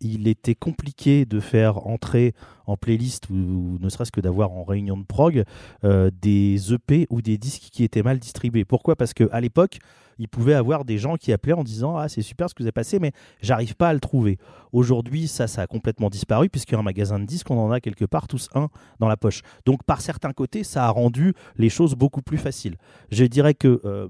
Il 0.00 0.26
était 0.26 0.56
compliqué 0.56 1.24
de 1.24 1.40
faire 1.40 1.86
entrer 1.86 2.34
en 2.66 2.76
playlist 2.76 3.30
ou, 3.30 3.34
ou 3.34 3.78
ne 3.80 3.88
serait-ce 3.88 4.10
que 4.10 4.20
d'avoir 4.20 4.50
en 4.52 4.64
réunion 4.64 4.96
de 4.96 5.04
prog 5.04 5.44
des 5.84 6.74
EP 6.74 7.06
ou 7.08 7.22
des 7.22 7.38
disques 7.38 7.68
qui 7.70 7.84
étaient 7.84 8.02
mal 8.02 8.18
distribués. 8.18 8.64
Pourquoi? 8.64 8.96
Parce 8.96 9.14
qu'à 9.14 9.40
l'époque, 9.40 9.78
il 10.18 10.28
pouvait 10.28 10.54
avoir 10.54 10.84
des 10.84 10.98
gens 10.98 11.16
qui 11.16 11.32
appelaient 11.32 11.52
en 11.54 11.64
disant 11.64 11.96
Ah, 11.96 12.08
c'est 12.08 12.22
super 12.22 12.48
ce 12.48 12.54
que 12.54 12.62
vous 12.62 12.66
avez 12.66 12.72
passé, 12.72 12.98
mais 12.98 13.12
j'arrive 13.42 13.74
pas 13.76 13.88
à 13.88 13.92
le 13.94 14.00
trouver. 14.00 14.38
Aujourd'hui, 14.72 15.28
ça, 15.28 15.46
ça 15.46 15.62
a 15.62 15.66
complètement 15.66 16.10
disparu, 16.10 16.48
puisqu'il 16.48 16.72
y 16.72 16.76
a 16.76 16.80
un 16.80 16.82
magasin 16.82 17.18
de 17.18 17.24
disques, 17.24 17.50
on 17.50 17.58
en 17.58 17.70
a 17.70 17.80
quelque 17.80 18.04
part 18.04 18.26
tous 18.28 18.48
un 18.54 18.68
dans 19.00 19.08
la 19.08 19.16
poche. 19.16 19.42
Donc, 19.66 19.82
par 19.84 20.00
certains 20.00 20.32
côtés, 20.32 20.64
ça 20.64 20.86
a 20.86 20.90
rendu 20.90 21.34
les 21.56 21.68
choses 21.68 21.94
beaucoup 21.94 22.22
plus 22.22 22.38
faciles. 22.38 22.76
Je 23.10 23.24
dirais 23.24 23.54
que. 23.54 23.80
euh, 23.84 24.08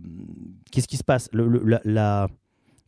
Qu'est-ce 0.70 0.88
qui 0.88 0.96
se 0.96 1.04
passe? 1.04 1.28
La- 1.32 2.28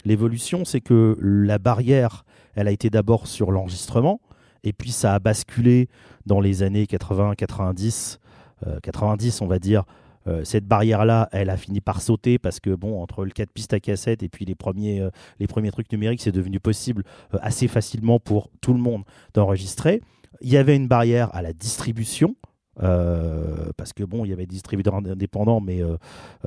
L'évolution, 0.04 0.64
c'est 0.64 0.80
que 0.80 1.16
la 1.20 1.58
barrière, 1.58 2.24
elle 2.54 2.68
a 2.68 2.70
été 2.70 2.90
d'abord 2.90 3.26
sur 3.26 3.50
l'enregistrement, 3.50 4.20
et 4.62 4.72
puis 4.72 4.90
ça 4.92 5.14
a 5.14 5.18
basculé 5.18 5.88
dans 6.26 6.40
les 6.40 6.62
années 6.62 6.86
80, 6.86 7.34
90, 7.34 8.20
euh, 8.66 8.78
90, 8.80 9.40
on 9.40 9.46
va 9.48 9.58
dire. 9.58 9.82
Euh, 10.26 10.44
cette 10.44 10.66
barrière-là, 10.66 11.28
elle 11.32 11.50
a 11.50 11.56
fini 11.56 11.80
par 11.80 12.00
sauter 12.00 12.38
parce 12.38 12.60
que, 12.60 12.70
bon, 12.70 13.00
entre 13.02 13.24
le 13.24 13.30
4 13.30 13.50
pistes 13.50 13.72
à 13.72 13.80
cassette 13.80 14.22
et 14.22 14.28
puis 14.28 14.44
les 14.44 14.54
premiers, 14.54 15.00
euh, 15.00 15.10
les 15.38 15.46
premiers 15.46 15.70
trucs 15.70 15.90
numériques, 15.92 16.20
c'est 16.20 16.32
devenu 16.32 16.60
possible 16.60 17.04
euh, 17.34 17.38
assez 17.42 17.68
facilement 17.68 18.18
pour 18.18 18.50
tout 18.60 18.72
le 18.72 18.80
monde 18.80 19.04
d'enregistrer. 19.34 20.02
Il 20.40 20.50
y 20.50 20.56
avait 20.56 20.76
une 20.76 20.88
barrière 20.88 21.34
à 21.34 21.42
la 21.42 21.52
distribution. 21.52 22.36
parce 22.78 23.94
que 23.94 24.04
bon, 24.04 24.26
il 24.26 24.28
y 24.28 24.32
avait 24.34 24.44
des 24.44 24.54
distributeurs 24.54 24.94
indépendants, 24.96 25.62
mais 25.62 25.80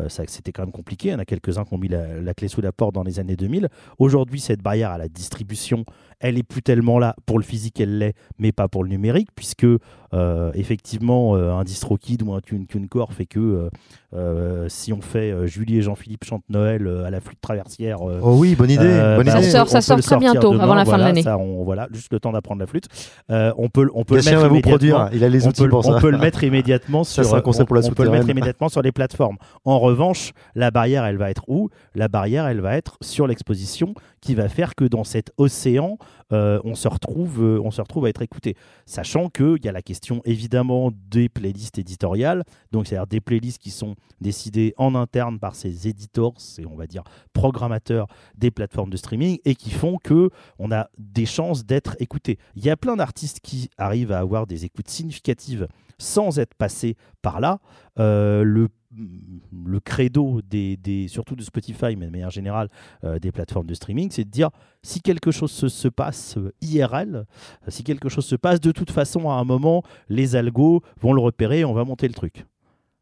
ça, 0.09 0.23
c'était 0.27 0.51
quand 0.51 0.61
même 0.61 0.71
compliqué. 0.71 1.07
Il 1.07 1.11
y 1.13 1.15
en 1.15 1.19
a 1.19 1.25
quelques-uns 1.25 1.65
qui 1.65 1.73
ont 1.73 1.79
mis 1.79 1.87
la 1.87 2.33
clé 2.35 2.47
sous 2.47 2.61
la 2.61 2.71
porte 2.71 2.93
dans 2.93 3.01
les 3.01 3.19
années 3.19 3.35
2000. 3.35 3.67
Aujourd'hui, 3.97 4.39
cette 4.39 4.61
barrière 4.61 4.91
à 4.91 4.99
la 4.99 5.07
distribution, 5.07 5.85
elle 6.19 6.37
est 6.37 6.43
plus 6.43 6.61
tellement 6.61 6.99
là. 6.99 7.15
Pour 7.25 7.37
le 7.39 7.43
physique, 7.43 7.79
elle 7.79 7.97
l'est, 7.97 8.13
mais 8.37 8.51
pas 8.51 8.67
pour 8.67 8.83
le 8.83 8.89
numérique, 8.89 9.29
puisque 9.35 9.65
euh, 10.13 10.51
effectivement, 10.55 11.35
euh, 11.35 11.51
un 11.53 11.63
DistroKid 11.63 12.23
ou 12.23 12.33
un 12.33 12.41
Tune 12.41 12.65
TuneCore 12.65 13.13
fait 13.13 13.25
que 13.27 13.39
euh, 13.39 13.69
euh, 14.15 14.65
si 14.69 14.91
on 14.91 15.01
fait 15.01 15.31
euh, 15.31 15.45
Julie 15.45 15.77
et 15.77 15.81
Jean-Philippe 15.83 16.23
chantent 16.23 16.43
Noël 16.49 16.87
euh, 16.87 17.05
à 17.05 17.11
la 17.11 17.19
flûte 17.21 17.39
traversière. 17.39 17.99
euh, 18.09 18.19
Oh 18.23 18.35
oui, 18.37 18.55
bonne 18.55 18.71
idée, 18.71 18.83
bonne 19.17 19.25
bah, 19.27 19.41
Ça 19.41 19.43
sort- 19.43 19.67
on 19.67 19.69
ça 19.69 19.77
peut 19.77 19.81
sort 19.81 19.97
le 19.97 20.03
très 20.03 20.17
bientôt, 20.17 20.51
demain, 20.53 20.63
avant 20.63 20.73
la 20.73 20.85
fin 20.85 20.97
de 20.97 21.03
l'année. 21.03 21.21
ça, 21.21 21.37
on- 21.37 21.63
voilà, 21.63 21.87
juste 21.93 22.11
le 22.11 22.19
temps 22.19 22.31
d'apprendre 22.31 22.59
la 22.59 22.65
flûte. 22.67 22.85
Euh, 23.29 23.53
on 23.57 23.69
peut, 23.69 23.87
on 23.93 24.03
peut 24.03 24.15
le 24.15 24.23
mettre 24.23 24.37
va 24.39 24.47
vous 24.47 24.55
immédiatement- 24.55 24.69
produire, 24.71 25.09
il 25.13 25.23
a 25.23 25.29
les 25.29 25.45
on 25.45 25.49
outils 25.49 25.61
peut, 25.63 25.69
pour 25.69 25.85
on 25.87 25.93
ça. 25.93 25.99
peut 25.99 26.09
le 26.09 26.17
mettre 26.17 26.43
immédiatement 26.43 27.03
Ça, 27.03 27.21
sur. 27.21 27.25
c'est 27.25 27.35
un 27.37 27.41
conseil 27.41 27.61
on- 27.61 27.65
pour 27.65 27.75
la 27.75 27.85
on 27.85 27.91
peut 27.91 28.03
le 28.03 28.09
mettre 28.11 28.29
immédiatement 28.29 28.69
sur 28.69 28.81
les 28.81 28.91
plateformes. 28.91 29.37
En 29.63 29.77
revanche, 29.79 30.31
la 30.55 30.71
barrière, 30.71 31.05
elle 31.05 31.17
va 31.17 31.29
être 31.29 31.43
où? 31.47 31.69
La 31.93 32.07
barrière, 32.07 32.47
elle 32.47 32.61
va 32.61 32.75
être 32.75 32.97
sur 33.01 33.27
l'exposition, 33.27 33.93
qui 34.21 34.35
va 34.35 34.49
faire 34.49 34.75
que 34.75 34.85
dans 34.85 35.03
cet 35.03 35.31
océan, 35.37 35.97
euh, 36.31 36.59
on 36.63 36.75
se 36.75 36.87
retrouve, 36.87 37.43
euh, 37.43 37.61
on 37.63 37.71
se 37.71 37.81
retrouve 37.81 38.05
à 38.05 38.09
être 38.09 38.21
écouté. 38.21 38.55
Sachant 38.85 39.29
qu'il 39.29 39.63
y 39.63 39.67
a 39.67 39.71
la 39.71 39.81
question 39.81 40.21
évidemment 40.25 40.91
des 41.09 41.29
playlists 41.29 41.77
éditoriales, 41.77 42.43
donc 42.71 42.87
c'est-à-dire 42.87 43.07
des 43.07 43.21
playlists 43.21 43.61
qui 43.61 43.71
sont 43.71 43.95
décidées 44.21 44.73
en 44.77 44.95
interne 44.95 45.39
par 45.39 45.55
ces 45.55 45.87
éditeurs, 45.87 46.33
c'est 46.37 46.65
on 46.65 46.75
va 46.75 46.87
dire 46.87 47.03
programmateurs 47.33 48.07
des 48.35 48.51
plateformes 48.51 48.89
de 48.89 48.97
streaming 48.97 49.39
et 49.45 49.55
qui 49.55 49.71
font 49.71 49.97
que 50.03 50.29
on 50.59 50.71
a 50.71 50.89
des 50.97 51.25
chances 51.25 51.65
d'être 51.65 51.95
écouté. 51.99 52.37
Il 52.55 52.63
y 52.63 52.69
a 52.69 52.77
plein 52.77 52.95
d'artistes 52.95 53.39
qui 53.41 53.69
arrivent 53.77 54.11
à 54.11 54.19
avoir 54.19 54.47
des 54.47 54.65
écoutes 54.65 54.89
significatives 54.89 55.67
sans 55.97 56.39
être 56.39 56.55
passés 56.55 56.95
par 57.21 57.39
là. 57.39 57.59
Euh, 57.99 58.43
le 58.43 58.69
le 58.91 59.79
credo 59.79 60.41
des, 60.41 60.75
des- 60.77 61.07
surtout 61.07 61.35
de 61.35 61.43
Spotify, 61.43 61.95
mais 61.95 62.07
de 62.07 62.11
manière 62.11 62.31
générale 62.31 62.69
euh, 63.03 63.19
des 63.19 63.31
plateformes 63.31 63.67
de 63.67 63.73
streaming, 63.75 64.09
c'est 64.11 64.23
de 64.25 64.29
dire 64.31 64.49
si 64.81 64.99
quelque 65.01 65.31
chose 65.31 65.51
se, 65.51 65.67
se 65.69 65.87
passe 65.87 66.37
euh, 66.37 66.51
IRL, 66.61 67.15
euh, 67.15 67.23
si 67.67 67.83
quelque 67.83 68.09
chose 68.09 68.25
se 68.25 68.35
passe, 68.35 68.59
de 68.59 68.71
toute 68.71 68.89
façon, 68.91 69.29
à 69.29 69.35
un 69.35 69.43
moment, 69.43 69.83
les 70.09 70.35
algos 70.35 70.81
vont 71.01 71.13
le 71.13 71.21
repérer 71.21 71.59
et 71.59 71.65
on 71.65 71.73
va 71.73 71.83
monter 71.85 72.07
le 72.07 72.13
truc. 72.15 72.45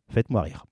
Faites-moi 0.10 0.42
rire. 0.42 0.66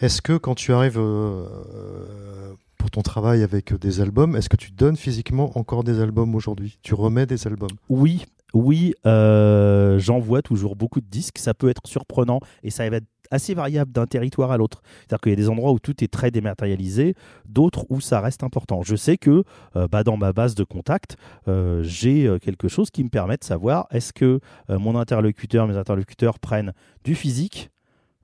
Est-ce 0.00 0.22
que 0.22 0.36
quand 0.36 0.54
tu 0.54 0.72
arrives 0.72 0.98
euh, 0.98 2.54
pour 2.78 2.90
ton 2.90 3.02
travail 3.02 3.42
avec 3.42 3.74
des 3.74 4.00
albums, 4.00 4.34
est-ce 4.36 4.48
que 4.48 4.56
tu 4.56 4.70
donnes 4.72 4.96
physiquement 4.96 5.56
encore 5.58 5.84
des 5.84 6.00
albums 6.00 6.34
aujourd'hui? 6.34 6.78
Tu 6.82 6.94
remets 6.94 7.26
des 7.26 7.46
albums? 7.46 7.70
Oui, 7.88 8.24
oui, 8.54 8.94
euh, 9.06 9.98
j'envoie 9.98 10.42
toujours 10.42 10.76
beaucoup 10.76 11.00
de 11.00 11.06
disques. 11.06 11.38
Ça 11.38 11.54
peut 11.54 11.68
être 11.68 11.86
surprenant 11.86 12.40
et 12.62 12.70
ça 12.70 12.88
va 12.90 12.96
être 12.96 13.06
assez 13.32 13.54
variable 13.54 13.90
d'un 13.90 14.06
territoire 14.06 14.52
à 14.52 14.56
l'autre. 14.56 14.82
C'est-à-dire 15.00 15.20
qu'il 15.20 15.30
y 15.30 15.32
a 15.32 15.36
des 15.36 15.48
endroits 15.48 15.72
où 15.72 15.78
tout 15.78 16.04
est 16.04 16.12
très 16.12 16.30
dématérialisé, 16.30 17.14
d'autres 17.46 17.86
où 17.88 18.00
ça 18.00 18.20
reste 18.20 18.44
important. 18.44 18.82
Je 18.82 18.94
sais 18.94 19.16
que 19.16 19.42
euh, 19.74 19.88
bah, 19.88 20.04
dans 20.04 20.16
ma 20.16 20.32
base 20.32 20.54
de 20.54 20.64
contact, 20.64 21.16
euh, 21.48 21.82
j'ai 21.82 22.26
euh, 22.26 22.38
quelque 22.38 22.68
chose 22.68 22.90
qui 22.90 23.02
me 23.02 23.08
permet 23.08 23.36
de 23.36 23.44
savoir 23.44 23.86
est-ce 23.90 24.12
que 24.12 24.40
mon 24.68 24.96
interlocuteur, 24.96 25.66
mes 25.66 25.76
interlocuteurs 25.76 26.38
prennent 26.38 26.72
du 27.04 27.14
physique, 27.14 27.70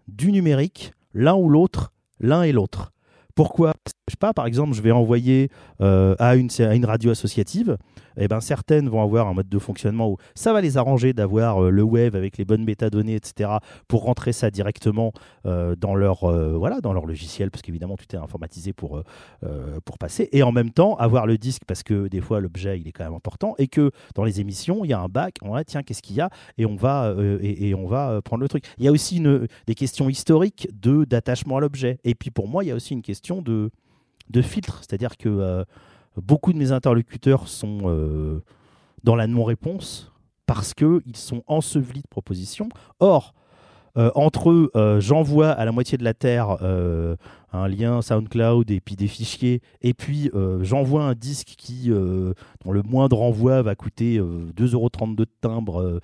du 0.06 0.30
numérique, 0.30 0.92
l'un 1.14 1.34
ou 1.34 1.48
l'autre, 1.48 1.92
l'un 2.20 2.42
et 2.42 2.52
l'autre? 2.52 2.92
Pourquoi? 3.34 3.72
Je 4.08 4.12
sais 4.12 4.16
pas, 4.18 4.32
par 4.32 4.46
exemple, 4.46 4.74
je 4.74 4.80
vais 4.80 4.90
envoyer 4.90 5.50
euh, 5.82 6.14
à, 6.18 6.36
une, 6.36 6.48
à 6.60 6.74
une 6.74 6.86
radio 6.86 7.10
associative, 7.10 7.76
eh 8.16 8.26
ben, 8.26 8.40
certaines 8.40 8.88
vont 8.88 9.02
avoir 9.02 9.28
un 9.28 9.34
mode 9.34 9.48
de 9.48 9.58
fonctionnement 9.58 10.10
où 10.10 10.16
ça 10.34 10.52
va 10.52 10.60
les 10.60 10.76
arranger 10.78 11.12
d'avoir 11.12 11.62
euh, 11.62 11.70
le 11.70 11.82
web 11.82 12.16
avec 12.16 12.38
les 12.38 12.46
bonnes 12.46 12.64
métadonnées, 12.64 13.16
etc., 13.16 13.50
pour 13.86 14.04
rentrer 14.04 14.32
ça 14.32 14.50
directement 14.50 15.12
euh, 15.44 15.76
dans, 15.76 15.94
leur, 15.94 16.20
voilà, 16.58 16.80
dans 16.80 16.92
leur 16.92 17.06
logiciel, 17.06 17.50
parce 17.50 17.62
qu'évidemment, 17.62 17.96
tout 17.96 18.06
est 18.14 18.18
informatisé 18.18 18.72
pour, 18.72 19.02
pour 19.84 19.98
passer, 19.98 20.28
et 20.32 20.42
en 20.42 20.52
même 20.52 20.70
temps, 20.70 20.96
avoir 20.96 21.26
le 21.26 21.36
disque, 21.36 21.62
parce 21.66 21.82
que 21.82 22.08
des 22.08 22.20
fois, 22.20 22.40
l'objet, 22.40 22.80
il 22.80 22.88
est 22.88 22.92
quand 22.92 23.04
même 23.04 23.14
important, 23.14 23.54
et 23.58 23.68
que 23.68 23.90
dans 24.14 24.24
les 24.24 24.40
émissions, 24.40 24.84
il 24.84 24.88
y 24.88 24.92
a 24.94 25.00
un 25.00 25.08
bac, 25.08 25.36
on 25.42 25.50
va, 25.50 25.64
tiens, 25.64 25.82
qu'est-ce 25.82 26.02
qu'il 26.02 26.16
y 26.16 26.20
a 26.20 26.30
Et 26.56 26.66
on 26.66 26.76
va, 26.76 27.14
et, 27.40 27.68
et 27.68 27.74
on 27.74 27.86
va 27.86 28.20
prendre 28.22 28.42
le 28.42 28.48
truc. 28.48 28.64
Il 28.78 28.84
y 28.84 28.88
a 28.88 28.92
aussi 28.92 29.22
des 29.66 29.74
questions 29.74 30.08
historiques 30.08 30.68
d'attachement 30.82 31.58
à 31.58 31.60
l'objet. 31.60 31.98
Et 32.04 32.14
puis, 32.14 32.30
pour 32.30 32.48
moi, 32.48 32.64
il 32.64 32.68
y 32.68 32.70
a 32.70 32.74
aussi 32.74 32.94
une 32.94 33.02
question 33.02 33.42
de, 33.42 33.70
de 34.30 34.42
filtre, 34.42 34.78
c'est-à-dire 34.78 35.16
que 35.16 35.28
euh, 35.28 35.64
beaucoup 36.16 36.52
de 36.52 36.58
mes 36.58 36.72
interlocuteurs 36.72 37.48
sont 37.48 37.80
euh, 37.84 38.42
dans 39.04 39.16
la 39.16 39.26
non-réponse 39.26 40.12
parce 40.46 40.74
qu'ils 40.74 41.16
sont 41.16 41.42
ensevelis 41.46 42.02
de 42.02 42.08
propositions. 42.08 42.68
Or, 43.00 43.34
euh, 43.96 44.10
entre 44.14 44.50
eux, 44.50 44.70
euh, 44.76 45.00
j'envoie 45.00 45.50
à 45.50 45.64
la 45.64 45.72
moitié 45.72 45.98
de 45.98 46.04
la 46.04 46.14
Terre 46.14 46.58
euh, 46.62 47.16
un 47.52 47.66
lien 47.66 48.02
SoundCloud 48.02 48.70
et 48.70 48.80
puis 48.80 48.94
des 48.94 49.08
fichiers, 49.08 49.62
et 49.80 49.94
puis 49.94 50.30
j'envoie 50.60 51.04
un 51.04 51.14
disque 51.14 51.54
qui, 51.56 51.88
dont 51.88 52.72
le 52.72 52.82
moindre 52.82 53.22
envoi 53.22 53.62
va 53.62 53.74
coûter 53.74 54.18
euh, 54.18 54.52
2,32€ 54.54 55.14
de 55.14 55.26
timbre, 55.40 56.00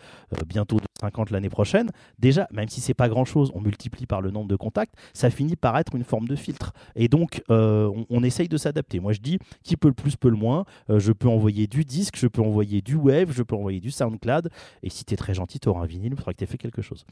bientôt 0.46 0.78
2,50€ 1.02 1.32
l'année 1.32 1.50
prochaine. 1.50 1.90
Déjà, 2.18 2.48
même 2.50 2.68
si 2.68 2.80
c'est 2.80 2.94
pas 2.94 3.10
grand-chose, 3.10 3.52
on 3.54 3.60
multiplie 3.60 4.06
par 4.06 4.22
le 4.22 4.30
nombre 4.30 4.48
de 4.48 4.56
contacts, 4.56 4.94
ça 5.12 5.28
finit 5.28 5.54
par 5.54 5.76
être 5.76 5.94
une 5.94 6.04
forme 6.04 6.28
de 6.28 6.34
filtre. 6.34 6.72
Et 6.96 7.08
donc, 7.08 7.42
on, 7.50 8.22
essaye 8.24 8.48
de 8.48 8.56
s'adapter. 8.56 8.98
Moi, 8.98 9.12
je 9.12 9.20
dis, 9.20 9.38
qui 9.62 9.76
peut 9.76 9.88
le 9.88 9.94
plus, 9.94 10.16
peut 10.16 10.30
le 10.30 10.36
moins. 10.38 10.64
Je 10.88 11.12
peux 11.12 11.28
envoyer 11.28 11.66
du 11.66 11.84
disque, 11.84 12.16
je 12.16 12.26
peux 12.26 12.40
envoyer 12.40 12.80
du 12.80 12.94
web, 12.94 13.28
je 13.30 13.42
peux 13.42 13.54
envoyer 13.54 13.80
du 13.80 13.90
SoundCloud, 13.90 14.48
et 14.82 14.88
si 14.88 15.04
tu 15.04 15.12
es 15.12 15.16
très 15.18 15.34
gentil, 15.34 15.60
tu 15.60 15.68
auras 15.68 15.82
un 15.82 15.86
vinyle, 15.86 16.12
il 16.12 16.16
faudra 16.16 16.32
que 16.32 16.38
tu 16.38 16.44
aies 16.44 16.46
fait 16.46 16.56
quelque 16.56 16.80
chose. 16.80 17.04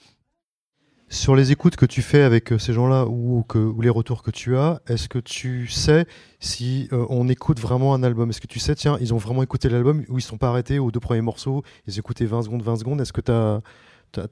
Sur 1.12 1.36
les 1.36 1.52
écoutes 1.52 1.76
que 1.76 1.84
tu 1.84 2.00
fais 2.00 2.22
avec 2.22 2.52
euh, 2.52 2.58
ces 2.58 2.72
gens-là 2.72 3.04
ou, 3.06 3.44
les 3.82 3.90
retours 3.90 4.22
que 4.22 4.30
tu 4.30 4.56
as, 4.56 4.80
est-ce 4.86 5.10
que 5.10 5.18
tu 5.18 5.66
sais 5.66 6.06
si 6.40 6.88
euh, 6.90 7.04
on 7.10 7.28
écoute 7.28 7.60
vraiment 7.60 7.92
un 7.92 8.02
album? 8.02 8.30
Est-ce 8.30 8.40
que 8.40 8.46
tu 8.46 8.58
sais, 8.58 8.74
tiens, 8.74 8.96
ils 8.98 9.12
ont 9.12 9.18
vraiment 9.18 9.42
écouté 9.42 9.68
l'album 9.68 10.06
ou 10.08 10.12
ils 10.12 10.14
ne 10.14 10.20
sont 10.22 10.38
pas 10.38 10.48
arrêtés 10.48 10.78
aux 10.78 10.90
deux 10.90 11.00
premiers 11.00 11.20
morceaux, 11.20 11.64
ils 11.86 11.98
écoutaient 11.98 12.24
20 12.24 12.44
secondes, 12.44 12.62
20 12.62 12.76
secondes? 12.76 13.00
Est-ce 13.02 13.12
que 13.12 13.20
tu 13.20 13.30
as, 13.30 13.60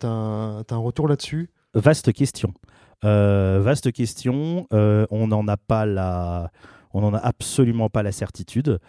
un, 0.09 0.64
retour 0.78 1.07
là-dessus? 1.07 1.51
Vaste 1.74 2.14
question. 2.14 2.55
Euh, 3.05 3.61
vaste 3.62 3.93
question. 3.93 4.66
On 4.70 5.26
n'en 5.26 5.47
a 5.49 5.59
pas 5.59 5.85
la, 5.85 6.51
on 6.95 7.03
n'en 7.03 7.12
a 7.12 7.18
absolument 7.18 7.91
pas 7.91 8.03
la 8.03 8.12
certitude. 8.12 8.81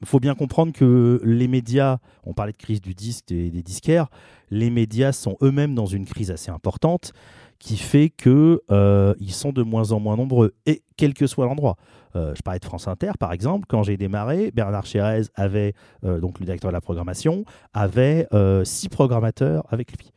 Il 0.00 0.06
faut 0.06 0.20
bien 0.20 0.34
comprendre 0.34 0.72
que 0.72 1.20
les 1.24 1.46
médias, 1.46 1.98
on 2.24 2.32
parlait 2.32 2.52
de 2.52 2.56
crise 2.56 2.80
du 2.80 2.94
disque 2.94 3.30
et 3.32 3.50
des 3.50 3.62
disquaires, 3.62 4.08
les 4.50 4.70
médias 4.70 5.12
sont 5.12 5.36
eux-mêmes 5.42 5.74
dans 5.74 5.86
une 5.86 6.06
crise 6.06 6.30
assez 6.30 6.50
importante 6.50 7.12
qui 7.58 7.76
fait 7.76 8.08
que 8.08 8.62
euh, 8.70 9.14
sont 9.28 9.52
de 9.52 9.62
moins 9.62 9.92
en 9.92 10.00
moins 10.00 10.16
nombreux 10.16 10.54
et 10.64 10.82
quel 10.96 11.12
que 11.12 11.26
soit 11.26 11.44
l'endroit. 11.44 11.76
Euh, 12.16 12.34
je 12.34 12.40
parlais 12.42 12.58
de 12.58 12.64
France 12.64 12.88
Inter 12.88 13.12
par 13.18 13.32
exemple, 13.32 13.66
quand 13.68 13.82
j'ai 13.82 13.98
démarré, 13.98 14.50
Bernard 14.50 14.86
Chérez 14.86 15.24
avait 15.34 15.74
euh, 16.04 16.18
donc 16.18 16.40
le 16.40 16.46
directeur 16.46 16.70
de 16.70 16.74
la 16.74 16.80
programmation 16.80 17.44
avait 17.74 18.26
six 18.64 18.88
programmateurs 18.88 19.66
avec 19.70 19.92
lui 19.92 20.12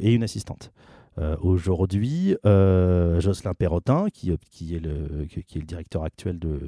et 0.00 0.14
une 0.14 0.22
assistante. 0.22 0.72
Euh, 1.18 1.36
Aujourd'hui, 1.40 2.36
euh, 2.44 3.20
Jocelyn 3.20 3.54
Perrotin, 3.54 4.08
qui, 4.12 4.32
qui, 4.50 4.74
est 4.74 4.80
le, 4.80 5.26
directeur 5.62 6.04
actuel 6.04 6.38
de, 6.38 6.58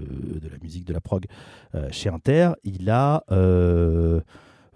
la 0.51 0.59
musique 0.63 0.85
de 0.85 0.93
la 0.93 1.01
prog 1.01 1.27
euh, 1.75 1.89
chez 1.91 2.09
Inter, 2.09 2.53
il 2.65 2.89
a 2.89 3.25
euh, 3.31 4.21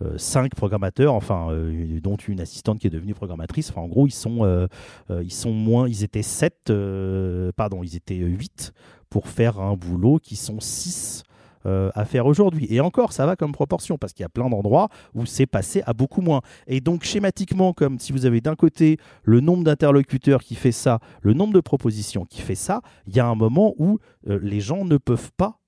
euh, 0.03 0.19
cinq 0.19 0.55
programmateurs, 0.55 1.15
enfin, 1.15 1.49
euh, 1.51 2.01
dont 2.01 2.17
une 2.17 2.41
assistante 2.41 2.79
qui 2.79 2.87
est 2.87 2.91
devenue 2.91 3.15
programmatrice. 3.15 3.73
En 3.77 3.87
gros, 3.89 4.07
ils 4.07 4.15
euh, 4.27 4.67
euh, 5.11 5.23
ils 5.23 5.33
sont 5.33 5.53
moins, 5.53 5.89
ils 5.89 6.03
étaient 6.05 6.23
sept, 6.23 6.71
euh, 6.71 7.53
pardon, 7.57 7.83
ils 7.83 7.97
étaient 7.97 8.17
huit 8.17 8.73
pour 9.09 9.29
faire 9.29 9.61
un 9.61 9.75
boulot 9.75 10.19
qui 10.19 10.37
sont 10.37 10.61
six 10.61 11.25
euh, 11.67 11.91
à 11.95 12.05
faire 12.05 12.27
aujourd'hui. 12.27 12.67
Et 12.71 12.81
encore, 12.81 13.13
ça 13.13 13.27
va 13.27 13.37
comme 13.37 13.53
proportion, 13.53 13.99
parce 13.99 14.13
qu'il 14.13 14.23
y 14.23 14.27
a 14.27 14.29
plein 14.29 14.49
d'endroits 14.49 14.89
où 15.15 15.27
c'est 15.27 15.47
passé 15.47 15.83
à 15.87 15.93
beaucoup 15.93 16.21
moins. 16.21 16.41
Et 16.67 16.81
donc, 16.81 17.05
schématiquement, 17.05 17.73
comme 17.73 17.99
si 17.99 18.13
vous 18.13 18.27
avez 18.27 18.41
d'un 18.41 18.57
côté 18.57 18.99
le 19.25 19.41
nombre 19.41 19.65
d'interlocuteurs 19.65 20.43
qui 20.43 20.55
fait 20.55 20.73
ça, 20.73 21.01
le 21.21 21.35
nombre 21.35 21.53
de 21.53 21.61
propositions 21.61 22.25
qui 22.25 22.41
fait 22.41 22.55
ça, 22.55 22.81
il 23.07 23.17
y 23.17 23.21
a 23.21 23.27
un 23.27 23.35
moment 23.35 23.75
où 23.79 23.99
euh, 24.29 24.39
les 24.43 24.61
gens 24.61 24.85
ne 24.85 24.97
peuvent 24.97 25.33
pas 25.37 25.59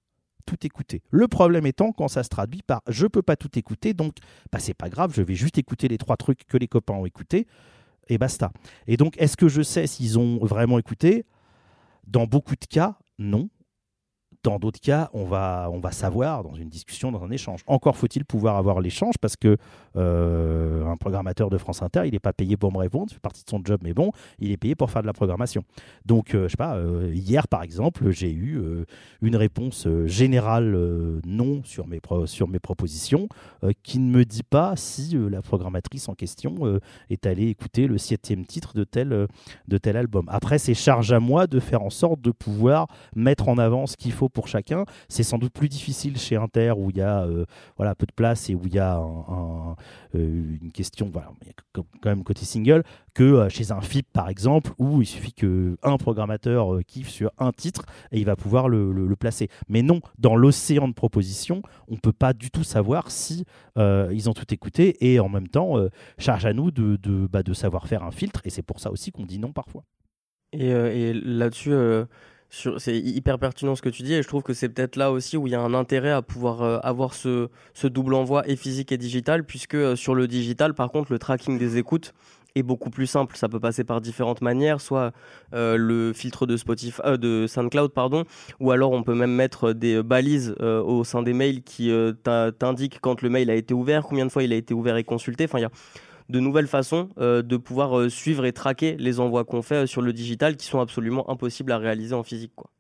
tout 0.47 0.59
écouter. 0.67 1.03
Le 1.11 1.27
problème 1.29 1.67
étant 1.67 1.93
quand 1.93 2.09
ça 2.09 2.23
se 2.23 2.29
traduit 2.29 2.63
par 2.63 2.83
je 2.89 3.07
peux 3.07 3.23
pas 3.23 3.37
tout 3.37 3.59
écouter, 3.59 3.95
donc 3.95 4.17
bah, 4.53 4.59
c'est 4.59 4.75
pas 4.75 4.89
grave, 4.89 5.13
je 5.15 5.23
vais 5.23 5.35
juste 5.35 5.59
écouter 5.59 5.89
les 5.89 5.99
trois 5.99 6.17
trucs 6.17 6.45
que 6.47 6.59
les 6.59 6.69
copains 6.69 6.95
ont 6.95 7.07
écoutés 7.07 7.47
et 8.09 8.19
basta. 8.19 8.53
Et 8.87 8.97
donc, 8.97 9.15
est-ce 9.19 9.37
que 9.37 9.49
je 9.49 9.63
sais 9.63 9.87
s'ils 9.87 10.19
ont 10.19 10.39
vraiment 10.45 10.79
écouté? 10.79 11.25
Dans 12.07 12.27
beaucoup 12.27 12.55
de 12.55 12.67
cas, 12.67 12.99
non. 13.19 13.49
Dans 14.45 14.59
d'autres 14.59 14.79
cas, 14.79 15.09
on 15.15 15.25
va, 15.25 15.71
on 15.73 15.79
va 15.79 15.91
savoir 15.91 16.43
dans 16.45 16.55
une 16.55 16.69
discussion, 16.69 17.11
dans 17.11 17.25
un 17.25 17.31
échange. 17.31 17.63
Encore 17.67 17.97
faut-il 17.97 18.27
pouvoir 18.27 18.59
avoir 18.59 18.83
l'échange 18.83 19.15
parce 19.19 19.37
que 19.37 19.57
euh, 19.97 20.85
un 20.85 20.97
programmateur 20.99 21.49
de 21.49 21.57
France 21.57 21.81
Inter, 21.81 22.03
il 22.05 22.13
n'est 22.13 22.19
pas 22.19 22.35
payé 22.35 22.59
pour 22.59 22.71
me 22.71 22.77
répondre, 22.77 23.07
c'est 23.11 23.19
partie 23.21 23.43
de 23.43 23.49
son 23.49 23.63
job, 23.65 23.81
mais 23.83 23.95
bon, 23.95 24.13
il 24.39 24.51
est 24.51 24.59
payé 24.59 24.75
pour 24.75 24.91
faire 24.91 25.01
de 25.01 25.07
la 25.07 25.15
programmation. 25.15 25.65
Donc, 26.05 26.35
euh, 26.35 26.45
je 26.45 26.51
sais 26.51 26.57
pas, 26.59 26.77
euh, 26.77 27.11
hier 27.15 27.49
par 27.49 27.63
exemple, 27.63 28.11
j'ai 28.11 28.31
eu 28.31 28.59
euh, 28.59 28.85
une 29.23 29.37
réponse 29.37 29.87
euh, 29.87 30.07
générale 30.07 30.77
non 31.25 31.63
sur 31.65 31.87
mes, 31.87 32.01
sur 32.27 32.47
mes 32.47 32.59
propositions 32.59 33.29
qui 33.83 33.99
ne 33.99 34.11
me 34.11 34.27
dit 34.27 34.43
pas 34.43 34.77
si 34.77 35.17
la 35.31 35.41
programmatrice 35.41 36.09
en 36.11 36.15
question 36.15 36.79
est 37.09 37.25
allée 37.25 37.49
écouter 37.49 37.87
le 37.87 37.97
septième 37.97 38.45
titre 38.45 38.75
de 38.75 38.85
tel, 38.85 39.27
de 39.69 39.79
tel 39.79 39.97
album. 39.97 40.27
Après, 40.29 40.59
c'est 40.59 40.75
charge 40.75 41.13
à 41.13 41.21
moi 41.21 41.47
de 41.47 41.61
faire 41.61 41.83
en 41.83 41.91
sorte 41.91 42.21
de 42.21 42.31
pouvoir 42.31 42.89
mettre 43.17 43.49
en 43.49 43.57
avant 43.57 43.87
ce 43.87 43.97
qu'il 43.97 44.13
faut 44.13 44.29
pour 44.35 44.49
chacun. 44.49 44.85
C'est 45.09 45.23
sans 45.23 45.39
doute 45.39 45.55
plus 45.55 45.71
difficile 45.71 46.19
chez 46.19 46.37
Inter 46.37 46.75
où 46.77 46.91
il 46.91 46.99
y 46.99 47.01
a 47.01 47.23
euh, 47.23 47.47
voilà, 47.79 47.95
peu 47.95 48.05
de 48.05 48.13
place 48.13 48.51
et 48.51 48.55
où 48.55 48.63
il 48.67 48.75
y 48.75 48.79
a 48.79 48.99
euh, 48.99 49.75
une 50.15 50.73
question, 50.73 51.09
voilà, 51.11 51.31
quand 51.73 51.85
même 52.05 52.25
côté 52.25 52.45
single, 52.45 52.83
que 53.15 53.23
euh, 53.23 53.49
chez 53.49 53.73
un 53.73 53.81
FIP 53.81 54.07
par 54.13 54.29
exemple, 54.29 54.73
où 54.79 55.01
il 55.01 55.07
suffit 55.07 55.33
qu'un 55.33 55.97
programmateur 55.97 56.81
kiffe 56.87 57.09
sur 57.09 57.31
un 57.39 57.53
titre 57.53 57.87
et 58.13 58.19
il 58.19 58.27
va 58.27 58.37
pouvoir 58.37 58.69
le, 58.69 59.15
placer. 59.15 59.49
Mais 59.69 59.83
non, 59.83 60.01
dans 60.19 60.35
l'océan 60.35 60.89
de 60.89 60.93
propositions, 60.93 61.63
on 61.87 61.95
ne 61.95 62.01
peut 62.01 62.13
pas 62.13 62.33
du 62.33 62.51
tout 62.51 62.65
savoir 62.65 63.13
si 63.13 63.45
ils 63.77 64.29
ont 64.29 64.33
tout 64.33 64.53
écouté 64.53 64.97
et 65.09 65.21
en 65.21 65.29
même 65.29 65.47
temps, 65.47 65.77
charge 66.19 66.47
à 66.47 66.53
nous 66.53 66.73
de, 66.73 66.97
de, 66.97 67.29
bah, 67.29 67.45
de 67.45 67.53
savoir 67.53 67.87
faire 67.87 68.03
un 68.03 68.11
filtre 68.11 68.41
et 68.45 68.51
c'est 68.51 68.63
pour 68.63 68.81
ça 68.81 68.91
aussi 68.91 69.13
qu'on 69.13 69.25
dit 69.25 69.39
non 69.39 69.53
parfois. 69.53 69.85
Et, 70.53 71.13
là-dessus, 71.13 71.73
c'est 72.79 72.97
hyper 72.97 73.39
pertinent 73.39 73.75
ce 73.75 73.83
que 73.83 73.89
tu 73.89 74.03
dis, 74.03 74.15
et 74.15 74.23
je 74.23 74.29
trouve 74.29 74.43
que 74.43 74.55
c'est 74.55 74.69
peut-être 74.69 74.97
là 74.97 75.11
aussi 75.11 75.37
où 75.37 75.47
il 75.47 75.51
y 75.51 75.57
a 75.57 75.61
un 75.61 75.75
intérêt 75.75 76.11
à 76.11 76.23
pouvoir 76.23 76.63
euh, 76.63 76.79
avoir 76.83 77.15
ce, 77.15 77.49
double 77.85 78.15
envoi 78.15 78.49
et 78.49 78.57
physique 78.57 78.93
et 78.93 78.99
digital, 78.99 79.45
puisque 79.45 79.75
euh, 79.75 79.97
sur 79.97 80.15
le 80.15 80.29
digital, 80.29 80.75
par 80.75 80.91
contre, 80.91 81.13
le 81.13 81.19
tracking 81.19 81.59
des 81.59 81.79
écoutes 81.79 82.15
est 82.55 82.63
beaucoup 82.63 82.91
plus 82.91 83.07
simple. 83.09 83.37
Ça 83.37 83.49
peut 83.49 83.59
passer 83.59 83.83
par 83.83 84.01
différentes 84.01 84.41
manières, 84.41 84.81
soit 84.81 85.13
euh, 85.55 85.77
le 85.77 86.13
filtre 86.13 86.47
de 86.47 86.57
Spotify, 86.57 87.19
de 87.19 87.47
SoundCloud, 87.49 87.93
pardon, 87.93 88.25
ou 88.61 88.71
alors 88.71 88.93
on 88.93 89.03
peut 89.03 89.17
même 89.17 89.35
mettre 89.35 89.73
des 89.73 90.03
balises 90.03 90.55
au 90.61 91.03
sein 91.03 91.23
des 91.23 91.33
mails 91.33 91.63
qui 91.63 91.91
t'in- 92.23 92.53
t'indiquent 92.53 93.01
quand 93.01 93.23
le 93.23 93.31
mail 93.31 93.51
a 93.51 93.55
été 93.57 93.75
ouvert, 93.75 94.05
combien 94.05 94.25
de 94.25 94.31
fois 94.31 94.45
il 94.45 94.53
a 94.53 94.57
été 94.57 94.73
ouvert 94.73 94.97
et 94.97 95.03
consulté. 95.03 95.45
Enfin, 95.45 95.59
il 95.59 95.63
y 95.63 95.65
a 95.65 95.71
de 96.29 96.41
nouvelles 96.41 96.67
façons 96.67 97.09
euh, 97.19 97.43
de 97.43 97.57
pouvoir 97.57 97.99
euh, 97.99 98.09
suivre 98.09 98.45
et 98.45 98.53
traquer 98.53 98.97
les 98.97 99.21
envois 99.21 99.45
qu'on 99.45 99.63
fait 99.63 99.85
euh, 99.85 99.87
sur 99.87 100.03
le 100.03 100.13
digital 100.13 100.57
qui 100.57 100.67
sont 100.67 100.81
absolument 100.81 101.29
impossibles 101.31 101.73
à 101.73 101.79
réaliser 101.79 102.15
en 102.15 102.23
physique. 102.23 102.53
Quoi. 102.55 102.71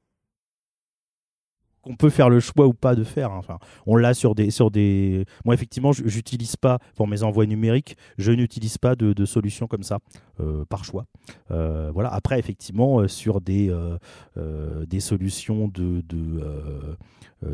Qu'on 1.84 1.96
peut 1.96 2.10
faire 2.10 2.30
le 2.30 2.40
choix 2.40 2.66
ou 2.66 2.72
pas 2.72 2.94
de 2.94 3.04
faire. 3.04 3.30
hein. 3.30 3.38
Enfin, 3.38 3.58
on 3.86 3.96
l'a 3.96 4.14
sur 4.14 4.34
des, 4.34 4.50
sur 4.50 4.70
des. 4.70 5.24
Moi, 5.44 5.54
effectivement, 5.54 5.92
j'utilise 5.92 6.56
pas 6.56 6.78
pour 6.96 7.06
mes 7.06 7.22
envois 7.22 7.46
numériques, 7.46 7.96
je 8.18 8.32
n'utilise 8.32 8.78
pas 8.78 8.96
de, 8.96 9.12
de 9.12 9.24
solution 9.24 9.66
comme 9.66 9.82
ça 9.82 9.98
euh, 10.40 10.64
par 10.64 10.84
choix. 10.84 11.06
Euh, 11.52 11.90
voilà. 11.94 12.12
Après, 12.12 12.40
effectivement, 12.40 12.98
euh, 12.98 13.08
sur 13.08 13.40
des, 13.40 13.72
des 14.86 15.00
solutions 15.00 15.68
de, 15.68 16.00
de, 16.00 16.96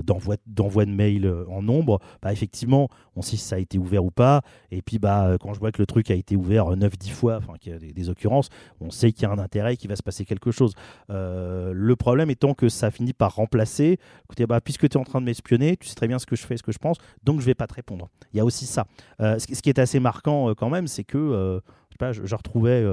d'envoi, 0.03 0.37
d'envoi 0.47 0.87
de 0.87 0.91
mail 0.91 1.31
en 1.49 1.63
nombre, 1.63 1.99
bah, 2.23 2.33
effectivement, 2.33 2.89
on 3.17 3.23
sait 3.23 3.37
si 3.37 3.45
ça 3.45 3.57
a 3.57 3.59
été 3.59 3.77
ouvert 3.77 4.05
ou 4.05 4.11
pas. 4.11 4.43
Et 4.71 4.81
puis, 4.81 4.99
bah, 4.99 5.37
quand 5.41 5.53
je 5.53 5.61
vois 5.61 5.73
que 5.73 5.83
le 5.83 5.87
truc 5.87 6.11
a 6.11 6.15
été 6.15 6.37
ouvert 6.37 6.71
9-10 6.71 7.11
fois, 7.11 7.37
enfin, 7.37 7.55
qu'il 7.61 7.73
y 7.73 7.75
a 7.75 7.79
des, 7.79 8.09
occurrences, 8.09 8.49
on 8.81 8.91
sait 8.91 9.13
qu'il 9.13 9.25
y 9.25 9.27
a 9.27 9.31
un 9.31 9.39
intérêt, 9.39 9.77
qu'il 9.77 9.91
va 9.91 9.97
se 9.97 10.03
passer 10.03 10.25
quelque 10.25 10.51
chose. 10.51 10.73
Le 11.09 11.95
problème 11.97 12.31
étant 12.31 12.55
que 12.55 12.69
ça 12.69 12.91
finit 12.91 13.13
par 13.13 13.35
remplacer. 13.35 13.99
Écoutez, 14.31 14.47
puisque 14.63 14.89
tu 14.89 14.97
es 14.97 15.01
en 15.01 15.03
train 15.03 15.21
de 15.21 15.27
m'espionner, 15.27 15.77
tu 15.77 15.89
sais 15.89 15.97
très 15.97 16.07
bien 16.07 16.21
ce 16.21 16.27
que 16.27 16.37
je 16.37 16.47
fais, 16.47 16.57
ce 16.57 16.63
que 16.63 16.71
je 16.71 16.79
pense, 16.79 16.99
donc 17.25 17.41
je 17.41 17.47
vais 17.47 17.57
pas 17.57 17.67
te 17.67 17.75
répondre. 17.75 18.09
Il 18.33 18.37
y 18.37 18.41
a 18.41 18.45
aussi 18.45 18.65
ça. 18.65 18.87
Euh, 19.21 19.41
ce, 19.41 19.47
qui- 19.47 19.69
est 19.69 19.79
assez 19.81 19.99
marquant 19.99 20.51
euh, 20.51 20.55
quand 20.55 20.71
même, 20.71 20.87
c'est 20.87 21.03
que 21.03 21.19
euh, 21.19 21.61
je, 21.99 22.37
retrouvais, 22.37 22.85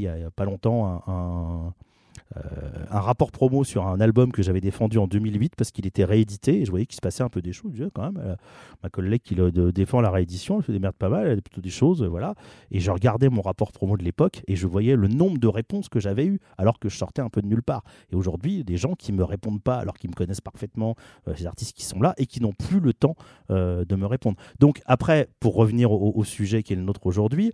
il 0.00 0.02
y, 0.02 0.08
a, 0.08 0.30
pas 0.32 0.44
longtemps 0.44 1.04
un, 1.06 1.72
un 2.90 3.00
rapport 3.00 3.30
promo 3.30 3.64
sur 3.64 3.86
un 3.86 4.00
album 4.00 4.32
que 4.32 4.42
j'avais 4.42 4.60
défendu 4.60 4.98
en 4.98 5.06
2008 5.06 5.54
parce 5.56 5.70
qu'il 5.70 5.86
était 5.86 6.04
réédité 6.04 6.60
et 6.60 6.64
je 6.64 6.70
voyais 6.70 6.86
qu'il 6.86 6.96
se 6.96 7.00
passait 7.00 7.22
un 7.22 7.28
peu 7.28 7.40
des 7.40 7.52
choses. 7.52 7.72
Quand 7.94 8.12
même, 8.12 8.22
euh, 8.24 8.36
ma 8.82 8.88
collègue 8.88 9.22
qui 9.22 9.36
défend 9.72 10.00
la 10.00 10.10
réédition, 10.10 10.60
elle 10.60 10.74
des 10.74 10.78
merdes 10.78 10.96
pas 10.96 11.08
mal, 11.08 11.26
elle 11.26 11.38
a 11.38 11.42
plutôt 11.42 11.60
des 11.60 11.70
choses, 11.70 12.02
euh, 12.02 12.08
voilà. 12.08 12.34
Et 12.70 12.80
je 12.80 12.90
regardais 12.90 13.28
mon 13.28 13.42
rapport 13.42 13.72
promo 13.72 13.96
de 13.96 14.04
l'époque 14.04 14.42
et 14.46 14.56
je 14.56 14.66
voyais 14.66 14.96
le 14.96 15.08
nombre 15.08 15.38
de 15.38 15.48
réponses 15.48 15.88
que 15.88 16.00
j'avais 16.00 16.26
eues 16.26 16.40
alors 16.58 16.78
que 16.78 16.88
je 16.88 16.96
sortais 16.96 17.22
un 17.22 17.28
peu 17.28 17.42
de 17.42 17.46
nulle 17.46 17.62
part. 17.62 17.84
Et 18.10 18.16
aujourd'hui, 18.16 18.64
des 18.64 18.76
gens 18.76 18.94
qui 18.94 19.12
me 19.12 19.24
répondent 19.24 19.62
pas 19.62 19.76
alors 19.76 19.96
qu'ils 19.96 20.10
me 20.10 20.14
connaissent 20.14 20.40
parfaitement, 20.40 20.94
euh, 21.28 21.34
ces 21.36 21.46
artistes 21.46 21.76
qui 21.76 21.84
sont 21.84 22.00
là 22.00 22.14
et 22.18 22.26
qui 22.26 22.40
n'ont 22.40 22.52
plus 22.52 22.80
le 22.80 22.92
temps 22.92 23.14
euh, 23.50 23.84
de 23.84 23.96
me 23.96 24.06
répondre. 24.06 24.36
Donc 24.60 24.80
après, 24.86 25.28
pour 25.40 25.54
revenir 25.54 25.92
au, 25.92 26.24
sujet 26.24 26.62
qui 26.62 26.72
est 26.72 26.76
le 26.76 26.82
nôtre 26.82 27.06
aujourd'hui, 27.06 27.52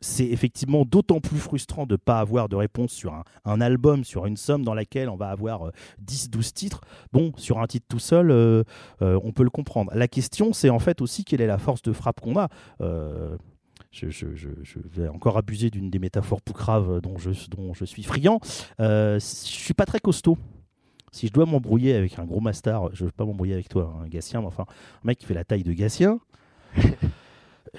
c'est 0.00 0.26
effectivement 0.26 0.84
d'autant 0.84 1.20
plus 1.20 1.38
frustrant 1.38 1.86
de 1.86 1.94
ne 1.94 1.96
pas 1.96 2.20
avoir 2.20 2.48
de 2.48 2.56
réponse 2.56 2.92
sur 2.92 3.22
un, 3.44 3.60
album, 3.60 4.04
sur 4.04 4.26
une 4.26 4.36
somme 4.36 4.62
dans 4.62 4.74
laquelle 4.74 5.08
on 5.08 5.16
va 5.16 5.30
avoir 5.30 5.68
euh, 5.68 5.70
10-12 6.04 6.52
titres. 6.52 6.80
Bon, 7.12 7.32
sur 7.36 7.60
un 7.60 7.66
titre 7.66 7.86
tout 7.88 7.98
seul, 7.98 8.30
euh, 8.30 8.62
euh, 9.02 9.18
on 9.24 9.32
peut 9.32 9.44
le 9.44 9.50
comprendre. 9.50 9.90
La 9.94 10.08
question, 10.08 10.52
c'est 10.52 10.70
en 10.70 10.78
fait 10.78 11.00
aussi 11.00 11.24
quelle 11.24 11.40
est 11.40 11.46
la 11.46 11.58
force 11.58 11.82
de 11.82 11.92
frappe 11.92 12.20
qu'on 12.20 12.38
a. 12.38 12.48
Euh, 12.80 13.36
je, 13.92 14.48
vais 14.90 15.08
encore 15.08 15.38
abuser 15.38 15.70
d'une 15.70 15.90
des 15.90 15.98
métaphores 15.98 16.42
poucraves 16.42 17.00
dont 17.00 17.16
je, 17.18 17.30
dont 17.48 17.72
je 17.74 17.84
suis 17.84 18.02
friand. 18.02 18.40
Euh, 18.80 19.14
je 19.14 19.24
suis 19.24 19.74
pas 19.74 19.86
très 19.86 20.00
costaud. 20.00 20.36
Si 21.12 21.28
je 21.28 21.32
dois 21.32 21.46
m'embrouiller 21.46 21.94
avec 21.94 22.18
un 22.18 22.24
gros 22.24 22.40
master, 22.40 22.90
je 22.92 23.04
ne 23.04 23.08
veux 23.08 23.12
pas 23.12 23.24
m'embrouiller 23.24 23.54
avec 23.54 23.68
toi, 23.68 23.94
un 24.02 24.08
Gatien, 24.08 24.40
mais 24.40 24.48
enfin, 24.48 24.66
un 24.68 25.06
mec 25.06 25.18
qui 25.18 25.24
fait 25.24 25.34
la 25.34 25.44
taille 25.44 25.62
de 25.62 25.72
Gatien, 25.72 26.18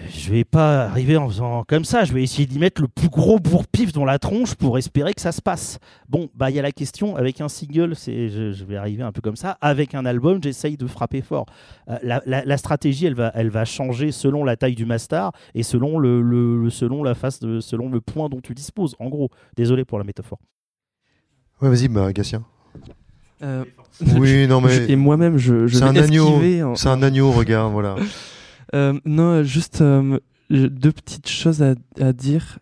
je 0.09 0.31
vais 0.31 0.43
pas 0.43 0.85
arriver 0.85 1.17
en 1.17 1.27
faisant 1.27 1.63
comme 1.63 1.83
ça. 1.85 2.03
Je 2.05 2.13
vais 2.13 2.21
essayer 2.23 2.45
d'y 2.45 2.59
mettre 2.59 2.81
le 2.81 2.87
plus 2.87 3.09
gros 3.09 3.39
bourre-pif 3.39 3.91
dans 3.91 4.05
la 4.05 4.19
tronche 4.19 4.55
pour 4.55 4.77
espérer 4.77 5.13
que 5.13 5.21
ça 5.21 5.31
se 5.31 5.41
passe. 5.41 5.79
Bon, 6.09 6.29
bah 6.35 6.49
il 6.49 6.55
y 6.55 6.59
a 6.59 6.61
la 6.61 6.71
question 6.71 7.15
avec 7.15 7.41
un 7.41 7.47
single, 7.49 7.95
c'est 7.95 8.29
je, 8.29 8.51
je 8.51 8.63
vais 8.65 8.75
arriver 8.77 9.03
un 9.03 9.11
peu 9.11 9.21
comme 9.21 9.35
ça. 9.35 9.57
Avec 9.61 9.95
un 9.95 10.05
album, 10.05 10.41
j'essaye 10.41 10.77
de 10.77 10.87
frapper 10.87 11.21
fort. 11.21 11.45
Euh, 11.89 11.97
la, 12.03 12.21
la- 12.25 12.45
la 12.45 12.57
stratégie, 12.57 13.05
elle 13.05 13.15
va, 13.15 13.31
elle 13.35 13.49
va 13.49 13.65
changer 13.65 14.11
selon 14.11 14.43
la 14.43 14.55
taille 14.55 14.75
du 14.75 14.85
master 14.85 15.31
et 15.55 15.63
selon 15.63 15.99
le, 15.99 16.21
le- 16.21 16.61
le- 16.63 16.69
selon 16.69 17.03
la 17.03 17.15
face, 17.15 17.39
de, 17.39 17.59
selon 17.59 17.89
le 17.89 17.99
point 18.01 18.29
dont 18.29 18.39
tu 18.41 18.53
disposes. 18.53 18.95
En 18.99 19.09
gros, 19.09 19.29
désolé 19.55 19.85
pour 19.85 19.97
la 19.97 20.03
métaphore. 20.03 20.39
Ouais, 21.61 21.69
vas-y, 21.69 21.87
bah, 21.87 22.13
Gatien. 22.13 22.43
Euh, 23.43 23.63
Oui, 24.17 24.47
non, 24.47 24.61
mais. 24.61 24.69
je- 24.71 24.91
et 24.91 24.95
moi-même, 24.95 25.37
je, 25.37 25.67
je 25.67 25.77
C'est 25.77 25.83
un 25.83 25.95
agneau. 25.95 26.27
en- 26.63 26.75
C'est 26.75 26.89
un 26.89 27.01
agneau, 27.01 27.31
regarde, 27.31 27.71
voilà. 27.71 27.95
Euh, 28.75 28.93
non, 29.05 29.43
juste 29.43 29.81
euh, 29.81 30.19
deux 30.49 30.91
petites 30.91 31.29
choses 31.29 31.61
à, 31.61 31.75
à 31.99 32.13
dire. 32.13 32.59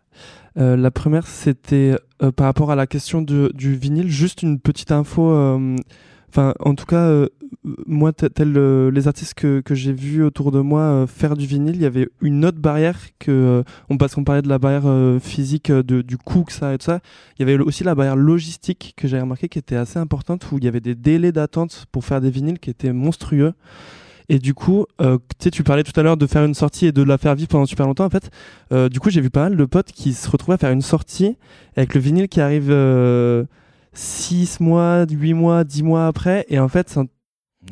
Euh, 0.58 0.78
la 0.78 0.92
première, 0.92 1.28
c'était 1.28 1.96
euh, 2.24 2.32
par 2.32 2.46
rapport 2.48 2.72
à 2.72 2.76
la 2.76 2.88
question 2.88 3.22
de- 3.22 3.52
du 3.54 3.76
vinyle, 3.76 4.10
juste 4.10 4.42
une 4.42 4.60
petite 4.60 4.92
info. 4.92 5.30
euh, 5.32 5.76
Enfin, 6.30 6.54
en 6.60 6.76
tout 6.76 6.86
cas, 6.86 6.98
euh, 7.06 7.28
moi, 7.88 8.12
tel 8.12 8.58
euh, 8.58 8.92
les 8.92 9.08
artistes 9.08 9.36
que, 9.36 9.62
que 9.62 9.74
j'ai 9.74 9.94
vus 9.94 10.22
autour 10.22 10.52
de 10.52 10.60
moi 10.60 10.82
euh, 10.82 11.08
faire 11.08 11.38
du 11.38 11.46
vinyle, 11.46 11.76
il 11.78 11.82
y 11.82 11.86
avait 11.86 12.10
une 12.20 12.44
autre 12.44 12.58
barrière 12.60 13.00
que, 13.20 13.32
euh, 13.32 13.64
on 13.90 13.96
parce 13.96 14.16
qu'on 14.16 14.26
parlait 14.26 14.42
de 14.42 14.50
la 14.50 14.60
barrière 14.60 14.86
euh, 14.86 15.18
physique, 15.20 15.70
euh, 15.70 15.82
de, 15.82 16.02
du 16.02 16.18
coût 16.18 16.44
que 16.44 16.52
ça 16.52 16.74
et 16.74 16.78
tout 16.78 16.86
ça. 16.88 17.00
Il 17.40 17.48
y 17.48 17.50
avait 17.50 17.58
aussi 17.64 17.86
la 17.86 17.96
barrière 17.96 18.18
logistique 18.18 18.96
que 18.98 19.08
j'ai 19.08 19.18
remarqué 19.18 19.48
qui 19.48 19.60
était 19.60 19.78
assez 19.78 19.98
importante, 19.98 20.46
où 20.52 20.58
il 20.58 20.66
y 20.66 20.68
avait 20.68 20.82
des 20.82 20.96
délais 20.96 21.32
d'attente 21.32 21.86
pour 21.94 22.04
faire 22.04 22.20
des 22.20 22.32
vinyles 22.32 22.60
qui 22.60 22.70
étaient 22.70 22.92
monstrueux. 22.92 23.54
Et 24.30 24.40
du 24.40 24.54
coup, 24.54 24.86
euh, 25.02 25.18
tu 25.52 25.64
parlais 25.64 25.84
tout 25.84 25.98
à 26.00 26.04
l'heure 26.04 26.18
de 26.18 26.28
faire 26.28 26.44
une 26.44 26.54
sortie 26.54 26.88
et 26.88 26.92
de 26.92 27.04
la 27.04 27.18
faire 27.18 27.36
vivre 27.36 27.50
pendant 27.50 27.66
super 27.66 27.86
longtemps. 27.86 28.06
En 28.06 28.10
fait, 28.10 28.32
euh, 28.72 28.90
du 28.90 29.00
coup, 29.00 29.10
j'ai 29.10 29.22
vu 29.22 29.30
pas 29.30 29.44
mal 29.44 29.58
de 29.58 29.66
potes 29.66 29.92
qui 29.92 30.14
se 30.14 30.30
retrouvaient 30.30 30.56
à 30.56 30.58
faire 30.58 30.72
une 30.72 30.82
sortie 30.82 31.38
avec 31.76 31.94
le 31.94 32.02
vinyle 32.02 32.28
qui 32.28 32.42
arrive 32.42 32.74
6 33.94 34.60
mois, 34.60 35.06
8 35.10 35.34
mois, 35.34 35.64
10 35.64 35.84
mois 35.84 36.08
après. 36.08 36.46
Et 36.50 36.60
en 36.60 36.68
fait, 36.68 37.00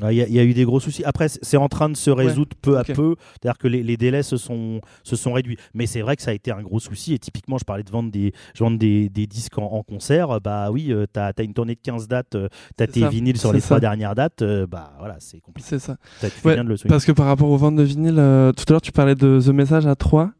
Il 0.10 0.16
y, 0.18 0.22
a- 0.22 0.28
il 0.28 0.34
y 0.34 0.39
a 0.39 0.44
eu 0.44 0.54
des 0.54 0.64
gros 0.66 0.80
soucis. 0.80 1.04
Après, 1.04 1.28
c'est 1.30 1.58
en 1.58 1.68
train 1.70 1.88
de 1.89 1.96
se 1.96 2.10
résoudre 2.10 2.56
peu 2.62 2.78
à 2.80 2.84
peu. 2.84 3.16
C'est-à-dire 3.34 3.58
que 3.60 3.68
les, 3.68 3.84
les 3.84 3.96
délais 3.98 4.24
se 4.24 4.38
sont, 4.38 4.82
se 5.04 5.16
sont 5.16 5.34
réduits. 5.34 5.58
Mais 5.74 5.86
c'est 5.86 6.02
vrai 6.02 6.16
que 6.16 6.22
ça 6.24 6.32
a 6.32 6.34
été 6.34 6.52
un 6.52 6.62
gros 6.62 6.80
souci. 6.80 7.14
Et 7.14 7.20
typiquement, 7.20 7.58
je 7.60 7.64
parlais 7.64 7.84
de 7.84 7.91
vendre 7.91 8.12
des, 8.12 8.34
je 8.56 8.64
vends 8.64 8.72
des, 8.72 9.10
des 9.10 9.28
disques 9.28 9.58
en, 9.60 9.66
en 9.66 9.84
concert. 9.84 10.41
Bah 10.41 10.72
oui, 10.72 10.91
tu 11.14 11.20
as, 11.20 11.32
une 11.44 11.54
tournée 11.54 11.76
de 11.76 11.80
15 11.82 12.08
dates, 12.08 12.36
tu 12.78 12.84
as 12.84 12.88
tes 12.88 13.02
ça, 13.02 13.10
vinyles 13.10 13.38
sur 13.38 13.54
les 13.54 13.62
trois 13.62 13.78
ça. 13.78 13.82
dernières 13.82 14.16
dates. 14.16 14.41
euh, 14.41 14.66
bah 14.66 14.94
voilà, 15.00 15.18
c'est 15.20 15.39
compliqué. 15.41 15.68
c'est 15.70 15.80
ça. 15.80 15.98
Ça, 16.20 16.30
tu 16.30 16.38
fais 16.38 16.48
Ouais, 16.50 16.54
bien 16.56 16.64
de 16.64 16.70
le 16.70 16.78
souligner. 16.78 16.94
parce 16.94 17.06
que 17.06 17.12
par 17.12 17.28
rapport 17.28 17.50
aux 17.50 17.58
ventes 17.58 17.76
de 17.76 17.84
vinyle, 17.84 18.16
euh, 18.18 18.52
tout 18.52 18.64
à 18.70 18.72
l'heure 18.74 18.82
tu 18.82 18.91
parlais 18.91 19.16
de 19.16 19.39
The 19.44 19.50
Message 19.50 19.86
à 19.86 19.96
3. 19.96 20.32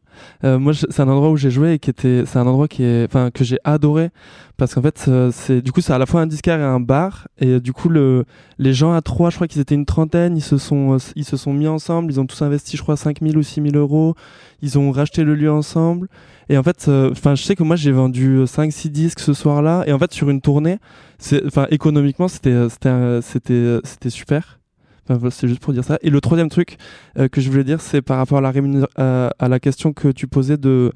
Euh, 0.44 0.58
moi, 0.58 0.72
c'est 0.74 1.00
un 1.00 1.08
endroit 1.08 1.30
où 1.30 1.36
j'ai 1.36 1.50
joué 1.50 1.74
et 1.74 1.78
qui 1.78 1.90
était, 1.90 2.24
c'est 2.26 2.38
un 2.38 2.46
endroit 2.46 2.68
qui 2.68 2.82
est, 2.82 3.04
enfin, 3.04 3.30
que 3.30 3.44
j'ai 3.44 3.58
adoré 3.64 4.10
parce 4.56 4.72
qu'en 4.74 4.82
fait, 4.82 5.06
euh, 5.08 5.30
c'est, 5.32 5.62
du 5.62 5.72
coup, 5.72 5.80
c'est 5.80 5.92
à 5.92 5.98
la 5.98 6.06
fois 6.06 6.20
un 6.20 6.26
disquaire 6.26 6.60
et 6.60 6.64
un 6.64 6.78
bar. 6.78 7.26
Et 7.40 7.48
euh, 7.48 7.60
du 7.60 7.72
coup, 7.72 7.88
le, 7.88 8.24
les 8.58 8.72
gens 8.72 8.92
à 8.92 9.02
3, 9.02 9.30
je 9.30 9.36
crois 9.36 9.48
qu'ils 9.48 9.60
étaient 9.60 9.74
une 9.74 9.84
trentaine, 9.84 10.36
ils 10.36 10.42
se 10.42 10.58
sont, 10.58 10.94
euh, 10.94 10.98
ils 11.16 11.24
se 11.24 11.36
sont 11.36 11.52
mis 11.52 11.66
ensemble, 11.66 12.12
ils 12.12 12.20
ont 12.20 12.26
tous 12.26 12.40
investi, 12.42 12.76
je 12.76 12.82
crois, 12.82 12.96
5000 12.96 13.36
ou 13.36 13.42
6000 13.42 13.76
euros. 13.76 14.14
Ils 14.62 14.78
ont 14.78 14.92
racheté 14.92 15.24
le 15.24 15.34
lieu 15.34 15.50
ensemble. 15.50 16.08
Et 16.48 16.56
en 16.56 16.62
fait, 16.62 16.88
enfin, 16.88 17.34
je 17.34 17.42
sais 17.42 17.56
que 17.56 17.64
moi, 17.64 17.74
j'ai 17.74 17.90
vendu 17.90 18.44
5-6 18.44 18.90
disques 18.90 19.20
ce 19.20 19.32
soir-là. 19.34 19.82
Et 19.86 19.92
en 19.92 19.98
fait, 19.98 20.12
sur 20.12 20.30
une 20.30 20.40
tournée, 20.40 20.78
c'est, 21.18 21.44
enfin, 21.44 21.66
économiquement, 21.70 22.28
c'était, 22.28 22.68
c'était, 22.68 23.20
c'était, 23.22 23.78
c'était 23.82 24.10
super. 24.10 24.60
Enfin, 25.08 25.30
c'est 25.30 25.48
juste 25.48 25.60
pour 25.60 25.72
dire 25.72 25.84
ça. 25.84 25.98
Et 26.02 26.10
le 26.10 26.20
troisième 26.20 26.48
truc 26.48 26.76
euh, 27.18 27.28
que 27.28 27.40
je 27.40 27.50
voulais 27.50 27.64
dire, 27.64 27.80
c'est 27.80 28.02
par 28.02 28.16
rapport 28.16 28.38
à 28.38 29.48
la, 29.48 29.60
question 29.60 29.92
que 29.92 30.08
tu 30.08 30.26
posais 30.26 30.56
de 30.56 30.92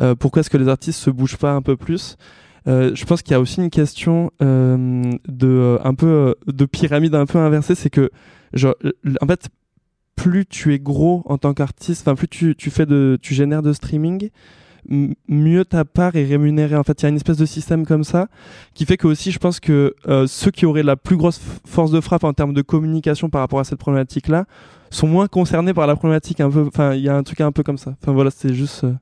euh, 0.00 0.14
pourquoi 0.14 0.40
est-ce 0.40 0.50
que 0.50 0.56
les 0.56 0.68
artistes 0.68 1.00
se 1.00 1.10
bougent 1.10 1.36
pas 1.36 1.52
un 1.52 1.62
peu 1.62 1.76
plus. 1.76 2.16
Euh, 2.66 2.92
je 2.94 3.04
pense 3.04 3.22
qu'il 3.22 3.32
y 3.32 3.34
a 3.34 3.40
aussi 3.40 3.60
une 3.60 3.70
question 3.70 4.30
de 4.40 5.78
un 5.84 5.94
peu 5.94 6.34
de 6.46 6.64
pyramide 6.64 7.14
un 7.14 7.26
peu 7.26 7.38
inversée, 7.38 7.74
c'est 7.74 7.90
que 7.90 8.10
genre, 8.52 8.74
en 9.20 9.26
fait 9.26 9.48
plus 10.16 10.46
tu 10.46 10.72
es 10.72 10.78
gros 10.78 11.22
en 11.26 11.38
tant 11.38 11.54
qu'artiste, 11.54 12.02
enfin 12.02 12.14
plus 12.14 12.28
tu, 12.28 12.54
tu 12.54 12.70
fais 12.70 12.86
de 12.86 13.18
tu 13.20 13.34
génères 13.34 13.62
de 13.62 13.72
streaming, 13.72 14.30
mieux 14.88 15.64
ta 15.64 15.84
part 15.84 16.16
est 16.16 16.24
rémunérée. 16.24 16.76
En 16.76 16.82
fait, 16.82 17.00
il 17.00 17.04
y 17.04 17.06
a 17.06 17.08
une 17.08 17.16
espèce 17.16 17.36
de 17.36 17.46
système 17.46 17.86
comme 17.86 18.04
ça 18.04 18.28
qui 18.74 18.84
fait 18.84 18.96
que 18.96 19.06
aussi, 19.06 19.30
je 19.30 19.38
pense 19.38 19.60
que 19.60 19.94
euh, 20.08 20.26
ceux 20.26 20.50
qui 20.50 20.66
auraient 20.66 20.82
la 20.82 20.96
plus 20.96 21.16
grosse 21.16 21.40
force 21.66 21.90
de 21.90 22.00
frappe 22.00 22.24
en 22.24 22.32
termes 22.32 22.54
de 22.54 22.62
communication 22.62 23.30
par 23.30 23.40
rapport 23.40 23.60
à 23.60 23.64
cette 23.64 23.78
problématique-là 23.78 24.46
sont 24.90 25.06
moins 25.06 25.26
concernés 25.26 25.74
par 25.74 25.86
la 25.86 25.96
problématique. 25.96 26.40
Un 26.40 26.50
peu, 26.50 26.66
enfin, 26.66 26.94
il 26.94 27.02
y 27.02 27.08
a 27.08 27.16
un 27.16 27.22
truc 27.22 27.40
un 27.40 27.52
peu 27.52 27.62
comme 27.62 27.78
ça. 27.78 27.94
Enfin 28.00 28.12
voilà, 28.12 28.30
c'était 28.30 28.54
juste, 28.54 28.84
euh, 28.84 28.94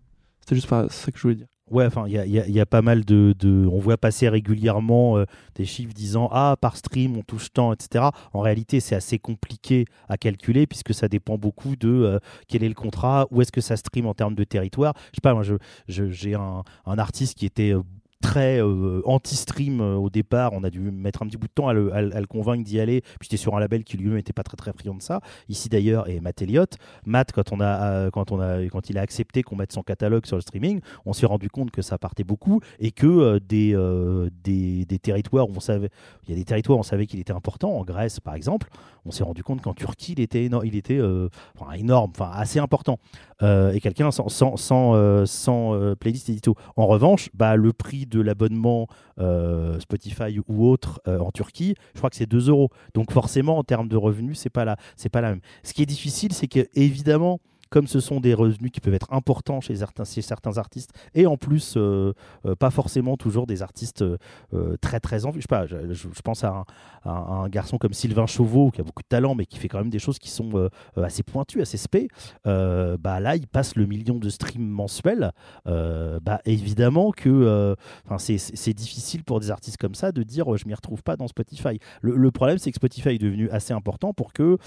juste 0.51 0.69
ça 0.69 1.13
que 1.13 1.19
je 1.19 1.23
voulais 1.23 1.35
dire. 1.35 1.52
Ouais, 1.73 1.87
enfin, 1.87 2.05
il 2.07 2.13
y 2.13 2.61
a, 2.61 2.67
pas 2.67 2.83
mal 2.83 3.03
de, 3.03 3.35
On 3.73 3.79
voit 3.79 3.97
passer 3.97 4.29
régulièrement 4.29 5.17
euh, 5.17 5.25
des 5.55 5.65
chiffres 5.65 5.95
disant 5.95 6.29
Ah, 6.31 6.57
par 6.61 6.77
stream, 6.77 7.17
on 7.17 7.23
touche 7.23 7.51
tant, 7.51 7.73
etc. 7.73 8.05
En 8.35 8.41
réalité, 8.41 8.79
c'est 8.79 8.95
assez 8.95 9.19
compliqué 9.19 9.87
à 10.07 10.19
calculer 10.19 10.67
puisque 10.67 10.93
ça 10.93 11.09
dépend 11.09 11.39
beaucoup 11.39 11.75
de 11.77 11.89
euh, 11.89 12.19
quel 12.47 12.63
est 12.63 12.69
le 12.69 12.75
contrat, 12.75 13.27
où 13.31 13.41
est-ce 13.41 13.53
que 13.53 13.63
ça 13.63 13.77
stream 13.79 14.07
en 14.07 14.13
termes 14.13 14.35
de 14.35 14.45
territoire. 14.45 14.93
Je 15.13 15.17
sais 15.17 15.21
pas, 15.23 15.33
moi, 15.33 15.45
j'ai 15.89 16.35
un, 16.35 16.63
un 16.85 16.99
artiste 16.99 17.39
qui 17.39 17.47
était. 17.47 17.75
Très 18.23 18.63
euh, 18.63 19.03
anti-stream 19.05 19.83
euh, 19.83 19.97
au 19.97 20.09
départ. 20.09 20.53
On 20.55 20.65
a 20.65 20.71
dû 20.71 20.81
mettre 20.81 21.23
un 21.23 21.27
petit 21.27 21.37
bout 21.37 21.49
de 21.49 21.53
temps 21.53 21.69
à 21.69 21.75
le, 21.75 21.93
à 21.93 22.01
le- 22.01 22.27
convaincre 22.27 22.65
d'y 22.65 22.81
aller. 22.81 23.03
Puis 23.03 23.29
j'étais 23.29 23.37
sur 23.37 23.55
un 23.55 23.61
label 23.61 23.85
qui 23.85 23.99
lui-même 23.99 24.15
n'était 24.17 24.33
pas 24.33 24.45
très 24.45 24.57
très 24.57 24.73
friand 24.73 24.95
de 24.95 25.03
ça. 25.03 25.21
Ici 25.51 25.69
d'ailleurs, 25.69 26.09
et 26.09 26.21
Matt 26.21 26.41
Elliott. 26.41 26.77
Matt, 27.05 27.33
quand, 27.33 27.53
on 27.53 27.61
a, 27.61 27.83
euh, 27.91 28.11
quand, 28.11 28.33
on 28.33 28.41
a, 28.41 28.65
quand 28.69 28.89
il 28.89 28.97
a 28.97 29.03
accepté 29.03 29.43
qu'on 29.43 29.57
mette 29.57 29.73
son 29.73 29.83
catalogue 29.83 30.25
sur 30.25 30.37
le 30.37 30.43
streaming, 30.43 30.81
on 31.05 31.13
s'est 31.13 31.27
rendu 31.27 31.51
compte 31.51 31.71
que 31.71 31.83
ça 31.83 31.99
partait 31.99 32.25
beaucoup 32.25 32.61
et 32.79 32.93
que 32.93 33.39
des, 33.39 33.77
des, 34.45 34.85
des 34.87 34.99
territoires 34.99 35.49
où 35.49 35.53
on 35.57 35.61
savait, 35.61 35.91
il 36.25 36.31
y 36.31 36.33
a 36.33 36.37
des 36.37 36.45
territoires 36.45 36.79
où 36.79 36.81
on 36.81 36.85
savait 36.85 37.07
qu'il 37.07 37.21
était 37.21 37.33
important, 37.33 37.77
en 37.77 37.85
Grèce 37.85 38.21
par 38.21 38.35
exemple, 38.35 38.69
on 39.05 39.11
s'est 39.11 39.25
rendu 39.25 39.43
compte 39.43 39.61
qu'en 39.61 39.75
Turquie 39.75 40.13
il 40.13 40.21
était, 40.21 40.49
éno- 40.49 40.63
il 40.65 40.77
était 40.77 41.01
enfin, 41.59 41.73
énorme, 41.73 42.13
enfin 42.15 42.31
assez 42.33 42.59
important. 42.61 42.99
Et 43.43 43.81
quelqu'un 43.81 44.13
sans, 44.13 44.29
sans, 44.29 44.57
sans, 44.57 45.27
sans, 45.27 45.95
playlist 45.99 46.29
édito. 46.29 46.55
En 46.77 46.87
revanche, 46.87 47.29
bah, 47.35 47.57
le 47.57 47.73
prix 47.73 48.07
de 48.07 48.12
l'abonnement 48.21 48.87
euh, 49.19 49.79
Spotify 49.81 50.39
ou 50.49 50.69
autre 50.69 51.01
euh, 51.07 51.19
en 51.19 51.31
Turquie, 51.31 51.75
je 51.95 51.99
crois 51.99 52.11
que 52.11 52.17
c'est 52.17 52.27
2 52.27 52.49
euros. 52.49 52.71
Donc 52.95 53.13
forcément, 53.13 53.59
en 53.59 53.65
termes 53.65 53.89
de 53.89 53.97
revenus, 53.97 54.39
c'est 54.39 54.51
pas 54.51 54.65
pas 55.13 55.21
la 55.21 55.31
même. 55.31 55.41
Ce 55.63 55.75
qui 55.75 55.83
est 55.83 55.87
difficile, 55.87 56.33
c'est 56.33 56.49
que 56.49 56.67
évidemment, 56.75 57.41
comme 57.73 57.87
ce 57.87 58.01
sont 58.01 58.21
des 58.21 58.35
revenus 58.35 58.71
qui 58.71 58.81
peuvent 58.81 58.93
être 58.93 59.11
importants 59.13 59.63
chez 59.63 59.75
certains, 59.75 60.59
artistes, 60.59 60.93
et 61.15 61.27
en 61.27 61.39
plus, 61.39 61.75
euh, 61.79 62.13
euh, 62.45 62.55
pas 62.55 62.71
forcément 62.71 63.17
toujours 63.17 63.47
des 63.47 63.63
artistes 63.63 64.03
euh, 64.03 64.77
très 64.83 65.01
très 65.01 65.25
en. 65.25 65.33
Je, 65.33 65.41
je, 65.41 66.23
pense 66.23 66.45
à 66.45 66.65
un, 67.07 67.49
garçon 67.49 67.79
comme 67.79 67.95
Sylvain 67.95 68.27
Chauveau, 68.27 68.71
qui 68.71 68.83
a 68.83 68.85
beaucoup 68.85 69.03
de 69.03 69.09
talent, 69.09 69.35
mais 69.35 69.47
qui 69.47 69.59
fait 69.59 69.69
quand 69.69 69.79
même 69.79 69.89
des 69.89 69.99
choses 69.99 70.19
qui 70.19 70.29
sont 70.29 70.69
assez 70.97 71.23
pointues, 71.23 71.63
assez 71.63 71.79
spé. 71.79 72.09
Bah, 72.45 73.21
là, 73.21 73.37
il 73.37 73.47
passe 73.47 73.75
le 73.75 73.87
million 73.87 74.17
de 74.17 74.29
streams 74.29 74.69
mensuels. 74.69 75.33
Bah, 75.65 76.41
évidemment 76.45 77.11
que 77.11 77.75
c'est- 78.19 78.73
difficile 78.75 79.25
pour 79.25 79.41
des 79.41 79.51
artistes 79.51 79.79
comme 79.79 79.95
ça 79.95 80.13
de 80.13 80.23
dire 80.23 80.57
je 80.57 80.67
m'y 80.67 80.75
retrouve 80.75 81.03
pas 81.03 81.17
dans 81.17 81.27
Spotify. 81.27 81.79
Le, 82.03 82.31
problème, 82.31 82.59
c'est 82.59 82.71
que 82.71 82.77
Spotify 82.77 83.11
est 83.11 83.19
devenu 83.19 83.49
assez 83.51 83.73
important 83.73 84.13
pour 84.13 84.33
que 84.35 84.59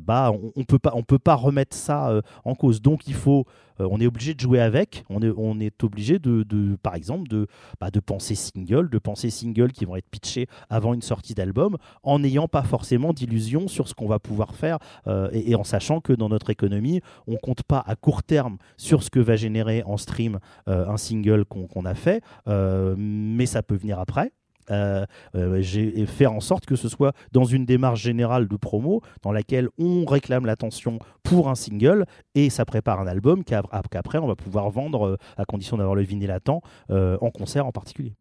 bah, 0.00 0.32
on, 0.32 0.52
on 0.56 0.64
peut 0.64 0.78
pas 0.78 0.94
peut 1.06 1.18
pas 1.18 1.34
remettre 1.34 1.76
ça 1.76 2.22
en 2.46 2.54
cause. 2.54 2.80
Donc 2.80 3.06
il 3.06 3.14
faut, 3.14 3.44
euh, 3.80 3.88
on 3.90 4.00
est 4.00 4.06
obligé 4.06 4.34
de 4.34 4.40
jouer 4.40 4.60
avec. 4.60 5.04
On 5.10 5.20
est, 5.20 5.82
obligé 5.82 6.18
de, 6.18 6.44
par 6.82 6.94
exemple, 6.94 7.28
de, 7.28 7.46
bah, 7.80 7.90
de 7.90 8.00
penser 8.00 8.34
single, 8.34 8.88
de 8.88 8.98
penser 8.98 9.30
single 9.30 9.72
qui 9.72 9.84
vont 9.84 9.96
être 9.96 10.08
pitchés 10.08 10.46
avant 10.70 10.94
une 10.94 11.02
sortie 11.02 11.34
d'album, 11.34 11.76
en 12.02 12.18
n'ayant 12.18 12.48
pas 12.48 12.62
forcément 12.62 13.12
d'illusions 13.12 13.68
sur 13.68 13.88
ce 13.88 13.94
qu'on 13.94 14.08
va 14.08 14.18
pouvoir 14.18 14.54
faire 14.54 14.78
euh, 15.06 15.28
et, 15.32 15.54
en 15.54 15.64
sachant 15.64 16.00
que 16.00 16.12
dans 16.12 16.28
notre 16.28 16.50
économie, 16.50 17.00
on 17.26 17.36
compte 17.36 17.62
pas 17.62 17.82
à 17.86 17.96
court 17.96 18.22
terme 18.22 18.58
sur 18.76 19.02
ce 19.02 19.10
que 19.10 19.20
va 19.20 19.36
générer 19.36 19.82
en 19.84 19.96
stream 19.96 20.38
euh, 20.68 20.88
un 20.88 20.96
single 20.96 21.44
qu'on 21.44 21.84
a 21.84 21.94
fait, 21.94 22.22
mais 22.46 23.46
ça 23.46 23.62
peut 23.62 23.76
venir 23.76 23.98
après. 23.98 24.32
Euh, 24.70 25.06
euh, 25.34 25.60
j'ai 25.62 26.06
faire 26.06 26.32
en 26.32 26.40
sorte 26.40 26.66
que 26.66 26.76
ce 26.76 26.88
soit 26.88 27.12
dans 27.32 27.44
une 27.44 27.64
démarche 27.66 28.02
générale 28.02 28.48
de 28.48 28.56
promo 28.56 29.00
dans 29.22 29.32
laquelle 29.32 29.68
on 29.78 30.04
réclame 30.04 30.44
l'attention 30.46 30.98
pour 31.22 31.48
un 31.48 31.54
single 31.54 32.04
et 32.34 32.50
ça 32.50 32.64
prépare 32.64 33.00
un 33.00 33.06
album 33.06 33.44
qu'ap- 33.44 33.88
qu'après 33.90 34.18
on 34.18 34.26
va 34.26 34.34
pouvoir 34.34 34.70
vendre 34.70 35.06
euh, 35.06 35.16
à 35.36 35.44
condition 35.44 35.76
d'avoir 35.76 35.94
le 35.94 36.02
vinyle 36.02 36.30
à 36.30 36.40
temps 36.40 36.62
euh, 36.90 37.16
en 37.20 37.30
concert 37.30 37.66
en 37.66 37.72
particulier. 37.72 38.14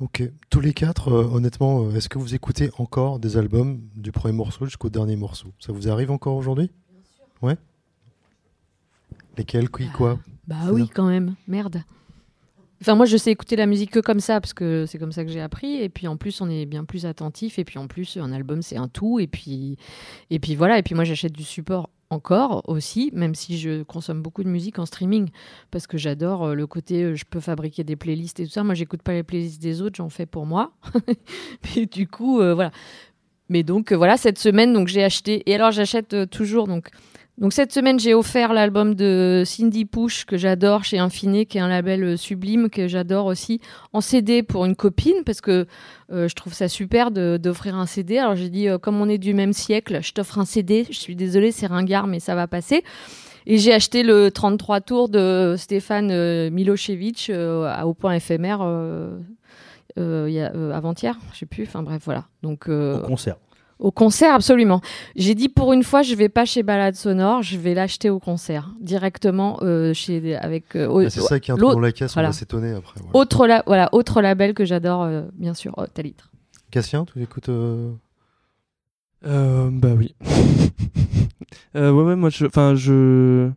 Ok. 0.00 0.22
Tous 0.50 0.60
les 0.60 0.72
quatre, 0.74 1.08
euh, 1.12 1.24
honnêtement, 1.24 1.90
est-ce 1.90 2.08
que 2.08 2.18
vous 2.18 2.34
écoutez 2.34 2.70
encore 2.78 3.18
des 3.18 3.36
albums 3.36 3.80
du 3.96 4.12
premier 4.12 4.34
morceau 4.34 4.64
jusqu'au 4.64 4.88
dernier 4.90 5.16
morceau? 5.16 5.48
Ça 5.58 5.72
vous 5.72 5.88
arrive 5.88 6.10
encore 6.12 6.36
aujourd'hui? 6.36 6.70
Ouais 7.42 7.56
Lesquels? 9.36 9.68
Qui? 9.70 9.88
Quoi? 9.88 10.18
Bah 10.46 10.56
oui, 10.72 10.88
quand 10.88 11.06
même. 11.08 11.34
Merde. 11.46 11.82
Enfin, 12.80 12.94
moi, 12.94 13.06
je 13.06 13.16
sais 13.16 13.32
écouter 13.32 13.56
la 13.56 13.66
musique 13.66 13.90
que 13.90 14.00
comme 14.00 14.20
ça, 14.20 14.40
parce 14.40 14.54
que 14.54 14.86
c'est 14.86 14.98
comme 14.98 15.12
ça 15.12 15.24
que 15.24 15.30
j'ai 15.30 15.40
appris. 15.40 15.76
Et 15.76 15.88
puis, 15.88 16.06
en 16.06 16.16
plus, 16.16 16.40
on 16.40 16.48
est 16.48 16.66
bien 16.66 16.84
plus 16.84 17.06
attentif. 17.06 17.58
Et 17.58 17.64
puis, 17.64 17.78
en 17.78 17.88
plus, 17.88 18.16
un 18.16 18.32
album, 18.32 18.62
c'est 18.62 18.76
un 18.76 18.88
tout. 18.88 19.18
Et 19.18 19.26
puis, 19.26 19.76
et 20.30 20.38
puis 20.38 20.54
voilà. 20.54 20.78
Et 20.78 20.82
puis, 20.82 20.94
moi, 20.94 21.04
j'achète 21.04 21.32
du 21.32 21.44
support 21.44 21.90
encore 22.10 22.62
aussi, 22.68 23.10
même 23.12 23.34
si 23.34 23.58
je 23.58 23.82
consomme 23.82 24.22
beaucoup 24.22 24.42
de 24.42 24.48
musique 24.48 24.78
en 24.78 24.86
streaming, 24.86 25.28
parce 25.70 25.86
que 25.86 25.98
j'adore 25.98 26.44
euh, 26.44 26.54
le 26.54 26.66
côté, 26.66 27.02
euh, 27.02 27.14
je 27.14 27.24
peux 27.28 27.40
fabriquer 27.40 27.84
des 27.84 27.96
playlists 27.96 28.40
et 28.40 28.46
tout 28.46 28.52
ça. 28.52 28.64
Moi, 28.64 28.74
j'écoute 28.74 29.02
pas 29.02 29.12
les 29.12 29.22
playlists 29.22 29.60
des 29.60 29.82
autres, 29.82 29.96
j'en 29.96 30.08
fais 30.08 30.26
pour 30.26 30.46
moi. 30.46 30.72
et 31.76 31.86
du 31.86 32.06
coup, 32.06 32.40
euh, 32.40 32.54
voilà. 32.54 32.70
Mais 33.50 33.62
donc, 33.62 33.92
voilà, 33.92 34.16
cette 34.16 34.38
semaine, 34.38 34.72
donc 34.72 34.88
j'ai 34.88 35.02
acheté. 35.02 35.42
Et 35.50 35.54
alors, 35.54 35.70
j'achète 35.70 36.28
toujours. 36.30 36.66
Donc, 36.66 36.90
donc 37.38 37.52
cette 37.52 37.72
semaine, 37.72 38.00
j'ai 38.00 38.14
offert 38.14 38.52
l'album 38.52 38.96
de 38.96 39.44
Cindy 39.46 39.84
Push 39.84 40.24
que 40.24 40.36
j'adore 40.36 40.82
chez 40.82 40.98
Infiné, 40.98 41.46
qui 41.46 41.58
est 41.58 41.60
un 41.60 41.68
label 41.68 42.02
euh, 42.02 42.16
sublime 42.16 42.68
que 42.68 42.88
j'adore 42.88 43.26
aussi, 43.26 43.60
en 43.92 44.00
CD 44.00 44.42
pour 44.42 44.64
une 44.64 44.74
copine 44.74 45.22
parce 45.24 45.40
que 45.40 45.66
euh, 46.10 46.26
je 46.26 46.34
trouve 46.34 46.52
ça 46.52 46.66
super 46.66 47.12
d'offrir 47.12 47.76
un 47.76 47.86
CD. 47.86 48.18
Alors 48.18 48.34
j'ai 48.34 48.48
dit, 48.48 48.68
euh, 48.68 48.78
comme 48.78 49.00
on 49.00 49.08
est 49.08 49.18
du 49.18 49.34
même 49.34 49.52
siècle, 49.52 50.00
je 50.02 50.12
t'offre 50.12 50.38
un 50.38 50.44
CD. 50.44 50.84
Je 50.90 50.98
suis 50.98 51.14
désolée, 51.14 51.52
c'est 51.52 51.66
ringard, 51.66 52.08
mais 52.08 52.18
ça 52.18 52.34
va 52.34 52.48
passer. 52.48 52.82
Et 53.46 53.56
j'ai 53.58 53.72
acheté 53.72 54.02
le 54.02 54.32
33 54.32 54.80
tours 54.80 55.08
de 55.08 55.54
Stéphane 55.56 56.50
Milosevic 56.50 57.30
euh, 57.30 57.82
au 57.82 57.94
point 57.94 58.14
éphémère 58.14 58.62
avant-hier, 59.96 61.16
je 61.32 61.38
sais 61.38 61.46
plus. 61.46 61.62
Enfin 61.62 61.84
bref, 61.84 62.02
voilà. 62.04 62.24
Donc 62.42 62.68
Au 62.68 62.98
concert. 63.06 63.36
Au 63.78 63.90
concert, 63.90 64.34
absolument. 64.34 64.80
J'ai 65.16 65.34
dit 65.34 65.48
pour 65.48 65.72
une 65.72 65.82
fois, 65.82 66.02
je 66.02 66.14
vais 66.14 66.28
pas 66.28 66.44
chez 66.44 66.62
Balade 66.62 66.94
Sonore, 66.96 67.42
je 67.42 67.56
vais 67.56 67.74
l'acheter 67.74 68.10
au 68.10 68.18
concert 68.18 68.70
directement 68.80 69.58
euh, 69.62 69.94
chez 69.94 70.34
avec. 70.36 70.74
euh, 70.76 71.04
Ah, 71.06 71.10
C'est 71.10 71.20
ça 71.20 71.38
qui 71.40 71.50
est 71.50 71.54
un 71.54 71.56
l'autre- 71.56 71.72
trou 71.72 71.80
dans 71.80 71.86
la 71.86 71.92
caisse, 71.92 72.12
voilà. 72.14 72.28
on 72.28 72.32
va 72.32 72.36
s'étonner 72.36 72.72
après. 72.72 73.00
voilà. 73.00 73.10
Autre 73.16 73.46
la- 73.46 73.62
voilà, 73.66 73.88
autre 73.92 74.20
label 74.20 74.54
que 74.54 74.64
j'adore, 74.64 75.02
euh, 75.04 75.22
bien 75.34 75.54
sûr, 75.54 75.74
oh, 75.76 75.84
Talitre. 75.86 76.30
Cassien, 76.70 77.04
tu 77.04 77.22
écoutes 77.22 77.48
euh, 77.48 77.92
Euh, 79.26 79.68
bah 79.72 79.94
oui. 79.96 80.14
euh, 81.76 81.90
ouais, 81.90 82.02
ouais, 82.04 82.16
moi, 82.16 82.30
je. 82.30 82.46
Enfin, 82.46 82.74
je. 82.74 83.50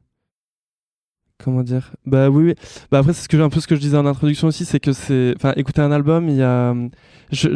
Comment 1.44 1.64
dire 1.64 1.92
Bah 2.06 2.30
oui, 2.30 2.44
oui. 2.46 2.56
Bah 2.92 3.00
après, 3.00 3.14
c'est 3.14 3.24
ce 3.24 3.30
que, 3.30 3.38
un 3.38 3.50
peu 3.50 3.60
ce 3.60 3.68
que 3.68 3.76
je 3.76 3.82
disais 3.82 3.98
en 3.98 4.06
introduction 4.06 4.48
aussi, 4.48 4.64
c'est 4.66 4.80
que 4.80 4.94
c'est. 4.94 5.34
Enfin, 5.36 5.54
écouter 5.56 5.82
un 5.82 5.92
album, 5.92 6.30
il 6.30 6.36
y 6.36 6.44
a. 6.44 6.76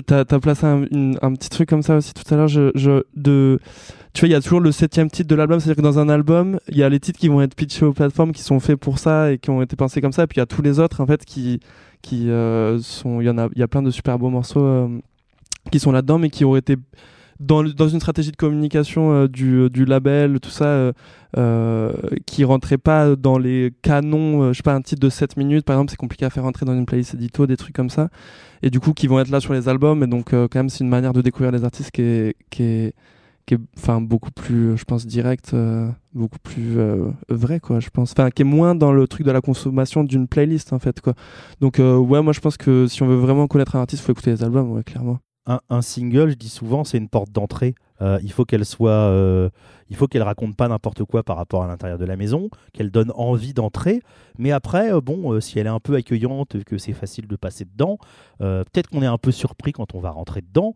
T'as, 0.08 0.24
t'as 0.26 0.40
placé 0.40 0.66
un, 0.66 0.86
une- 0.92 1.18
un 1.22 1.34
petit 1.34 1.50
truc 1.50 1.68
comme 1.70 1.82
ça 1.84 1.98
aussi 1.98 2.14
tout 2.14 2.24
à 2.34 2.38
l'heure. 2.38 2.48
Je, 2.48 2.72
je, 2.76 3.04
de, 3.16 3.60
tu 4.14 4.22
vois, 4.22 4.30
il 4.30 4.32
y 4.32 4.36
a 4.36 4.42
toujours 4.42 4.62
le 4.62 4.72
septième 4.72 5.10
titre 5.12 5.28
de 5.28 5.36
l'album, 5.36 5.60
c'est-à-dire 5.60 5.76
que 5.76 5.82
dans 5.88 6.00
un 6.00 6.08
album, 6.10 6.60
il 6.70 6.78
y 6.78 6.84
a 6.84 6.90
les 6.90 7.00
titres 7.00 7.20
qui 7.20 7.28
vont 7.28 7.42
être 7.42 7.56
pitchés 7.56 7.86
aux 7.86 7.94
plateformes, 7.94 8.32
qui 8.32 8.42
sont 8.42 8.60
faits 8.60 8.78
pour 8.80 8.98
ça 9.00 9.32
et 9.34 9.38
qui 9.38 9.50
ont 9.50 9.62
été 9.62 9.76
pensés 9.76 10.00
comme 10.02 10.14
ça, 10.14 10.24
et 10.24 10.28
puis 10.28 10.38
il 10.38 10.40
y 10.40 10.44
a 10.44 10.46
tous 10.46 10.62
les 10.62 10.80
autres, 10.80 11.02
en 11.02 11.06
fait, 11.06 11.26
qui. 11.26 11.60
qui 12.02 12.30
euh, 12.30 12.80
sont. 12.80 13.22
Il 13.22 13.26
y 13.26 13.30
en 13.30 13.38
a, 13.38 13.50
il 13.54 13.60
y 13.60 13.64
a 13.64 13.68
plein 13.68 13.82
de 13.84 13.92
super 13.92 14.18
beaux 14.18 14.30
morceaux 14.30 14.64
euh, 14.64 14.88
qui 15.72 15.80
sont 15.80 15.92
là-dedans, 15.92 16.18
mais 16.20 16.30
qui 16.30 16.44
auraient 16.46 16.60
été 16.60 16.78
dans, 17.40 17.64
une 17.64 18.00
stratégie 18.00 18.32
de 18.32 18.36
communication 18.36 19.12
euh, 19.12 19.28
du, 19.28 19.70
du 19.70 19.86
label, 19.86 20.40
tout 20.40 20.50
ça, 20.50 20.66
euh, 20.66 20.94
euh, 21.38 21.92
qui 22.26 22.44
rentrait 22.44 22.78
pas 22.78 23.16
dans 23.16 23.38
les 23.38 23.74
canons, 23.82 24.42
euh, 24.42 24.54
je 24.54 24.58
sais 24.58 24.64
pas, 24.64 24.74
un 24.74 24.82
titre 24.82 25.02
de 25.02 25.10
7 25.10 25.36
minutes, 25.36 25.66
par 25.66 25.76
exemple, 25.76 25.92
c'est 25.92 25.98
compliqué 25.98 26.26
à 26.26 26.30
faire 26.30 26.44
rentrer 26.44 26.66
dans 26.66 26.74
une 26.74 26.86
playlist 26.86 27.14
édito, 27.14 27.46
des 27.46 27.58
trucs 27.58 27.76
comme 27.76 27.90
ça, 27.90 28.10
et 28.64 28.70
du 28.70 28.80
coup, 28.80 28.94
qui 28.94 29.08
vont 29.08 29.20
être 29.20 29.30
là 29.30 29.40
sur 29.42 29.54
les 29.54 29.68
albums, 29.68 30.02
et 30.04 30.08
donc, 30.08 30.34
euh, 30.34 30.48
quand 30.50 30.60
même, 30.60 30.70
c'est 30.70 30.84
une 30.84 30.90
manière 30.90 31.14
de 31.14 31.22
découvrir 31.22 31.52
les 31.52 31.66
artistes 31.66 31.92
qui 31.92 32.02
est, 32.02 32.36
qui 32.50 32.64
est, 32.64 32.94
enfin, 33.78 34.02
beaucoup 34.02 34.32
plus, 34.32 34.78
je 34.78 34.86
pense, 34.86 35.06
direct, 35.06 35.54
euh, 35.54 35.90
beaucoup 36.14 36.40
plus 36.40 36.80
euh, 36.80 37.12
vrai, 37.30 37.60
quoi, 37.60 37.80
je 37.80 37.90
pense. 37.90 38.14
Enfin, 38.14 38.32
qui 38.32 38.42
est 38.42 38.46
moins 38.46 38.76
dans 38.76 38.92
le 38.92 39.08
truc 39.08 39.26
de 39.26 39.32
la 39.32 39.42
consommation 39.42 40.04
d'une 40.04 40.28
playlist, 40.28 40.74
en 40.74 40.80
fait, 40.80 41.02
quoi. 41.02 41.14
Donc, 41.62 41.80
euh, 41.80 41.98
ouais, 41.98 42.22
moi, 42.22 42.34
je 42.34 42.40
pense 42.40 42.58
que 42.58 42.88
si 42.88 43.04
on 43.04 43.08
veut 43.08 43.16
vraiment 43.16 43.48
connaître 43.48 43.76
un 43.76 43.82
artiste, 43.82 44.04
il 44.04 44.06
faut 44.06 44.12
écouter 44.14 44.32
les 44.32 44.44
albums, 44.44 44.72
ouais, 44.72 44.84
clairement. 44.84 45.20
Un, 45.48 45.82
single, 45.82 46.32
je 46.32 46.36
dis 46.36 46.50
souvent, 46.50 46.84
c'est 46.84 46.98
une 46.98 47.10
porte 47.10 47.32
d'entrée. 47.32 47.76
Euh, 48.02 48.20
il 48.24 48.32
faut 48.32 48.46
qu'elle 48.46 48.66
soit, 48.66 48.92
euh, 48.92 49.50
il 49.90 49.96
faut 49.96 50.08
qu'elle 50.08 50.24
raconte 50.24 50.56
pas 50.56 50.68
n'importe 50.68 51.04
quoi 51.04 51.24
par 51.24 51.38
rapport 51.38 51.64
à 51.64 51.68
l'intérieur 51.68 51.98
de 51.98 52.06
la 52.06 52.16
maison, 52.16 52.50
qu'elle 52.74 52.92
donne 52.92 53.12
envie 53.16 53.54
d'entrer. 53.54 54.02
Mais 54.38 54.52
après, 54.52 54.92
euh, 54.92 55.02
bon, 55.02 55.34
euh, 55.34 55.40
si 55.40 55.60
elle 55.60 55.68
est 55.68 55.70
un 55.70 55.80
peu 55.80 55.96
accueillante, 55.96 56.64
que 56.64 56.78
c'est 56.78 56.94
facile 56.94 57.28
de 57.28 57.36
passer 57.36 57.66
dedans, 57.66 57.98
euh, 58.42 58.64
peut-être 58.64 58.90
qu'on 58.90 59.02
est 59.02 59.08
un 59.08 59.18
peu 59.18 59.32
surpris 59.32 59.72
quand 59.72 59.96
on 59.96 60.00
va 60.00 60.12
rentrer 60.12 60.42
dedans. 60.42 60.74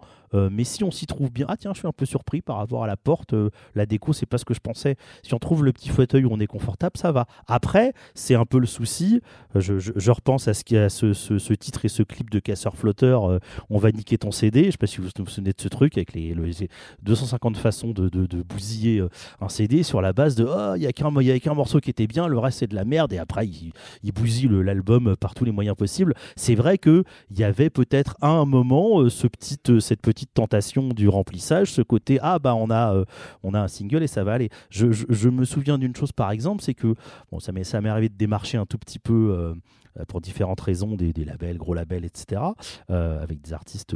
mais 0.52 0.64
si 0.64 0.84
on 0.84 0.92
s'y 0.92 1.08
trouve 1.08 1.32
bien, 1.32 1.48
ah 1.50 1.58
tiens, 1.58 1.72
je 1.74 1.80
suis 1.80 1.88
un 1.88 1.92
peu 1.92 2.06
surpris 2.06 2.42
par 2.42 2.58
rapport 2.58 2.84
à 2.84 2.88
la 2.88 2.98
porte. 2.98 3.34
la 3.74 3.88
déco, 3.88 4.14
c'est 4.14 4.28
pas 4.28 4.38
ce 4.38 4.46
que 4.46 4.54
je 4.54 4.60
pensais. 4.60 4.96
Si 5.24 5.34
on 5.34 5.40
trouve 5.40 5.66
le 5.66 5.74
petit 5.74 5.90
fauteuil 5.90 6.24
où 6.24 6.30
on 6.32 6.40
est 6.40 6.46
confortable, 6.46 6.98
ça 6.98 7.12
va. 7.12 7.26
Après, 7.48 7.94
c'est 8.14 8.36
un 8.36 8.46
peu 8.46 8.60
le 8.60 8.68
souci. 8.68 9.22
Je, 9.56 10.12
repense 10.12 10.48
à 10.48 10.54
ce, 10.54 11.54
titre 11.56 11.86
et 11.86 11.88
ce 11.90 12.04
clip 12.04 12.30
de 12.30 12.38
Casseur 12.38 12.76
Flotteur. 12.76 13.40
on 13.72 13.80
va 13.80 13.92
niquer 13.92 14.20
ton 14.20 14.30
CD. 14.30 14.66
Je 14.66 14.72
sais 14.72 14.78
pas 14.78 14.86
si 14.86 14.98
vous 14.98 15.08
vous 15.18 15.26
souvenez 15.30 15.52
de 15.52 15.60
ce 15.62 15.68
truc 15.68 15.98
avec 15.98 16.14
les, 16.14 16.36
le- 16.36 16.46
les 16.46 16.70
250 17.02 17.58
façons 17.58 17.90
de 17.90 18.44
bousiller 18.44 18.99
euh, 19.00 19.10
un 19.42 19.50
CD 19.50 19.84
sur 19.84 20.02
la 20.02 20.14
base 20.14 20.36
de 20.36 20.46
oh 20.46 20.74
il 20.76 20.82
y 20.82 20.88
a 20.88 20.92
qu'un 21.40 21.54
morceau 21.54 21.80
qui 21.80 21.90
était 21.90 22.08
bien, 22.08 22.28
le 22.28 22.38
reste 22.38 22.60
c'est 22.60 22.68
de 22.68 22.76
la 22.76 22.86
merde 22.86 23.14
et 23.14 23.18
après 23.18 23.48
il, 23.48 23.72
il 24.04 24.12
bousille 24.12 24.48
le- 24.48 24.62
l'album 24.62 25.16
par 25.16 25.34
tous 25.34 25.46
les 25.46 25.52
moyens 25.52 25.76
possibles. 25.76 26.14
C'est 26.36 26.56
vrai 26.56 26.78
que 26.78 27.04
il 27.32 27.40
y 27.40 27.44
avait 27.44 27.70
peut-être 27.70 28.16
à 28.22 28.30
un 28.30 28.46
moment 28.46 29.02
euh, 29.02 29.10
ce 29.10 29.28
euh, 29.70 29.80
cette 29.80 30.02
petite 30.02 30.34
tentation 30.34 30.90
du 30.90 31.08
remplissage, 31.10 31.72
ce 31.72 31.82
côté 31.82 32.20
ah 32.22 32.40
bah 32.40 32.56
on 32.56 32.70
a 32.70 32.94
euh, 32.94 33.06
on 33.44 33.54
a 33.54 33.60
un 33.60 33.68
single 33.68 34.04
et 34.04 34.08
ça 34.08 34.24
va 34.24 34.34
aller. 34.34 34.50
Je, 34.70 35.30
me 35.30 35.46
souviens 35.46 35.78
d'une 35.78 35.96
chose 35.96 36.12
par 36.12 36.32
exemple, 36.32 36.64
c'est 36.64 36.74
que 36.74 36.94
bon 37.32 37.40
ça 37.40 37.52
m'est 37.52 37.74
arrivé 37.76 38.10
de 38.10 38.16
démarcher 38.18 38.58
un 38.58 38.66
tout 38.66 38.78
petit 38.78 39.00
peu. 39.00 39.36
euh, 39.38 39.54
euh, 40.00 40.06
pour 40.06 40.22
différentes 40.22 40.62
raisons, 40.62 40.96
des, 40.96 41.14
labels, 41.26 41.58
gros 41.58 41.74
labels, 41.74 42.06
etc., 42.06 42.42
euh, 42.90 43.22
avec 43.22 43.42
des 43.42 43.54
artistes 43.54 43.96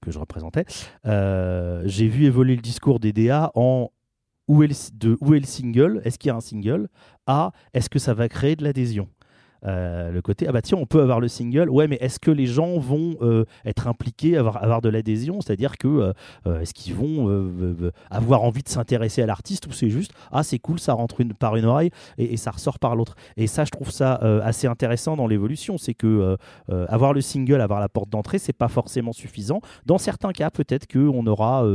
que, 0.00 0.10
je 0.10 0.18
représentais. 0.18 0.64
Euh, 1.06 1.82
J'ai 1.86 2.08
vu 2.08 2.24
évoluer 2.24 2.56
le 2.56 2.62
discours 2.62 2.98
des 2.98 3.12
DA 3.12 3.50
en 3.54 3.90
où 4.48 4.62
est 4.62 4.68
le, 4.68 5.44
single? 5.44 6.00
Est-ce 6.04 6.18
qu'il 6.18 6.28
y 6.28 6.32
a 6.32 6.36
un 6.36 6.40
single? 6.40 6.88
À 7.26 7.52
est-ce 7.74 7.90
que 7.90 7.98
ça 7.98 8.14
va 8.14 8.28
créer 8.28 8.56
de 8.56 8.64
l'adhésion? 8.64 9.08
Euh, 9.66 10.12
le 10.12 10.22
côté 10.22 10.46
ah 10.48 10.52
bah 10.52 10.62
tiens 10.62 10.78
on 10.80 10.86
peut 10.86 11.02
avoir 11.02 11.20
le 11.20 11.28
single. 11.28 11.68
Ouais 11.68 11.88
mais 11.88 11.98
est-ce 12.00 12.20
que 12.20 12.30
les 12.30 12.46
gens 12.46 12.78
vont 12.78 13.16
euh, 13.22 13.44
être 13.64 13.88
impliqués 13.88 14.36
avoir 14.36 14.62
avoir 14.62 14.80
de 14.80 14.88
l'adhésion? 14.88 15.40
C'est-à-dire 15.40 15.76
que 15.76 16.12
euh, 16.46 16.60
est-ce 16.60 16.74
qu'ils 16.74 16.94
vont 16.94 17.28
avoir 18.10 18.42
envie 18.42 18.62
de 18.62 18.68
s'intéresser 18.68 19.22
à 19.22 19.26
l'artiste 19.26 19.66
ou 19.66 19.72
c'est 19.72 19.90
juste 19.90 20.12
ah 20.32 20.42
c'est 20.42 20.58
cool 20.58 20.78
ça 20.78 20.92
rentre 20.92 21.20
une, 21.20 21.34
par 21.34 21.56
une 21.56 21.64
oreille 21.64 21.90
et, 22.18 22.34
et 22.34 22.36
ça 22.36 22.50
ressort 22.50 22.78
par 22.78 22.96
l'autre? 22.96 23.16
Et 23.36 23.46
ça 23.46 23.64
je 23.64 23.70
trouve 23.70 23.90
ça 23.90 24.14
assez 24.42 24.66
intéressant 24.66 25.16
dans 25.16 25.26
l'évolution. 25.26 25.78
C'est 25.78 25.94
que 25.94 26.36
avoir 26.68 27.12
le 27.12 27.20
single 27.20 27.60
avoir 27.60 27.80
la 27.80 27.88
porte 27.88 28.10
d'entrée 28.10 28.38
c'est 28.38 28.52
pas 28.52 28.68
forcément 28.68 29.12
suffisant. 29.12 29.60
Dans 29.86 29.98
certains 29.98 30.32
cas 30.32 30.50
peut-être 30.50 30.86
que 30.86 30.98
on 30.98 31.26
aura 31.26 31.66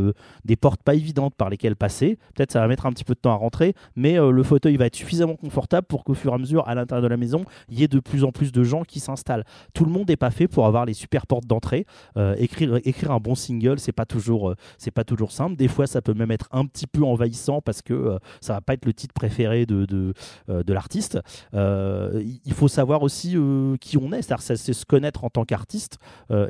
des 0.45 0.55
portes 0.55 0.81
pas 0.83 0.95
évidentes 0.95 1.35
par 1.35 1.49
lesquelles 1.49 1.75
passer. 1.75 2.17
Peut-être 2.35 2.51
ça 2.51 2.59
va 2.59 2.67
mettre 2.67 2.85
un 2.85 2.91
petit 2.91 3.03
peu 3.03 3.13
de 3.13 3.19
temps 3.19 3.31
à 3.31 3.35
rentrer 3.35 3.73
mais 3.95 4.15
le 4.17 4.43
fauteuil 4.43 4.77
va 4.77 4.85
être 4.85 4.95
suffisamment 4.95 5.35
confortable 5.35 5.87
pour 5.87 6.03
qu'au 6.03 6.13
fur 6.13 6.31
et 6.31 6.35
à 6.35 6.37
mesure 6.37 6.67
à 6.67 6.75
l'intérieur 6.75 7.03
de 7.03 7.07
la 7.07 7.17
maison 7.17 7.43
il 7.73 7.79
y 7.79 7.83
ait 7.83 7.87
de 7.87 7.99
plus 7.99 8.23
en 8.23 8.31
plus 8.31 8.51
de 8.51 8.63
gens 8.63 8.83
qui 8.83 8.99
s'installent. 8.99 9.43
Tout 9.73 9.85
le 9.85 9.91
monde 9.91 10.07
n'est 10.07 10.15
pas 10.15 10.31
fait 10.31 10.47
pour 10.47 10.65
avoir 10.65 10.85
les 10.85 10.93
super 10.93 11.25
portes 11.25 11.47
d'entrée. 11.47 11.85
Euh, 12.17 12.35
écrire, 12.37 13.11
un 13.11 13.19
bon 13.19 13.35
single, 13.35 13.79
c'est 13.79 13.91
pas 13.91 14.05
toujours, 14.05 14.51
euh, 14.51 14.55
c'est 14.77 14.91
pas 14.91 15.03
toujours 15.03 15.31
simple. 15.31 15.55
Des 15.55 15.67
fois, 15.67 15.87
ça 15.87 16.01
peut 16.01 16.13
même 16.13 16.31
être 16.31 16.47
un 16.51 16.65
petit 16.65 16.87
peu 16.87 17.03
envahissant 17.03 17.61
parce 17.61 17.81
que 17.81 17.93
euh, 17.93 18.17
ça 18.41 18.53
va 18.53 18.61
pas 18.61 18.73
être 18.73 18.85
le 18.85 18.93
titre 18.93 19.13
préféré 19.13 19.65
de 19.65 20.13
euh, 20.49 20.63
l'artiste. 20.67 21.19
Il 21.53 22.53
faut 22.53 22.67
savoir 22.67 23.03
aussi 23.03 23.35
qui 23.79 23.97
on 23.97 24.11
est, 24.11 24.21
c'est 24.39 24.73
se 24.73 24.85
connaître 24.85 25.23
en 25.23 25.29
tant 25.29 25.45
qu'artiste 25.45 25.97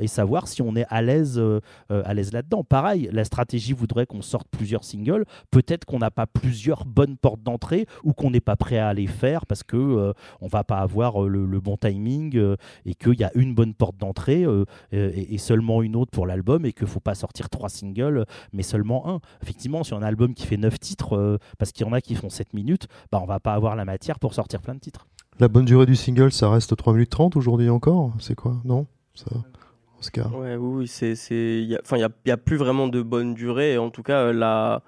et 0.00 0.06
savoir 0.06 0.48
si 0.48 0.62
on 0.62 0.74
est 0.76 0.86
à 0.88 1.02
l'aise, 1.02 1.40
à 1.90 2.14
l'aise 2.14 2.32
là-dedans. 2.32 2.64
Pareil, 2.64 3.08
la 3.12 3.24
stratégie 3.24 3.72
voudrait 3.72 4.06
qu'on 4.06 4.22
sorte 4.22 4.48
plusieurs 4.50 4.84
singles. 4.84 5.24
Peut-être 5.50 5.84
qu'on 5.84 5.98
n'a 5.98 6.10
pas 6.10 6.26
plusieurs 6.26 6.84
bonnes 6.84 7.16
portes 7.16 7.42
d'entrée 7.42 7.86
ou 8.02 8.12
qu'on 8.12 8.30
n'est 8.30 8.40
pas 8.40 8.56
prêt 8.56 8.78
à 8.78 8.94
les 8.94 9.06
faire 9.06 9.46
parce 9.46 9.62
que 9.62 10.14
on 10.40 10.46
va 10.46 10.64
pas 10.64 10.78
avoir 10.78 11.13
euh, 11.22 11.28
le, 11.28 11.46
le 11.46 11.60
bon 11.60 11.76
timing 11.76 12.36
euh, 12.36 12.56
et 12.84 12.94
qu'il 12.94 13.14
y 13.20 13.24
a 13.24 13.30
une 13.34 13.54
bonne 13.54 13.74
porte 13.74 13.96
d'entrée 13.96 14.44
euh, 14.44 14.64
et, 14.92 15.34
et 15.34 15.38
seulement 15.38 15.82
une 15.82 15.94
autre 15.96 16.10
pour 16.10 16.26
l'album 16.26 16.66
et 16.66 16.72
qu'il 16.72 16.86
faut 16.88 17.00
pas 17.00 17.14
sortir 17.14 17.48
trois 17.48 17.68
singles 17.68 18.24
mais 18.52 18.62
seulement 18.62 19.08
un. 19.08 19.20
Effectivement, 19.42 19.84
sur 19.84 19.96
un 19.96 20.02
album 20.02 20.34
qui 20.34 20.46
fait 20.46 20.56
neuf 20.56 20.78
titres, 20.80 21.16
euh, 21.16 21.38
parce 21.58 21.72
qu'il 21.72 21.86
y 21.86 21.88
en 21.88 21.92
a 21.92 22.00
qui 22.00 22.14
font 22.14 22.30
7 22.30 22.52
minutes, 22.54 22.88
bah 23.12 23.20
on 23.22 23.26
va 23.26 23.40
pas 23.40 23.54
avoir 23.54 23.76
la 23.76 23.84
matière 23.84 24.18
pour 24.18 24.34
sortir 24.34 24.60
plein 24.60 24.74
de 24.74 24.80
titres. 24.80 25.06
La 25.40 25.48
bonne 25.48 25.64
durée 25.64 25.86
du 25.86 25.96
single, 25.96 26.32
ça 26.32 26.48
reste 26.50 26.76
3 26.76 26.92
minutes 26.92 27.10
30 27.10 27.36
aujourd'hui 27.36 27.68
encore? 27.68 28.12
C'est 28.20 28.34
quoi? 28.34 28.56
Non? 28.64 28.86
Ça... 29.14 29.26
Oscar 29.98 30.36
Ouais, 30.38 30.56
oui, 30.56 30.78
oui, 30.80 30.86
c'est, 30.88 31.14
c'est, 31.14 31.60
il 31.62 31.68
y 31.70 31.76
a- 31.76 31.80
enfin, 31.82 31.96
il 31.96 32.00
y 32.00 32.04
a, 32.04 32.10
il 32.26 32.28
y 32.28 32.32
a 32.32 32.36
plus 32.36 32.56
vraiment 32.56 32.88
de 32.88 33.00
bonne 33.02 33.34
durée. 33.34 33.78
En 33.78 33.90
tout 33.90 34.02
cas, 34.02 34.26
euh, 34.26 34.32
la, 34.32 34.82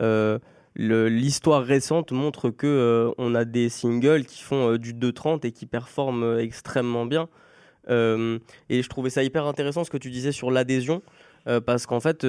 euh, 0.00 0.38
l'histoire 0.80 1.62
récente 1.62 2.12
montre 2.12 2.50
que 2.50 2.66
euh, 2.66 3.12
on 3.18 3.34
a 3.34 3.44
des 3.44 3.68
singles 3.68 4.24
qui 4.24 4.42
font 4.42 4.72
euh, 4.72 4.78
du 4.78 4.94
2.30 4.94 5.46
et 5.46 5.52
qui 5.52 5.66
performent 5.66 6.22
euh, 6.22 6.38
extrêmement 6.38 7.06
bien. 7.06 7.28
Euh, 7.88 8.38
et 8.68 8.82
je 8.82 8.88
trouvais 8.88 9.10
ça 9.10 9.22
hyper 9.22 9.46
intéressant 9.46 9.84
ce 9.84 9.90
que 9.90 9.98
tu 9.98 10.10
disais 10.10 10.32
sur 10.32 10.50
l'adhésion, 10.50 11.02
parce 11.66 11.86
qu'en 11.86 11.98
fait, 11.98 12.26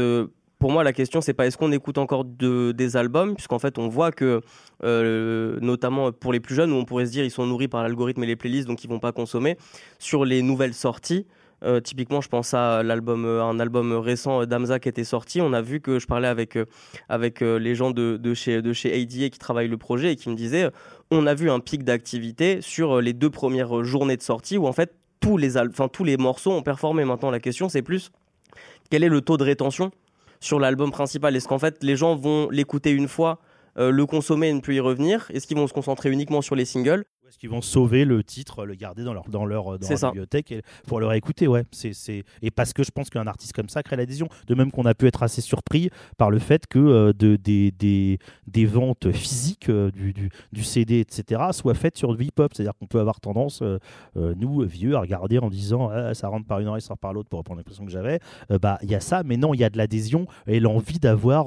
pour 0.57 0.71
moi, 0.71 0.83
la 0.83 0.93
question 0.93 1.21
c'est 1.21 1.33
pas 1.33 1.45
est-ce 1.45 1.57
qu'on 1.57 1.71
écoute 1.71 1.97
encore 1.97 2.23
de, 2.25 2.71
des 2.71 2.95
albums, 2.95 3.35
puisqu'en 3.35 3.59
fait, 3.59 3.77
on 3.77 3.87
voit 3.89 4.11
que, 4.11 4.41
notamment 4.81 6.11
pour 6.13 6.33
les 6.33 6.39
plus 6.39 6.55
jeunes, 6.55 6.71
où 6.71 6.75
on 6.75 6.85
pourrait 6.85 7.05
se 7.05 7.11
dire 7.11 7.25
ils 7.25 7.31
sont 7.31 7.45
nourris 7.45 7.67
par 7.67 7.83
l'algorithme 7.83 8.23
et 8.23 8.27
les 8.27 8.37
playlists, 8.37 8.67
donc 8.67 8.83
ils 8.83 8.89
vont 8.89 8.99
pas 8.99 9.11
consommer. 9.11 9.57
Sur 9.99 10.25
les 10.25 10.41
nouvelles 10.41 10.73
sorties, 10.73 11.27
euh, 11.63 11.79
typiquement, 11.79 12.21
je 12.21 12.29
pense 12.29 12.53
à 12.53 12.79
euh, 12.79 13.41
un 13.41 13.59
album 13.59 13.93
récent 13.93 14.41
euh, 14.41 14.45
d'Amza 14.45 14.79
qui 14.79 14.89
était 14.89 15.03
sorti. 15.03 15.41
On 15.41 15.53
a 15.53 15.61
vu 15.61 15.79
que 15.79 15.99
je 15.99 16.07
parlais 16.07 16.27
avec, 16.27 16.57
avec 17.09 17.41
les 17.41 17.75
gens 17.75 17.91
de, 17.91 18.17
de 18.17 18.33
chez, 18.33 18.61
de 18.61 18.73
chez 18.73 18.93
ADA 18.93 19.29
qui 19.29 19.39
travaillent 19.39 19.67
le 19.67 19.77
projet 19.77 20.13
et 20.13 20.15
qui 20.15 20.29
me 20.29 20.35
disaient 20.35 20.69
on 21.11 21.27
a 21.27 21.33
vu 21.33 21.51
un 21.51 21.59
pic 21.59 21.83
d'activité 21.83 22.61
sur 22.61 23.01
les 23.01 23.13
deux 23.13 23.29
premières 23.29 23.83
journées 23.83 24.17
de 24.17 24.21
sortie 24.21 24.57
où 24.57 24.65
en 24.65 24.73
fait 24.73 24.93
tous 25.19 25.37
les, 25.37 25.57
enfin, 25.57 25.87
tous 25.87 26.03
les 26.03 26.17
morceaux 26.17 26.51
ont 26.51 26.63
performé. 26.63 27.05
Maintenant, 27.05 27.31
la 27.31 27.39
question 27.39 27.69
c'est 27.69 27.81
plus 27.81 28.11
quel 28.89 29.03
est 29.03 29.09
le 29.09 29.21
taux 29.21 29.37
de 29.37 29.43
rétention 29.43 29.91
sur 30.39 30.59
l'album 30.59 30.91
principal? 30.91 31.35
Est-ce 31.35 31.47
qu'en 31.47 31.59
fait 31.59 31.83
les 31.83 31.95
gens 31.95 32.15
vont 32.15 32.49
l'écouter 32.49 32.91
une 32.91 33.07
fois, 33.07 33.39
le 33.77 34.05
consommer 34.05 34.49
et 34.49 34.53
ne 34.53 34.59
plus 34.59 34.75
y 34.75 34.79
revenir? 34.79 35.27
Est-ce 35.33 35.47
qu'ils 35.47 35.57
vont 35.57 35.67
se 35.67 35.73
concentrer 35.73 36.09
uniquement 36.11 36.41
sur 36.41 36.55
les 36.55 36.65
singles? 36.65 37.05
Est-ce 37.31 37.37
qu'ils 37.37 37.49
vont 37.49 37.61
sauver 37.61 38.03
le 38.03 38.25
titre, 38.25 38.65
le 38.65 38.75
garder 38.75 39.05
dans 39.05 39.13
leur, 39.13 39.23
dans 39.29 39.45
leur, 39.45 39.79
dans 39.79 39.87
leur 39.87 40.11
bibliothèque 40.11 40.51
et 40.51 40.63
pour 40.85 40.99
le 40.99 41.07
réécouter 41.07 41.47
ouais. 41.47 41.63
c'est, 41.71 41.93
c'est... 41.93 42.25
Et 42.41 42.51
parce 42.51 42.73
que 42.73 42.83
je 42.83 42.91
pense 42.91 43.09
qu'un 43.09 43.25
artiste 43.25 43.53
comme 43.53 43.69
ça 43.69 43.83
crée 43.83 43.95
l'adhésion. 43.95 44.27
De 44.47 44.53
même 44.53 44.69
qu'on 44.69 44.83
a 44.83 44.93
pu 44.93 45.07
être 45.07 45.23
assez 45.23 45.39
surpris 45.39 45.89
par 46.17 46.29
le 46.29 46.39
fait 46.39 46.67
que 46.67 46.77
euh, 46.77 47.13
de, 47.13 47.37
des, 47.37 47.71
des, 47.71 48.19
des 48.47 48.65
ventes 48.65 49.13
physiques 49.13 49.69
euh, 49.69 49.91
du, 49.91 50.11
du, 50.11 50.29
du 50.51 50.63
CD, 50.65 50.99
etc., 50.99 51.41
soient 51.51 51.73
faites 51.73 51.97
sur 51.97 52.13
du 52.13 52.25
hip-hop. 52.25 52.51
C'est-à-dire 52.53 52.73
qu'on 52.77 52.87
peut 52.87 52.99
avoir 52.99 53.21
tendance, 53.21 53.61
euh, 53.61 53.79
nous, 54.13 54.65
vieux, 54.65 54.95
à 54.95 54.99
regarder 54.99 55.39
en 55.39 55.49
disant 55.49 55.87
Ah, 55.87 56.13
ça 56.13 56.27
rentre 56.27 56.47
par 56.47 56.59
une 56.59 56.67
oreille, 56.67 56.81
ça 56.81 56.87
sort 56.87 56.97
par 56.97 57.13
l'autre, 57.13 57.29
pour 57.29 57.39
reprendre 57.39 57.59
l'impression 57.59 57.85
que 57.85 57.91
j'avais. 57.91 58.19
Bah, 58.61 58.77
il 58.81 58.91
y 58.91 58.95
a 58.95 58.99
ça, 58.99 59.23
mais 59.23 59.37
non, 59.37 59.53
il 59.53 59.61
y 59.61 59.63
a 59.63 59.69
de 59.69 59.77
l'adhésion 59.77 60.25
et 60.47 60.59
l'envie 60.59 60.99
d'avoir, 60.99 61.45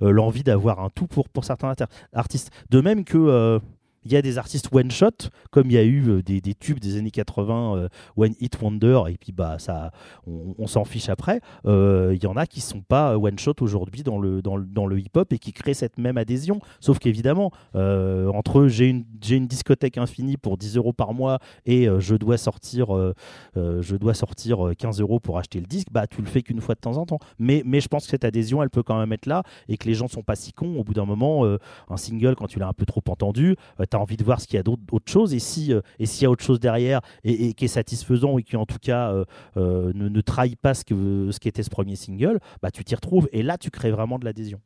l'envie 0.00 0.42
d'avoir 0.42 0.80
un 0.80 0.88
tout 0.88 1.06
pour, 1.06 1.28
pour 1.28 1.44
certains 1.44 1.74
artistes. 2.14 2.50
De 2.70 2.80
même 2.80 3.04
que. 3.04 3.60
Euh, 4.08 4.10
il 4.10 4.12
y 4.12 4.16
a 4.16 4.22
des 4.22 4.38
artistes 4.38 4.68
one 4.72 4.90
shot, 4.90 5.30
comme 5.50 5.66
il 5.66 5.74
y 5.74 5.78
a 5.78 5.82
eu 5.82 6.08
euh, 6.08 6.22
des, 6.22 6.40
tubes 6.54 6.80
des 6.80 6.96
années 6.96 7.10
80, 7.10 7.76
euh, 7.76 7.88
One 8.16 8.34
Hit 8.40 8.60
Wonder, 8.60 9.02
et 9.08 9.16
puis 9.16 9.32
bah 9.32 9.58
ça, 9.58 9.90
on, 10.26 10.66
s'en 10.66 10.84
fiche 10.84 11.08
après. 11.08 11.40
Euh, 11.66 12.12
Il 12.14 12.22
y 12.22 12.26
en 12.26 12.36
a 12.36 12.46
qui 12.46 12.60
sont 12.60 12.80
pas 12.80 13.16
one 13.18 13.38
shot 13.38 13.54
aujourd'hui 13.60 14.02
dans 14.02 14.18
le, 14.18 14.42
dans 14.42 14.56
le, 14.56 14.64
dans 14.64 14.86
le 14.86 14.98
hip 14.98 15.10
hop 15.14 15.32
et 15.32 15.38
qui 15.38 15.52
créent 15.52 15.74
cette 15.74 15.98
même 15.98 16.18
adhésion. 16.18 16.60
Sauf 16.80 16.98
qu'évidemment, 16.98 17.50
euh, 17.74 18.28
entre 18.28 18.66
j'ai 18.68 18.88
une, 18.88 19.04
j'ai 19.22 19.36
une 19.36 19.46
discothèque 19.46 19.98
infinie 19.98 20.36
pour 20.36 20.56
10 20.56 20.76
euros 20.76 20.92
par 20.92 21.14
mois 21.14 21.38
et 21.66 21.88
euh, 21.88 22.00
je 22.00 22.14
dois 22.14 22.36
sortir, 22.36 22.94
euh, 22.94 23.14
euh, 23.56 23.82
je 23.82 23.96
dois 23.96 24.14
sortir 24.14 24.66
euh, 24.66 24.74
15 24.74 25.00
euros 25.00 25.20
pour 25.20 25.38
acheter 25.38 25.60
le 25.60 25.66
disque, 25.66 25.88
bah 25.90 26.06
tu 26.06 26.20
le 26.20 26.26
fais 26.26 26.42
qu'une 26.42 26.60
fois 26.60 26.74
de 26.74 26.80
temps 26.80 26.96
en 26.96 27.06
temps. 27.06 27.18
Mais, 27.38 27.62
mais 27.64 27.80
je 27.80 27.88
pense 27.88 28.04
que 28.04 28.10
cette 28.10 28.24
adhésion, 28.24 28.62
elle 28.62 28.70
peut 28.70 28.82
quand 28.82 28.98
même 28.98 29.12
être 29.12 29.26
là 29.26 29.42
et 29.68 29.76
que 29.76 29.86
les 29.86 29.94
gens 29.94 30.08
sont 30.08 30.22
pas 30.22 30.36
si 30.36 30.52
cons. 30.52 30.78
Au 30.78 30.84
bout 30.84 30.94
d'un 30.94 31.04
moment, 31.06 31.44
euh, 31.44 31.58
un 31.88 31.96
single, 31.96 32.34
quand 32.34 32.46
tu 32.46 32.58
l'as 32.58 32.68
un 32.68 32.72
peu 32.72 32.86
trop 32.86 33.02
entendu, 33.08 33.56
as 33.98 34.02
envie 34.02 34.16
de 34.16 34.24
voir 34.24 34.40
ce 34.40 34.46
qu'il 34.46 34.56
y 34.56 34.60
a 34.60 34.62
d'autre 34.62 34.82
autre 34.92 35.10
chose. 35.10 35.34
Et 35.34 35.38
si 35.38 35.72
euh, 35.72 35.80
et 35.98 36.06
s'il 36.06 36.22
y 36.22 36.26
a 36.26 36.30
autre 36.30 36.44
chose 36.44 36.60
derrière 36.60 37.00
et, 37.24 37.54
qui 37.54 37.64
est 37.64 37.68
satisfaisant 37.68 38.38
et 38.38 38.42
qui 38.42 38.56
en 38.56 38.66
tout 38.66 38.78
cas 38.80 39.12
euh, 39.12 39.24
euh, 39.56 39.92
ne, 39.94 40.20
trahit 40.20 40.58
pas 40.58 40.74
ce 40.74 40.84
que 40.84 41.30
ce 41.30 41.38
qu'était 41.38 41.62
ce 41.62 41.70
premier 41.70 41.96
single, 41.96 42.40
bah 42.62 42.70
tu 42.70 42.84
t'y 42.84 42.94
retrouves 42.94 43.28
et 43.32 43.42
là 43.42 43.58
tu 43.58 43.70
crées 43.70 43.90
vraiment 43.90 44.18
de 44.18 44.24
l'adhésion. 44.24 44.60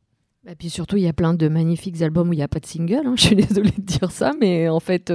Et 0.48 0.56
puis 0.56 0.70
surtout, 0.70 0.96
il 0.96 1.04
y 1.04 1.08
a 1.08 1.12
plein 1.12 1.34
de 1.34 1.46
magnifiques 1.46 2.02
albums 2.02 2.28
où 2.28 2.32
il 2.32 2.38
n'y 2.38 2.42
a 2.42 2.48
pas 2.48 2.58
de 2.58 2.66
single. 2.66 3.06
hein. 3.06 3.14
Je 3.16 3.22
suis 3.26 3.36
désolée 3.36 3.70
de 3.70 3.82
dire 3.82 4.10
ça, 4.10 4.32
mais 4.40 4.68
en 4.68 4.80
fait, 4.80 5.12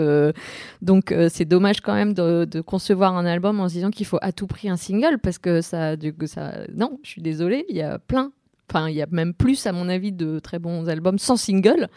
donc 0.82 1.14
c'est 1.30 1.44
dommage 1.44 1.82
quand 1.82 1.94
même 1.94 2.14
de, 2.14 2.46
de 2.46 2.62
concevoir 2.62 3.18
un 3.18 3.26
album 3.26 3.60
en 3.60 3.68
se 3.68 3.74
disant 3.74 3.92
qu'il 3.92 4.06
faut 4.06 4.20
à 4.22 4.32
tout 4.32 4.48
prix 4.48 4.70
un 4.70 4.78
single 4.78 5.20
parce 5.22 5.38
que 5.38 5.60
ça, 5.60 5.98
du 5.98 6.14
coup, 6.14 6.28
ça, 6.28 6.54
non, 6.74 6.98
je 7.04 7.10
suis 7.10 7.22
désolée, 7.22 7.66
il 7.68 7.76
y 7.76 7.82
a 7.82 8.00
plein. 8.00 8.32
Enfin, 8.70 8.90
il 8.90 8.96
y 8.96 9.02
a 9.02 9.08
même 9.10 9.34
plus, 9.34 9.66
à 9.66 9.72
mon 9.72 9.88
avis, 9.88 10.12
de 10.12 10.40
très 10.40 10.60
bons 10.60 10.90
albums 10.90 11.18
sans 11.20 11.38
single. 11.38 11.88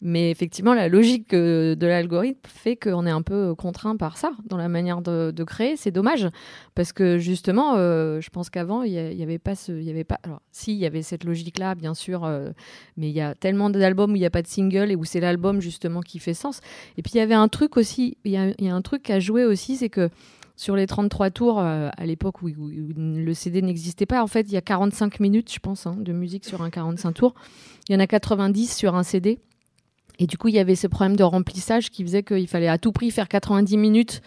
Mais 0.00 0.30
effectivement, 0.30 0.74
la 0.74 0.88
logique 0.88 1.34
euh, 1.34 1.74
de 1.74 1.86
l'algorithme 1.86 2.40
fait 2.46 2.76
qu'on 2.76 3.04
est 3.04 3.10
un 3.10 3.22
peu 3.22 3.54
contraint 3.56 3.96
par 3.96 4.16
ça 4.16 4.30
dans 4.46 4.56
la 4.56 4.68
manière 4.68 5.02
de, 5.02 5.44
créer. 5.44 5.76
C'est 5.76 5.90
dommage 5.90 6.28
parce 6.76 6.92
que 6.92 7.18
justement, 7.18 7.74
euh, 7.76 8.20
je 8.20 8.30
pense 8.30 8.48
qu'avant, 8.48 8.82
il 8.82 8.92
n'y 8.92 9.22
avait 9.22 9.38
pas 9.38 9.56
ce, 9.56 9.72
il 9.72 9.82
y 9.82 9.90
avait 9.90 10.04
pas. 10.04 10.18
Alors, 10.22 10.40
si, 10.52 10.72
il 10.72 10.78
y 10.78 10.86
avait 10.86 11.02
cette 11.02 11.24
logique-là, 11.24 11.74
bien 11.74 11.94
sûr, 11.94 12.24
euh, 12.24 12.50
mais 12.96 13.08
il 13.08 13.14
y 13.14 13.20
a 13.20 13.34
tellement 13.34 13.68
d'albums 13.68 14.12
où 14.12 14.16
il 14.16 14.20
n'y 14.20 14.26
a 14.26 14.30
pas 14.30 14.42
de 14.42 14.46
single 14.46 14.92
et 14.92 14.96
où 14.96 15.04
c'est 15.04 15.20
l'album 15.20 15.60
justement 15.60 16.00
qui 16.00 16.20
fait 16.20 16.34
sens. 16.34 16.60
Et 16.96 17.02
puis 17.02 17.12
il 17.14 17.18
y 17.18 17.22
avait 17.22 17.34
un 17.34 17.48
truc 17.48 17.76
aussi, 17.76 18.16
il 18.24 18.32
y 18.32 18.68
a 18.68 18.74
un 18.74 18.82
truc 18.82 19.10
à 19.10 19.18
jouer 19.18 19.44
aussi, 19.44 19.76
c'est 19.76 19.88
que 19.88 20.10
sur 20.60 20.76
les 20.76 20.86
33 20.86 21.30
tours, 21.30 21.58
euh, 21.58 21.88
à 21.96 22.04
l'époque 22.04 22.42
où, 22.42 22.50
le 22.50 23.32
CD 23.32 23.62
n'existait 23.62 24.04
pas, 24.04 24.22
en 24.22 24.26
fait, 24.26 24.42
il 24.42 24.52
y 24.52 24.58
a 24.58 24.60
45 24.60 25.18
minutes, 25.18 25.50
je 25.50 25.58
pense, 25.58 25.86
hein, 25.86 25.96
de 25.98 26.12
musique 26.12 26.44
sur 26.44 26.60
un 26.60 26.68
45 26.68 27.12
tours. 27.12 27.34
Il 27.88 27.94
y 27.94 27.96
en 27.96 27.98
a 27.98 28.06
90 28.06 28.76
sur 28.76 28.94
un 28.94 29.02
CD. 29.02 29.38
Et 30.18 30.26
du 30.26 30.36
coup, 30.36 30.48
il 30.48 30.54
y 30.54 30.58
avait 30.58 30.74
ce 30.74 30.86
problème 30.86 31.16
de 31.16 31.22
remplissage 31.22 31.88
qui 31.88 32.02
faisait 32.02 32.22
qu'il 32.22 32.46
fallait 32.46 32.68
à 32.68 32.76
tout 32.76 32.92
prix 32.92 33.10
faire 33.10 33.26
90 33.26 33.78
minutes 33.78 34.20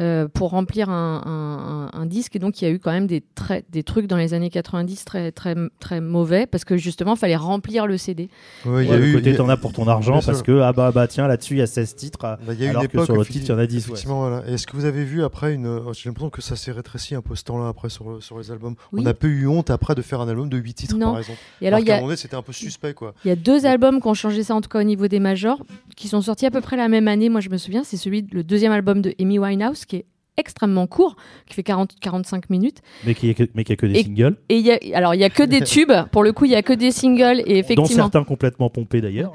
euh, 0.00 0.26
pour 0.28 0.50
remplir 0.50 0.88
un, 0.90 1.22
un- 1.26 1.90
un- 1.96 2.00
un 2.00 2.06
disque. 2.06 2.36
Et 2.36 2.38
donc, 2.38 2.60
il 2.60 2.64
y 2.64 2.68
a 2.68 2.70
eu 2.70 2.78
quand 2.78 2.92
même 2.92 3.06
des, 3.06 3.22
très, 3.34 3.64
des 3.70 3.82
trucs 3.82 4.06
dans 4.06 4.16
les 4.16 4.32
années 4.34 4.48
90 4.50 5.04
très, 5.04 5.32
très, 5.32 5.54
très 5.80 6.00
mauvais 6.00 6.46
parce 6.46 6.64
que 6.64 6.76
justement, 6.76 7.14
il 7.14 7.18
fallait 7.18 7.36
remplir 7.36 7.86
le 7.86 7.96
CD. 7.98 8.28
Ouais, 8.64 8.84
il 8.84 8.90
y 8.90 8.92
a 8.92 8.96
le 8.96 9.06
eu- 9.08 9.12
côté 9.14 9.34
t'en 9.36 9.48
as 9.48 9.56
pour 9.56 9.72
ton 9.72 9.86
argent 9.88 10.12
Bien 10.18 10.22
parce 10.22 10.38
sûr. 10.38 10.46
que 10.46 10.60
ah 10.60 10.72
bah 10.72 10.92
bah 10.92 11.06
tiens 11.06 11.26
là-dessus 11.26 11.54
il 11.54 11.58
y 11.58 11.62
a 11.62 11.66
16 11.66 11.94
titres 11.96 12.18
ah, 12.22 12.38
Bah, 12.46 12.54
il 12.54 12.62
y 12.62 12.66
a 12.66 12.70
alors 12.70 12.82
une 12.82 12.88
que 12.88 13.04
sur 13.04 13.14
l'autre 13.14 13.30
titre 13.30 13.46
il 13.46 13.50
y 13.50 13.52
en 13.52 13.58
a 13.58 13.66
10 13.66 13.74
ouais. 13.74 13.80
Effectivement, 13.92 14.20
voilà. 14.28 14.48
Et 14.48 14.54
Est-ce 14.54 14.66
que 14.66 14.76
vous 14.76 14.84
avez 14.86 15.04
vu 15.04 15.22
après 15.24 15.52
une. 15.54 15.66
euh, 15.66 15.92
J'ai 15.92 16.08
l'impression 16.08 16.30
que 16.30 16.40
ça 16.42 16.56
s'est 16.56 16.72
rétréci 16.72 17.14
un 17.14 17.20
peu 17.22 17.34
ce 17.36 17.44
temps-là 17.44 17.68
après 17.68 17.88
sur, 17.90 18.22
sur 18.22 18.38
les 18.38 18.50
albums. 18.50 18.74
Oui. 18.92 19.00
On 19.00 19.04
n'a 19.04 19.14
pas 19.14 19.26
eu 19.26 19.46
honte 19.46 19.70
après 19.70 19.94
de 19.94 20.02
faire 20.02 20.20
un 20.20 20.28
album 20.28 20.48
de 20.48 20.56
8 20.56 20.74
titres 20.74 20.96
Non. 20.96 21.10
par 21.12 21.18
exemple. 21.18 21.38
Et 21.60 21.68
alors, 21.68 21.80
il 21.80 21.82
y 21.82 21.84
qu'à 21.86 21.92
a- 21.92 21.96
un 21.96 21.98
moment 22.00 22.08
donné, 22.08 22.16
c'était 22.16 22.36
un 22.36 22.42
peu 22.42 22.52
suspect 22.52 22.94
quoi. 22.94 23.14
Il 23.24 23.28
y 23.28 23.32
a 23.32 23.36
deux 23.36 23.66
albums 23.66 24.00
qui 24.00 24.06
ont 24.08 24.14
changé 24.14 24.42
ça, 24.42 24.54
en 24.54 24.60
tout 24.62 24.68
cas 24.70 24.80
au 24.80 24.84
niveau 24.84 25.06
des 25.08 25.20
majors, 25.20 25.62
qui 25.96 26.08
sont 26.08 26.22
sortis 26.22 26.46
à 26.46 26.50
peu 26.50 26.60
près 26.60 26.76
la 26.76 26.88
même 26.88 27.08
année. 27.08 27.28
Moi, 27.28 27.40
je 27.40 27.50
me 27.50 27.58
souviens, 27.58 27.84
c'est 27.84 27.96
celui, 27.98 28.26
le 28.32 28.42
deuxième 28.42 28.72
album 28.72 29.02
de 29.02 29.14
Amy 29.20 29.38
Winehouse, 29.38 29.81
qui 29.86 29.96
est 29.96 30.06
extrêmement 30.38 30.86
court, 30.86 31.16
qui 31.46 31.54
fait 31.54 31.62
40-45 31.62 32.44
minutes. 32.48 32.78
mais 33.04 33.14
qui 33.14 33.34
mais 33.54 33.64
qui 33.64 33.72
a 33.72 33.76
que 33.76 33.86
des 33.86 33.98
Et- 33.98 34.02
singles 34.04 34.36
Et 34.48 34.58
y 34.58 34.70
a, 34.72 34.78
alors, 34.96 35.14
il 35.14 35.20
y 35.20 35.24
a 35.24 35.30
que 35.30 35.42
des 35.42 35.60
tubes. 35.62 35.92
Pour 36.10 36.22
le 36.22 36.32
coup, 36.32 36.46
il 36.46 36.52
y 36.52 36.54
a 36.56 36.62
que 36.62 36.72
des 36.72 36.90
singles. 36.90 37.40
Et 37.40 37.52
dont 37.54 37.58
effectivement, 37.60 37.86
certains 37.88 38.24
complètement 38.24 38.70
pompés 38.70 39.00
d'ailleurs 39.02 39.32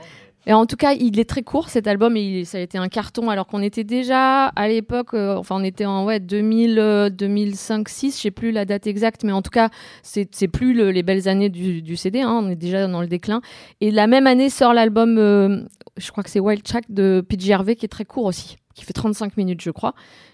Et 0.48 0.54
en 0.54 0.66
tout 0.66 0.76
cas, 0.76 0.94
il 0.94 1.20
est 1.20 1.30
très 1.30 1.44
court 1.44 1.70
cet 1.70 1.86
album 1.88 2.18
et 2.18 2.22
il- 2.22 2.46
ça 2.48 2.58
a 2.58 2.62
été 2.62 2.80
un 2.80 2.88
carton 2.88 3.30
alors 3.30 3.46
qu'on 3.46 3.62
était 3.62 3.84
déjà 3.84 4.46
à 4.48 4.68
l'époque, 4.68 5.14
euh, 5.14 5.36
enfin 5.36 5.56
on 5.60 5.64
était 5.64 5.86
en 5.86 6.04
ouais, 6.06 6.20
2000, 6.20 6.80
euh, 6.80 7.10
2005, 7.12 7.90
6, 7.90 8.16
je 8.18 8.22
sais 8.24 8.32
plus 8.32 8.52
la 8.52 8.66
date 8.66 8.88
exacte, 8.88 9.24
mais 9.24 9.34
en 9.34 9.42
tout 9.44 9.52
cas, 9.52 9.70
c'est 10.02 10.34
c'est 10.34 10.48
plus 10.48 10.74
le- 10.74 10.90
les 10.92 11.04
belles 11.04 11.28
années 11.28 11.50
du, 11.50 11.82
du 11.84 11.96
CD, 11.96 12.22
hein, 12.22 12.42
on 12.44 12.50
est 12.50 12.56
déjà 12.56 12.88
dans 12.88 13.02
le 13.02 13.08
déclin. 13.08 13.42
Et 13.82 13.92
la 13.92 14.08
même 14.08 14.26
année 14.26 14.50
sort 14.50 14.74
l'album, 14.74 15.18
euh, 15.20 15.62
je 15.98 16.10
crois 16.12 16.24
que 16.24 16.30
c'est 16.32 16.40
Wild 16.40 16.64
Track 16.64 16.86
de 16.90 17.22
PJ 17.28 17.52
Harvey 17.52 17.76
qui 17.76 17.86
est 17.86 17.90
très 17.90 18.06
court 18.06 18.26
aussi, 18.26 18.56
qui 18.78 18.86
fait 18.86 18.94
35 18.94 19.36
minutes, 19.38 19.62
je 19.62 19.72
crois. 19.72 19.94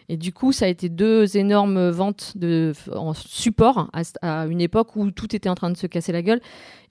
Et 0.10 0.18
du 0.18 0.34
coup, 0.34 0.52
ça 0.52 0.66
a 0.66 0.68
été 0.68 0.90
deux 0.90 1.38
énormes 1.38 1.90
ventes 1.90 2.34
de, 2.38 2.74
en 2.94 3.14
support 3.14 3.90
à, 4.22 4.46
une 4.48 4.60
époque 4.62 4.96
où 4.98 5.10
tout 5.12 5.34
était 5.36 5.48
en 5.50 5.56
train 5.56 5.72
de 5.72 5.78
se 5.78 5.88
casser 5.88 6.12
la 6.12 6.22
gueule. 6.22 6.42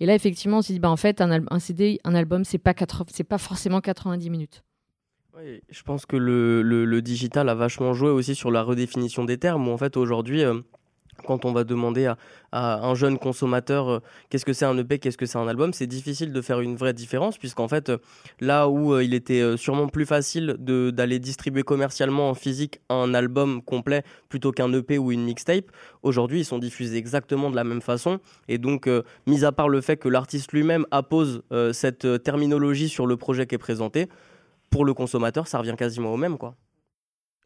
Et 0.00 0.06
là, 0.06 0.14
effectivement, 0.14 0.58
on 0.58 0.62
s'est 0.62 0.72
dit, 0.72 0.80
bah, 0.80 0.90
en 0.90 0.96
fait, 0.96 1.20
un, 1.20 1.44
un 1.50 1.58
CD, 1.58 2.00
un 2.04 2.14
album, 2.14 2.44
c'est 2.44 2.58
pas, 2.58 2.72
80 2.74 3.04
c'est 3.12 3.22
pas 3.24 3.38
forcément 3.38 3.80
90 3.80 4.30
minutes. 4.30 4.64
Je 5.70 5.82
pense 5.82 6.04
que 6.06 6.16
le, 6.16 6.62
le- 6.62 6.84
le 6.84 7.02
digital 7.02 7.48
a 7.48 7.54
vachement 7.54 7.94
joué 7.94 8.10
aussi 8.10 8.34
sur 8.34 8.50
la 8.50 8.62
redéfinition 8.62 9.24
des 9.24 9.38
termes, 9.38 9.66
où 9.68 9.70
en 9.72 9.78
fait 9.78 9.96
aujourd'hui, 9.96 10.42
euh, 10.44 10.60
quand 11.26 11.44
on 11.44 11.52
va 11.52 11.64
demander 11.64 12.06
à, 12.06 12.86
un 12.86 12.94
jeune 12.94 13.18
consommateur 13.18 13.88
euh, 13.88 13.98
qu'est-ce 14.28 14.44
que 14.44 14.52
c'est 14.52 14.64
un 14.64 14.76
EP, 14.76 14.98
qu'est-ce 14.98 15.16
que 15.16 15.26
c'est 15.26 15.38
un 15.38 15.48
album, 15.48 15.72
c'est 15.72 15.86
difficile 15.86 16.32
de 16.32 16.40
faire 16.40 16.60
une 16.60 16.76
vraie 16.76 16.92
différence, 16.92 17.38
puisqu'en 17.38 17.68
fait, 17.68 17.88
euh, 17.88 17.98
là 18.40 18.68
où 18.68 18.92
euh, 18.92 19.04
il 19.04 19.14
était 19.14 19.56
sûrement 19.56 19.88
plus 19.88 20.06
facile 20.06 20.56
d'aller 20.58 21.18
distribuer 21.18 21.62
commercialement 21.62 22.30
en 22.30 22.34
physique 22.34 22.80
un 22.88 23.14
album 23.14 23.62
complet 23.62 24.02
plutôt 24.28 24.52
qu'un 24.52 24.72
EP 24.72 24.98
ou 24.98 25.12
une 25.12 25.24
mixtape, 25.24 25.66
aujourd'hui 26.02 26.40
ils 26.40 26.44
sont 26.44 26.58
diffusés 26.58 26.96
exactement 26.96 27.50
de 27.50 27.56
la 27.56 27.64
même 27.64 27.82
façon, 27.82 28.18
et 28.48 28.58
donc, 28.58 28.88
mis 29.26 29.44
à 29.44 29.52
part 29.52 29.68
le 29.68 29.80
fait 29.80 29.96
que 29.96 30.08
l'artiste 30.08 30.52
lui-même 30.52 30.86
appose 30.90 31.42
cette 31.72 32.22
terminologie 32.22 32.88
sur 32.88 33.06
le 33.06 33.16
projet 33.16 33.46
qui 33.46 33.54
est 33.54 33.58
présenté, 33.58 34.08
pour 34.70 34.84
le 34.84 34.94
consommateur, 34.94 35.46
ça 35.46 35.58
revient 35.58 35.74
quasiment 35.76 36.12
au 36.12 36.16
même, 36.16 36.38
quoi. 36.38 36.54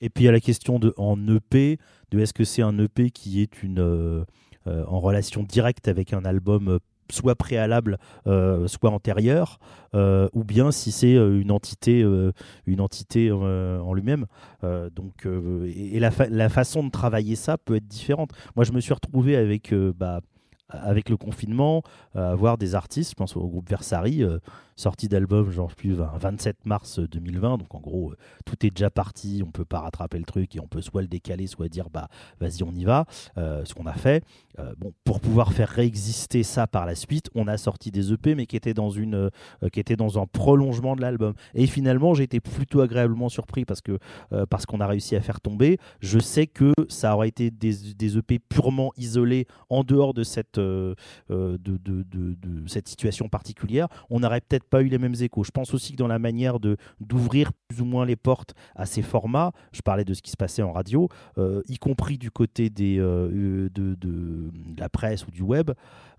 Et 0.00 0.10
puis 0.10 0.24
il 0.24 0.26
y 0.26 0.28
a 0.28 0.32
la 0.32 0.40
question 0.40 0.78
de 0.78 0.92
en 0.96 1.16
EP, 1.28 1.78
de 2.10 2.18
est-ce 2.18 2.34
que 2.34 2.44
c'est 2.44 2.62
un 2.62 2.78
EP 2.78 3.10
qui 3.10 3.40
est 3.40 3.62
une 3.62 3.78
euh, 3.80 4.24
euh, 4.66 4.84
en 4.88 5.00
relation 5.00 5.42
directe 5.42 5.88
avec 5.88 6.12
un 6.12 6.24
album 6.24 6.68
euh, 6.68 6.78
soit 7.10 7.36
préalable, 7.36 7.98
euh, 8.26 8.66
soit 8.66 8.90
antérieur, 8.90 9.58
euh, 9.94 10.28
ou 10.32 10.42
bien 10.42 10.72
si 10.72 10.90
c'est 10.90 11.14
euh, 11.14 11.40
une 11.40 11.52
entité, 11.52 12.02
euh, 12.02 12.32
une 12.66 12.80
entité 12.80 13.28
euh, 13.30 13.78
en 13.80 13.94
lui-même. 13.94 14.26
Euh, 14.64 14.90
donc, 14.90 15.24
euh, 15.24 15.72
et, 15.74 16.00
la, 16.00 16.10
fa- 16.10 16.28
la 16.28 16.48
façon 16.48 16.82
de 16.84 16.90
travailler 16.90 17.36
ça 17.36 17.58
peut 17.58 17.76
être 17.76 17.86
différente. 17.86 18.32
Moi, 18.56 18.64
je 18.64 18.72
me 18.72 18.80
suis 18.80 18.92
retrouvé 18.92 19.36
avec, 19.36 19.72
euh, 19.72 19.92
bah, 19.96 20.20
avec 20.68 21.08
le 21.08 21.16
confinement, 21.16 21.82
à 22.16 22.30
avoir 22.30 22.58
des 22.58 22.74
artistes, 22.74 23.10
je 23.10 23.14
pense 23.14 23.36
au 23.36 23.46
groupe 23.46 23.70
Versari, 23.70 24.24
euh, 24.24 24.38
sortie 24.76 25.08
d'album, 25.08 25.50
genre 25.50 25.74
plus 25.74 25.94
27 25.94 26.66
mars 26.66 27.00
2020. 27.00 27.58
Donc 27.58 27.74
en 27.74 27.80
gros, 27.80 28.12
euh, 28.12 28.16
tout 28.44 28.64
est 28.64 28.70
déjà 28.70 28.90
parti, 28.90 29.42
on 29.46 29.50
peut 29.50 29.64
pas 29.64 29.80
rattraper 29.80 30.18
le 30.18 30.24
truc 30.24 30.54
et 30.54 30.60
on 30.60 30.68
peut 30.68 30.82
soit 30.82 31.02
le 31.02 31.08
décaler, 31.08 31.46
soit 31.46 31.68
dire 31.68 31.90
bah 31.90 32.08
vas-y 32.40 32.62
on 32.62 32.72
y 32.72 32.84
va. 32.84 33.06
Euh, 33.38 33.64
ce 33.64 33.74
qu'on 33.74 33.86
a 33.86 33.94
fait. 33.94 34.22
Euh, 34.58 34.72
bon, 34.78 34.92
pour 35.04 35.20
pouvoir 35.20 35.52
faire 35.52 35.68
réexister 35.68 36.42
ça 36.42 36.66
par 36.66 36.86
la 36.86 36.94
suite, 36.94 37.28
on 37.34 37.46
a 37.48 37.56
sorti 37.58 37.90
des 37.90 38.12
EP, 38.12 38.34
mais 38.34 38.46
qui 38.46 38.56
étaient 38.56 38.72
dans 38.74 38.90
une, 38.90 39.14
euh, 39.14 39.68
qui 39.72 39.80
étaient 39.80 39.96
dans 39.96 40.18
un 40.20 40.26
prolongement 40.26 40.96
de 40.96 41.00
l'album. 41.02 41.34
Et 41.54 41.66
finalement, 41.66 42.14
j'ai 42.14 42.24
été 42.24 42.40
plutôt 42.40 42.80
agréablement 42.80 43.28
surpris 43.28 43.64
parce 43.64 43.80
que 43.80 43.98
euh, 44.32 44.46
parce 44.46 44.64
qu'on 44.66 44.80
a 44.80 44.86
réussi 44.86 45.16
à 45.16 45.20
faire 45.20 45.40
tomber. 45.40 45.78
Je 46.00 46.18
sais 46.18 46.46
que 46.46 46.72
ça 46.88 47.14
aurait 47.14 47.28
été 47.28 47.50
des, 47.50 47.94
des 47.94 48.16
EP 48.18 48.38
purement 48.38 48.92
isolés 48.96 49.46
en 49.68 49.84
dehors 49.84 50.14
de 50.14 50.22
cette 50.22 50.58
euh, 50.58 50.94
euh, 51.30 51.58
de, 51.58 51.76
de, 51.78 52.02
de- 52.04 52.34
de 52.34 52.68
cette 52.68 52.88
situation 52.88 53.28
particulière. 53.28 53.88
On 54.10 54.20
n'aurait 54.20 54.40
peut-être 54.40 54.65
pas 54.70 54.82
eu 54.82 54.88
les 54.88 54.98
mêmes 54.98 55.14
échos. 55.20 55.44
Je 55.44 55.50
pense 55.50 55.74
aussi 55.74 55.92
que 55.92 55.96
dans 55.96 56.06
la 56.08 56.18
manière 56.18 56.60
de 56.60 56.76
d'ouvrir 57.00 57.52
plus 57.68 57.80
ou 57.80 57.84
moins 57.84 58.04
les 58.04 58.16
portes 58.16 58.54
à 58.74 58.86
ces 58.86 59.02
formats, 59.02 59.52
je 59.72 59.80
parlais 59.82 60.04
de 60.04 60.14
ce 60.14 60.22
qui 60.22 60.30
se 60.30 60.36
passait 60.36 60.62
en 60.62 60.72
radio, 60.72 61.08
euh, 61.38 61.62
y 61.68 61.76
compris 61.78 62.18
du 62.18 62.30
côté 62.30 62.70
des, 62.70 62.98
euh, 62.98 63.68
de, 63.72 63.94
de- 63.94 64.50
de 64.50 64.80
la 64.80 64.88
presse 64.88 65.26
ou 65.26 65.30
du 65.30 65.42
web, 65.42 65.70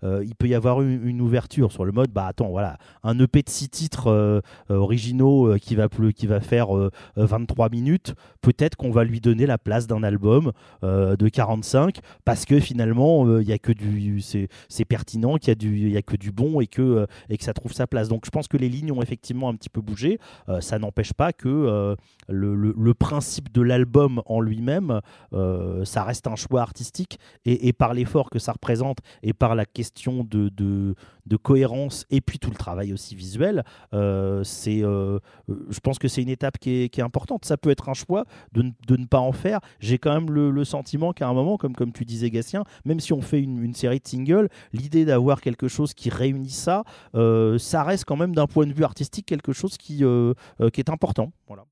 euh, 0.04 0.22
il 0.24 0.34
peut 0.34 0.46
y 0.46 0.54
avoir 0.54 0.80
une, 0.82 1.20
ouverture 1.20 1.72
sur 1.72 1.84
le 1.84 1.90
mode, 1.90 2.10
bah 2.12 2.26
attends, 2.26 2.50
voilà, 2.50 2.78
un 3.02 3.18
EP 3.18 3.42
de 3.42 3.48
6 3.48 3.68
titres 3.70 4.06
euh, 4.06 4.40
euh, 4.70 4.76
originaux 4.76 5.48
euh, 5.48 5.58
qui, 5.58 5.74
va, 5.74 5.88
qui 6.14 6.26
va 6.28 6.40
faire 6.40 6.76
euh, 6.76 6.90
euh, 7.18 7.26
23 7.26 7.68
minutes, 7.70 8.14
peut-être 8.40 8.76
qu'on 8.76 8.90
va 8.92 9.02
lui 9.02 9.20
donner 9.20 9.46
la 9.46 9.58
place 9.58 9.88
d'un 9.88 10.04
album 10.04 10.52
euh, 10.84 11.16
de 11.16 11.28
45 11.28 11.98
parce 12.24 12.44
que 12.44 12.60
finalement, 12.60 13.26
euh, 13.26 13.42
il 13.42 13.48
y 13.48 13.52
a 13.52 13.58
que 13.58 13.72
du, 13.72 14.20
c'est 14.20 14.84
pertinent, 14.84 15.36
qu'il 15.36 15.48
y 15.48 15.96
a 15.96 15.98
a 15.98 16.02
que 16.02 16.16
du 16.16 16.30
bon 16.30 16.60
et 16.60 16.68
que, 16.68 16.80
euh, 16.82 17.06
et 17.28 17.36
que 17.36 17.42
ça 17.42 17.52
trouve 17.52 17.72
sa 17.72 17.88
place. 17.88 18.08
Donc 18.08 18.24
je 18.24 18.30
pense 18.30 18.37
que 18.46 18.56
les 18.56 18.68
lignes 18.68 18.92
ont 18.92 19.02
effectivement 19.02 19.48
un 19.48 19.54
petit 19.54 19.68
peu 19.68 19.80
bougé. 19.80 20.18
Euh, 20.48 20.60
ça 20.60 20.78
n'empêche 20.78 21.12
pas 21.12 21.32
que 21.32 21.48
euh, 21.48 21.96
le, 22.28 22.94
principe 22.94 23.52
de 23.52 23.62
l'album 23.62 24.22
en 24.26 24.40
lui-même, 24.40 25.00
euh, 25.32 25.84
ça 25.84 26.04
reste 26.04 26.26
un 26.26 26.36
choix 26.36 26.60
artistique 26.62 27.18
et, 27.44 27.72
par 27.72 27.94
l'effort 27.94 28.28
que 28.30 28.38
ça 28.38 28.52
représente 28.52 28.98
et 29.22 29.32
par 29.32 29.54
la 29.54 29.64
question 29.64 30.24
de, 30.24 30.48
de, 30.48 30.94
cohérence 31.42 32.04
et 32.10 32.20
puis 32.20 32.38
tout 32.38 32.50
le 32.50 32.56
travail 32.56 32.92
aussi 32.92 33.14
visuel, 33.14 33.62
c'est, 33.92 34.80
je 34.80 35.80
pense 35.82 35.98
que 35.98 36.08
c'est 36.08 36.22
une 36.22 36.28
étape 36.28 36.58
qui 36.58 36.82
est, 36.82 36.88
qui 36.88 37.00
est 37.00 37.04
importante. 37.04 37.44
Ça 37.44 37.56
peut 37.56 37.70
être 37.70 37.88
un 37.88 37.94
choix 37.94 38.24
de, 38.52 38.62
de 38.86 38.96
ne 38.96 39.06
pas 39.06 39.20
en 39.20 39.32
faire. 39.32 39.60
J'ai 39.78 39.98
quand 39.98 40.12
même 40.12 40.30
le, 40.30 40.64
sentiment 40.64 41.12
qu'à 41.12 41.28
un 41.28 41.32
moment, 41.32 41.56
comme, 41.56 41.74
comme 41.74 41.92
tu 41.92 42.04
disais 42.04 42.30
Gatien, 42.30 42.64
même 42.84 43.00
si 43.00 43.12
on 43.12 43.22
fait 43.22 43.40
une, 43.40 43.74
série 43.74 44.00
de 44.00 44.08
singles, 44.08 44.48
l'idée 44.72 45.04
d'avoir 45.04 45.40
quelque 45.40 45.68
chose 45.68 45.94
qui 45.94 46.10
réunit 46.10 46.50
ça, 46.50 46.82
ça 47.14 47.82
reste 47.84 48.04
quand 48.04 48.16
même 48.16 48.27
d'un 48.34 48.46
point 48.46 48.66
de 48.66 48.72
vue 48.72 48.84
artistique 48.84 49.26
quelque 49.26 49.52
chose 49.52 49.76
qui, 49.78 50.04
euh, 50.04 50.34
euh, 50.60 50.70
est 50.76 50.90
important. 50.90 51.32
Voilà. 51.46 51.64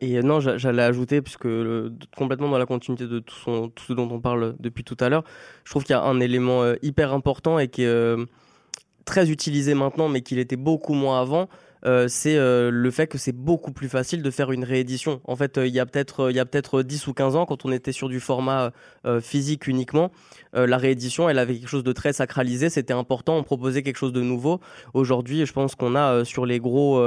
Et 0.00 0.18
euh, 0.18 0.22
non, 0.22 0.40
j'a- 0.40 0.58
j'allais 0.58 0.82
ajouter, 0.82 1.22
puisque 1.22 1.48
complètement 2.16 2.48
dans 2.50 2.58
la 2.58 2.66
continuité 2.66 3.06
de 3.06 3.20
tout, 3.20 3.70
ce 3.78 3.92
dont 3.92 4.08
on 4.10 4.20
parle 4.20 4.56
depuis 4.58 4.84
tout 4.84 4.96
à 5.00 5.08
l'heure, 5.08 5.24
je 5.64 5.70
trouve 5.70 5.84
qu'il 5.84 5.92
y 5.94 5.96
a 5.98 6.02
un 6.02 6.20
élément 6.20 6.62
hyper 6.82 7.12
important 7.12 7.58
et 7.58 7.68
qui 7.68 7.82
est 7.84 8.16
très 9.04 9.30
utilisé 9.30 9.74
maintenant, 9.74 10.08
mais 10.08 10.22
qu'il 10.22 10.38
était 10.38 10.56
beaucoup 10.56 10.94
moins 10.94 11.20
avant. 11.20 11.48
Euh, 11.86 12.08
c'est 12.08 12.36
euh, 12.36 12.70
le 12.70 12.90
fait 12.90 13.06
que 13.06 13.18
c'est 13.18 13.32
beaucoup 13.32 13.72
plus 13.72 13.88
facile 13.88 14.22
de 14.22 14.30
faire 14.30 14.52
une 14.52 14.64
réédition. 14.64 15.20
En 15.24 15.36
fait, 15.36 15.58
euh, 15.58 15.66
il 15.66 15.74
y 15.74 15.80
a 15.80 15.86
peut-être 15.86 16.30
il 16.30 16.36
y 16.36 16.40
a 16.40 16.46
peut-être 16.46 16.82
10 16.82 17.06
ou 17.08 17.12
15 17.12 17.36
ans, 17.36 17.46
quand 17.46 17.64
on 17.64 17.72
était 17.72 17.92
sur 17.92 18.08
du 18.08 18.20
format 18.20 18.72
physique 19.20 19.66
uniquement, 19.66 20.10
la 20.54 20.78
réédition, 20.78 21.28
elle 21.28 21.38
avait 21.38 21.54
quelque 21.54 21.68
chose 21.68 21.84
de 21.84 21.92
très 21.92 22.12
sacralisé, 22.12 22.70
c'était 22.70 22.92
important, 22.92 23.36
on 23.36 23.42
proposait 23.42 23.82
quelque 23.82 23.96
chose 23.96 24.12
de 24.12 24.22
nouveau. 24.22 24.60
Aujourd'hui, 24.94 25.44
je 25.44 25.52
pense 25.52 25.74
qu'on 25.74 25.94
a 25.94 26.24
sur 26.24 26.46
les 26.46 26.58
gros 26.58 27.02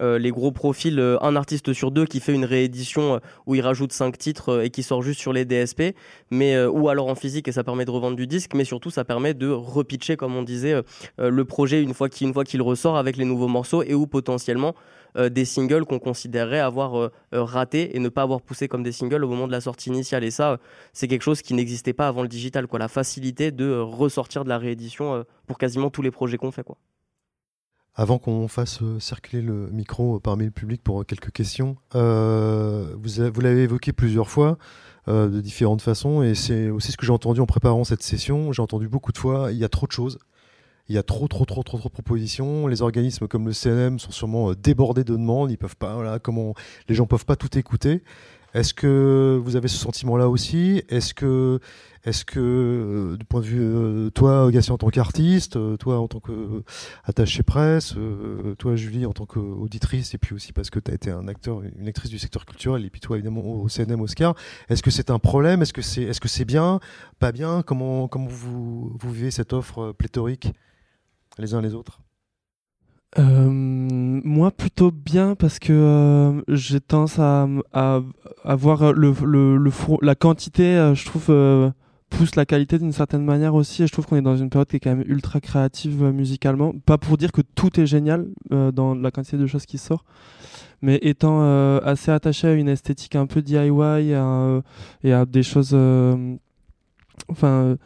euh, 0.00 0.18
les 0.18 0.30
gros 0.30 0.52
profils, 0.52 0.98
euh, 0.98 1.16
un 1.22 1.36
artiste 1.36 1.72
sur 1.72 1.90
deux 1.90 2.06
qui 2.06 2.20
fait 2.20 2.34
une 2.34 2.44
réédition 2.44 3.14
euh, 3.14 3.18
où 3.46 3.54
il 3.54 3.60
rajoute 3.60 3.92
cinq 3.92 4.18
titres 4.18 4.62
et 4.62 4.70
qui 4.70 4.82
sort 4.82 5.02
juste 5.02 5.20
sur 5.20 5.32
les 5.32 5.44
DSP, 5.44 5.94
mais 6.30 6.58
ou 6.66 6.88
alors 6.88 7.08
en 7.08 7.14
physique 7.14 7.48
et 7.48 7.52
ça 7.52 7.64
permet 7.64 7.84
de 7.84 7.90
revendre 7.90 8.16
du 8.16 8.26
disque, 8.26 8.52
mais 8.54 8.64
surtout 8.64 8.90
ça 8.90 9.04
permet 9.04 9.34
de 9.34 9.48
repitcher, 9.48 10.16
comme 10.16 10.36
on 10.36 10.42
disait, 10.42 10.82
le 11.18 11.44
projet 11.44 11.82
une 11.82 11.94
fois 11.94 12.08
qu'il 12.08 12.62
ressort 12.62 12.96
avec 12.96 13.16
les 13.16 13.24
nouveaux 13.24 13.48
morceaux 13.48 13.82
et 13.82 13.94
ou 13.94 14.06
potentiellement 14.06 14.74
des 15.18 15.44
singles 15.44 15.84
qu'on 15.84 15.98
considérerait 15.98 16.60
avoir 16.60 17.10
ratés 17.32 17.96
et 17.96 17.98
ne 17.98 18.08
pas 18.08 18.22
avoir 18.22 18.42
poussé 18.42 18.68
comme 18.68 18.82
des 18.82 18.92
singles 18.92 19.24
au 19.24 19.28
moment 19.28 19.46
de 19.46 19.52
la 19.52 19.60
sortie 19.60 19.90
initiale. 19.90 20.24
Et 20.24 20.30
ça, 20.30 20.58
c'est 20.92 21.08
quelque 21.08 21.22
chose 21.22 21.42
qui 21.42 21.54
n'existait 21.54 21.94
pas 21.94 22.08
avant 22.08 22.22
le 22.22 22.28
digital, 22.28 22.66
quoi. 22.66 22.78
La 22.78 22.88
facilité 22.88 23.50
de 23.50 23.78
ressortir 23.78 24.44
de 24.44 24.48
la 24.48 24.58
réédition 24.58 25.24
pour 25.46 25.58
quasiment 25.58 25.90
tous 25.90 26.02
les 26.02 26.10
projets 26.10 26.36
qu'on 26.36 26.52
fait, 26.52 26.64
quoi. 26.64 26.76
Avant 28.00 28.18
qu'on 28.18 28.46
fasse 28.46 28.80
euh, 28.80 29.00
circuler 29.00 29.42
le 29.42 29.70
micro 29.72 30.16
euh, 30.16 30.20
parmi 30.20 30.44
le 30.44 30.52
public 30.52 30.80
pour 30.84 31.00
euh, 31.00 31.04
quelques 31.04 31.32
questions, 31.32 31.76
vous, 31.94 33.40
l'avez 33.40 33.64
évoqué 33.64 33.92
plusieurs 33.92 34.30
fois 34.30 34.56
de 35.08 35.40
différentes 35.40 35.80
façons 35.80 36.22
et 36.22 36.34
c'est 36.34 36.68
aussi 36.68 36.92
ce 36.92 36.98
que 36.98 37.06
j'ai 37.06 37.12
entendu 37.12 37.40
en 37.40 37.46
préparant 37.46 37.82
cette 37.82 38.02
session. 38.02 38.52
J'ai 38.52 38.60
entendu 38.60 38.88
beaucoup 38.88 39.10
de 39.10 39.16
fois, 39.16 39.50
il 39.50 39.56
y 39.56 39.64
a 39.64 39.68
trop 39.70 39.86
de 39.86 39.92
choses. 39.92 40.18
Il 40.90 40.94
y 40.94 40.98
a 40.98 41.02
trop, 41.02 41.28
trop, 41.28 41.46
trop, 41.46 41.62
trop, 41.62 41.78
trop 41.78 41.88
de 41.88 41.92
propositions. 41.92 42.66
Les 42.66 42.82
organismes 42.82 43.26
comme 43.26 43.46
le 43.46 43.54
CNM 43.54 43.98
sont 43.98 44.10
sûrement 44.10 44.52
débordés 44.52 45.04
de 45.04 45.14
demandes. 45.14 45.50
Ils 45.50 45.56
peuvent 45.56 45.76
pas, 45.76 45.94
voilà, 45.94 46.18
comment 46.18 46.54
les 46.88 46.94
gens 46.94 47.06
peuvent 47.06 47.24
pas 47.24 47.36
tout 47.36 47.58
écouter. 47.58 48.02
Est-ce 48.54 48.72
que 48.72 49.38
vous 49.44 49.56
avez 49.56 49.68
ce 49.68 49.76
sentiment-là 49.76 50.28
aussi? 50.28 50.82
Est-ce 50.88 51.12
que, 51.12 51.60
est-ce 52.04 52.24
que, 52.24 52.40
euh, 52.40 53.16
du 53.18 53.24
point 53.26 53.40
de 53.42 53.46
vue, 53.46 53.60
euh, 53.60 54.10
toi, 54.10 54.50
Gatien, 54.50 54.74
en 54.74 54.78
tant 54.78 54.88
qu'artiste, 54.88 55.56
euh, 55.56 55.76
toi, 55.76 55.98
en 55.98 56.08
tant 56.08 56.20
qu'attaché 56.20 57.42
presse, 57.42 57.94
toi, 58.58 58.74
Julie, 58.74 59.04
en 59.04 59.12
tant 59.12 59.26
qu'auditrice, 59.26 60.14
et 60.14 60.18
puis 60.18 60.34
aussi 60.34 60.54
parce 60.54 60.70
que 60.70 60.80
tu 60.80 60.90
as 60.90 60.94
été 60.94 61.10
un 61.10 61.28
acteur, 61.28 61.60
une 61.78 61.88
actrice 61.88 62.10
du 62.10 62.18
secteur 62.18 62.46
culturel, 62.46 62.86
et 62.86 62.90
puis 62.90 63.02
toi, 63.02 63.16
évidemment, 63.16 63.42
au 63.44 63.68
CNM 63.68 64.00
Oscar, 64.00 64.34
est-ce 64.70 64.82
que 64.82 64.90
c'est 64.90 65.10
un 65.10 65.18
problème? 65.18 65.60
Est-ce 65.60 65.74
que 65.74 65.82
c'est 65.82 66.02
est 66.02 66.24
-ce 66.24 66.28
c'est 66.28 66.46
bien? 66.46 66.80
Pas 67.18 67.32
bien? 67.32 67.62
Comment, 67.62 68.08
comment 68.08 68.28
vous, 68.28 68.96
vous 68.98 69.12
vivez 69.12 69.30
cette 69.30 69.52
offre 69.52 69.92
pléthorique 69.92 70.52
les 71.38 71.52
uns 71.54 71.60
les 71.60 71.74
autres? 71.74 72.00
Euh, 73.16 73.48
moi 73.50 74.50
plutôt 74.50 74.90
bien 74.90 75.34
parce 75.34 75.58
que 75.58 75.72
euh, 75.72 76.42
j'ai 76.48 76.78
tendance 76.80 77.18
à, 77.18 77.48
à, 77.72 78.02
voir 78.54 78.92
le, 78.92 79.14
le, 79.24 79.70
la 80.02 80.14
quantité, 80.14 80.76
euh, 80.76 80.94
je 80.94 81.06
trouve, 81.06 81.26
euh, 81.30 81.70
pousse 82.10 82.36
la 82.36 82.44
qualité 82.44 82.78
d'une 82.78 82.92
certaine 82.92 83.24
manière 83.24 83.54
aussi. 83.54 83.86
Je 83.86 83.92
trouve 83.92 84.06
qu'on 84.06 84.16
est 84.16 84.22
dans 84.22 84.36
une 84.36 84.50
période 84.50 84.68
qui 84.68 84.76
est 84.76 84.80
quand 84.80 84.94
même 84.94 85.04
ultra 85.08 85.40
créative 85.40 86.02
musicalement. 86.04 86.74
Pas 86.84 86.98
pour 86.98 87.16
dire 87.16 87.32
que 87.32 87.40
tout 87.54 87.80
est 87.80 87.86
génial 87.86 88.28
dans 88.50 88.94
la 88.94 89.10
quantité 89.10 89.38
de 89.38 89.46
choses 89.46 89.66
qui 89.66 89.78
sort, 89.78 90.04
mais 90.82 90.98
étant 91.02 91.42
assez 91.80 92.10
attaché 92.10 92.48
à 92.48 92.52
une 92.52 92.68
esthétique 92.68 93.16
un 93.16 93.26
peu 93.26 93.42
DIY 93.42 94.12
et 95.02 95.12
à, 95.12 95.26
des 95.26 95.42
choses. 95.42 95.76
Enfin. 97.28 97.76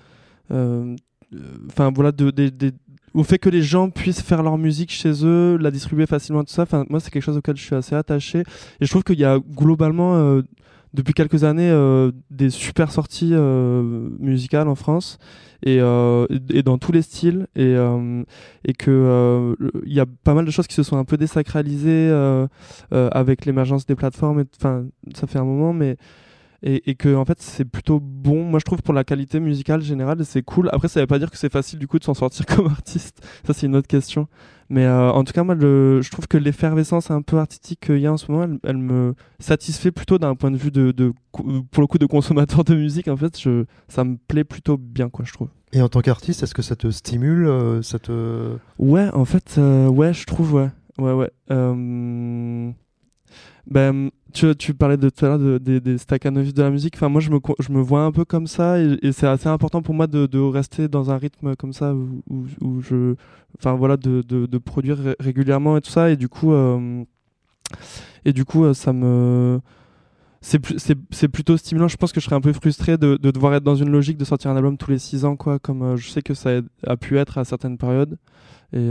Enfin 1.68 1.90
voilà, 1.94 2.12
de, 2.12 2.30
au 3.14 3.24
fait 3.24 3.38
que 3.38 3.48
les 3.48 3.62
gens 3.62 3.90
puissent 3.90 4.22
faire 4.22 4.42
leur 4.42 4.58
musique 4.58 4.90
chez 4.90 5.24
eux, 5.24 5.56
la 5.58 5.70
distribuer 5.70 6.06
facilement, 6.06 6.44
tout 6.44 6.52
ça. 6.52 6.62
Enfin, 6.62 6.84
moi, 6.88 7.00
c'est 7.00 7.10
quelque 7.10 7.22
chose 7.22 7.36
auquel 7.36 7.56
je 7.56 7.62
suis 7.62 7.74
assez 7.74 7.94
attaché. 7.94 8.40
Et 8.80 8.86
je 8.86 8.90
trouve 8.90 9.04
qu'il 9.04 9.18
y 9.18 9.24
a 9.24 9.38
globalement, 9.38 10.16
euh, 10.16 10.42
depuis 10.94 11.14
quelques 11.14 11.44
années, 11.44 11.70
euh, 11.70 12.12
des 12.30 12.50
super 12.50 12.90
sorties 12.90 13.30
euh, 13.32 14.08
musicales 14.18 14.68
en 14.68 14.74
France 14.74 15.18
et, 15.62 15.78
euh, 15.80 16.26
et 16.50 16.62
dans 16.62 16.76
tous 16.76 16.92
les 16.92 17.02
styles. 17.02 17.46
Et, 17.56 17.74
euh, 17.76 18.22
et 18.64 18.72
que 18.74 18.90
euh, 18.90 19.54
il 19.86 19.92
y 19.92 20.00
a 20.00 20.06
pas 20.24 20.34
mal 20.34 20.44
de 20.44 20.50
choses 20.50 20.66
qui 20.66 20.74
se 20.74 20.82
sont 20.82 20.96
un 20.96 21.04
peu 21.04 21.16
désacralisées 21.16 22.10
avec 22.90 23.46
l'émergence 23.46 23.86
des 23.86 23.94
plateformes. 23.94 24.44
Enfin, 24.58 24.84
ça 25.14 25.26
fait 25.26 25.38
un 25.38 25.44
moment, 25.44 25.72
mais 25.72 25.96
et, 26.62 26.90
et 26.90 26.94
que 26.94 27.14
en 27.14 27.24
fait 27.24 27.40
c'est 27.40 27.64
plutôt 27.64 28.00
bon. 28.00 28.44
Moi 28.44 28.58
je 28.58 28.64
trouve 28.64 28.82
pour 28.82 28.94
la 28.94 29.04
qualité 29.04 29.40
musicale 29.40 29.82
générale 29.82 30.24
c'est 30.24 30.42
cool. 30.42 30.68
Après 30.72 30.88
ça 30.88 31.00
veut 31.00 31.06
pas 31.06 31.18
dire 31.18 31.30
que 31.30 31.36
c'est 31.38 31.52
facile 31.52 31.78
du 31.78 31.86
coup 31.86 31.98
de 31.98 32.04
s'en 32.04 32.14
sortir 32.14 32.46
comme 32.54 32.66
artiste. 32.66 33.26
Ça 33.46 33.52
c'est 33.52 33.66
une 33.66 33.76
autre 33.76 33.88
question. 33.88 34.28
Mais 34.68 34.86
euh, 34.86 35.10
en 35.10 35.24
tout 35.24 35.32
cas 35.32 35.42
moi 35.42 35.54
le, 35.54 36.00
je 36.00 36.10
trouve 36.10 36.28
que 36.28 36.38
l'effervescence 36.38 37.10
un 37.10 37.22
peu 37.22 37.38
artistique 37.38 37.80
qu'il 37.80 37.98
y 37.98 38.06
a 38.06 38.12
en 38.12 38.16
ce 38.16 38.30
moment 38.30 38.44
elle, 38.44 38.58
elle 38.64 38.78
me 38.78 39.14
satisfait 39.38 39.90
plutôt 39.90 40.18
d'un 40.18 40.34
point 40.34 40.50
de 40.50 40.56
vue 40.56 40.70
de, 40.70 40.92
pour 41.32 41.80
le 41.80 41.86
coup 41.86 41.98
de 41.98 42.06
consommateur 42.06 42.64
de 42.64 42.74
musique 42.74 43.08
en 43.08 43.16
fait. 43.16 43.38
Je, 43.40 43.64
ça 43.88 44.04
me 44.04 44.16
plaît 44.16 44.44
plutôt 44.44 44.76
bien 44.78 45.08
quoi 45.10 45.24
je 45.24 45.32
trouve. 45.32 45.48
Et 45.74 45.80
en 45.80 45.88
tant 45.88 46.00
qu'artiste, 46.00 46.42
est-ce 46.42 46.54
que 46.54 46.60
ça 46.62 46.76
te 46.76 46.90
stimule 46.90 47.46
euh, 47.46 47.80
ça 47.80 47.98
te... 47.98 48.56
Ouais, 48.78 49.08
en 49.14 49.24
fait, 49.24 49.54
euh, 49.56 49.88
ouais, 49.88 50.12
je 50.12 50.26
trouve, 50.26 50.52
ouais. 50.52 50.68
Ouais, 50.98 51.12
ouais. 51.12 51.30
Ben, 53.66 54.10
tu, 54.32 54.54
tu 54.56 54.74
parlais 54.74 54.96
de 54.96 55.08
tout 55.08 55.24
à 55.24 55.28
l'heure 55.28 55.38
de- 55.38 55.58
des, 55.58 55.80
des 55.80 55.98
staccanovistes 55.98 56.56
de 56.56 56.62
la 56.62 56.70
musique. 56.70 56.94
Enfin, 56.96 57.08
moi, 57.08 57.20
je 57.20 57.30
me, 57.30 57.38
je 57.60 57.70
me 57.72 57.80
vois 57.80 58.02
un 58.04 58.12
peu 58.12 58.24
comme 58.24 58.46
ça 58.46 58.78
et, 58.80 59.12
c'est 59.12 59.26
assez 59.26 59.48
important 59.48 59.82
pour 59.82 59.94
moi 59.94 60.06
de, 60.06 60.26
de 60.26 60.38
rester 60.38 60.88
dans 60.88 61.10
un 61.10 61.16
rythme 61.16 61.54
comme 61.56 61.72
ça 61.72 61.94
où, 61.94 62.22
où, 62.60 62.80
je. 62.80 63.14
Enfin, 63.58 63.74
voilà, 63.74 63.96
de, 63.96 64.22
de, 64.22 64.58
produire 64.58 64.98
ré- 64.98 65.16
régulièrement 65.20 65.76
et 65.76 65.80
tout 65.80 65.90
ça. 65.90 66.10
Et 66.10 66.16
du 66.16 66.28
coup, 66.28 66.52
euh, 66.52 67.04
et 68.24 68.32
du 68.32 68.44
coup 68.44 68.64
euh, 68.64 68.74
ça 68.74 68.92
me. 68.92 69.60
C'est 70.40 71.28
plutôt 71.28 71.56
stimulant. 71.56 71.86
Je 71.86 71.96
pense 71.96 72.10
que 72.12 72.20
je 72.20 72.24
serais 72.24 72.34
un 72.36 72.40
peu 72.40 72.52
frustré 72.52 72.98
de, 72.98 73.16
de 73.16 73.30
devoir 73.30 73.54
être 73.54 73.62
dans 73.62 73.76
une 73.76 73.90
logique 73.90 74.16
de 74.18 74.24
sortir 74.24 74.50
un 74.50 74.56
album 74.56 74.76
tous 74.76 74.90
les 74.90 74.98
six 74.98 75.24
ans, 75.24 75.36
quoi, 75.36 75.60
comme 75.60 75.82
euh, 75.82 75.96
je 75.96 76.10
sais 76.10 76.20
que 76.22 76.34
ça 76.34 76.50
a, 76.86 76.96
pu 76.96 77.16
être 77.18 77.38
à 77.38 77.44
certaines 77.44 77.78
périodes. 77.78 78.18
Et 78.72 78.90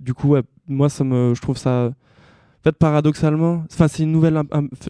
du 0.00 0.14
coup, 0.14 0.36
moi, 0.68 0.88
ça 0.88 1.04
me, 1.04 1.34
je 1.34 1.42
trouve 1.42 1.58
ça. 1.58 1.92
En 2.62 2.70
fait, 2.70 2.76
paradoxalement, 2.76 3.64
enfin, 3.72 3.88
c'est 3.88 4.04
une 4.04 4.12
nouvelle. 4.12 4.40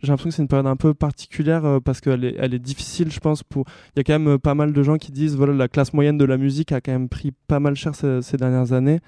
J'ai 0.03 0.09
l'impression 0.09 0.29
que 0.29 0.35
c'est 0.37 0.43
une 0.43 0.49
période 0.49 0.67
un 0.67 0.77
peu 0.77 0.93
particulière 0.93 1.65
euh, 1.65 1.81
parce 1.81 2.03
qu'elle 2.03 2.23
est, 2.23 2.37
elle 2.39 2.53
est 2.53 2.59
difficile, 2.59 3.11
je 3.11 3.19
pense. 3.19 3.43
Pour, 3.43 3.65
il 3.97 3.99
y 3.99 4.01
a 4.01 4.05
quand 4.05 4.13
même 4.13 4.35
euh, 4.35 4.39
pas 4.39 4.55
mal 4.55 4.75
de 4.75 4.83
gens 4.83 4.99
qui 4.99 5.11
disent, 5.11 5.37
voilà, 5.37 5.55
la 5.55 5.69
classe 5.69 5.95
moyenne 5.95 6.19
de 6.19 6.27
la 6.27 6.37
musique 6.37 6.71
a 6.73 6.83
quand 6.83 6.93
même 6.93 7.09
pris 7.09 7.33
pas 7.49 7.61
mal 7.61 7.75
cher 7.75 7.95
ces, 7.95 8.37
dernières 8.37 8.75
années. 8.75 9.01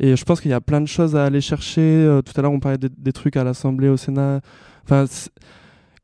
Et 0.00 0.16
je 0.16 0.24
pense 0.24 0.40
qu'il 0.40 0.50
y 0.50 0.54
a 0.54 0.60
plein 0.62 0.80
de 0.80 0.86
choses 0.86 1.16
à 1.16 1.26
aller 1.26 1.42
chercher. 1.42 1.82
Euh, 1.82 2.22
tout 2.22 2.32
à 2.34 2.40
l'heure, 2.40 2.52
on 2.52 2.60
parlait 2.60 2.78
des, 2.78 2.88
des 2.88 3.12
trucs 3.12 3.36
à 3.36 3.44
l'Assemblée, 3.44 3.90
au 3.90 3.98
Sénat. 3.98 4.40
Enfin, 4.84 5.04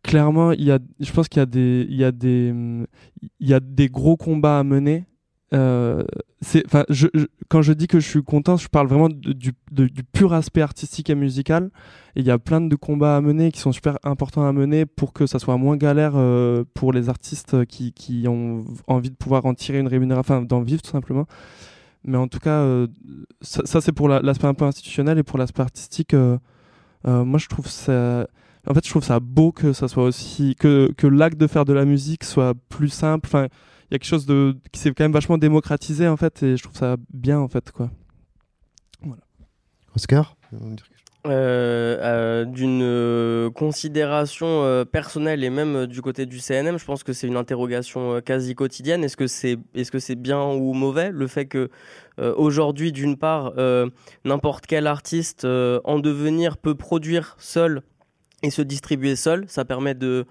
clairement, 0.02 0.52
il 0.52 0.64
y 0.64 0.72
a, 0.72 0.78
je 1.00 1.10
pense 1.10 1.28
qu'il 1.28 1.40
y 1.40 1.42
a 1.42 1.46
des, 1.46 1.86
il 1.88 1.96
y 1.96 2.04
a 2.04 2.12
des, 2.12 2.50
hum, 2.50 2.86
il 3.40 3.48
y 3.48 3.54
a 3.54 3.60
des 3.60 3.88
gros 3.88 4.18
combats 4.18 4.58
à 4.58 4.62
mener. 4.62 5.06
Euh, 5.52 6.02
quand 7.48 7.62
je 7.62 7.72
dis 7.72 7.86
que 7.86 8.00
je 8.00 8.08
suis 8.08 8.22
content, 8.22 8.56
je 8.56 8.68
parle 8.68 8.88
vraiment 8.88 9.08
du, 9.08 9.52
pur 10.12 10.32
aspect 10.32 10.62
artistique 10.62 11.10
et 11.10 11.14
musical. 11.14 11.70
Il 12.16 12.24
y 12.24 12.30
a 12.30 12.38
plein 12.38 12.60
de 12.60 12.76
combats 12.76 13.16
à 13.16 13.20
mener 13.20 13.52
qui 13.52 13.60
sont 13.60 13.72
super 13.72 13.98
importants 14.04 14.46
à 14.46 14.52
mener 14.52 14.86
pour 14.86 15.12
que 15.12 15.26
ça 15.26 15.38
soit 15.38 15.56
moins 15.56 15.76
galère 15.76 16.12
euh, 16.14 16.64
pour 16.74 16.92
les 16.92 17.08
artistes 17.08 17.64
qui, 17.66 18.24
ont 18.28 18.64
envie 18.86 19.10
de 19.10 19.16
pouvoir 19.16 19.46
en 19.46 19.54
tirer 19.54 19.78
une 19.78 19.88
rémunération, 19.88 20.34
enfin, 20.36 20.44
d'en 20.44 20.62
vivre 20.62 20.82
tout 20.82 20.90
simplement. 20.90 21.26
Mais 22.04 22.18
en 22.18 22.28
tout 22.28 22.38
cas, 22.38 22.60
euh, 22.60 22.86
ça, 23.40 23.80
c'est 23.80 23.92
pour 23.92 24.08
la- 24.08 24.20
l'aspect 24.20 24.46
un 24.46 24.54
peu 24.54 24.64
institutionnel 24.64 25.18
et 25.18 25.22
pour 25.22 25.38
l'aspect 25.38 25.62
artistique. 25.62 26.14
moi, 27.04 27.38
je 27.38 27.48
trouve 27.48 27.68
ça. 27.68 28.26
En 28.66 28.72
fait, 28.72 28.84
je 28.84 28.90
trouve 28.90 29.04
ça 29.04 29.20
beau 29.20 29.52
que 29.52 29.74
ça 29.74 29.88
soit 29.88 30.04
aussi 30.04 30.56
que 30.56 31.06
l'acte 31.06 31.38
de 31.38 31.46
faire 31.46 31.64
de 31.64 31.72
la 31.74 31.84
musique 31.84 32.24
soit 32.24 32.54
plus 32.68 32.88
simple. 32.88 33.28
Y 33.94 33.96
a 33.96 33.98
quelque 33.98 34.08
chose 34.08 34.26
de 34.26 34.56
qui 34.72 34.80
s'est 34.80 34.90
quand 34.90 35.04
même 35.04 35.12
vachement 35.12 35.38
démocratisé 35.38 36.08
en 36.08 36.16
fait, 36.16 36.42
et 36.42 36.56
je 36.56 36.62
trouve 36.62 36.76
ça 36.76 36.96
bien 37.12 37.38
en 37.38 37.48
fait 37.48 37.70
quoi. 37.70 37.90
Oscar 39.94 40.36
Euh, 41.26 41.96
euh, 42.02 42.44
d'une 42.44 42.82
euh, 42.82 43.48
considération 43.48 44.46
euh, 44.46 44.84
personnelle 44.84 45.42
et 45.42 45.48
même 45.48 45.74
euh, 45.74 45.86
du 45.86 46.02
côté 46.02 46.26
du 46.26 46.38
CNM, 46.38 46.78
je 46.78 46.84
pense 46.84 47.02
que 47.02 47.14
c'est 47.14 47.26
une 47.26 47.38
interrogation 47.38 48.14
euh, 48.14 48.20
quasi 48.20 48.54
quotidienne. 48.54 49.02
Est-ce 49.04 49.16
que 49.16 49.26
c'est 49.26 49.56
est-ce 49.74 49.90
que 49.90 50.00
c'est 50.00 50.16
bien 50.16 50.44
ou 50.44 50.74
mauvais 50.74 51.10
le 51.12 51.26
fait 51.26 51.46
que 51.46 51.70
euh, 52.18 52.34
aujourd'hui, 52.36 52.92
d'une 52.92 53.16
part, 53.16 53.54
euh, 53.56 53.88
n'importe 54.26 54.66
quel 54.66 54.86
artiste 54.86 55.46
euh, 55.46 55.80
en 55.84 55.98
devenir 55.98 56.58
peut 56.58 56.74
produire 56.74 57.36
seul 57.38 57.80
et 58.42 58.50
se 58.50 58.60
distribuer 58.60 59.16
seul. 59.16 59.46
Ça 59.48 59.64
permet 59.64 59.94
de 59.94 60.26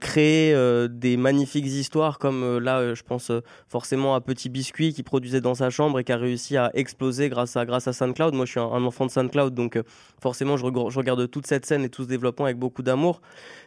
créer 0.00 0.54
euh, 0.54 0.88
des 0.88 1.16
magnifiques 1.16 1.66
histoires 1.66 2.18
comme 2.18 2.42
euh, 2.42 2.58
là, 2.60 2.78
euh, 2.78 2.94
je 2.94 3.02
pense 3.02 3.30
euh, 3.30 3.40
forcément 3.68 4.14
à 4.14 4.20
Petit 4.20 4.48
Biscuit 4.48 4.92
qui 4.92 5.02
produisait 5.02 5.40
dans 5.40 5.54
sa 5.54 5.70
chambre 5.70 5.98
et 5.98 6.04
qui 6.04 6.12
a 6.12 6.16
réussi 6.16 6.56
à 6.56 6.70
exploser 6.74 7.28
grâce 7.28 7.56
à, 7.56 7.64
grâce 7.64 7.88
à 7.88 7.92
SoundCloud. 7.92 8.34
Moi, 8.34 8.46
je 8.46 8.52
suis 8.52 8.60
un, 8.60 8.84
enfant 8.84 9.06
de 9.06 9.10
SoundCloud, 9.10 9.54
donc 9.54 9.76
euh, 9.76 9.82
forcément, 10.20 10.56
je, 10.56 10.62
je 10.64 10.98
regarde 10.98 11.30
toute 11.30 11.46
cette 11.46 11.66
scène 11.66 11.84
et 11.84 11.88
tout 11.88 12.04
ce 12.04 12.08
développement 12.08 12.44
avec 12.46 12.58
beaucoup 12.58 12.82
d'amour. 12.82 13.20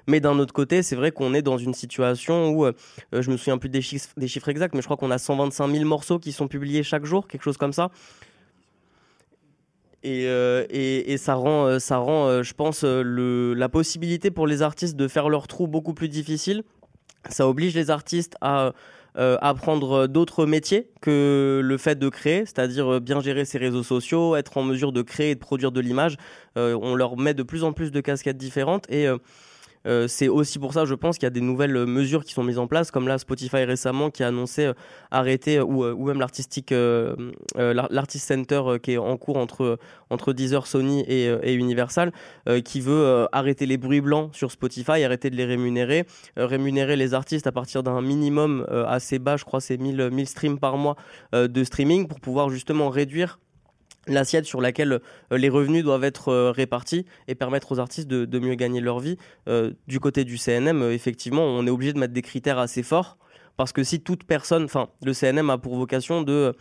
Mais 0.07 0.19
d'un 0.19 0.39
autre 0.39 0.53
côté, 0.53 0.83
c'est 0.83 0.95
vrai 0.95 1.11
qu'on 1.11 1.33
est 1.33 1.41
dans 1.41 1.57
une 1.57 1.73
situation 1.73 2.49
où, 2.49 2.65
euh, 2.65 2.73
euh, 3.13 3.21
je 3.21 3.29
me 3.29 3.37
souviens 3.37 3.57
plus 3.57 3.69
des 3.69 3.81
chiffres 3.81 4.49
exacts, 4.49 4.73
mais 4.73 4.81
je 4.81 4.87
crois 4.87 4.97
qu'on 4.97 5.11
a 5.11 5.17
125 5.17 5.67
000 5.69 5.85
morceaux 5.85 6.19
qui 6.19 6.31
sont 6.31 6.47
publiés 6.47 6.83
chaque 6.83 7.05
jour, 7.05 7.27
quelque 7.27 7.43
chose 7.43 7.57
comme 7.57 7.73
ça. 7.73 7.91
Et, 10.03 10.27
euh, 10.27 10.65
et, 10.69 11.17
ça 11.17 11.35
rend, 11.35 11.65
euh, 11.65 11.79
ça 11.79 11.97
rend 11.97 12.27
euh, 12.27 12.43
je 12.43 12.53
pense, 12.53 12.83
la 12.83 13.69
possibilité 13.69 14.31
pour 14.31 14.47
les 14.47 14.61
artistes 14.61 14.95
de 14.95 15.07
faire 15.07 15.29
leur 15.29 15.47
trou 15.47 15.67
beaucoup 15.67 15.93
plus 15.93 16.09
difficile. 16.09 16.63
Ça 17.29 17.47
oblige 17.47 17.75
les 17.75 17.89
artistes 17.89 18.35
à 18.39 18.73
euh, 19.17 19.37
apprendre 19.41 20.07
d'autres 20.07 20.45
métiers 20.45 20.89
que 21.01 21.59
le 21.63 21.77
fait 21.77 21.97
de 21.97 22.09
créer, 22.09 22.45
c'est-à-dire 22.45 23.01
bien 23.01 23.19
gérer 23.19 23.43
ses 23.43 23.57
réseaux 23.57 23.83
sociaux, 23.83 24.35
être 24.35 24.57
en 24.57 24.63
mesure 24.63 24.91
de 24.91 25.01
créer 25.01 25.31
et 25.31 25.35
de 25.35 25.39
produire 25.39 25.71
de 25.71 25.81
l'image. 25.81 26.17
On 26.55 26.95
leur 26.95 27.17
met 27.17 27.33
de 27.33 27.43
plus 27.43 27.63
en 27.63 27.73
plus 27.73 27.91
de 27.91 27.99
casquettes 27.99 28.37
différentes 28.37 28.89
et 28.89 29.07
euh, 29.87 30.07
c'est 30.07 30.27
aussi 30.27 30.59
pour 30.59 30.73
ça, 30.73 30.85
je 30.85 30.93
pense, 30.93 31.17
qu'il 31.17 31.25
y 31.25 31.27
a 31.27 31.31
des 31.31 31.41
nouvelles 31.41 31.85
mesures 31.85 32.23
qui 32.23 32.33
sont 32.33 32.43
mises 32.43 32.59
en 32.59 32.67
place, 32.67 32.91
comme 32.91 33.07
là 33.07 33.17
Spotify 33.17 33.63
récemment 33.63 34.09
qui 34.09 34.23
a 34.23 34.27
annoncé 34.27 34.65
euh, 34.65 34.73
arrêter, 35.11 35.57
euh, 35.57 35.63
ou, 35.63 36.05
même 36.05 36.19
l'artistique, 36.19 36.71
l'Ar- 36.71 37.87
l'Artist 37.89 38.27
Center 38.27 38.63
qui 38.81 38.93
est 38.93 38.97
en 38.97 39.17
cours 39.17 39.37
entre, 39.37 39.79
entre 40.09 40.33
Deezer, 40.33 40.67
Sony 40.67 41.01
et, 41.07 41.53
Universal, 41.53 42.11
qui 42.63 42.81
veut 42.81 43.27
arrêter 43.31 43.65
les 43.65 43.77
bruits 43.77 44.01
blancs 44.01 44.33
sur 44.33 44.51
Spotify, 44.51 45.03
arrêter 45.03 45.29
de 45.29 45.35
les 45.35 45.45
rémunérer, 45.45 46.05
rémunérer 46.35 46.95
les 46.95 47.13
artistes 47.13 47.47
à 47.47 47.51
partir 47.51 47.83
d'un 47.83 48.01
minimum 48.01 48.65
assez 48.87 49.19
bas, 49.19 49.37
je 49.37 49.45
crois 49.45 49.61
c'est 49.61 49.77
1000, 49.77 50.09
1000 50.11 50.27
streams 50.27 50.59
par 50.59 50.77
mois 50.77 50.95
de 51.33 51.63
streaming, 51.63 52.07
pour 52.07 52.19
pouvoir 52.19 52.49
justement 52.49 52.89
réduire 52.89 53.39
l'assiette 54.07 54.45
sur 54.45 54.61
laquelle 54.61 54.99
euh, 55.31 55.37
les 55.37 55.49
revenus 55.49 55.83
doivent 55.83 56.03
être 56.03 56.29
euh, 56.29 56.51
répartis 56.51 57.05
et 57.27 57.35
permettre 57.35 57.71
aux 57.71 57.79
artistes 57.79 58.07
de, 58.07 58.39
mieux 58.39 58.55
gagner 58.55 58.81
leur 58.81 58.99
vie. 58.99 59.17
Euh, 59.47 59.71
du 59.87 59.99
côté 59.99 60.23
du 60.23 60.37
CNM, 60.37 60.83
effectivement, 60.91 61.43
on 61.43 61.65
est 61.65 61.69
obligé 61.69 61.93
de 61.93 61.99
mettre 61.99 62.13
des 62.13 62.21
critères 62.21 62.59
assez 62.59 62.83
forts 62.83 63.17
parce 63.55 63.73
que 63.73 63.83
si 63.83 64.01
toute 64.01 64.23
personne, 64.23 64.65
enfin, 64.65 64.89
le 65.03 65.13
CNM 65.13 65.49
a 65.49 65.57
pour 65.57 65.75
vocation 65.75 66.21
de 66.21 66.53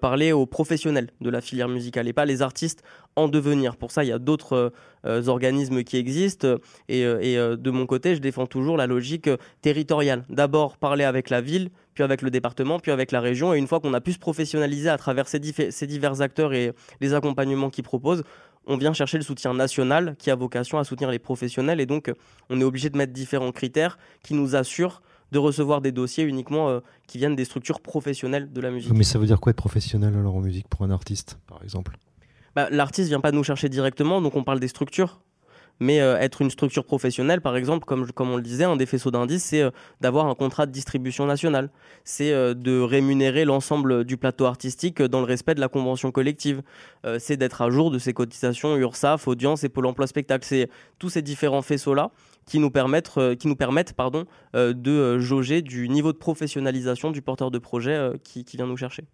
parler 0.00 0.32
aux 0.32 0.46
professionnels 0.46 1.10
de 1.20 1.30
la 1.30 1.40
filière 1.40 1.68
musicale 1.68 2.08
et 2.08 2.12
pas 2.12 2.24
les 2.24 2.42
artistes 2.42 2.82
en 3.14 3.28
devenir. 3.28 3.76
Pour 3.76 3.92
ça, 3.92 4.02
il 4.02 4.08
y 4.08 4.12
a 4.12 4.18
d'autres 4.18 4.72
organismes 5.04 5.82
qui 5.82 5.96
existent 5.96 6.56
et, 6.88 7.04
de 7.04 7.70
mon 7.70 7.86
côté, 7.86 8.14
je 8.14 8.20
défends 8.20 8.46
toujours 8.46 8.76
la 8.76 8.86
logique 8.86 9.28
territoriale. 9.60 10.24
D'abord 10.28 10.76
parler 10.76 11.02
avec 11.02 11.30
la 11.30 11.40
ville, 11.40 11.70
puis 11.96 12.04
avec 12.04 12.22
le 12.22 12.30
département, 12.30 12.78
puis 12.78 12.92
avec 12.92 13.10
la 13.10 13.20
région 13.20 13.54
et 13.54 13.58
une 13.58 13.66
fois 13.66 13.80
qu'on 13.80 13.94
a 13.94 14.02
pu 14.02 14.12
se 14.12 14.18
professionnaliser 14.18 14.90
à 14.90 14.98
travers 14.98 15.26
ces, 15.26 15.40
divers 15.40 16.20
acteurs 16.20 16.52
et 16.52 16.72
les 17.00 17.14
accompagnements 17.14 17.70
qu'ils 17.70 17.84
proposent, 17.84 18.22
on 18.66 18.76
vient 18.76 18.92
chercher 18.92 19.16
le 19.16 19.24
soutien 19.24 19.54
national 19.54 20.14
qui 20.18 20.30
a 20.30 20.36
vocation 20.36 20.78
à 20.78 20.84
soutenir 20.84 21.10
les 21.10 21.18
professionnels 21.18 21.80
et 21.80 21.86
donc 21.86 22.12
on 22.50 22.60
est 22.60 22.64
obligé 22.64 22.90
de 22.90 22.98
mettre 22.98 23.14
différents 23.14 23.50
critères 23.50 23.98
qui 24.22 24.34
nous 24.34 24.54
assurent 24.54 25.00
de 25.32 25.38
recevoir 25.38 25.80
des 25.80 25.90
dossiers 25.90 26.24
uniquement 26.24 26.68
euh, 26.68 26.80
qui 27.08 27.18
viennent 27.18 27.34
des 27.34 27.46
structures 27.46 27.80
professionnelles 27.80 28.52
de 28.52 28.60
la 28.60 28.70
musique. 28.70 28.92
Mais 28.92 29.02
ça 29.02 29.18
veut 29.18 29.26
dire 29.26 29.40
quoi 29.40 29.50
être 29.50 29.56
professionnel 29.56 30.14
alors 30.14 30.36
en 30.36 30.40
musique 30.40 30.68
pour 30.68 30.82
un 30.82 30.90
artiste, 30.90 31.38
par 31.48 31.64
exemple? 31.64 31.96
Bah, 32.54 32.68
L'artiste 32.70 33.08
vient 33.08 33.20
pas 33.20 33.32
nous 33.32 33.42
chercher 33.42 33.68
directement, 33.68 34.20
donc 34.20 34.36
on 34.36 34.44
parle 34.44 34.60
des 34.60 34.68
structures. 34.68 35.20
Mais 35.80 36.00
euh, 36.00 36.18
être 36.18 36.42
une 36.42 36.50
structure 36.50 36.84
professionnelle, 36.84 37.40
par 37.40 37.56
exemple, 37.56 37.84
comme, 37.84 38.30
on 38.30 38.36
le 38.36 38.42
disait, 38.42 38.64
un 38.64 38.76
des 38.76 38.86
faisceaux 38.86 39.10
d'indices, 39.10 39.44
c'est 39.44 39.62
euh, 39.62 39.70
d'avoir 40.00 40.26
un 40.26 40.34
contrat 40.34 40.66
de 40.66 40.72
distribution 40.72 41.26
nationale. 41.26 41.70
C'est 42.04 42.32
euh, 42.32 42.54
de 42.54 42.80
rémunérer 42.80 43.44
l'ensemble 43.44 44.04
du 44.04 44.16
plateau 44.16 44.46
artistique 44.46 45.02
dans 45.02 45.20
le 45.20 45.26
respect 45.26 45.54
de 45.54 45.60
la 45.60 45.68
convention 45.68 46.10
collective. 46.10 46.62
C'est 47.18 47.36
d'être 47.36 47.62
à 47.62 47.70
jour 47.70 47.90
de 47.90 47.98
ses 47.98 48.12
cotisations 48.12 48.76
URSAF, 48.76 49.28
audience 49.28 49.62
et 49.62 49.68
Pôle 49.68 49.86
emploi 49.86 50.06
spectacle. 50.06 50.44
C'est 50.44 50.68
tous 50.98 51.08
ces 51.08 51.22
différents 51.22 51.62
faisceaux-là 51.62 52.10
qui 52.46 52.58
nous 52.58 52.70
permettent, 52.70 53.12
qui 53.38 53.46
nous 53.46 53.54
permettent 53.56 53.92
pardon, 53.92 54.24
de 54.54 55.18
jauger 55.18 55.62
du 55.62 55.88
niveau 55.88 56.12
de 56.12 56.18
professionnalisation 56.18 57.10
du 57.12 57.22
porteur 57.22 57.50
de 57.50 57.58
projet 57.58 58.12
qui, 58.24 58.44
qui 58.44 58.56
vient 58.56 58.66
nous 58.66 58.76
chercher. 58.76 59.04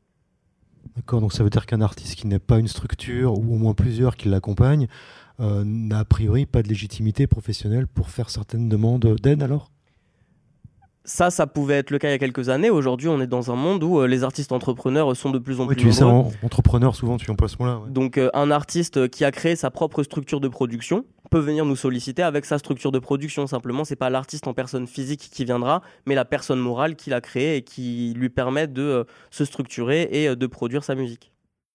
D'accord, 0.97 1.21
donc 1.21 1.33
ça 1.33 1.43
veut 1.43 1.51
dire 1.51 1.67
qu'un 1.67 1.81
artiste 1.81 2.17
qui 2.17 2.27
n'est 2.27 2.39
pas 2.39 2.59
une 2.59 2.69
structure, 2.69 3.39
ou 3.39 3.55
au 3.55 3.59
moins 3.59 3.75
plusieurs 3.75 4.17
qui 4.17 4.29
l'accompagnent, 4.29 4.89
euh, 5.41 5.63
n'a 5.65 6.01
a 6.01 6.05
priori 6.05 6.47
pas 6.47 6.63
de 6.63 6.69
légitimité 6.69 7.27
professionnelle 7.27 7.87
pour 7.87 8.11
faire 8.11 8.31
certaines 8.31 8.69
demandes 8.69 9.17
d'aide 9.23 9.43
alors? 9.43 9.71
Ça, 11.05 11.33
ça 11.33 11.49
pouvait 11.49 11.75
être 11.79 11.91
le 11.91 11.99
cas 11.99 12.09
il 12.09 12.13
y 12.13 12.15
a 12.15 12.19
quelques 12.19 12.49
années. 12.49 12.71
Aujourd'hui, 12.71 13.09
on 13.09 13.21
est 13.21 13.27
dans 13.27 13.51
un 13.51 13.57
monde 13.57 13.83
où 13.83 13.99
euh, 13.99 14.07
les 14.07 14.23
artistes 14.23 14.53
entrepreneurs 14.53 15.17
sont 15.17 15.31
de 15.31 15.41
plus 15.41 15.59
en 15.59 15.65
Oui, 15.67 15.75
plus 15.75 15.83
tu 15.83 15.89
dis 15.89 16.01
nombreux. 16.01 16.33
en 16.41 16.47
entrepreneur, 16.47 16.95
souvent 16.95 17.17
tu 17.17 17.29
emploies 17.29 17.49
ce 17.49 17.57
mot-là. 17.59 17.79
ouais. 17.81 17.91
Donc 17.91 18.19
euh, 18.19 18.31
un 18.35 18.53
artiste 18.53 19.09
qui 19.09 19.25
a 19.25 19.33
créé 19.33 19.57
sa 19.57 19.73
propre 19.73 20.05
structure 20.05 20.39
de 20.41 20.47
production 20.47 21.05
peut 21.29 21.41
venir 21.41 21.65
nous 21.65 21.75
solliciter 21.75 22.23
avec 22.23 22.45
sa 22.45 22.59
structure 22.59 22.93
de 22.93 23.01
production. 23.01 23.49
Simplement, 23.49 23.85
c'est 23.85 23.97
pas 23.97 24.11
l'artiste 24.11 24.47
en 24.47 24.55
personne 24.55 24.87
physique 24.87 25.29
qui 25.33 25.45
viendra, 25.45 25.83
mais 26.07 26.15
la 26.15 26.25
personne 26.25 26.61
morale 26.61 26.95
qu'il 26.95 27.15
a 27.15 27.21
créée 27.21 27.57
et 27.57 27.63
qui 27.63 28.15
lui 28.17 28.29
permet 28.29 28.69
de 28.69 28.83
euh, 28.83 29.05
se 29.33 29.45
structurer 29.45 30.09
et 30.13 30.37
de 30.37 30.47
produire 30.47 30.85
sa 30.85 30.95
musique. 30.95 31.32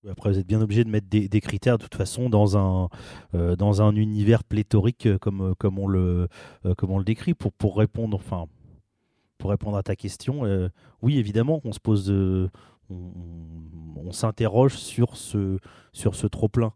Après, 0.10 0.32
vous 0.32 0.38
êtes 0.40 0.48
bien 0.48 0.62
obligé 0.62 0.84
de 0.84 0.90
mettre 0.90 1.08
des, 1.10 1.42
critères 1.42 1.78
de 1.78 1.84
toute 1.84 1.96
façon 1.96 2.30
dans 2.30 2.58
un, 2.58 2.90
euh, 3.34 3.56
dans 3.56 3.82
un 3.82 3.96
univers 3.96 4.44
pléthorique 4.44 5.06
euh, 5.06 5.18
comme, 5.18 5.42
euh, 5.42 5.54
comme, 5.56 5.80
on, 5.80 5.88
le, 5.88 6.30
comme 6.78 6.92
on 6.92 6.98
le 7.00 7.04
décrit 7.04 7.34
pour, 7.34 7.52
pour 7.52 7.78
répondre. 7.78 8.16
Enfin, 8.16 8.46
pour 9.38 9.50
répondre 9.50 9.78
à 9.78 9.84
ta 9.84 9.96
question, 9.96 10.44
oui, 11.02 11.20
évidemment 11.20 11.60
qu'on 11.60 11.72
se 11.72 11.80
pose, 11.80 12.10
on, 12.10 12.50
on- 12.90 14.02
on 14.08 14.12
s'interroge 14.12 14.78
sur 14.78 15.18
ce, 15.18 15.60
sur 15.94 16.16
ce 16.16 16.28
trop-plein. 16.28 16.74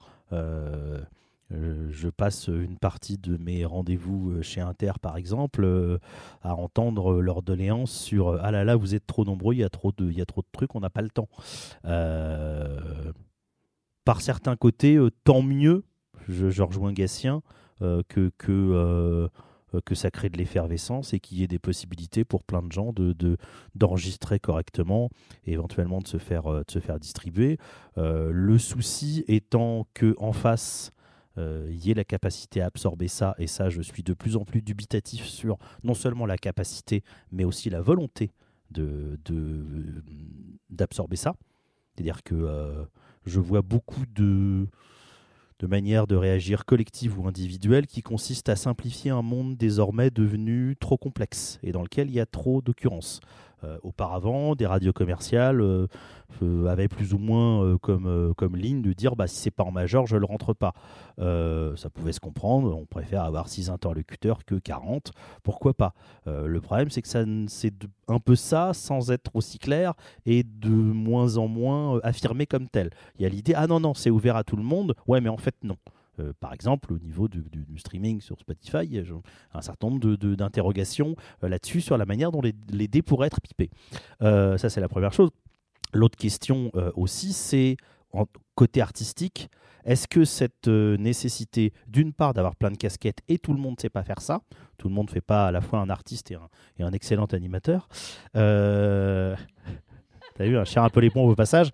Euh, 1.54 1.88
je 1.92 2.08
passe 2.10 2.48
une 2.48 2.78
partie 2.78 3.18
de 3.18 3.38
mes 3.38 3.66
rendez-vous 3.66 4.32
euh, 4.32 4.42
chez 4.42 4.62
Inter, 4.62 4.94
par 5.02 5.18
exemple, 5.18 5.64
euh, 5.64 5.98
à 6.42 6.56
entendre 6.56 7.22
leurs 7.22 7.42
doléances 7.42 7.92
sur 7.92 8.40
Ah 8.42 8.52
là 8.52 8.64
là, 8.64 8.76
vous 8.76 8.96
êtes 8.96 9.06
trop 9.06 9.26
nombreux, 9.26 9.54
il 9.54 9.60
y 9.60 9.64
a 9.64 9.70
trop 9.70 9.92
de, 9.92 10.10
il 10.10 10.18
y 10.18 10.22
a 10.22 10.26
trop 10.26 10.42
de 10.42 10.48
trucs, 10.52 10.76
on 10.76 10.80
n'a 10.80 10.90
pas 10.90 11.02
le 11.02 11.10
temps. 11.10 11.30
Par 14.04 14.22
certains 14.22 14.56
côtés, 14.56 14.98
tant 15.24 15.42
mieux, 15.42 15.84
je, 16.28 16.62
rejoins 16.62 16.92
Gatien, 16.92 17.44
que, 17.80 18.32
que, 18.38 19.30
que 19.86 19.96
ça 19.96 20.10
crée 20.10 20.30
de 20.30 20.38
l'effervescence 20.38 21.14
et 21.14 21.20
qu'il 21.20 21.38
y 21.38 21.44
ait 21.44 21.48
des 21.48 21.60
possibilités 21.60 22.26
pour 22.26 22.44
plein 22.44 22.64
de 22.64 22.72
gens 22.72 22.94
de, 22.94 23.14
de- 23.14 23.38
d'enregistrer 23.76 24.40
correctement 24.40 25.10
et 25.46 25.54
éventuellement 25.54 26.00
de 26.00 26.08
se 26.08 26.18
faire, 26.18 26.50
de 26.52 26.66
se 26.68 26.80
faire 26.80 27.00
distribuer. 27.00 27.60
Le 27.98 28.58
souci 28.58 29.24
étant 29.28 29.86
que 29.94 30.16
en 30.18 30.34
face, 30.34 30.92
il 31.38 31.86
y 31.86 31.92
ait 31.92 31.96
la 31.96 32.04
capacité 32.04 32.62
à 32.62 32.66
absorber 32.68 33.08
ça, 33.08 33.36
et 33.38 33.48
ça, 33.48 33.70
je 33.70 33.82
suis 33.82 34.04
de 34.04 34.14
plus 34.14 34.36
en 34.36 34.46
plus 34.46 34.62
dubitatif 34.62 35.26
sur 35.26 35.58
non 35.84 35.94
seulement 35.94 36.26
la 36.26 36.38
capacité, 36.38 37.04
mais 37.32 37.44
aussi 37.44 37.70
la 37.70 37.82
volonté 37.82 38.32
de- 38.72 39.20
d'absorber 40.70 41.16
ça. 41.16 41.36
C'est-à-dire 41.94 42.24
que 42.24 42.36
euh, 42.36 42.86
je 43.26 43.40
vois 43.40 43.62
beaucoup 43.62 44.06
de, 44.16 44.68
de 45.60 45.68
manières 45.68 46.08
de 46.08 46.16
réagir 46.16 46.66
collectives 46.66 47.20
ou 47.20 47.28
individuelles 47.28 47.88
qui 47.88 48.02
consistent 48.02 48.50
à 48.50 48.56
simplifier 48.56 49.12
un 49.12 49.22
monde 49.22 49.58
désormais 49.58 50.10
devenu 50.10 50.76
trop 50.80 50.98
complexe 50.98 51.60
et 51.64 51.72
dans 51.72 51.84
lequel 51.84 52.10
il 52.10 52.16
y 52.16 52.20
a 52.20 52.26
trop 52.26 52.62
d'occurrences. 52.62 53.20
Euh, 53.64 53.78
auparavant, 53.84 54.56
des 54.56 54.66
radios 54.66 54.92
commerciales 54.92 55.62
euh, 55.62 55.86
euh, 56.42 56.66
avaient 56.66 56.88
plus 56.88 57.14
ou 57.14 57.20
moins 57.20 57.78
comme, 57.78 58.34
comme 58.36 58.56
ligne 58.56 58.82
de 58.82 58.92
dire 58.94 59.16
bah, 59.16 59.28
si 59.28 59.36
c'est 59.36 59.52
pas 59.52 59.64
en 59.64 59.72
major, 59.72 60.08
je 60.08 60.18
le 60.18 60.26
rentre 60.26 60.54
pas. 60.54 60.74
Ça 61.18 61.90
pouvait 61.94 62.14
se 62.14 62.20
comprendre, 62.20 62.76
on 62.76 62.86
préfère 62.86 63.24
avoir 63.24 63.48
6 63.48 63.70
interlocuteurs 63.70 64.44
que 64.46 64.56
40, 64.56 65.12
pourquoi 65.44 65.74
pas. 65.74 65.94
Le 66.26 66.60
problème, 66.60 66.90
c'est 66.90 67.02
que 67.02 67.08
ça, 67.08 67.24
c'est 67.48 67.74
un 68.08 68.20
peu 68.20 68.36
ça 68.36 68.74
sans 68.74 69.12
être 69.12 69.30
aussi 69.36 69.60
clair 69.60 69.94
et 70.26 70.44
de 70.44 70.70
moins 70.70 71.38
en 71.38 71.48
moins 71.48 72.00
affirmé 72.02 72.48
comme 72.48 72.68
tel. 72.68 72.90
Il 73.20 73.24
y 73.24 73.26
a 73.26 73.30
l'idée 73.30 73.54
ah 73.56 73.68
non, 73.68 73.80
non, 73.80 73.94
c'est 73.94 74.10
ouvert 74.10 74.36
à 74.36 74.44
tout 74.44 74.56
le 74.56 74.64
monde, 74.64 74.96
ouais, 75.08 75.22
mais 75.22 75.30
en 75.30 75.38
fait, 75.38 75.56
non. 75.64 75.78
Euh, 76.20 76.34
par 76.40 76.54
exemple, 76.54 76.94
au 76.94 77.00
niveau 77.00 77.28
du, 77.28 77.44
streaming 77.78 78.22
sur 78.22 78.40
Spotify, 78.40 78.80
il 78.84 78.94
y 78.94 79.00
a 79.00 79.04
un 79.54 79.62
certain 79.62 79.88
nombre 79.88 80.16
d'interrogations 80.16 81.16
euh, 81.44 81.50
là-dessus 81.50 81.82
sur 81.82 81.98
la 81.98 82.06
manière 82.06 82.32
dont 82.32 82.42
les, 82.42 82.88
dés 82.88 83.02
pourraient 83.02 83.28
être 83.28 83.42
pipés. 83.42 83.70
Euh, 84.22 84.58
ça, 84.58 84.70
c'est 84.70 84.82
la 84.82 84.90
première 84.90 85.14
chose. 85.14 85.30
L'autre 85.94 86.18
question 86.18 86.72
aussi, 86.96 87.34
c'est 87.34 87.76
côté 88.56 88.82
artistique, 88.82 89.50
est-ce 89.84 90.08
que 90.08 90.24
cette 90.24 90.68
nécessité, 90.68 91.74
d'une 91.88 92.14
part, 92.14 92.34
d'avoir 92.34 92.56
plein 92.56 92.72
de 92.72 92.78
casquettes 92.78 93.20
et 93.28 93.38
tout 93.40 93.52
le 93.54 93.60
monde 93.60 93.76
ne 93.76 93.82
sait 93.82 93.90
pas 93.90 94.04
faire 94.04 94.22
ça, 94.22 94.40
tout 94.78 94.88
le 94.88 94.94
monde 94.94 95.08
ne 95.08 95.12
fait 95.12 95.22
pas 95.22 95.48
à 95.48 95.52
la 95.52 95.60
fois 95.60 95.80
un 95.80 95.90
artiste 95.90 96.32
et 96.32 96.36
un, 96.36 96.48
et 96.78 96.84
un 96.84 96.94
excellent 96.94 97.26
animateur. 97.26 97.90
T'as 100.42 100.48
vu, 100.48 100.58
un 100.58 100.66
cher 100.66 100.84
un 100.84 100.90
peu 100.90 101.02
les 101.02 101.12
pompes 101.12 101.30
au 101.30 101.36
passage. 101.36 101.70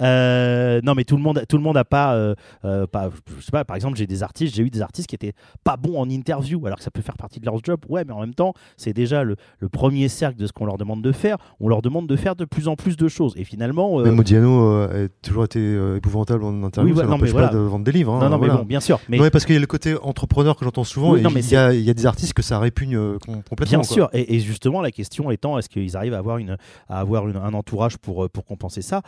Euh, 0.00 0.80
non, 0.84 0.94
mais 0.94 1.04
tout 1.04 1.16
le 1.16 1.22
monde, 1.22 1.42
tout 1.48 1.56
le 1.56 1.62
monde 1.62 1.76
a 1.76 1.84
pas, 1.84 2.14
euh, 2.14 2.34
euh, 2.64 2.86
pas, 2.86 3.10
je 3.38 3.44
sais 3.44 3.50
pas. 3.50 3.64
Par 3.64 3.76
exemple, 3.76 3.96
j'ai 3.96 4.06
des 4.06 4.22
artistes, 4.22 4.54
j'ai 4.54 4.62
eu 4.62 4.70
des 4.70 4.82
artistes 4.82 5.08
qui 5.08 5.14
étaient 5.14 5.32
pas 5.64 5.76
bons 5.76 5.98
en 6.00 6.08
interview, 6.08 6.64
alors 6.66 6.78
que 6.78 6.84
ça 6.84 6.90
peut 6.90 7.00
faire 7.00 7.16
partie 7.16 7.40
de 7.40 7.46
leur 7.46 7.62
job. 7.62 7.80
Ouais, 7.88 8.04
mais 8.04 8.12
en 8.12 8.20
même 8.20 8.34
temps, 8.34 8.54
c'est 8.76 8.92
déjà 8.92 9.22
le, 9.24 9.36
le 9.58 9.68
premier 9.68 10.08
cercle 10.08 10.36
de 10.38 10.46
ce 10.46 10.52
qu'on 10.52 10.66
leur 10.66 10.78
demande 10.78 11.02
de 11.02 11.12
faire. 11.12 11.36
On 11.60 11.68
leur 11.68 11.82
demande 11.82 12.06
de 12.06 12.16
faire 12.16 12.36
de 12.36 12.44
plus 12.44 12.68
en 12.68 12.76
plus 12.76 12.96
de 12.96 13.08
choses. 13.08 13.34
Et 13.36 13.44
finalement, 13.44 14.00
Mais 14.00 14.10
Modiano 14.10 14.82
a 14.82 14.88
toujours 15.22 15.44
été 15.44 15.76
épouvantable 15.96 16.42
en 16.44 16.62
interview, 16.62 16.92
Oui, 16.92 16.98
ça 16.98 17.04
voilà, 17.04 17.10
non, 17.10 17.16
n'empêche 17.18 17.34
mais 17.34 17.40
pas 17.40 17.46
voilà. 17.48 17.64
de 17.64 17.68
vendre 17.68 17.84
des 17.84 17.92
livres. 17.92 18.14
hein, 18.14 18.20
non, 18.20 18.30
non, 18.30 18.38
mais 18.38 18.46
voilà. 18.46 18.54
bon, 18.62 18.64
bien 18.66 18.80
sûr. 18.80 18.98
Mais 19.08 19.18
Non, 19.18 19.24
mais 19.24 19.30
parce 19.30 19.44
qu'il 19.44 19.54
y 19.54 19.58
a 19.58 19.60
le 19.60 19.66
côté 19.66 19.94
entrepreneur 20.02 20.56
que 20.56 20.64
j'entends 20.64 20.84
souvent, 20.84 21.12
Oui, 21.12 21.20
et 21.20 21.22
non, 21.22 21.30
mais 21.30 21.40
il 21.44 21.52
y, 21.52 21.56
a- 21.56 21.72
il 21.74 21.82
y 21.82 21.90
a 21.90 21.94
des 21.94 22.06
artistes 22.06 22.34
que 22.34 22.42
ça 22.42 22.58
répugne 22.58 22.96
com- 23.18 23.42
complètement. 23.48 23.78
Bien 23.80 23.86
quoi. 23.86 23.94
sûr, 23.94 24.08
et, 24.12 24.34
et 24.36 24.40
justement 24.40 24.80
la 24.80 24.90
question 24.90 25.30
étant, 25.30 25.58
est-ce 25.58 25.68
qu'ils 25.68 25.96
arrivent 25.96 26.14
à 26.14 26.18
avoir, 26.18 26.38
une, 26.38 26.56
à 26.88 27.00
avoir 27.00 27.28
une- 27.28 27.36
un 27.36 27.54
entourage 27.54 27.96
pour, 27.98 28.07
euh, 28.24 28.28
pour 28.28 28.44
compenser 28.44 28.82
ça. 28.82 29.02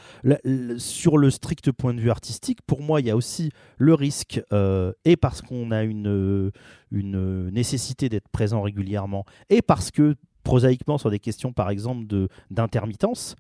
Sur 0.79 1.19
le 1.19 1.31
strict 1.31 1.73
point 1.73 1.95
de 1.95 2.01
vue 2.01 2.11
artistique, 2.11 2.61
pour 2.63 2.83
moi, 2.83 3.01
il 3.01 3.07
y 3.07 3.11
a 3.11 3.17
aussi 3.17 3.51
le 3.79 3.95
risque, 3.95 4.43
euh, 4.53 4.93
et 5.05 5.17
parce 5.17 5.43
qu'on 5.43 5.71
a 5.71 5.83
une, 5.83 6.09
euh, 6.09 6.51
une 6.91 7.51
nécessité 7.51 8.09
d'être 8.09 8.29
présent 8.29 8.63
régulièrement, 8.63 9.25
et 9.49 9.63
parce 9.63 9.91
que 9.91 10.15
prosaïquement 10.43 10.99
sur 10.99 11.11
des 11.11 11.19
questions 11.19 11.53
par 11.53 11.71
exemple 11.71 12.07
d'intermittence, 12.51 13.37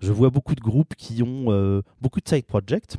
je 0.00 0.12
vois 0.12 0.30
beaucoup 0.30 0.54
de 0.54 0.60
groupes 0.60 0.94
qui 0.96 1.22
ont 1.22 1.82
beaucoup 2.00 2.20
de 2.20 2.28
side 2.28 2.46
projects, 2.46 2.96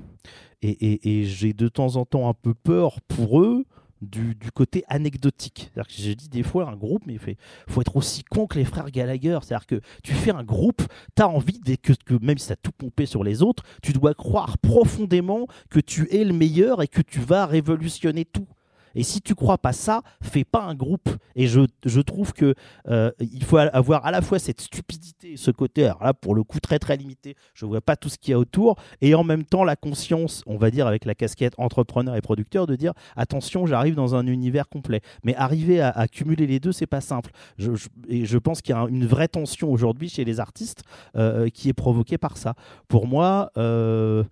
et- 0.62 1.20
et 1.20 1.26
j'ai 1.26 1.54
de 1.54 1.68
temps 1.68 1.96
en 1.96 2.06
temps 2.06 2.30
un 2.30 2.34
peu 2.34 2.54
peur 2.54 3.02
pour 3.08 3.42
eux 3.42 3.66
du, 4.02 4.36
du 4.36 4.52
côté 4.52 4.84
anecdotique. 4.88 5.72
C'est-à-dire 5.74 5.88
que 5.88 6.02
j'ai 6.02 6.16
dit 6.16 6.30
des 6.30 6.44
fois 6.44 6.70
un 6.70 6.76
groupe, 6.76 7.04
mais 7.06 7.14
il 7.14 7.38
faut 7.68 7.82
être 7.82 7.96
aussi 7.96 8.24
con 8.24 8.48
que 8.48 8.58
les 8.58 8.66
frères 8.66 8.90
Gallagher. 8.90 9.40
C'est-à-dire 9.42 9.68
que 9.68 9.82
tu 10.04 10.14
fais 10.14 10.32
un 10.32 10.44
groupe, 10.44 10.82
tu 11.16 11.22
as 11.22 11.28
envie, 11.28 11.60
dès 11.60 11.78
que, 11.78 11.94
que 11.94 12.16
même 12.22 12.38
si 12.38 12.48
tu 12.48 12.54
as 12.54 12.58
tout 12.58 12.72
pompé 12.72 13.06
sur 13.06 13.24
les 13.24 13.42
autres, 13.42 13.64
tu 13.82 13.94
dois 13.94 14.14
croire 14.14 14.58
profondément 14.58 15.48
que 15.70 15.80
tu 15.80 16.08
es 16.14 16.24
le 16.24 16.34
meilleur 16.34 16.82
et 16.82 16.88
que 16.88 17.02
tu 17.02 17.20
vas 17.20 17.46
révolutionner 17.46 18.26
tout. 18.26 18.48
Et 18.96 19.04
si 19.04 19.22
tu 19.22 19.36
crois 19.36 19.58
pas 19.58 19.74
ça, 19.74 20.02
fais 20.22 20.44
pas 20.44 20.62
un 20.64 20.76
groupe. 20.76 21.10
Et 21.36 21.48
je, 21.48 21.62
je 21.86 22.02
trouve 22.02 22.34
que 22.34 22.56
euh, 22.88 23.12
il 23.20 23.44
faut 23.44 23.58
avoir 23.58 24.06
à 24.06 24.12
la 24.12 24.22
fois 24.22 24.40
cette 24.40 24.62
stupidité, 24.62 25.38
ce 25.38 25.52
côté, 25.52 25.86
alors 25.86 26.04
là 26.04 26.14
pour 26.14 26.36
le 26.36 26.44
coup 26.44 26.60
très 26.60 26.80
très 26.80 26.98
limité, 26.98 27.36
je 27.54 27.66
vois 27.66 27.82
pas 27.82 27.96
tout 27.96 28.10
ce 28.10 28.18
qu'il 28.18 28.32
y 28.32 28.34
a 28.34 28.40
autour, 28.40 28.76
et 29.02 29.16
en 29.16 29.24
même 29.24 29.44
temps 29.46 29.64
la 29.64 29.76
conscience, 29.76 30.44
on 30.46 30.58
va 30.58 30.72
dire 30.72 30.88
avec 30.88 31.06
la 31.06 31.16
casquette 31.16 31.54
entrepreneur 31.58 32.16
et 32.16 32.22
producteur, 32.22 32.68
de 32.68 32.76
dire 32.76 32.94
attention, 33.16 33.66
j'arrive 33.66 33.96
dans 33.96 34.16
un 34.16 34.28
univers 34.28 34.68
complet. 34.70 35.02
Mais 35.24 35.36
arriver 35.36 35.82
à, 35.82 36.08
cumuler 36.08 36.48
les 36.48 36.60
deux, 36.60 36.72
c'est 36.72 36.88
pas 36.88 37.02
simple. 37.02 37.32
Je, 37.58 37.76
je- 37.76 37.88
et 38.08 38.26
je 38.26 38.38
pense 38.38 38.62
qu'il 38.62 38.76
y 38.76 38.78
a 38.78 38.82
une 38.90 39.06
vraie 39.06 39.28
tension 39.28 39.72
aujourd'hui 39.72 40.10
chez 40.10 40.26
les 40.26 40.40
artistes 40.40 40.84
euh, 41.16 41.50
qui 41.50 41.70
est 41.70 41.74
provoquée 41.74 42.18
par 42.18 42.38
ça. 42.38 42.56
Pour 42.88 43.08
moi. 43.08 43.52
euh, 43.58 44.24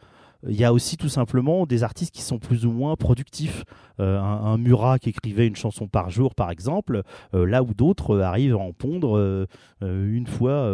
il 0.47 0.55
y 0.55 0.63
a 0.63 0.71
aussi 0.71 0.95
tout 0.95 1.09
simplement 1.09 1.65
des 1.65 1.83
artistes 1.83 2.13
qui 2.13 2.21
sont 2.21 2.39
plus 2.39 2.65
ou 2.65 2.71
moins 2.71 2.95
productifs. 2.95 3.63
Euh, 3.99 4.17
un, 4.17 4.57
Murat 4.57 4.97
qui 4.97 5.09
écrivait 5.09 5.45
une 5.45 5.57
chanson 5.57 5.87
par 5.87 6.09
jour, 6.09 6.33
par 6.33 6.51
exemple, 6.51 7.03
euh, 7.33 7.45
là 7.45 7.63
où 7.63 7.73
d'autres 7.73 8.15
euh, 8.15 8.21
arrivent 8.21 8.55
à 8.55 8.59
en 8.59 8.71
pondre 8.71 9.47
une 9.81 10.27
fois, 10.27 10.67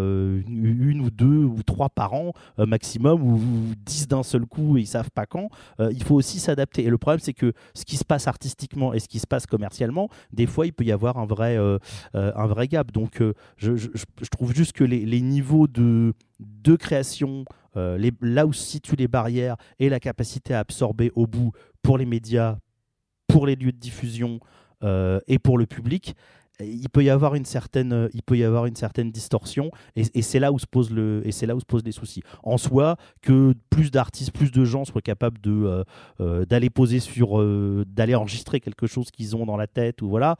une, 0.47 1.01
ou 1.01 1.09
deux 1.11 1.43
ou 1.43 1.61
trois 1.63 1.89
par 1.89 2.13
an 2.13 2.33
maximum, 2.57 3.21
ou, 3.21 3.39
dix 3.85 4.07
d'un 4.07 4.23
seul 4.23 4.45
coup 4.45 4.77
et 4.77 4.81
ils 4.81 4.87
savent 4.87 5.11
pas 5.11 5.25
quand. 5.25 5.49
Il 5.79 6.03
faut 6.03 6.15
aussi 6.15 6.39
s'adapter. 6.39 6.83
Et 6.83 6.89
le 6.89 6.97
problème, 6.97 7.19
c'est 7.19 7.33
que 7.33 7.53
ce 7.73 7.85
qui 7.85 7.97
se 7.97 8.03
passe 8.03 8.27
artistiquement 8.27 8.93
et 8.93 8.99
ce 8.99 9.07
qui 9.07 9.19
se 9.19 9.27
passe 9.27 9.45
commercialement, 9.45 10.09
des 10.33 10.47
fois, 10.47 10.65
il 10.65 10.73
peut 10.73 10.83
y 10.83 10.91
avoir 10.91 11.17
un 11.17 11.25
vrai, 11.25 11.57
un 12.13 12.47
vrai 12.47 12.67
gap. 12.67 12.91
Donc, 12.91 13.21
je 13.57 14.29
trouve 14.31 14.53
juste 14.55 14.73
que 14.73 14.83
les, 14.83 15.05
les 15.05 15.21
niveaux 15.21 15.67
de, 15.67 16.13
de 16.39 16.75
création, 16.75 17.45
euh, 17.77 18.11
là 18.22 18.45
où 18.45 18.53
se 18.53 18.64
situent 18.64 18.95
les 18.95 19.07
barrières 19.07 19.57
et 19.80 19.89
la 19.89 19.99
capacité 19.99 20.53
à 20.53 20.60
absorber 20.60 21.11
au 21.15 21.27
bout 21.27 21.52
pour 21.81 21.97
les 21.97 22.06
médias, 22.06 22.57
pour 23.27 23.45
les 23.45 23.56
lieux 23.56 23.72
de 23.72 23.77
diffusion, 23.77 24.39
euh, 24.84 25.19
et 25.27 25.39
pour 25.39 25.57
le 25.57 25.65
public, 25.65 26.15
il 26.61 26.88
peut 26.88 27.03
y 27.03 27.10
avoir 27.10 27.35
une 27.35 27.43
certaine, 27.43 28.10
il 28.14 28.23
peut 28.23 28.38
y 28.38 28.43
avoir 28.43 28.65
une 28.65 28.77
certaine 28.77 29.11
distorsion, 29.11 29.72
et, 29.97 30.22
c'est 30.22 30.39
là 30.39 30.53
où 30.53 30.60
se 30.60 30.65
pose 30.65 30.89
le, 30.89 31.22
et 31.26 31.34
c'est 31.34 31.45
là 31.45 31.53
où 31.53 31.60
se 31.60 31.65
posent 31.65 31.84
les 31.84 31.91
soucis. 31.91 32.22
En 32.43 32.57
soi, 32.57 32.95
que 33.22 33.53
plus 33.69 33.91
d'artistes, 33.91 34.31
plus 34.31 34.52
de 34.52 34.64
gens 34.64 34.85
soient 34.85 35.02
capables 35.02 35.41
de 35.41 35.84
euh, 36.22 36.45
d'aller 36.45 36.69
poser 36.69 37.02
sur, 37.02 37.43
d'aller 37.85 38.15
enregistrer 38.15 38.61
quelque 38.61 38.88
chose 38.88 39.11
qu'ils 39.11 39.35
ont 39.35 39.45
dans 39.45 39.57
la 39.57 39.68
tête 39.68 40.02
ou 40.02 40.07
voilà. 40.07 40.38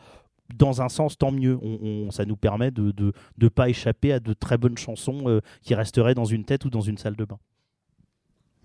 Dans 0.54 0.82
un 0.82 0.90
sens, 0.90 1.18
tant 1.18 1.32
mieux. 1.32 1.58
On, 1.62 1.80
on- 1.82 2.12
ça 2.12 2.26
nous 2.26 2.36
permet 2.36 2.70
de 2.72 2.84
ne 2.84 2.92
de, 2.92 3.14
de 3.38 3.48
pas 3.48 3.68
échapper 3.70 4.14
à 4.14 4.20
de 4.20 4.34
très 4.34 4.58
bonnes 4.58 4.78
chansons 4.78 5.24
euh, 5.28 5.42
qui 5.64 5.74
resteraient 5.74 6.14
dans 6.14 6.26
une 6.26 6.46
tête 6.46 6.66
ou 6.66 6.70
dans 6.70 6.82
une 6.82 6.98
salle 7.00 7.16
de 7.16 7.26
bain. 7.26 7.40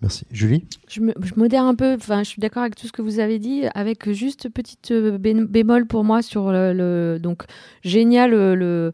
Merci. 0.01 0.25
Julie? 0.31 0.65
Je, 0.87 0.99
me- 1.01 1.13
je 1.21 1.33
modère 1.35 1.63
un 1.63 1.75
peu, 1.75 1.93
enfin, 1.93 2.23
je 2.23 2.29
suis 2.29 2.39
d'accord 2.39 2.63
avec 2.63 2.75
tout 2.75 2.87
ce 2.87 2.91
que 2.91 3.01
vous 3.03 3.19
avez 3.19 3.37
dit, 3.37 3.63
avec 3.75 4.09
juste 4.11 4.49
petite 4.49 4.91
euh, 4.91 5.17
bé- 5.19 5.33
bémol 5.45 5.85
pour 5.85 6.03
moi 6.03 6.21
sur 6.23 6.51
le, 6.51 6.73
le- 6.73 7.19
donc 7.19 7.43
génial 7.83 8.31
le- 8.31 8.55
le, 8.55 8.93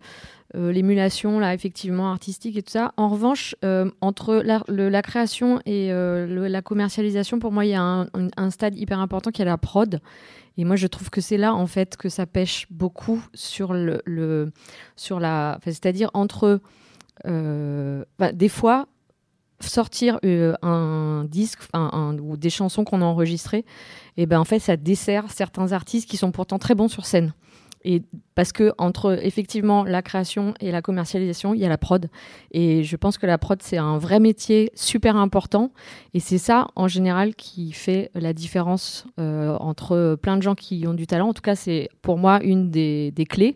euh, 0.56 0.72
l'émulation 0.74 1.40
là 1.40 1.54
effectivement 1.54 2.10
artistique 2.12 2.58
et 2.58 2.62
tout 2.64 2.72
ça. 2.72 2.94
En 2.98 3.08
revanche, 3.08 3.56
euh, 3.64 3.90
entre 4.02 4.36
la, 4.36 4.62
le- 4.68 4.90
la 4.90 5.02
création 5.02 5.60
et 5.66 5.92
euh, 5.94 6.26
le- 6.28 6.48
la 6.48 6.62
commercialisation, 6.62 7.40
pour 7.40 7.54
moi, 7.54 7.66
il 7.66 7.70
y 7.72 7.76
a 7.76 7.82
un, 7.82 8.04
un- 8.14 8.30
un 8.36 8.50
stade 8.50 8.78
hyper 8.78 9.00
important 9.00 9.32
qui 9.32 9.42
est 9.42 9.46
la 9.46 9.58
prod. 9.58 10.00
Et 10.58 10.66
moi, 10.66 10.76
je 10.76 10.88
trouve 10.88 11.10
que 11.10 11.22
c'est 11.22 11.38
là 11.38 11.54
en 11.54 11.68
fait 11.68 11.98
que 11.98 12.10
ça 12.10 12.26
pêche 12.26 12.66
beaucoup 12.72 13.24
sur 13.34 13.74
le, 13.74 14.52
sur 14.96 15.20
la, 15.20 15.60
c'est-à-dire 15.64 16.10
entre 16.14 16.60
euh, 17.26 18.04
bah, 18.20 18.32
des 18.32 18.50
fois 18.50 18.88
sortir 19.60 20.20
euh, 20.24 20.54
un 20.62 21.26
disque 21.28 21.62
un- 21.74 22.16
ou 22.20 22.38
des 22.38 22.50
chansons 22.52 22.84
qu'on 22.84 23.02
a 23.02 23.06
enregistrées, 23.06 23.66
et 24.16 24.26
ben 24.28 24.40
en 24.40 24.46
fait 24.46 24.60
ça 24.60 24.78
dessert 24.78 25.32
certains 25.32 25.72
artistes 25.72 26.08
qui 26.10 26.18
sont 26.18 26.32
pourtant 26.32 26.60
très 26.60 26.76
bons 26.76 26.88
sur 26.88 27.06
scène. 27.06 27.34
Et 27.90 28.02
parce 28.36 28.52
que 28.52 28.74
entre 28.78 29.18
effectivement 29.24 29.86
la 29.86 30.02
création 30.02 30.54
et 30.60 30.72
la 30.72 30.82
commercialisation, 30.82 31.54
il 31.54 31.62
y 31.62 31.66
a 31.66 31.70
la 31.70 31.78
prod. 31.78 32.10
Et 32.52 32.84
je 32.84 32.98
pense 32.98 33.18
que 33.18 33.26
la 33.26 33.38
prod 33.38 33.64
c'est 33.64 33.78
un 33.78 33.98
vrai 33.98 34.20
métier 34.20 34.72
super 34.76 35.16
important. 35.16 35.72
Et 36.14 36.20
c'est 36.20 36.38
ça 36.38 36.68
en 36.76 36.90
général 36.90 37.34
qui 37.34 37.72
fait 37.72 38.12
la 38.14 38.34
différence 38.34 39.06
euh, 39.22 39.56
entre 39.62 40.18
plein 40.22 40.36
de 40.36 40.42
gens 40.42 40.54
qui 40.54 40.86
ont 40.86 40.94
du 40.94 41.08
talent. 41.08 41.30
En 41.30 41.34
tout 41.34 41.42
cas, 41.42 41.56
c'est 41.56 41.88
pour 42.02 42.18
moi 42.18 42.44
une 42.44 42.70
des, 42.70 43.14
clés. 43.30 43.56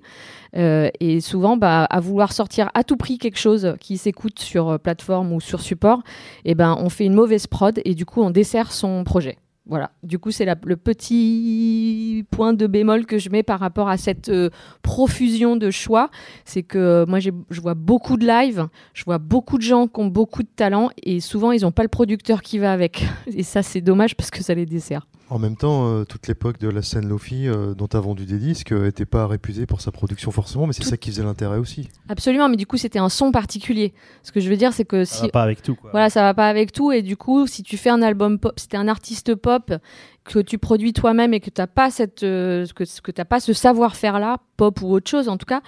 Euh, 0.55 0.89
et 1.01 1.19
souvent, 1.19 1.57
bah, 1.57 1.83
à 1.83 1.99
vouloir 1.99 2.31
sortir 2.31 2.69
à 2.73 2.85
tout 2.85 2.95
prix 2.95 3.17
quelque 3.17 3.37
chose 3.37 3.75
qui 3.81 3.97
s'écoute 3.97 4.39
sur 4.39 4.69
euh, 4.69 4.77
plateforme 4.77 5.33
ou 5.33 5.41
sur 5.41 5.59
support, 5.59 6.03
et 6.45 6.55
ben, 6.55 6.77
on 6.79 6.87
fait 6.87 7.05
une 7.05 7.15
mauvaise 7.15 7.47
prod 7.47 7.81
et 7.83 7.95
du 7.95 8.05
coup, 8.05 8.21
on 8.21 8.29
dessert 8.29 8.71
son 8.71 9.03
projet. 9.03 9.37
Voilà. 9.67 9.91
Du 10.01 10.17
coup, 10.17 10.31
c'est 10.31 10.45
le 10.65 10.75
petit 10.75 12.25
point 12.31 12.53
de 12.53 12.65
bémol 12.65 13.05
que 13.05 13.19
je 13.19 13.29
mets 13.29 13.43
par 13.43 13.59
rapport 13.59 13.89
à 13.89 13.97
cette 13.97 14.29
euh, 14.29 14.49
profusion 14.81 15.55
de 15.55 15.69
choix. 15.69 16.09
C'est 16.45 16.63
que 16.63 16.77
euh, 16.77 17.05
moi, 17.05 17.19
je 17.19 17.61
vois 17.61 17.75
beaucoup 17.75 18.17
de 18.17 18.25
live, 18.25 18.67
je 18.93 19.03
vois 19.05 19.19
beaucoup 19.19 19.57
de 19.57 19.63
gens 19.63 19.87
qui 19.87 19.99
ont 19.99 20.07
beaucoup 20.07 20.41
de 20.41 20.49
talent 20.55 20.89
et 21.03 21.19
souvent, 21.19 21.51
ils 21.51 21.61
n'ont 21.61 21.71
pas 21.71 21.83
le 21.83 21.89
producteur 21.89 22.41
qui 22.41 22.57
va 22.57 22.73
avec. 22.73 23.05
Et 23.27 23.43
ça, 23.43 23.61
c'est 23.61 23.81
dommage 23.81 24.15
parce 24.15 24.31
que 24.31 24.43
ça 24.43 24.53
les 24.55 24.65
dessert. 24.65 25.05
En 25.31 25.39
même 25.39 25.55
temps, 25.55 25.87
euh, 25.87 26.03
toute 26.03 26.27
l'époque 26.27 26.59
de 26.59 26.67
la 26.67 26.81
scène 26.81 27.07
Lofi 27.07 27.47
euh, 27.47 27.73
dont 27.73 27.87
tu 27.87 27.95
as 27.95 28.01
vendu 28.01 28.25
des 28.25 28.37
disques 28.37 28.73
n'était 28.73 29.05
pas 29.05 29.27
réputée 29.27 29.65
pour 29.65 29.79
sa 29.79 29.89
production 29.89 30.29
forcément, 30.29 30.67
mais 30.67 30.73
c'est 30.73 30.83
ça 30.83 30.97
qui 30.97 31.09
faisait 31.09 31.23
l'intérêt 31.23 31.57
aussi. 31.57 31.87
Absolument, 32.09 32.49
mais 32.49 32.57
du 32.57 32.67
coup, 32.67 32.75
c'était 32.75 32.99
un 32.99 33.07
son 33.07 33.31
particulier. 33.31 33.93
Ce 34.23 34.33
que 34.33 34.41
je 34.41 34.49
veux 34.49 34.57
dire, 34.57 34.73
c'est 34.73 34.83
que 34.83 35.05
Ça 35.05 35.15
si. 35.15 35.21
va 35.21 35.29
pas 35.29 35.43
avec 35.43 35.61
tout. 35.61 35.75
Quoi. 35.75 35.91
Voilà, 35.91 36.09
ça 36.09 36.21
va 36.21 36.33
pas 36.33 36.49
avec 36.49 36.73
tout. 36.73 36.91
Et 36.91 37.01
du 37.01 37.15
coup, 37.15 37.47
si 37.47 37.63
tu 37.63 37.77
fais 37.77 37.89
un 37.89 38.01
album 38.01 38.39
pop, 38.39 38.59
si 38.59 38.67
t'es 38.67 38.75
un 38.75 38.89
artiste 38.89 39.33
pop, 39.35 39.73
que 40.23 40.39
tu 40.39 40.57
produis 40.57 40.93
toi-même 40.93 41.33
et 41.33 41.39
que 41.39 41.49
t'as 41.49 41.67
pas 41.67 41.89
cette, 41.89 42.23
euh, 42.23 42.65
que, 42.75 43.11
t'as 43.11 43.25
pas 43.25 43.39
ce 43.39 43.53
savoir-faire-là, 43.53 44.37
pop 44.55 44.81
ou 44.81 44.91
autre 44.91 45.09
chose 45.09 45.27
en 45.29 45.37
tout 45.37 45.45
cas, 45.45 45.61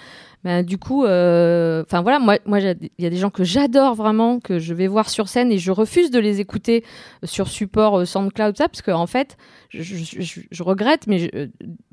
ben, 0.44 0.64
du 0.64 0.78
coup, 0.78 1.06
euh, 1.06 1.84
enfin 1.88 2.02
voilà, 2.02 2.20
moi, 2.20 2.38
moi, 2.46 2.60
il 2.60 2.90
y 3.00 3.06
a 3.06 3.10
des 3.10 3.18
gens 3.18 3.30
que 3.32 3.44
j'adore 3.44 3.96
vraiment, 3.96 4.40
que 4.40 4.60
je 4.60 4.74
vais 4.74 4.88
voir 4.88 5.10
sur 5.10 5.28
scène 5.28 5.52
et 5.52 5.58
je 5.58 5.72
refuse 5.72 6.12
de 6.12 6.20
les 6.20 6.40
écouter 6.40 6.84
sur 7.24 7.48
support 7.48 8.00
euh, 8.00 8.06
SoundCloud, 8.06 8.58
ça, 8.58 8.68
parce 8.68 8.82
que 8.82 8.92
en 8.92 9.08
fait, 9.08 9.38
je, 9.70 10.64
regrette, 10.64 11.08
mais 11.08 11.32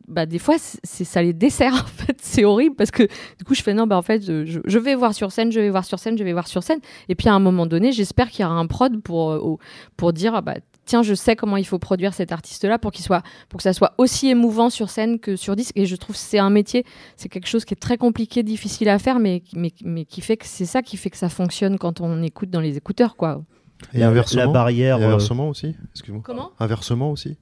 bah, 0.07 0.27
des 0.27 0.39
fois, 0.39 0.57
ça 0.59 1.23
les 1.23 1.33
dessert. 1.33 1.73
En 2.01 2.07
fait, 2.07 2.17
c'est 2.21 2.45
horrible 2.45 2.77
parce 2.77 2.91
que 2.91 3.05
du 3.05 3.45
coup, 3.45 3.55
je 3.55 3.63
fais 3.63 3.75
non, 3.75 3.87
bah 3.87 3.97
en 3.97 4.03
fait, 4.03 4.25
je, 4.25 4.79
vais 4.79 4.95
voir 4.95 5.15
sur 5.15 5.33
scène, 5.33 5.53
je 5.53 5.61
vais 5.61 5.71
voir 5.71 5.85
sur 5.85 5.99
scène, 5.99 6.19
je 6.19 6.25
vais 6.25 6.33
voir 6.33 6.49
sur 6.49 6.63
scène. 6.63 6.81
Et 7.09 7.15
puis 7.15 7.29
à 7.29 7.35
un 7.35 7.41
moment 7.41 7.67
donné, 7.67 7.93
j'espère 7.93 8.31
qu'il 8.31 8.43
y 8.43 8.47
aura 8.47 8.55
un 8.55 8.67
prod 8.67 9.01
pour, 9.03 9.59
pour 9.97 10.13
dire 10.13 10.35
ah 10.35 10.41
bah, 10.41 10.57
tiens, 10.91 11.03
je 11.03 11.15
sais 11.15 11.37
comment 11.37 11.57
il 11.57 11.65
faut 11.65 11.79
produire 11.79 12.13
cet 12.15 12.33
artiste-là 12.33 12.79
pour, 12.79 12.91
qu'il 12.91 13.05
soit, 13.05 13.23
pour 13.49 13.59
que 13.59 13.63
ça 13.63 13.73
soit 13.73 13.93
aussi 13.97 14.29
émouvant 14.29 14.71
sur 14.71 14.91
scène 14.91 15.19
que 15.21 15.37
sur 15.37 15.55
disque. 15.55 15.73
Et 15.77 15.87
je 15.87 15.95
trouve 15.97 16.17
que 16.17 16.21
c'est 16.23 16.39
un 16.41 16.51
métier, 16.51 16.85
c'est 17.17 17.29
quelque 17.29 17.47
chose 17.47 17.65
qui 17.65 17.75
est 17.75 17.81
très 17.81 17.97
compliqué, 17.97 18.43
difficile 18.43 18.89
à 18.89 18.99
faire, 18.99 19.19
mais, 19.21 19.43
mais, 19.55 19.73
mais 19.85 20.05
qui 20.05 20.21
fait 20.21 20.37
que 20.37 20.47
c'est 20.47 20.67
ça 20.67 20.83
qui 20.83 20.97
fait 20.97 21.11
que 21.11 21.17
ça 21.17 21.29
fonctionne 21.29 21.79
quand 21.79 22.01
on 22.01 22.23
écoute 22.23 22.51
dans 22.51 22.61
les 22.61 22.77
écouteurs. 22.77 23.15
quoi. 23.17 23.43
Et 23.95 23.99
La- 24.01 24.09
inversement, 24.09 24.43
la 24.43 24.49
barrière, 24.49 24.99
et 24.99 25.05
euh, 25.05 25.07
inversement 25.07 25.49
aussi, 25.49 25.75
excuse-moi. 25.93 26.23
Comment? 26.25 26.51
Inversement 26.59 27.11
aussi. 27.13 27.39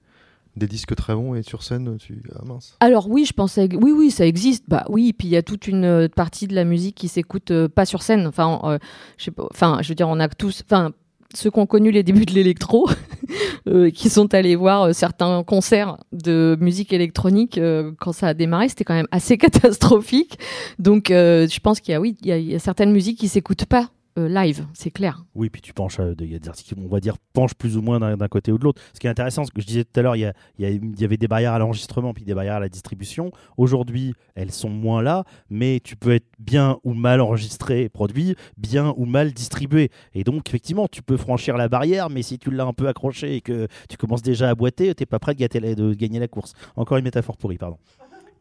Des 0.57 0.67
disques 0.67 0.95
très 0.97 1.15
bons 1.15 1.35
et 1.37 1.43
sur 1.43 1.63
scène, 1.63 1.97
tu. 1.99 2.21
Ah 2.35 2.43
mince. 2.45 2.77
Alors 2.81 3.09
oui, 3.09 3.25
je 3.25 3.33
pensais, 3.33 3.69
oui, 3.75 3.93
oui, 3.93 4.11
ça 4.11 4.27
existe. 4.27 4.65
Bah 4.67 4.85
oui, 4.89 5.13
puis 5.13 5.29
il 5.29 5.31
y 5.31 5.37
a 5.37 5.43
toute 5.43 5.69
une 5.69 5.85
euh, 5.85 6.09
partie 6.09 6.49
de 6.49 6.55
la 6.55 6.65
musique 6.65 6.97
qui 6.97 7.07
s'écoute 7.07 7.51
euh, 7.53 7.69
pas 7.69 7.87
sur 7.87 8.03
scène. 8.03 8.27
Enfin, 8.27 8.61
euh, 8.65 8.79
je 9.19 9.25
sais 9.27 9.31
pas. 9.31 9.47
Enfin, 9.53 9.79
je 9.83 9.89
veux 9.91 9.95
dire, 9.95 10.09
on 10.09 10.19
a 10.19 10.29
tous, 10.29 10.65
enfin, 10.67 10.91
ceux 11.35 11.51
qui 11.51 11.59
ont 11.59 11.67
connu 11.67 11.91
les 11.91 12.03
débuts 12.03 12.25
de 12.25 12.33
l'électro, 12.33 12.89
euh, 13.69 13.91
qui 13.91 14.09
sont 14.09 14.33
allés 14.35 14.57
voir 14.57 14.85
euh, 14.85 14.93
certains 14.93 15.43
concerts 15.45 15.99
de 16.13 16.57
musique 16.61 16.93
électronique 16.93 17.59
euh, 17.59 17.93
quand 18.01 18.13
ça 18.13 18.29
a 18.29 18.35
démarré, 18.35 18.69
c'était 18.69 18.85
quand 18.85 18.95
même 18.95 19.09
assez 19.11 19.37
catastrophique. 19.39 20.39
Donc, 20.79 21.11
euh, 21.11 21.47
je 21.49 21.61
pense 21.61 21.81
qu'il 21.81 21.93
y 21.93 21.95
a, 21.95 22.01
oui, 22.01 22.17
il 22.23 22.29
y 22.29 22.33
a, 22.33 22.39
il 22.39 22.51
y 22.51 22.55
a 22.55 22.59
certaines 22.59 22.93
musiques 22.93 23.19
qui 23.19 23.29
s'écoutent 23.29 23.67
pas 23.67 23.91
live, 24.27 24.67
c'est 24.73 24.91
clair. 24.91 25.25
Oui, 25.35 25.51
puis 25.51 25.61
tu 25.61 25.73
penches, 25.73 26.01
euh, 26.01 26.15
il 26.21 26.33
y 26.33 26.35
a 26.35 26.39
des 26.39 26.49
artistes 26.49 26.69
qui, 26.69 26.75
on 26.77 26.89
va 26.89 26.99
dire, 26.99 27.17
penchent 27.33 27.55
plus 27.55 27.77
ou 27.77 27.83
moins 27.83 28.01
d'un 28.01 28.29
côté 28.29 28.51
ou 28.51 28.59
de 28.59 28.65
l'autre. 28.65 28.83
Ce 28.95 28.99
qui 28.99 29.07
est 29.07 29.11
intéressant, 29.11 29.45
ce 29.45 29.51
que 29.51 29.61
je 29.61 29.67
disais 29.67 29.85
tout 29.85 30.01
à 30.01 30.03
l'heure, 30.03 30.17
il 30.17 30.33
y, 30.59 31.05
avait 31.05 31.17
des 31.17 31.29
barrières 31.29 31.53
à 31.53 31.59
l'enregistrement, 31.59 32.15
puis 32.15 32.25
des 32.25 32.35
barrières 32.35 32.55
à 32.57 32.61
la 32.61 32.69
distribution. 32.69 33.31
Aujourd'hui, 33.57 34.15
elles 34.35 34.51
sont 34.51 34.71
moins 34.71 35.03
là, 35.03 35.25
mais 35.51 35.81
tu 35.85 35.95
peux 35.97 36.13
être 36.13 36.27
bien 36.39 36.79
ou 36.85 36.95
mal 36.95 37.21
enregistré 37.21 37.83
et 37.83 37.89
produit, 37.89 38.35
bien 38.57 38.95
ou 38.97 39.05
mal 39.05 39.33
distribué. 39.33 39.91
Et 40.15 40.25
donc, 40.25 40.49
effectivement, 40.49 40.89
tu 40.89 41.03
peux 41.03 41.17
franchir 41.17 41.57
la 41.57 41.69
barrière, 41.69 42.11
mais 42.11 42.23
si 42.23 42.39
tu 42.39 42.51
l'as 42.51 42.65
un 42.65 42.73
peu 42.73 42.89
accroché 42.89 43.37
et 43.37 43.41
que 43.41 43.69
tu 43.89 43.97
commences 43.97 44.23
déjà 44.23 44.49
à 44.49 44.55
boiter, 44.55 44.95
t'es 44.95 45.07
pas 45.07 45.19
prêt 45.19 45.35
de, 45.35 45.39
gâter 45.41 45.61
la- 45.61 45.75
de 45.75 45.95
gagner 45.95 46.19
la 46.19 46.29
course. 46.29 46.55
Encore 46.77 46.97
une 46.97 47.05
métaphore 47.05 47.37
pourrie, 47.37 47.59
pardon. 47.59 47.77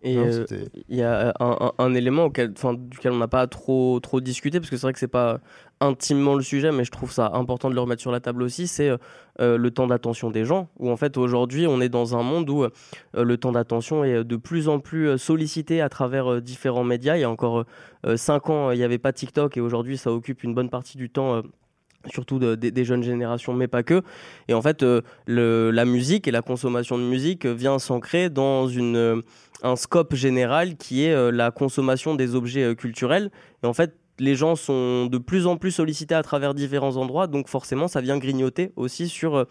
Et 0.03 0.15
euh, 0.15 0.45
il 0.87 0.95
y 0.95 1.01
a 1.01 1.33
un, 1.39 1.51
un- 1.59 1.71
un 1.79 1.93
élément 1.95 2.25
auquel, 2.25 2.53
duquel 2.89 3.11
on 3.11 3.17
n'a 3.17 3.27
pas 3.27 3.47
trop, 3.47 3.99
trop 3.99 4.21
discuté, 4.21 4.59
parce 4.59 4.69
que 4.69 4.77
c'est 4.77 4.83
vrai 4.83 4.93
que 4.93 4.99
c'est 4.99 5.07
pas 5.07 5.39
intimement 5.79 6.33
le 6.35 6.41
sujet, 6.41 6.71
mais 6.71 6.83
je 6.83 6.91
trouve 6.91 7.11
ça 7.11 7.31
important 7.33 7.69
de 7.69 7.75
le 7.75 7.81
remettre 7.81 8.01
sur 8.01 8.11
la 8.11 8.19
table 8.19 8.41
aussi, 8.41 8.67
c'est 8.67 8.89
euh, 9.39 9.57
le 9.57 9.71
temps 9.71 9.85
d'attention 9.87 10.31
des 10.31 10.43
gens. 10.43 10.69
Où 10.79 10.89
en 10.89 10.97
fait 10.97 11.17
aujourd'hui 11.17 11.67
on 11.67 11.79
est 11.81 11.89
dans 11.89 12.15
un 12.17 12.23
monde 12.23 12.49
où 12.49 12.63
euh, 12.63 12.69
le 13.13 13.37
temps 13.37 13.51
d'attention 13.51 14.03
est 14.03 14.23
de 14.23 14.35
plus 14.37 14.69
en 14.69 14.79
plus 14.79 15.07
euh, 15.09 15.17
sollicité 15.17 15.81
à 15.81 15.89
travers 15.89 16.31
euh, 16.33 16.41
différents 16.41 16.83
médias. 16.83 17.15
Il 17.17 17.21
y 17.21 17.23
a 17.25 17.29
encore 17.29 17.65
5 18.15 18.49
ans, 18.49 18.71
il 18.71 18.77
n'y 18.77 18.83
avait 18.83 18.97
pas 18.97 19.13
TikTok 19.13 19.57
et 19.57 19.61
aujourd'hui 19.61 19.97
ça 19.97 20.11
occupe 20.11 20.43
une 20.43 20.53
bonne 20.55 20.69
partie 20.69 20.97
du 20.97 21.09
temps. 21.09 21.35
euh, 21.35 21.41
surtout 22.13 22.39
de- 22.39 22.55
des- 22.55 22.85
jeunes 22.85 23.03
générations, 23.03 23.53
mais 23.53 23.67
pas 23.67 23.83
que. 23.83 24.01
Et 24.47 24.53
en 24.53 24.61
fait, 24.61 24.81
euh, 24.81 25.01
la 25.27 25.83
musique 25.83 26.25
et 26.27 26.31
la 26.31 26.41
consommation 26.41 26.97
de 26.97 27.03
musique 27.03 27.45
euh, 27.45 27.53
vient 27.53 27.79
s'ancrer 27.79 28.29
dans 28.29 28.69
euh, 28.69 29.21
un 29.61 29.75
scope 29.75 30.15
général 30.15 30.77
qui 30.77 31.03
est 31.03 31.11
euh, 31.11 31.31
la 31.31 31.51
consommation 31.51 32.15
des 32.15 32.33
objets 32.33 32.63
euh, 32.63 32.75
culturels. 32.75 33.29
Et 33.61 33.67
en 33.67 33.73
fait, 33.73 33.97
les 34.19 34.35
gens 34.35 34.55
sont 34.55 35.07
de 35.07 35.17
plus 35.17 35.47
en 35.47 35.57
plus 35.57 35.71
sollicités 35.71 36.15
à 36.15 36.23
travers 36.23 36.53
différents 36.53 36.97
endroits, 36.97 37.27
donc 37.27 37.47
forcément, 37.47 37.87
ça 37.87 38.01
vient 38.01 38.17
grignoter 38.17 38.71
aussi 38.75 39.09
sur 39.09 39.35
euh, 39.35 39.43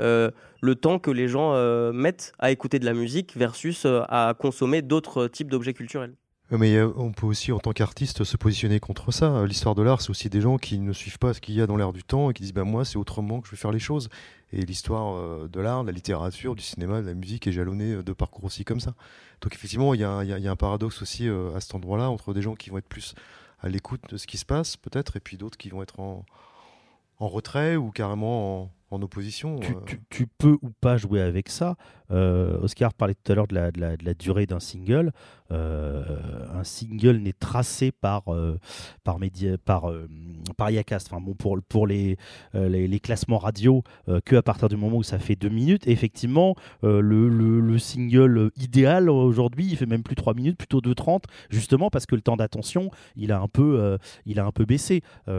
euh, 0.00 0.30
le 0.60 0.74
temps 0.74 0.98
que 0.98 1.10
les 1.10 1.28
gens 1.28 1.52
euh, 1.54 1.92
mettent 1.92 2.32
à 2.38 2.50
écouter 2.50 2.78
de 2.78 2.84
la 2.84 2.94
musique 2.94 3.36
versus 3.36 3.86
à 3.86 4.34
consommer 4.38 4.82
d'autres 4.82 5.28
types 5.28 5.50
d'objets 5.50 5.74
culturels. 5.74 6.14
Mais 6.50 6.80
on 6.82 7.10
peut 7.10 7.26
aussi, 7.26 7.52
en 7.52 7.58
tant 7.58 7.72
qu'artiste, 7.72 8.22
se 8.22 8.36
positionner 8.36 8.78
contre 8.78 9.10
ça. 9.10 9.44
L'histoire 9.46 9.74
de 9.74 9.82
l'art, 9.82 10.02
c'est 10.02 10.10
aussi 10.10 10.28
des 10.28 10.42
gens 10.42 10.58
qui 10.58 10.78
ne 10.78 10.92
suivent 10.92 11.18
pas 11.18 11.32
ce 11.32 11.40
qu'il 11.40 11.54
y 11.54 11.62
a 11.62 11.66
dans 11.66 11.76
l'air 11.76 11.92
du 11.92 12.04
temps 12.04 12.30
et 12.30 12.34
qui 12.34 12.42
disent 12.42 12.52
bah, 12.52 12.64
Moi, 12.64 12.84
c'est 12.84 12.98
autrement 12.98 13.40
que 13.40 13.46
je 13.46 13.52
vais 13.52 13.56
faire 13.56 13.72
les 13.72 13.78
choses. 13.78 14.10
Et 14.52 14.60
l'histoire 14.60 15.48
de 15.48 15.60
l'art, 15.60 15.82
de 15.82 15.88
la 15.88 15.92
littérature, 15.92 16.54
du 16.54 16.62
cinéma, 16.62 17.00
de 17.00 17.06
la 17.06 17.14
musique 17.14 17.46
est 17.46 17.52
jalonnée 17.52 18.02
de 18.02 18.12
parcours 18.12 18.44
aussi 18.44 18.64
comme 18.64 18.78
ça. 18.78 18.94
Donc, 19.40 19.54
effectivement, 19.54 19.94
il 19.94 20.00
y, 20.00 20.04
a 20.04 20.18
un- 20.18 20.56
paradoxe 20.56 21.00
aussi 21.00 21.28
à 21.28 21.60
cet 21.60 21.74
endroit-là 21.74 22.10
entre 22.10 22.34
des 22.34 22.42
gens 22.42 22.54
qui 22.54 22.68
vont 22.68 22.78
être 22.78 22.88
plus 22.88 23.14
à 23.64 23.68
l'écoute 23.70 24.02
de 24.10 24.16
ce 24.18 24.26
qui 24.26 24.36
se 24.36 24.44
passe, 24.44 24.76
peut-être, 24.76 25.16
et 25.16 25.20
puis 25.20 25.36
d'autres 25.38 25.56
qui 25.56 25.70
vont 25.70 25.82
être 25.82 25.98
en, 25.98 26.24
en 27.18 27.28
retrait 27.28 27.76
ou 27.76 27.90
carrément 27.90 28.62
en, 28.64 28.70
en 28.90 29.02
opposition. 29.02 29.58
tu, 29.58 29.72
euh. 29.72 29.80
tu- 29.86 30.00
tu 30.10 30.26
peux 30.26 30.58
ou 30.60 30.68
pas 30.70 30.98
jouer 30.98 31.22
avec 31.22 31.48
ça. 31.48 31.76
Euh, 32.14 32.58
Oscar 32.62 32.94
parlait 32.94 33.14
tout 33.14 33.32
à 33.32 33.34
l'heure 33.34 33.48
de 33.48 33.54
la, 33.54 34.14
durée 34.14 34.46
d'un 34.46 34.60
single. 34.60 35.12
Euh, 35.50 36.02
un 36.54 36.64
single 36.64 37.18
n'est 37.18 37.34
tracé 37.34 37.92
par 37.92 38.32
euh, 38.32 38.58
par 39.04 39.18
média, 39.18 39.58
par 39.58 39.90
euh. 39.90 40.08
Enfin 40.58 41.20
bon 41.20 41.34
pour 41.34 41.58
pour 41.68 41.86
les 41.86 42.16
les, 42.54 43.00
classements 43.00 43.38
radio 43.38 43.82
que 44.24 44.36
à 44.36 44.42
partir 44.42 44.68
du 44.68 44.76
moment 44.76 44.98
où 44.98 45.02
ça 45.02 45.18
fait 45.18 45.36
deux 45.36 45.48
minutes. 45.48 45.86
Et 45.86 45.90
effectivement, 45.90 46.54
le, 46.82 47.00
le- 47.00 47.60
le 47.60 47.78
single 47.78 48.50
idéal 48.56 49.10
aujourd'hui, 49.10 49.66
il 49.66 49.76
fait 49.76 49.86
même 49.86 50.02
plus 50.02 50.14
3 50.14 50.34
minutes, 50.34 50.56
plutôt 50.56 50.80
2,30, 50.80 51.24
justement 51.50 51.90
parce 51.90 52.06
que 52.06 52.14
le 52.14 52.20
temps 52.22 52.36
d'attention, 52.36 52.90
il 53.16 53.32
a 53.32 53.40
un 53.40 53.48
peu, 53.48 53.98
il 54.26 54.38
a 54.40 54.44
un 54.46 54.52
peu 54.52 54.64
baissé. 54.64 55.02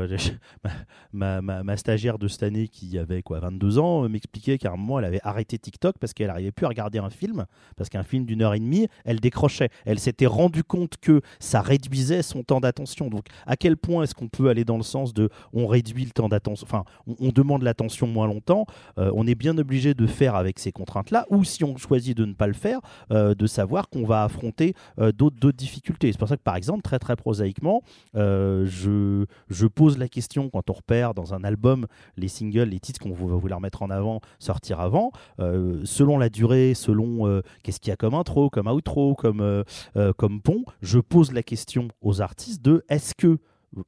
Ma, 1.14 1.42
ma- 1.42 1.64
ma- 1.64 1.78
stagiaire 1.78 2.18
de 2.20 2.28
cette 2.28 2.44
année 2.44 2.68
qui 2.68 2.98
avait 2.98 3.22
quoi, 3.22 3.40
22 3.40 3.80
ans 3.80 4.10
m'expliquait 4.10 4.58
qu'à 4.58 4.72
un 4.72 4.76
moment, 4.76 5.00
elle 5.00 5.06
avait 5.06 5.22
arrêté 5.24 5.58
TikTok 5.58 5.96
parce 6.00 6.14
qu'elle 6.14 6.28
n'arrivait 6.28 6.52
plus 6.52 6.65
à 6.66 6.70
regarder 6.70 7.00
un 7.00 7.10
film, 7.10 7.46
parce 7.76 7.90
qu'un 7.90 8.04
film 8.04 8.26
d'une 8.26 8.42
heure 8.42 8.54
et 8.54 8.60
demie, 8.60 8.88
elle 9.06 9.20
décrochait. 9.20 9.70
Elle 9.86 10.00
s'était 10.00 10.26
rendue 10.26 10.64
compte 10.64 10.98
que 10.98 11.22
ça 11.40 11.62
réduisait 11.62 12.22
son 12.22 12.44
temps 12.44 12.60
d'attention. 12.60 13.10
Donc, 13.10 13.26
à 13.46 13.56
quel 13.56 13.78
point 13.78 14.04
est-ce 14.04 14.16
qu'on 14.16 14.28
peut 14.28 14.50
aller 14.50 14.66
dans 14.66 14.78
le 14.78 14.84
sens 14.84 15.14
de 15.14 15.30
on 15.54 15.68
réduit 15.68 16.06
le 16.06 16.12
temps 16.12 16.30
d'attention, 16.30 16.66
enfin, 16.68 16.84
on, 17.20 17.30
demande 17.30 17.64
l'attention 17.64 18.08
moins 18.08 18.28
longtemps, 18.28 18.66
euh, 18.98 19.12
on 19.14 19.28
est 19.28 19.36
bien 19.36 19.58
obligé 19.58 19.94
de 19.94 20.08
faire 20.08 20.36
avec 20.36 20.60
ces 20.60 20.72
contraintes-là, 20.72 21.26
ou 21.30 21.44
si 21.44 21.64
on 21.64 21.76
choisit 21.78 22.16
de 22.16 22.26
ne 22.26 22.34
pas 22.34 22.48
le 22.48 22.54
faire, 22.54 22.80
euh, 23.12 23.36
de 23.36 23.48
savoir 23.48 23.90
qu'on 23.90 24.06
va 24.06 24.24
affronter 24.24 24.74
euh, 25.00 25.12
d'autres 25.12 25.52
difficultés. 25.52 26.12
C'est 26.12 26.18
pour 26.18 26.28
ça 26.28 26.38
que, 26.38 26.44
par 26.44 26.56
exemple, 26.56 26.82
très 26.82 27.00
très 27.00 27.16
prosaïquement, 27.16 27.82
je, 28.14 29.26
je 29.50 29.68
pose 29.68 29.98
la 29.98 30.08
question 30.08 30.50
quand 30.50 30.70
on 30.70 30.74
repère 30.74 31.14
dans 31.14 31.34
un 31.34 31.44
album 31.44 31.88
les 32.18 32.28
singles, 32.28 32.70
les 32.70 32.80
titres 32.80 33.00
qu'on 33.00 33.14
va 33.14 33.36
vouloir 33.36 33.62
mettre 33.62 33.84
en 33.84 33.90
avant, 33.90 34.22
sortir 34.40 34.80
avant, 34.80 35.12
selon 35.38 36.18
la 36.18 36.30
durée, 36.30 36.45
selon 36.74 37.28
euh, 37.28 37.42
qu'est-ce 37.64 37.80
qu'il 37.80 37.90
y 37.90 37.94
a 37.94 37.98
comme 37.98 38.14
intro, 38.14 38.50
comme 38.50 38.68
outro, 38.68 39.16
comme, 39.16 39.42
euh, 39.42 39.64
euh, 39.96 40.14
comme 40.14 40.42
pont, 40.42 40.64
je 40.82 41.00
pose 41.00 41.32
la 41.32 41.44
question 41.44 41.88
aux 42.02 42.22
artistes 42.22 42.62
de 42.64 42.84
est-ce 42.90 43.14
que 43.16 43.40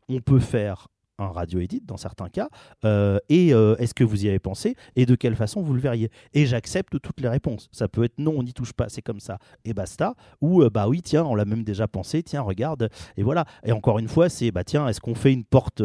on 0.09 0.19
peut 0.19 0.39
faire 0.39 0.87
un 1.19 1.29
radio 1.29 1.59
edit 1.59 1.81
dans 1.83 1.97
certains 1.97 2.29
cas 2.29 2.49
euh, 2.85 3.17
et 3.29 3.53
euh, 3.53 3.75
est-ce 3.77 3.93
que 3.93 4.03
vous 4.03 4.25
y 4.25 4.29
avez 4.29 4.39
pensé 4.39 4.75
et 4.95 5.05
de 5.05 5.15
quelle 5.15 5.35
façon 5.35 5.61
vous 5.61 5.73
le 5.73 5.79
verriez? 5.79 6.11
Et 6.33 6.45
j'accepte 6.45 6.99
toutes 7.01 7.19
les 7.19 7.27
réponses. 7.27 7.69
Ça 7.71 7.87
peut 7.87 8.03
être 8.03 8.19
non 8.19 8.35
on 8.37 8.43
n'y 8.43 8.53
touche 8.53 8.73
pas 8.73 8.89
c'est 8.89 9.01
comme 9.01 9.19
ça 9.19 9.39
et 9.65 9.73
basta 9.73 10.13
ou 10.41 10.61
euh, 10.61 10.69
bah 10.69 10.87
oui 10.87 11.01
tiens 11.01 11.23
on 11.23 11.33
l'a 11.33 11.45
même 11.45 11.63
déjà 11.63 11.87
pensé 11.87 12.21
tiens 12.21 12.41
regarde 12.41 12.89
et 13.15 13.23
voilà. 13.23 13.45
Et 13.63 13.71
encore 13.71 13.97
une 13.99 14.07
fois 14.07 14.29
c'est 14.29 14.51
bah 14.51 14.63
tiens 14.63 14.87
est-ce 14.87 15.01
qu'on 15.01 15.15
fait 15.15 15.33
une 15.33 15.43
porte 15.43 15.81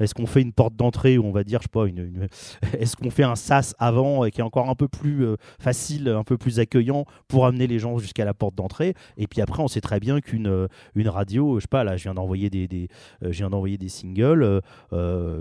est-ce 0.00 0.14
qu'on 0.14 0.26
fait 0.26 0.42
une 0.42 0.52
porte 0.52 0.76
d'entrée 0.76 1.16
où 1.16 1.24
on 1.24 1.32
va 1.32 1.44
dire 1.44 1.60
je 1.60 1.64
sais 1.64 1.68
pas 1.70 1.86
une, 1.86 2.28
est-ce 2.78 2.96
qu'on 2.96 3.10
fait 3.10 3.24
un 3.24 3.36
sas 3.36 3.74
avant 3.78 4.24
euh, 4.24 4.28
qui 4.28 4.40
est 4.40 4.44
encore 4.44 4.68
un 4.68 4.74
peu 4.74 4.88
plus 4.88 5.26
facile 5.58 6.08
un 6.08 6.24
peu 6.24 6.36
plus 6.36 6.60
accueillant 6.60 7.06
pour 7.28 7.46
amener 7.46 7.66
les 7.66 7.78
gens 7.78 7.98
jusqu'à 7.98 8.24
la 8.26 8.34
porte 8.34 8.54
d'entrée? 8.54 8.94
Et 9.16 9.26
puis 9.26 9.40
après 9.40 9.62
on 9.62 9.68
sait 9.68 9.80
très 9.80 9.98
bien 9.98 10.20
qu'une 10.20 10.68
une 10.94 11.08
radio 11.08 11.58
je 11.58 11.62
sais 11.62 11.68
pas 11.68 11.84
là 11.84 11.96
je 11.96 12.02
viens 12.02 12.14
d'envoyer 12.14 12.50
des, 12.50 12.88
je 13.22 13.30
viens 13.30 13.48
d'envoyer 13.48 13.78
des 13.78 13.88
singles 13.88 14.60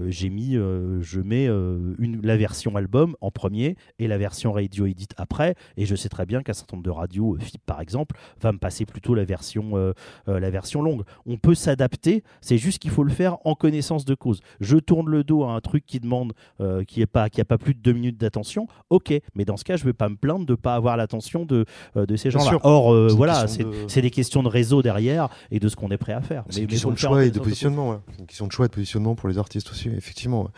j'ai 0.09 0.29
mis 0.29 0.55
euh, 0.57 1.01
je 1.01 1.19
mets 1.21 1.47
euh, 1.47 1.95
une, 1.99 2.21
la 2.23 2.37
version 2.37 2.75
album 2.75 3.15
en 3.21 3.31
premier 3.31 3.75
et 3.99 4.07
la 4.07 4.17
version 4.17 4.51
radio 4.51 4.85
edit 4.85 5.07
après. 5.17 5.55
Et 5.77 5.85
je 5.85 5.95
sais 5.95 6.09
très 6.09 6.25
bien 6.25 6.41
qu'un 6.43 6.53
certain 6.53 6.77
nombre 6.77 6.85
de 6.85 6.89
radios 6.91 7.35
euh, 7.35 7.39
FIP 7.39 7.61
par 7.65 7.81
exemple 7.81 8.15
va 8.41 8.51
me 8.51 8.57
passer 8.57 8.85
plutôt 8.85 9.13
la 9.15 9.23
version 9.25 9.71
euh, 9.75 9.93
euh, 10.27 10.39
la 10.39 10.49
version 10.49 10.81
longue. 10.81 11.03
On 11.25 11.37
peut 11.37 11.55
s'adapter 11.55 12.23
c'est 12.41 12.57
juste 12.57 12.79
qu'il 12.79 12.91
faut 12.91 13.03
le 13.03 13.11
faire 13.11 13.37
en 13.45 13.55
connaissance 13.55 14.05
de 14.05 14.15
cause. 14.15 14.41
Je 14.59 14.77
tourne 14.77 15.09
le 15.09 15.23
dos 15.23 15.43
à 15.43 15.51
un 15.53 15.61
truc 15.61 15.85
qui 15.85 15.99
demande 15.99 16.33
euh, 16.61 16.83
qui 16.83 17.01
est 17.01 17.05
pas 17.05 17.29
qui 17.29 17.41
a 17.41 17.45
pas 17.45 17.57
plus 17.57 17.73
de 17.73 17.79
deux 17.79 17.93
minutes 17.93 18.17
d'attention 18.19 18.67
ok. 18.89 19.13
Mais 19.35 19.45
dans 19.45 19.57
ce 19.57 19.63
cas 19.63 19.75
je 19.77 19.83
vais 19.83 19.93
pas 19.93 20.09
me 20.09 20.15
plaindre 20.15 20.45
de 20.45 20.55
pas 20.55 20.75
avoir 20.75 20.97
l'attention 20.97 21.45
de 21.45 21.65
euh, 21.97 22.05
de 22.05 22.15
ces 22.15 22.29
Bien 22.29 22.39
gens 22.39 22.45
là 22.45 22.51
sûr. 22.51 22.59
or 22.63 22.93
euh, 22.93 23.09
une 23.09 23.15
voilà 23.15 23.47
c'est 23.47 23.63
de- 23.63 23.71
c'est 23.87 24.01
des 24.01 24.11
questions 24.11 24.43
de 24.43 24.47
réseau 24.47 24.81
derrière 24.81 25.29
et 25.51 25.59
de 25.59 25.67
ce 25.69 25.75
qu'on 25.75 25.89
est 25.89 25.97
prêt 25.97 26.13
à 26.13 26.21
faire. 26.21 26.43
C'est 26.49 26.61
une 26.61 26.67
question 26.67 26.89
faut 26.89 26.93
de 26.95 26.99
choix 26.99 27.25
et 27.25 27.31
de 27.31 27.39
positionnement. 27.39 28.01
C'est 28.11 28.19
une 28.19 28.25
question 28.27 28.47
de 28.47 28.51
choix 28.51 28.65
et 28.65 28.69
de 28.69 28.73
positionnement 28.73 29.15
pour 29.23 29.29
les 29.29 29.37
artistes 29.37 29.71
aussi, 29.71 29.87
effectivement. 29.87 30.49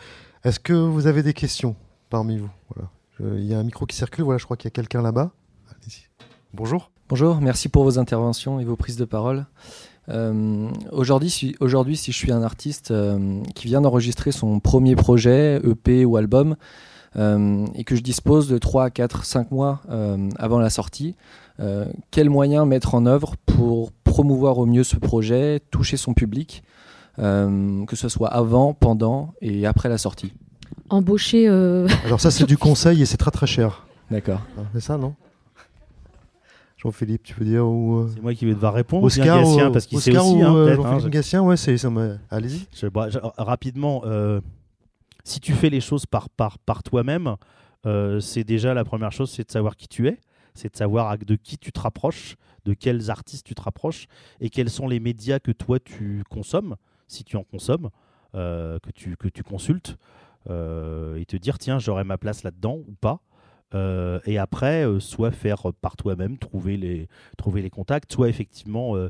Est-ce 0.42 0.58
que 0.58 0.72
vous 0.72 1.06
avez 1.06 1.22
des 1.22 1.34
questions 1.34 1.76
parmi 2.10 2.36
vous? 2.38 2.50
Voilà. 2.74 2.90
Je- 3.16 3.38
Il 3.38 3.44
y 3.46 3.54
a 3.54 3.60
un 3.60 3.62
micro 3.62 3.86
qui 3.86 3.94
circule. 3.94 4.24
Voilà, 4.24 4.38
je 4.38 4.44
crois 4.44 4.56
qu'il 4.56 4.66
y 4.66 4.72
a 4.72 4.72
quelqu'un 4.72 5.02
là-bas. 5.02 5.30
Allez-y. 5.70 6.08
Bonjour. 6.52 6.90
Bonjour, 7.08 7.40
merci 7.40 7.68
pour 7.68 7.84
vos 7.84 8.00
interventions 8.00 8.58
et 8.58 8.64
vos 8.64 8.74
prises 8.74 8.96
de 8.96 9.04
parole. 9.04 9.46
Euh, 10.08 10.68
Aujourd'hui, 10.90 11.30
si, 11.30 11.54
aujourd'hui, 11.60 11.96
si 11.96 12.10
je 12.10 12.16
suis 12.16 12.32
un 12.32 12.42
artiste 12.42 12.90
euh, 12.90 13.40
qui 13.54 13.68
vient 13.68 13.80
d'enregistrer 13.82 14.32
son 14.32 14.58
premier 14.58 14.96
projet, 14.96 15.60
EP 15.64 16.04
ou 16.04 16.16
album, 16.16 16.56
euh, 17.14 17.66
et 17.76 17.84
que 17.84 17.94
je 17.94 18.00
dispose 18.02 18.48
de 18.48 18.58
3, 18.58 18.90
4, 18.90 19.24
5 19.24 19.52
mois 19.52 19.80
euh, 19.90 20.28
avant 20.40 20.58
la 20.58 20.70
sortie, 20.70 21.14
euh, 21.60 21.86
quels 22.10 22.30
moyens 22.30 22.66
mettre 22.66 22.96
en 22.96 23.06
œuvre 23.06 23.36
pour 23.46 23.92
promouvoir 24.02 24.58
au 24.58 24.66
mieux 24.66 24.82
ce 24.82 24.96
projet, 24.96 25.60
toucher 25.70 25.96
son 25.96 26.14
public, 26.14 26.64
euh, 26.64 26.72
que 27.16 27.96
ce 27.96 28.08
soit 28.08 28.28
avant, 28.28 28.74
pendant 28.74 29.34
et 29.40 29.66
après 29.66 29.88
la 29.88 29.98
sortie 29.98 30.32
Embaucher. 30.90 31.48
euh, 31.48 31.88
Alors 32.04 32.20
ça, 32.20 32.30
c'est 32.30 32.44
du 32.46 32.58
conseil 32.58 33.02
et 33.02 33.06
c'est 33.06 33.16
très 33.16 33.30
très 33.30 33.46
cher. 33.46 33.86
D'accord. 34.10 34.40
Ah, 34.58 34.62
C'est 34.74 34.80
ça, 34.80 34.96
non? 34.96 35.14
Jean-Philippe, 36.78 37.22
tu 37.22 37.34
peux 37.34 37.44
dire 37.44 37.66
ou 37.66 37.96
euh, 38.00 38.10
C'est 38.14 38.20
moi 38.20 38.34
qui 38.34 38.44
vais 38.44 38.54
devoir 38.54 38.74
répondre. 38.74 39.04
Oscar, 39.04 39.42
Gatien, 39.42 39.68
ou- 39.68 39.72
parce 39.72 39.86
qu'il 39.86 39.98
sait 40.00 40.10
Oscar 40.10 40.26
aussi, 40.26 40.36
ou, 40.36 40.46
hein, 40.46 40.54
euh, 40.56 40.72
hein, 40.84 40.98
Jean-Philippe 40.98 41.40
ouais, 41.42 41.56
c'est 41.56 41.78
ça. 41.78 41.90
Allez-y. 42.30 42.66
Je- 42.74 42.86
bah, 42.88 43.08
je- 43.08 43.18
rapidement, 43.38 44.02
euh, 44.04 44.40
si 45.24 45.40
tu 45.40 45.52
fais 45.52 45.70
les 45.70 45.80
choses 45.80 46.04
par, 46.06 46.28
par, 46.28 46.58
par 46.58 46.82
toi-même, 46.82 47.36
euh, 47.86 48.20
c'est 48.20 48.44
déjà 48.44 48.74
la 48.74 48.84
première 48.84 49.10
chose, 49.12 49.30
c'est 49.30 49.46
de 49.46 49.50
savoir 49.50 49.74
qui 49.76 49.88
tu 49.88 50.06
es, 50.06 50.20
c'est 50.54 50.70
de 50.70 50.76
savoir 50.76 51.16
de 51.18 51.34
qui 51.34 51.56
tu 51.56 51.72
te 51.72 51.80
rapproches, 51.80 52.36
de 52.66 52.74
quels 52.74 53.10
artistes 53.10 53.46
tu 53.46 53.54
te 53.54 53.62
rapproches, 53.62 54.06
et 54.40 54.50
quels 54.50 54.70
sont 54.70 54.86
les 54.86 55.00
médias 55.00 55.38
que 55.38 55.52
toi 55.52 55.78
tu 55.80 56.22
consommes, 56.30 56.76
si 57.06 57.24
tu 57.24 57.36
en 57.36 57.44
consommes, 57.44 57.90
euh, 58.34 58.78
que, 58.80 58.90
tu, 59.28 59.42
consultes, 59.42 59.96
euh, 60.50 61.16
et 61.16 61.24
te 61.24 61.36
dire, 61.36 61.58
tiens, 61.58 61.78
j'aurai 61.78 62.04
ma 62.04 62.18
place 62.18 62.42
là-dedans 62.42 62.76
ou 62.86 62.94
pas. 63.00 63.20
Euh, 63.74 64.20
et 64.26 64.38
après, 64.38 64.86
euh, 64.86 65.00
soit 65.00 65.30
faire 65.30 65.72
par 65.80 65.96
toi-même, 65.96 66.38
trouver 66.38 66.76
les, 66.76 67.08
trouver 67.36 67.62
les 67.62 67.70
contacts, 67.70 68.12
soit 68.12 68.28
effectivement 68.28 68.94
euh, 68.96 69.08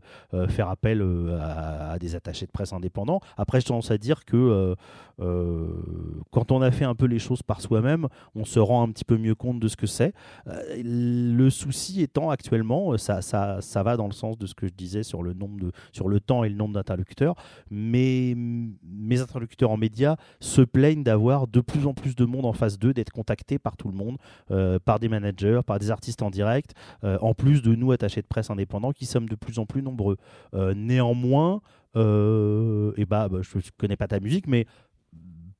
faire 0.48 0.68
appel 0.68 1.02
à, 1.40 1.98
des 1.98 2.14
attachés 2.14 2.46
de 2.46 2.50
presse 2.50 2.72
indépendants. 2.72 3.20
Après, 3.36 3.60
j'ai 3.60 3.66
tendance 3.66 3.90
à 3.90 3.98
dire 3.98 4.24
que 4.24 4.74
quand 5.18 6.52
on 6.52 6.62
a 6.62 6.70
fait 6.70 6.84
un 6.84 6.94
peu 6.94 7.06
les 7.06 7.18
choses 7.18 7.42
par 7.42 7.60
soi-même, 7.60 8.08
on 8.34 8.44
se 8.44 8.58
rend 8.58 8.82
un 8.82 8.90
petit 8.90 9.04
peu 9.04 9.16
mieux 9.16 9.34
compte 9.34 9.60
de 9.60 9.68
ce 9.68 9.76
que 9.76 9.86
c'est. 9.86 10.12
Le 10.46 11.48
souci 11.50 12.02
étant 12.02 12.30
actuellement, 12.30 12.96
ça, 12.98 13.22
ça, 13.22 13.60
ça 13.60 13.82
va 13.82 13.96
dans 13.96 14.06
le 14.06 14.12
sens 14.12 14.38
de 14.38 14.46
ce 14.46 14.54
que 14.54 14.66
je 14.66 14.72
disais 14.72 15.02
sur 15.02 15.22
le, 15.22 15.32
nombre 15.32 15.58
de, 15.58 15.72
sur 15.92 16.08
le 16.08 16.20
temps 16.20 16.44
et 16.44 16.48
le 16.48 16.54
nombre 16.54 16.74
d'interlocuteurs, 16.74 17.34
mais 17.70 18.34
mes 18.36 19.20
interlocuteurs 19.20 19.70
en 19.70 19.76
médias 19.76 20.16
se 20.40 20.62
plaignent 20.62 21.02
d'avoir 21.02 21.46
de 21.46 21.60
plus 21.60 21.86
en 21.86 21.94
plus 21.94 22.14
de 22.14 22.24
monde 22.24 22.44
en 22.44 22.52
face 22.52 22.78
d'eux, 22.78 22.92
d'être 22.92 23.12
contactés 23.12 23.58
par 23.58 23.76
tout 23.76 23.88
le 23.88 23.94
monde, 23.94 24.18
euh, 24.52 24.78
par 24.78 25.00
des 25.00 25.08
managers, 25.08 25.60
par 25.66 25.80
des 25.80 25.90
artistes 25.90 26.22
en 26.22 26.30
direct, 26.30 26.72
euh, 27.02 27.18
en 27.20 27.34
plus 27.34 27.62
de 27.62 27.74
nous 27.74 27.90
attachés 27.90 28.22
de 28.22 28.26
presse 28.28 28.48
indépendants 28.48 28.92
qui 28.92 29.04
sommes 29.04 29.28
de 29.28 29.34
plus 29.34 29.58
en 29.58 29.66
plus 29.66 29.82
nombreux. 29.82 30.16
Euh, 30.54 30.72
néanmoins, 30.74 31.60
et 31.96 33.06
bah, 33.06 33.28
bah, 33.28 33.38
je 33.40 33.56
ne 33.56 33.62
connais 33.78 33.96
pas 33.96 34.06
ta 34.06 34.20
musique, 34.20 34.46
mais 34.46 34.66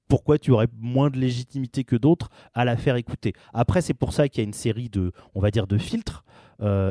pourquoi 0.06 0.38
tu 0.38 0.50
aurais 0.50 0.68
moins 0.78 1.08
de 1.08 1.16
légitimité 1.16 1.82
que 1.82 1.96
d'autres 1.96 2.28
à 2.52 2.66
la 2.66 2.76
faire 2.76 2.96
écouter? 2.96 3.32
Après, 3.54 3.80
c'est 3.80 3.94
pour 3.94 4.12
ça 4.12 4.28
qu'il 4.28 4.42
y 4.42 4.44
a 4.44 4.46
une 4.46 4.52
série 4.52 4.90
de, 4.90 5.12
on 5.34 5.40
va 5.40 5.50
dire, 5.50 5.66
de 5.66 5.78
filtres. 5.78 6.24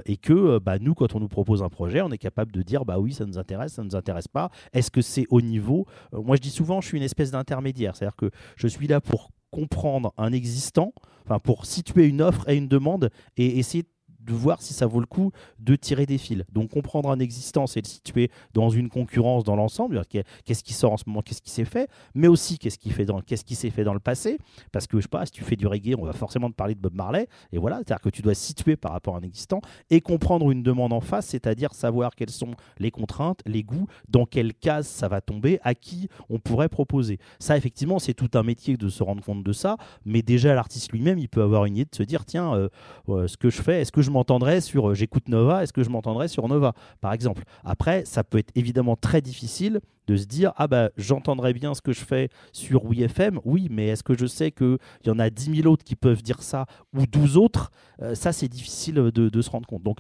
et 0.05 0.17
que 0.17 0.57
bah, 0.57 0.79
nous, 0.79 0.95
quand 0.95 1.15
on 1.15 1.19
nous 1.19 1.27
propose 1.27 1.61
un 1.61 1.69
projet, 1.69 2.01
on 2.01 2.09
est 2.09 2.17
capable 2.17 2.51
de 2.51 2.63
dire 2.63 2.85
bah 2.85 2.97
oui, 2.99 3.13
ça 3.13 3.25
nous 3.25 3.37
intéresse, 3.37 3.73
ça 3.73 3.83
ne 3.83 3.87
nous 3.87 3.95
intéresse 3.95 4.27
pas. 4.27 4.49
Est-ce 4.73 4.89
que 4.89 5.01
c'est 5.01 5.27
au 5.29 5.41
niveau? 5.41 5.85
Moi, 6.11 6.35
je 6.37 6.41
dis 6.41 6.49
souvent, 6.49 6.81
je 6.81 6.87
suis 6.87 6.97
une 6.97 7.03
espèce 7.03 7.29
d'intermédiaire, 7.29 7.95
c'est-à-dire 7.95 8.15
que 8.15 8.31
je 8.57 8.67
suis 8.67 8.87
là 8.87 8.99
pour 8.99 9.29
comprendre 9.51 10.13
un 10.17 10.31
existant, 10.33 10.93
enfin 11.25 11.39
pour 11.39 11.65
situer 11.65 12.07
une 12.07 12.21
offre 12.21 12.47
et 12.49 12.55
une 12.55 12.67
demande 12.67 13.09
et 13.37 13.59
essayer 13.59 13.83
de 13.83 13.89
voir 14.33 14.61
si 14.61 14.73
ça 14.73 14.85
vaut 14.85 14.99
le 14.99 15.05
coup 15.05 15.31
de 15.59 15.75
tirer 15.75 16.05
des 16.05 16.17
fils. 16.17 16.43
Donc 16.51 16.71
comprendre 16.71 17.09
un 17.09 17.19
existant, 17.19 17.67
c'est 17.67 17.81
le 17.81 17.87
situer 17.87 18.31
dans 18.53 18.69
une 18.69 18.89
concurrence 18.89 19.43
dans 19.43 19.55
l'ensemble, 19.55 20.03
qu'est-ce 20.45 20.63
qui 20.63 20.73
sort 20.73 20.93
en 20.93 20.97
ce 20.97 21.03
moment, 21.07 21.21
qu'est-ce 21.21 21.41
qui 21.41 21.51
s'est 21.51 21.65
fait, 21.65 21.89
mais 22.13 22.27
aussi 22.27 22.57
qu'est-ce 22.57 22.77
qui, 22.77 22.89
fait 22.89 23.05
dans, 23.05 23.21
qu'est-ce 23.21 23.45
qui 23.45 23.55
s'est 23.55 23.69
fait 23.69 23.83
dans 23.83 23.93
le 23.93 23.99
passé, 23.99 24.37
parce 24.71 24.87
que 24.87 24.97
je 24.97 25.03
sais 25.03 25.07
pas, 25.07 25.25
si 25.25 25.31
tu 25.31 25.43
fais 25.43 25.55
du 25.55 25.67
reggae, 25.67 25.95
on 25.97 26.05
va 26.05 26.13
forcément 26.13 26.49
te 26.49 26.55
parler 26.55 26.75
de 26.75 26.79
Bob 26.79 26.95
Marley, 26.95 27.27
et 27.51 27.57
voilà, 27.57 27.77
c'est-à-dire 27.77 28.01
que 28.01 28.09
tu 28.09 28.21
dois 28.21 28.33
situer 28.33 28.75
par 28.75 28.91
rapport 28.91 29.15
à 29.15 29.19
un 29.19 29.23
existant 29.23 29.61
et 29.89 30.01
comprendre 30.01 30.51
une 30.51 30.63
demande 30.63 30.93
en 30.93 31.01
face, 31.01 31.27
c'est-à-dire 31.27 31.73
savoir 31.73 32.15
quelles 32.15 32.29
sont 32.29 32.51
les 32.79 32.91
contraintes, 32.91 33.41
les 33.45 33.63
goûts, 33.63 33.87
dans 34.09 34.25
quelle 34.25 34.53
case 34.53 34.87
ça 34.87 35.07
va 35.07 35.21
tomber, 35.21 35.59
à 35.63 35.75
qui 35.75 36.09
on 36.29 36.39
pourrait 36.39 36.69
proposer. 36.69 37.19
Ça, 37.39 37.57
effectivement, 37.57 37.99
c'est 37.99 38.13
tout 38.13 38.29
un 38.33 38.43
métier 38.43 38.77
de 38.77 38.89
se 38.89 39.03
rendre 39.03 39.23
compte 39.23 39.43
de 39.43 39.53
ça, 39.53 39.77
mais 40.05 40.21
déjà 40.21 40.53
l'artiste 40.53 40.91
lui-même, 40.91 41.17
il 41.19 41.29
peut 41.29 41.41
avoir 41.41 41.65
une 41.65 41.77
idée 41.77 41.89
de 41.89 41.95
se 41.95 42.03
dire, 42.03 42.25
tiens, 42.25 42.53
euh, 42.53 42.69
euh, 43.09 43.27
ce 43.27 43.37
que 43.37 43.49
je 43.49 43.61
fais, 43.61 43.81
est-ce 43.81 43.91
que 43.91 44.01
je 44.01 44.11
m'entendrais 44.15 44.61
sur, 44.61 44.89
euh, 44.89 44.93
j'écoute 44.95 45.27
Nova, 45.29 45.61
est-ce 45.63 45.73
que 45.73 45.83
je 45.83 45.89
m'entendrais 45.89 46.27
sur 46.27 46.47
Nova, 46.47 46.73
par 47.01 47.13
exemple? 47.13 47.43
Après, 47.63 48.05
ça 48.05 48.23
peut 48.23 48.37
être 48.37 48.51
évidemment 48.55 48.95
très 48.95 49.21
difficile 49.21 49.81
de 50.07 50.15
se 50.17 50.25
dire, 50.25 50.53
ah 50.55 50.67
bah 50.67 50.89
j'entendrais 50.97 51.53
bien 51.53 51.73
ce 51.73 51.81
que 51.81 51.91
je 51.91 51.99
fais 52.05 52.29
sur 52.51 52.85
WeFM, 52.85 53.39
oui, 53.43 53.67
mais 53.71 53.87
est-ce 53.87 54.03
que 54.03 54.17
je 54.17 54.25
sais 54.27 54.51
qu'il 54.51 54.77
y 55.05 55.09
en 55.09 55.19
a 55.19 55.29
10 55.29 55.61
000 55.61 55.67
autres 55.71 55.83
qui 55.83 55.95
peuvent 55.95 56.21
dire 56.23 56.41
ça, 56.43 56.65
ou 56.93 57.05
12 57.05 57.37
autres? 57.37 57.71
Euh, 58.01 58.15
Ça, 58.15 58.31
c'est 58.31 58.47
difficile 58.47 58.95
de, 58.95 59.29
de 59.29 59.41
se 59.41 59.49
rendre 59.49 59.67
compte. 59.67 59.83
Donc, 59.83 59.97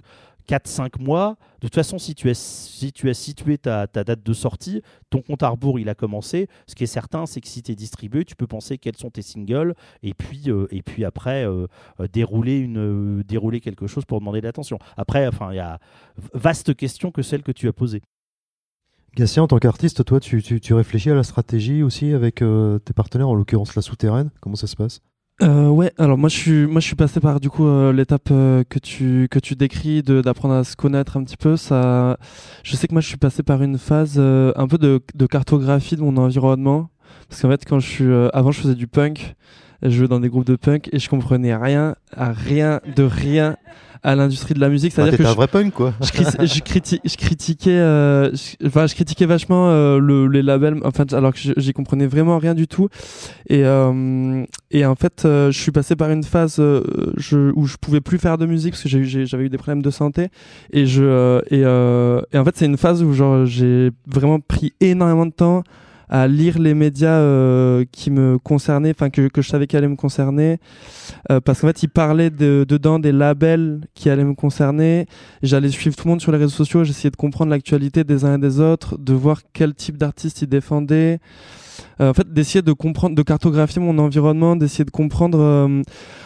4-5 0.47 1.01
mois. 1.01 1.37
De 1.61 1.67
toute 1.67 1.75
façon, 1.75 1.97
si 1.97 2.13
tu 2.15 2.29
as, 2.29 2.33
si 2.39 2.91
tu 2.91 3.09
as 3.09 3.13
situé 3.13 3.57
ta, 3.57 3.87
date 3.87 4.23
de 4.23 4.33
sortie, 4.33 4.81
ton 5.09 5.21
compte 5.21 5.43
à 5.43 5.49
rebours, 5.49 5.79
il 5.79 5.89
a 5.89 5.95
commencé. 5.95 6.47
Ce 6.67 6.75
qui 6.75 6.83
est 6.83 6.87
certain, 6.87 7.25
c'est 7.25 7.41
que 7.41 7.47
si 7.47 7.63
tu 7.63 7.71
es 7.71 7.75
distribué, 7.75 8.25
tu 8.25 8.35
peux 8.35 8.47
penser 8.47 8.77
quels 8.77 8.97
sont 8.97 9.09
tes 9.09 9.21
singles 9.21 9.73
et 10.03 10.13
puis, 10.13 10.43
euh, 10.49 10.67
après, 11.05 11.45
euh, 11.45 11.67
euh, 11.99 12.07
dérouler, 12.07 13.59
quelque 13.61 13.87
chose 13.87 14.05
pour 14.05 14.19
demander 14.19 14.41
de 14.41 14.45
l'attention. 14.45 14.77
Après, 14.97 15.27
enfin, 15.27 15.51
il 15.51 15.55
y 15.55 15.59
a 15.59 15.79
vaste 16.33 16.75
question 16.75 17.11
que 17.11 17.21
celle 17.21 17.43
que 17.43 17.51
tu 17.51 17.67
as 17.67 17.73
posée. 17.73 18.01
Gatien, 19.15 19.43
en 19.43 19.47
tant 19.47 19.59
qu'artiste, 19.59 20.03
toi, 20.03 20.19
tu, 20.19 20.43
tu- 20.43 20.59
tu 20.59 20.73
réfléchis 20.73 21.09
à 21.09 21.15
la 21.15 21.23
stratégie 21.23 21.83
aussi 21.83 22.11
avec 22.13 22.35
tes 22.35 22.93
partenaires, 22.93 23.29
en 23.29 23.35
l'occurrence 23.35 23.75
la 23.75 23.81
souterraine. 23.81 24.29
Comment 24.41 24.57
ça 24.57 24.67
se 24.67 24.75
passe? 24.75 25.01
Euh, 25.41 25.67
ouais, 25.67 25.91
alors 25.97 26.17
moi 26.17 26.29
je 26.29 26.37
suis 26.37 26.65
moi 26.65 26.79
je 26.79 26.85
suis 26.85 26.95
passé 26.95 27.19
par 27.19 27.41
du 27.41 27.49
coup 27.49 27.67
euh, 27.67 27.91
l'étape 27.91 28.29
euh, 28.31 28.63
que 28.63 28.79
tu 28.79 29.27
que 29.29 29.37
tu 29.37 29.55
décris 29.55 30.01
de 30.01 30.21
d'apprendre 30.21 30.53
à 30.53 30.63
se 30.63 30.77
connaître 30.77 31.17
un 31.17 31.23
petit 31.25 31.35
peu. 31.35 31.57
Ça, 31.57 32.17
je 32.63 32.75
sais 32.77 32.87
que 32.87 32.93
moi 32.93 33.01
je 33.01 33.07
suis 33.07 33.17
passé 33.17 33.43
par 33.43 33.61
une 33.61 33.77
phase 33.77 34.15
euh, 34.17 34.53
un 34.55 34.65
peu 34.67 34.77
de, 34.77 35.01
cartographie 35.27 35.97
de 35.97 36.01
mon 36.01 36.15
environnement. 36.15 36.89
Parce 37.27 37.41
qu'en 37.41 37.49
fait 37.49 37.65
quand 37.65 37.79
je 37.81 37.89
suis 37.89 38.13
avant 38.33 38.51
je 38.51 38.61
faisais 38.61 38.75
du 38.75 38.87
punk, 38.87 39.35
je 39.81 39.89
jouais 39.89 40.07
dans 40.07 40.21
des 40.21 40.29
groupes 40.29 40.45
de 40.45 40.55
punk 40.55 40.87
et 40.93 40.99
je 40.99 41.09
comprenais 41.09 41.53
rien 41.53 41.95
à 42.15 42.31
rien 42.31 42.79
de 42.95 43.03
rien 43.03 43.57
à 44.03 44.15
l'industrie 44.15 44.53
de 44.53 44.59
la 44.59 44.69
musique. 44.69 44.91
Bah, 44.91 45.03
C'est-à-dire 45.03 45.13
que 45.13 45.17
t'étais 45.17 45.29
un 45.29 45.31
je- 45.31 45.35
vrai 45.37 45.47
punk, 45.47 45.73
quoi. 45.73 45.93
je, 46.01 46.11
cri- 46.11 46.45
je, 46.47 46.59
criti- 46.61 46.99
je 47.03 47.15
critiquais, 47.17 47.71
euh, 47.79 48.31
je, 48.33 48.67
enfin, 48.67 48.87
je 48.87 48.95
critiquais 48.95 49.25
vachement 49.25 49.69
euh, 49.69 49.99
le, 49.99 50.27
les 50.27 50.41
labels, 50.41 50.77
enfin, 50.83 51.05
alors 51.13 51.33
que 51.33 51.39
j'y 51.57 51.73
comprenais 51.73 52.07
vraiment 52.07 52.37
rien 52.37 52.53
du 52.53 52.67
tout. 52.67 52.89
Et, 53.49 53.63
euh, 53.65 54.43
et 54.71 54.85
en 54.85 54.95
fait, 54.95 55.23
euh, 55.25 55.51
je 55.51 55.59
suis 55.59 55.71
passé 55.71 55.95
par 55.95 56.09
une 56.11 56.23
phase 56.23 56.57
euh, 56.59 56.83
je, 57.17 57.51
où 57.55 57.65
je 57.65 57.77
pouvais 57.77 58.01
plus 58.01 58.17
faire 58.17 58.37
de 58.37 58.45
musique 58.45 58.73
parce 58.73 58.83
que 58.83 58.89
j'avais 59.25 59.45
eu 59.45 59.49
des 59.49 59.57
problèmes 59.57 59.81
de 59.81 59.89
santé. 59.91 60.29
Et, 60.71 60.85
je, 60.85 61.03
euh, 61.03 61.41
et, 61.49 61.61
euh, 61.63 62.21
et 62.33 62.37
en 62.37 62.45
fait, 62.45 62.55
c'est 62.57 62.65
une 62.65 62.77
phase 62.77 63.03
où 63.03 63.13
genre, 63.13 63.45
j'ai 63.45 63.91
vraiment 64.07 64.39
pris 64.39 64.73
énormément 64.81 65.25
de 65.25 65.31
temps 65.31 65.63
à 66.15 66.29
lire 66.29 66.59
les 66.59 66.73
médias 66.73 67.19
euh, 67.19 67.83
qui 67.91 68.09
me 68.09 68.37
concernaient, 68.37 68.93
enfin 68.95 69.09
que, 69.09 69.27
que 69.27 69.41
je 69.41 69.49
savais 69.49 69.67
qu'ils 69.67 69.77
allaient 69.79 69.89
me 69.89 69.97
concerner, 69.97 70.59
euh, 71.29 71.41
parce 71.41 71.59
qu'en 71.59 71.67
fait 71.67 71.83
ils 71.83 71.89
parlaient 71.89 72.29
de, 72.29 72.65
dedans 72.65 72.99
des 72.99 73.11
labels 73.11 73.81
qui 73.95 74.09
allaient 74.09 74.23
me 74.23 74.33
concerner. 74.33 75.07
J'allais 75.43 75.69
suivre 75.69 75.95
tout 75.97 76.05
le 76.07 76.11
monde 76.11 76.21
sur 76.21 76.31
les 76.31 76.37
réseaux 76.37 76.57
sociaux, 76.63 76.85
j'essayais 76.85 77.11
de 77.11 77.17
comprendre 77.17 77.51
l'actualité 77.51 78.05
des 78.05 78.23
uns 78.23 78.35
et 78.35 78.41
des 78.41 78.61
autres, 78.61 78.97
de 78.97 79.13
voir 79.13 79.41
quel 79.51 79.73
type 79.73 79.97
d'artistes 79.97 80.41
ils 80.41 80.47
défendaient. 80.47 81.19
Euh, 81.99 82.11
en 82.11 82.13
fait, 82.13 82.31
d'essayer 82.31 82.61
de 82.61 82.71
comprendre, 82.71 83.15
de 83.15 83.21
cartographier 83.21 83.81
mon 83.81 83.97
environnement, 83.97 84.55
d'essayer 84.55 84.85
de 84.85 84.91
comprendre. 84.91 85.39
euh, 85.39 85.81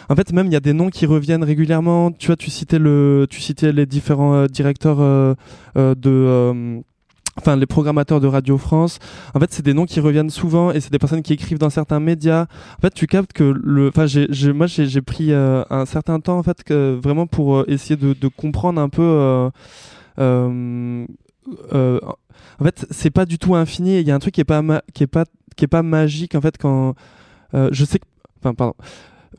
en 0.08 0.14
fait, 0.14 0.32
même 0.32 0.46
il 0.46 0.52
y 0.52 0.56
a 0.56 0.60
des 0.60 0.72
noms 0.72 0.90
qui 0.90 1.06
reviennent 1.06 1.42
régulièrement. 1.42 2.12
Tu 2.12 2.28
vois, 2.28 2.36
tu 2.36 2.50
citais 2.50 2.78
le, 2.78 3.26
tu 3.28 3.40
citais 3.40 3.72
les 3.72 3.86
différents 3.86 4.34
euh, 4.34 4.46
directeurs 4.46 5.00
euh, 5.00 5.34
euh, 5.76 5.94
de. 5.96 6.82
Enfin, 7.38 7.56
les 7.56 7.66
programmateurs 7.66 8.20
de 8.20 8.26
Radio 8.26 8.58
France. 8.58 8.98
En 9.34 9.40
fait, 9.40 9.52
c'est 9.52 9.64
des 9.64 9.72
noms 9.72 9.86
qui 9.86 10.00
reviennent 10.00 10.30
souvent 10.30 10.72
et 10.72 10.80
c'est 10.80 10.90
des 10.92 10.98
personnes 10.98 11.22
qui 11.22 11.32
écrivent 11.32 11.58
dans 11.58 11.70
certains 11.70 12.00
médias. 12.00 12.46
En 12.76 12.80
fait, 12.82 12.92
tu 12.92 13.06
captes 13.06 13.32
que 13.32 13.44
le. 13.44 13.88
Enfin, 13.88 14.06
j'ai, 14.06 14.26
j'ai- 14.30 14.52
moi, 14.52 14.66
j'ai, 14.66 14.86
j'ai 14.86 15.00
pris 15.00 15.32
euh, 15.32 15.62
un 15.70 15.86
certain 15.86 16.20
temps 16.20 16.38
en 16.38 16.42
fait 16.42 16.62
que 16.64 16.98
vraiment 17.02 17.26
pour 17.26 17.58
euh, 17.58 17.64
essayer 17.68 17.96
de, 17.96 18.12
de 18.12 18.28
comprendre 18.28 18.80
un 18.80 18.88
peu. 18.88 19.02
euh, 19.02 19.48
euh, 20.18 21.06
en 22.58 22.64
fait, 22.64 22.86
c'est 22.90 23.10
pas 23.10 23.24
du 23.26 23.38
tout 23.38 23.54
infini. 23.54 24.00
Il 24.00 24.06
y 24.06 24.10
a 24.10 24.14
un 24.14 24.18
truc 24.18 24.34
qui 24.34 24.40
est 24.40 24.44
pas 24.44 24.62
qui 24.92 25.04
est 25.04 25.06
pas 25.06 25.24
qui 25.56 25.64
est 25.64 25.68
pas 25.68 25.82
magique 25.82 26.34
en 26.34 26.40
fait 26.40 26.58
quand 26.58 26.94
je 27.54 27.84
sais 27.84 27.98
que. 27.98 28.04
Enfin, 28.42 28.54
pardon 28.54 28.74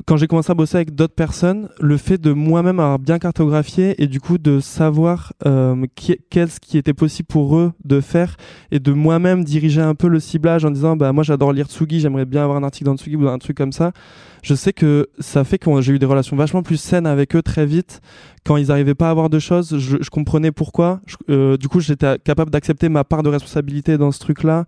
quand 0.06 0.18
j'ai 0.18 0.28
commencé 0.28 0.52
à 0.52 0.56
bosser 0.56 0.78
avec 0.78 0.96
d'autres 0.96 1.14
personnes, 1.14 1.70
le 1.80 1.98
fait 1.98 2.18
de 2.18 2.32
moi-même 2.32 2.80
avoir 2.80 3.00
bien 3.00 3.20
cartographié 3.20 4.02
et 4.02 4.08
du 4.08 4.20
coup 4.20 4.38
de 4.38 4.60
savoir 4.60 5.34
euh, 5.46 5.86
qu'est-ce 6.30 6.60
qui 6.60 6.78
était 6.78 6.94
possible 6.94 7.28
pour 7.28 7.58
eux 7.58 7.74
de 7.86 8.02
faire 8.02 8.38
et 8.72 8.80
de 8.80 8.92
moi-même 8.92 9.44
diriger 9.44 9.82
un 9.82 9.96
peu 9.96 10.08
le 10.08 10.20
ciblage 10.20 10.66
en 10.66 10.72
disant 10.72 10.96
bah 10.96 11.12
moi 11.14 11.24
j'adore 11.24 11.54
lire 11.54 11.68
Tsugi, 11.68 12.00
j'aimerais 12.00 12.26
bien 12.26 12.44
avoir 12.44 12.58
un 12.58 12.64
article 12.64 12.86
dans 12.86 12.98
Tsugi 12.98 13.16
ou 13.16 13.28
un 13.28 13.38
truc 13.38 13.58
comme 13.58 13.72
ça. 13.72 13.92
Je 14.42 14.56
sais 14.56 14.74
que 14.74 15.08
ça 15.20 15.44
fait 15.44 15.60
que 15.60 15.82
j'ai 15.82 15.94
eu 15.94 16.00
des 16.00 16.06
relations 16.06 16.36
vachement 16.36 16.64
plus 16.64 16.78
saines 16.78 17.06
avec 17.06 17.36
eux 17.36 17.44
très 17.44 17.66
vite. 17.66 18.02
Quand 18.44 18.58
ils 18.58 18.68
n'arrivaient 18.68 18.96
pas 18.96 19.08
à 19.08 19.12
avoir 19.12 19.30
de 19.30 19.38
choses, 19.38 19.78
je, 19.78 20.10
comprenais 20.10 20.52
pourquoi. 20.52 21.00
Euh, 21.30 21.58
du 21.58 21.68
coup, 21.68 21.80
j'étais 21.80 22.18
capable 22.18 22.50
d'accepter 22.50 22.90
ma 22.90 23.04
part 23.04 23.22
de 23.22 23.30
responsabilité 23.30 24.00
dans 24.00 24.12
ce 24.12 24.20
truc-là. 24.20 24.66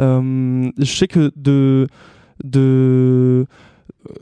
Euh, 0.00 0.68
je 0.76 0.84
sais 0.84 1.06
que 1.06 1.30
de 1.36 1.86
de 2.44 3.46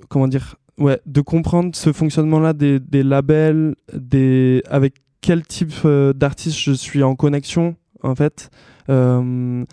comment 0.09 0.29
dire 0.29 0.57
ouais 0.79 1.01
de 1.07 1.21
comprendre 1.21 1.75
ce 1.75 1.93
fonctionnement 1.93 2.41
là 2.41 2.53
des, 2.53 2.81
labels 3.03 3.75
des 3.93 4.63
avec 4.69 4.95
quel 5.21 5.43
type 5.47 5.73
euh, 5.85 6.13
d'artiste 6.13 6.59
je 6.59 6.73
suis 6.73 7.03
en 7.03 7.15
connexion 7.15 7.77
en 8.03 8.15
fait 8.15 8.51
Euh, 8.91 9.65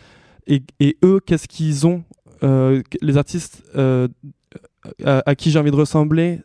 et, 0.48 0.98
eux 1.04 1.20
qu'est-ce 1.26 1.48
qu'ils 1.48 1.86
ont 1.86 2.04
euh, 2.44 2.82
les 3.02 3.18
artistes 3.18 3.62
euh, 3.76 4.08
à, 5.04 5.36
qui 5.36 5.52
j'ai 5.52 5.60
envie 5.60 5.70
de 5.72 5.76
ressembler 5.76 6.40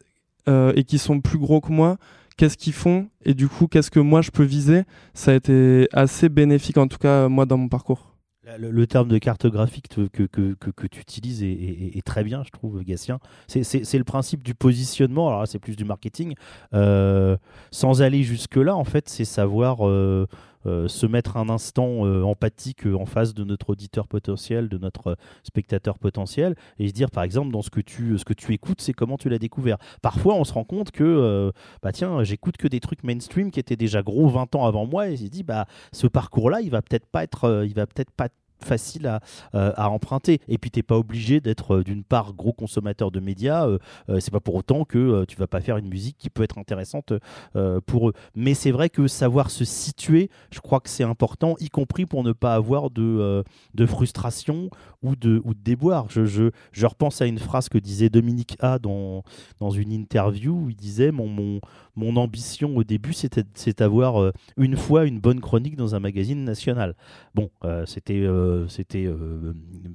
euh, 0.48 0.72
et 0.74 0.84
qui 0.84 0.98
sont 0.98 1.20
plus 1.20 1.38
gros 1.38 1.60
que 1.60 1.72
moi 1.72 1.96
qu'est-ce 2.36 2.56
qu'ils 2.56 2.72
font 2.72 3.08
et 3.24 3.34
du 3.34 3.48
coup 3.48 3.68
qu'est-ce 3.68 3.90
que 3.90 4.00
moi 4.00 4.20
je 4.20 4.30
peux 4.30 4.42
viser 4.42 4.82
ça 5.14 5.30
a 5.30 5.34
été 5.34 5.88
assez 5.92 6.28
bénéfique 6.28 6.76
en 6.76 6.88
tout 6.88 6.98
cas 6.98 7.28
moi 7.28 7.46
dans 7.46 7.56
mon 7.56 7.68
parcours 7.68 8.15
Le, 8.58 8.86
terme 8.86 9.08
de 9.08 9.18
cartographique 9.18 9.88
que, 9.88 10.06
que, 10.06 10.22
que, 10.54 10.70
que- 10.70 10.86
tu 10.86 11.00
utilises 11.00 11.42
est, 11.42 12.06
très 12.06 12.22
bien, 12.22 12.44
je 12.44 12.50
trouve, 12.50 12.80
Gatien. 12.84 13.18
C'est- 13.48 13.94
le 13.98 14.04
principe 14.04 14.44
du 14.44 14.54
positionnement, 14.54 15.28
alors 15.28 15.48
c'est 15.48 15.58
plus 15.58 15.74
du 15.74 15.84
marketing. 15.84 16.34
Euh, 16.72 17.36
sans 17.72 18.02
aller 18.02 18.22
jusque-là, 18.22 18.76
en 18.76 18.84
fait, 18.84 19.08
c'est 19.08 19.24
savoir 19.24 19.88
euh, 19.88 20.26
se 20.88 21.06
mettre 21.06 21.36
un 21.36 21.48
instant 21.48 22.06
euh, 22.06 22.22
empathique 22.22 22.86
euh, 22.86 22.94
en 22.94 23.06
face 23.06 23.34
de 23.34 23.44
notre 23.44 23.70
auditeur 23.70 24.08
potentiel, 24.08 24.68
de 24.68 24.78
notre 24.78 25.08
euh, 25.08 25.14
spectateur 25.42 25.98
potentiel, 25.98 26.54
et 26.78 26.88
se 26.88 26.92
dire, 26.92 27.10
par 27.10 27.24
exemple, 27.24 27.52
dans 27.52 27.62
ce 27.62 27.70
que 27.70 27.80
tu, 27.80 28.18
ce 28.18 28.24
que 28.24 28.32
tu 28.32 28.52
écoutes, 28.52 28.80
c'est 28.80 28.92
comment 28.92 29.16
tu 29.16 29.28
l'as 29.28 29.38
découvert. 29.38 29.78
Parfois, 30.02 30.34
on 30.34 30.44
se 30.44 30.52
rend 30.52 30.64
compte 30.64 30.90
que, 30.90 31.04
euh, 31.04 31.52
bah 31.82 31.92
tiens, 31.92 32.24
j'écoute 32.24 32.56
que 32.56 32.68
des 32.68 32.80
trucs 32.80 33.04
mainstream 33.04 33.50
qui 33.50 33.60
étaient 33.60 33.76
déjà 33.76 34.02
gros 34.02 34.28
20 34.28 34.54
ans 34.54 34.66
avant 34.66 34.86
moi, 34.86 35.08
et 35.08 35.16
j'ai 35.16 35.28
dit, 35.28 35.42
bah 35.42 35.66
ce 35.92 36.06
parcours-là, 36.06 36.60
il 36.60 36.70
va 36.70 36.82
peut-être 36.82 37.06
pas 37.06 37.22
être, 37.22 37.44
euh, 37.44 37.66
il 37.66 37.74
va 37.74 37.86
peut-être 37.86 38.10
pas 38.10 38.28
facile 38.64 39.06
à, 39.06 39.20
euh, 39.54 39.72
à 39.76 39.90
emprunter. 39.90 40.40
Et 40.48 40.58
puis, 40.58 40.70
tu 40.70 40.78
n'es 40.78 40.82
pas 40.82 40.96
obligé 40.96 41.40
d'être, 41.40 41.76
euh, 41.76 41.84
d'une 41.84 42.04
part, 42.04 42.34
gros 42.34 42.52
consommateur 42.52 43.10
de 43.10 43.20
médias. 43.20 43.66
Euh, 43.66 43.78
euh, 44.08 44.20
c'est 44.20 44.30
pas 44.30 44.40
pour 44.40 44.54
autant 44.54 44.84
que 44.84 45.24
tu 45.26 45.36
vas 45.36 45.46
pas 45.46 45.60
faire 45.60 45.76
une 45.76 45.88
musique 45.88 46.16
qui 46.18 46.30
peut 46.30 46.42
être 46.42 46.58
intéressante 46.58 47.12
pour 47.86 48.08
eux. 48.08 48.12
Mais 48.34 48.54
c'est 48.54 48.70
vrai 48.70 48.88
que 48.88 49.06
savoir 49.06 49.50
se 49.50 49.64
situer, 49.64 50.30
je 50.50 50.60
crois 50.60 50.80
que 50.80 50.88
c'est 50.88 51.04
important, 51.04 51.54
y 51.60 51.68
compris 51.68 52.06
pour 52.06 52.22
ne 52.22 52.32
pas 52.32 52.54
avoir 52.54 52.90
de, 52.90 53.44
de 53.74 53.86
frustration 53.86 54.70
ou 55.02 55.16
de, 55.16 55.40
ou 55.44 55.54
de 55.54 55.60
déboire. 55.62 56.06
Je, 56.10 56.24
je, 56.24 56.50
je 56.72 56.86
repense 56.86 57.20
à 57.22 57.26
une 57.26 57.38
phrase 57.38 57.68
que 57.68 57.78
disait 57.78 58.08
Dominique 58.08 58.56
A 58.60 58.78
dans, 58.78 59.22
dans 59.60 59.70
une 59.70 59.92
interview 59.92 60.54
où 60.54 60.70
il 60.70 60.76
disait 60.76 61.12
Mon, 61.12 61.28
mon, 61.28 61.60
mon 61.94 62.16
ambition 62.16 62.76
au 62.76 62.84
début, 62.84 63.12
c'était 63.12 63.44
d'avoir 63.72 64.32
une 64.56 64.76
fois 64.76 65.04
une 65.04 65.20
bonne 65.20 65.40
chronique 65.40 65.76
dans 65.76 65.94
un 65.94 66.00
magazine 66.00 66.44
national. 66.44 66.94
Bon, 67.34 67.50
c'était 67.86 68.26
euh, 68.46 68.68
c'était 68.68 69.06
euh, 69.06 69.54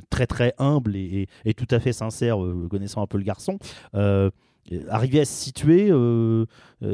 très 0.09 0.27
très 0.27 0.53
humble 0.57 0.95
et, 0.95 1.27
tout 1.55 1.67
à 1.71 1.79
fait 1.79 1.93
sincère, 1.93 2.43
euh, 2.43 2.67
connaissant 2.69 3.01
un 3.01 3.07
peu 3.07 3.17
le 3.17 3.23
garçon. 3.23 3.57
Arriver 4.89 5.19
à 5.19 5.25
se 5.25 5.33
situer, 5.33 5.91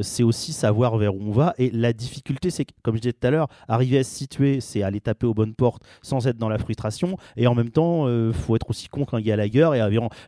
c'est 0.01 0.23
aussi 0.23 0.53
savoir 0.53 0.97
vers 0.97 1.13
où 1.13 1.21
on 1.21 1.31
va. 1.31 1.53
Et 1.57 1.69
la 1.69 1.91
difficulté, 1.91 2.49
c'est 2.49 2.65
comme 2.81 2.95
je 2.95 3.01
disais 3.01 3.13
tout 3.13 3.27
à 3.27 3.29
l'heure, 3.29 3.49
arriver 3.67 3.99
à 3.99 4.03
se 4.03 4.15
situer, 4.15 4.61
c'est 4.61 4.83
aller 4.83 5.01
taper 5.01 5.27
aux 5.27 5.33
bonnes 5.33 5.53
portes 5.53 5.83
sans 6.01 6.27
être 6.27 6.37
dans 6.37 6.49
la 6.49 6.57
frustration. 6.57 7.17
Et 7.35 7.45
en 7.45 7.53
même 7.53 7.69
temps, 7.69 8.07
faut 8.31 8.55
être 8.55 8.69
aussi 8.69 8.87
con 8.87 9.05
il 9.19 9.27
y 9.27 9.31
a 9.33 9.35
la 9.35 9.49
gueule 9.49 9.75
et 9.75 9.81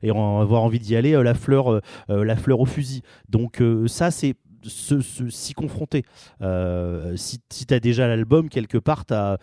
avoir, 0.09 0.61
envie 0.61 0.79
d'y 0.79 0.97
aller, 0.97 1.13
la, 1.23 1.33
fleur, 1.33 1.81
la 2.09 2.35
fleur 2.35 2.59
au 2.59 2.65
fusil. 2.65 3.01
Donc 3.29 3.63
ça, 3.87 4.11
c'est 4.11 4.35
se- 4.63 5.01
se- 5.01 5.29
s'y 5.29 5.53
confronter. 5.53 6.03
Euh, 6.41 7.15
si 7.15 7.39
si 7.49 7.65
tu 7.65 7.73
as 7.73 7.79
déjà 7.79 8.07
l'album, 8.07 8.49
quelque 8.49 8.77
part, 8.77 9.05
tu 9.05 9.13
as, 9.13 9.37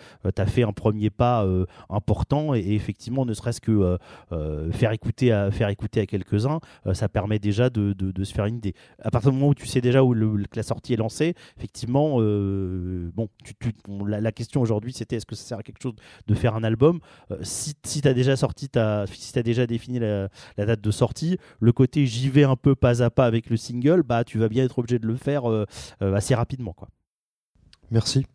fait 0.46 0.62
un 0.62 0.72
premier 0.72 1.10
pas 1.10 1.44
euh, 1.44 1.64
important 1.90 2.54
et, 2.54 2.60
effectivement, 2.74 3.24
ne 3.26 3.34
serait-ce 3.34 3.60
que 3.60 3.72
euh, 3.72 3.96
euh, 4.32 4.70
faire, 4.72 4.92
écouter 4.92 5.32
à, 5.32 5.50
faire 5.50 5.68
écouter 5.68 6.00
à 6.00 6.06
quelques-uns, 6.06 6.60
euh, 6.86 6.94
ça 6.94 7.08
permet 7.08 7.38
déjà 7.38 7.70
de, 7.70 7.92
de- 7.92 8.24
se 8.24 8.32
faire 8.34 8.46
une 8.46 8.56
idée. 8.56 8.74
À 9.00 9.10
partir 9.10 9.30
du 9.30 9.36
moment 9.36 9.50
où 9.50 9.54
tu 9.54 9.66
sais 9.66 9.80
déjà 9.80 10.02
où 10.02 10.12
que 10.14 10.56
la 10.56 10.62
sortie 10.62 10.94
est 10.94 10.96
lancée, 10.96 11.34
effectivement, 11.56 12.16
euh, 12.20 13.10
bon, 13.14 13.28
la, 14.06 14.32
question 14.32 14.60
aujourd'hui, 14.60 14.92
c'était 14.92 15.16
est-ce 15.16 15.26
que 15.26 15.34
ça 15.36 15.44
sert 15.44 15.58
à 15.58 15.62
quelque 15.62 15.80
chose 15.82 15.94
de 16.26 16.34
faire 16.34 16.54
un 16.54 16.64
album? 16.64 17.00
Euh, 17.30 17.36
Si, 17.42 17.74
si 17.84 18.02
tu 18.02 18.08
as 18.08 18.14
déjà 18.14 18.36
sorti, 18.36 18.68
ta, 18.68 19.06
si 19.06 19.32
tu 19.32 19.38
as 19.38 19.42
déjà 19.42 19.66
défini 19.66 19.98
la, 19.98 20.28
la 20.56 20.66
date 20.66 20.80
de 20.80 20.90
sortie, 20.90 21.38
le 21.60 21.72
côté 21.72 22.06
j'y 22.06 22.28
vais 22.28 22.44
un 22.44 22.56
peu 22.56 22.74
pas 22.74 23.02
à 23.02 23.10
pas 23.10 23.26
avec 23.26 23.48
le 23.50 23.56
single, 23.56 24.02
bah 24.02 24.24
tu 24.24 24.38
vas 24.38 24.48
bien 24.48 24.64
être 24.64 24.78
obligé 24.78 24.98
de 24.98 25.05
de 25.06 25.12
le 25.12 25.16
faire 25.16 25.48
euh, 25.50 25.66
euh, 26.02 26.14
assez 26.14 26.34
rapidement. 26.34 26.72
Quoi. 26.72 26.88
Merci. 27.90 28.26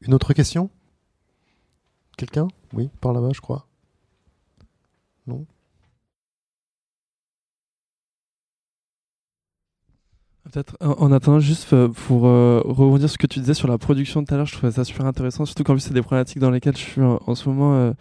Une 0.00 0.14
autre 0.14 0.32
question? 0.32 0.70
Quelqu'un? 2.16 2.48
Oui, 2.72 2.90
par 3.00 3.12
là-bas, 3.12 3.30
je 3.34 3.40
crois. 3.40 3.66
Non? 5.26 5.46
Peut-être 10.44 10.76
en 10.80 10.92
en 10.92 11.12
attendant, 11.12 11.38
juste 11.38 11.72
euh, 11.72 11.88
pour 11.88 12.26
euh, 12.26 12.60
rebondir 12.64 13.08
sur 13.08 13.14
ce 13.14 13.18
que 13.18 13.26
tu 13.26 13.40
disais 13.40 13.54
sur 13.54 13.68
la 13.68 13.78
production 13.78 14.24
tout 14.24 14.34
à 14.34 14.36
l'heure, 14.36 14.46
je 14.46 14.56
trouvais 14.56 14.72
ça 14.72 14.84
super 14.84 15.06
intéressant, 15.06 15.44
surtout 15.44 15.62
qu'en 15.64 15.74
plus 15.74 15.80
c'est 15.80 15.94
des 15.94 16.02
problématiques 16.02 16.40
dans 16.40 16.50
lesquelles 16.50 16.76
je 16.76 16.82
suis 16.82 17.02
en, 17.02 17.20
en 17.24 17.34
ce 17.34 17.48
moment 17.48 17.74
euh, 17.74 17.92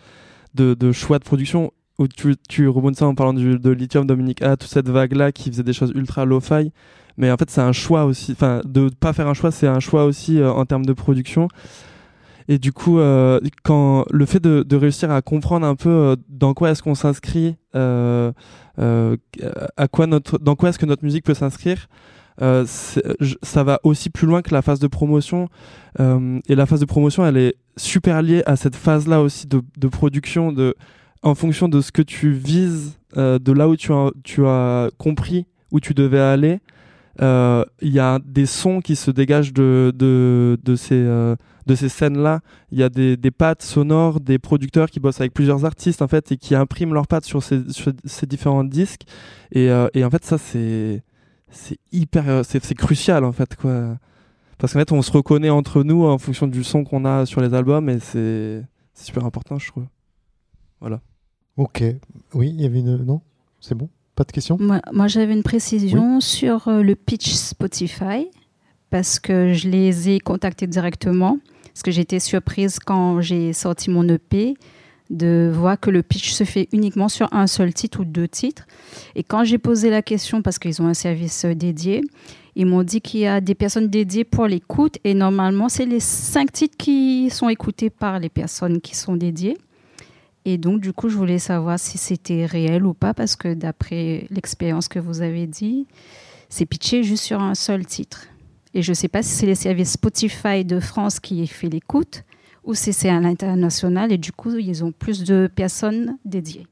de, 0.56 0.74
de 0.74 0.92
choix 0.92 1.20
de 1.20 1.24
production, 1.24 1.72
où 2.00 2.08
tu, 2.08 2.36
tu 2.48 2.68
rebondissais 2.68 3.04
en 3.04 3.14
parlant 3.14 3.34
du, 3.34 3.60
de 3.60 3.70
Lithium, 3.70 4.08
Dominique 4.08 4.42
A, 4.42 4.58
toute 4.58 4.70
cette 4.70 4.90
vague-là 4.90 5.32
qui 5.32 5.52
faisait 5.52 5.64
des 5.64 5.74
choses 5.74 5.92
ultra 5.94 6.26
lo-fi, 6.26 6.72
mais 7.20 7.30
en 7.30 7.38
fait 7.38 7.52
c'est 7.52 7.62
un 7.62 7.74
choix 7.74 8.06
aussi, 8.06 8.32
enfin 8.32 8.62
de 8.66 8.90
pas 9.00 9.14
faire 9.14 9.28
un 9.28 9.36
choix, 9.36 9.52
c'est 9.52 9.68
un 9.68 9.82
choix 9.82 10.06
aussi 10.06 10.40
euh, 10.40 10.52
en 10.52 10.66
termes 10.66 10.86
de 10.86 10.94
production. 10.94 11.50
Et 12.48 12.58
du 12.58 12.72
coup, 12.74 12.98
euh, 12.98 13.40
quand 13.62 14.06
le 14.10 14.26
fait 14.26 14.40
de, 14.40 14.76
réussir 14.76 15.12
à 15.12 15.22
comprendre 15.22 15.68
un 15.68 15.76
peu 15.76 15.90
euh, 15.90 16.16
dans 16.30 16.56
quoi 16.56 16.72
est-ce 16.72 16.82
qu'on 16.82 16.96
s'inscrit, 16.96 17.58
à 17.76 18.32
quoi 19.92 20.08
notre, 20.08 20.40
dans 20.40 20.56
quoi 20.56 20.70
est-ce 20.70 20.80
que 20.80 20.88
notre 20.88 21.04
musique 21.04 21.26
peut 21.26 21.36
s'inscrire, 21.36 21.88
ça 22.40 23.64
va 23.64 23.80
aussi 23.84 24.10
plus 24.10 24.26
loin 24.26 24.42
que 24.42 24.52
la 24.52 24.64
phase 24.64 24.80
de 24.80 24.88
promotion. 24.88 25.50
Et 26.00 26.56
la 26.56 26.66
phase 26.66 26.80
de 26.80 26.86
promotion, 26.86 27.24
elle 27.24 27.38
est 27.38 27.56
super 27.78 28.24
liée 28.24 28.42
à 28.48 28.56
cette 28.56 28.76
phase-là 28.76 29.22
aussi 29.22 29.46
de, 29.46 29.62
de 29.78 29.88
production, 29.88 30.52
de, 30.52 30.74
en 31.22 31.36
fonction 31.36 31.68
de 31.68 31.82
ce 31.82 31.92
que 31.92 32.02
tu 32.02 32.32
vises, 32.32 32.98
de 33.16 33.52
là 33.52 33.70
où 33.70 33.76
tu 33.76 33.94
as, 33.94 34.10
tu 34.24 34.48
as 34.48 34.90
compris 34.98 35.46
où 35.72 35.80
tu 35.80 35.94
devais 35.94 36.20
aller. 36.20 36.62
Euh, 37.22 37.64
Il 37.82 37.92
y 37.92 38.00
a 38.00 38.20
des 38.24 38.46
sons 38.46 38.82
qui 38.82 38.96
se 38.96 39.12
dégagent 39.12 39.54
de, 39.54 39.94
de, 39.96 40.76
ces, 40.76 40.96
euh, 40.96 41.36
de 41.66 41.76
ces 41.76 41.90
scènes-là. 41.90 42.42
Il 42.72 42.80
y 42.80 42.84
a 42.84 42.90
des, 42.90 43.18
des 43.18 43.32
pattes 43.32 43.62
sonores, 43.62 44.20
des 44.20 44.40
producteurs 44.40 44.90
qui 44.90 45.00
bossent 45.00 45.20
avec 45.20 45.34
plusieurs 45.34 45.66
artistes 45.66 46.02
en 46.02 46.08
fait 46.08 46.32
et 46.32 46.38
qui 46.38 46.56
impriment 46.56 46.94
leurs 46.94 47.08
pattes 47.08 47.26
sur 47.26 47.44
ces, 47.44 47.62
différents 48.28 48.64
disques. 48.64 49.04
Et, 49.52 49.70
euh, 49.70 49.88
et 49.94 50.04
en 50.04 50.10
fait, 50.10 50.24
ça, 50.26 50.38
c'est 50.38 51.04
c'est 51.52 51.80
hyper 51.92 52.46
c'est 52.46 52.76
crucial 52.76 53.26
en 53.26 53.32
fait 53.32 53.56
quoi 53.56 53.98
parce 54.60 54.74
qu'en 54.74 54.80
fait 54.80 54.92
on 54.92 55.02
se 55.02 55.12
reconnaît 55.12 55.50
entre 55.50 55.82
nous 55.82 56.06
en 56.06 56.20
fonction 56.20 56.46
du 56.46 56.64
son 56.64 56.84
qu'on 56.84 57.06
a 57.06 57.26
sur 57.26 57.42
les 57.42 57.56
albums 57.56 57.90
et 57.90 57.98
c'est 57.98 58.64
super 58.94 59.26
important 59.26 59.58
je 59.58 59.66
trouve 59.66 59.88
voilà 60.80 61.02
Ok. 61.60 61.84
Oui, 62.36 62.52
il 62.52 62.62
y 62.62 62.66
avait 62.66 62.80
une. 62.80 63.04
Non? 63.04 63.20
C'est 63.60 63.76
bon? 63.76 63.90
Pas 64.20 64.26
de 64.26 64.34
questions? 64.34 64.58
Moi, 64.60 64.82
moi, 64.92 65.08
j'avais 65.08 65.32
une 65.32 65.44
précision 65.44 66.20
sur 66.20 66.68
euh, 66.68 66.84
le 66.84 66.96
pitch 66.96 67.30
Spotify 67.30 68.28
parce 68.90 69.18
que 69.18 69.54
je 69.54 69.70
les 69.70 70.10
ai 70.10 70.20
contactés 70.20 70.68
directement. 70.68 71.38
Parce 71.64 71.84
que 71.84 71.92
j'étais 71.92 72.20
surprise 72.20 72.80
quand 72.80 73.22
j'ai 73.22 73.54
sorti 73.54 73.90
mon 73.90 74.06
EP 74.10 74.56
de 75.10 75.50
voir 75.54 75.80
que 75.80 75.90
le 75.90 76.04
pitch 76.04 76.34
se 76.34 76.44
fait 76.44 76.68
uniquement 76.74 77.08
sur 77.08 77.34
un 77.34 77.48
seul 77.48 77.74
titre 77.74 78.02
ou 78.02 78.04
deux 78.04 78.28
titres. 78.28 78.68
Et 79.16 79.24
quand 79.24 79.46
j'ai 79.46 79.58
posé 79.58 79.90
la 79.90 80.02
question, 80.02 80.42
parce 80.42 80.60
qu'ils 80.60 80.82
ont 80.82 80.88
un 80.88 80.94
service 80.94 81.46
euh, 81.46 81.56
dédié, 81.56 82.02
ils 82.58 82.66
m'ont 82.66 82.84
dit 82.84 83.00
qu'il 83.00 83.22
y 83.22 83.26
a 83.26 83.40
des 83.40 83.56
personnes 83.56 83.88
dédiées 83.88 84.26
pour 84.26 84.48
l'écoute 84.48 84.98
et 85.06 85.14
normalement, 85.14 85.70
c'est 85.70 85.86
les 85.86 86.02
cinq 86.02 86.52
titres 86.52 86.76
qui 86.76 87.30
sont 87.30 87.48
écoutés 87.48 87.90
par 87.90 88.20
les 88.20 88.28
personnes 88.28 88.82
qui 88.82 88.98
sont 88.98 89.16
dédiées. 89.16 89.58
Et 90.46 90.58
donc, 90.58 90.82
du 90.82 90.94
coup, 90.94 91.10
je 91.10 91.18
voulais 91.18 91.40
savoir 91.40 91.80
si 91.80 91.98
c'était 91.98 92.46
réel 92.46 92.86
ou 92.86 92.94
pas, 92.94 93.14
parce 93.14 93.36
que 93.36 93.54
d'après 93.54 94.26
l'expérience 94.30 94.88
que 94.88 95.00
vous 95.00 95.22
avez 95.22 95.48
dit, 95.48 95.86
c'est 96.50 96.66
pitché 96.66 97.04
juste 97.04 97.24
sur 97.24 97.42
un 97.42 97.56
seul 97.56 97.86
titre. 97.86 98.28
Et 98.74 98.82
je 98.82 98.92
ne 98.92 98.96
sais 98.96 99.08
pas 99.08 99.24
si 99.24 99.30
c'est 99.30 99.46
les 99.46 99.56
services 99.56 99.94
Spotify 99.94 100.64
de 100.64 100.80
France 100.80 101.20
qui 101.20 101.46
fait 101.48 101.70
l'écoute 101.70 102.24
ou 102.64 102.74
si 102.74 102.94
c'est 102.94 103.10
à 103.10 103.20
l'international 103.20 104.12
et 104.12 104.18
du 104.18 104.32
coup, 104.32 104.56
ils 104.56 104.84
ont 104.84 104.92
plus 104.92 105.24
de 105.24 105.50
personnes 105.54 106.18
dédiées. 106.26 106.68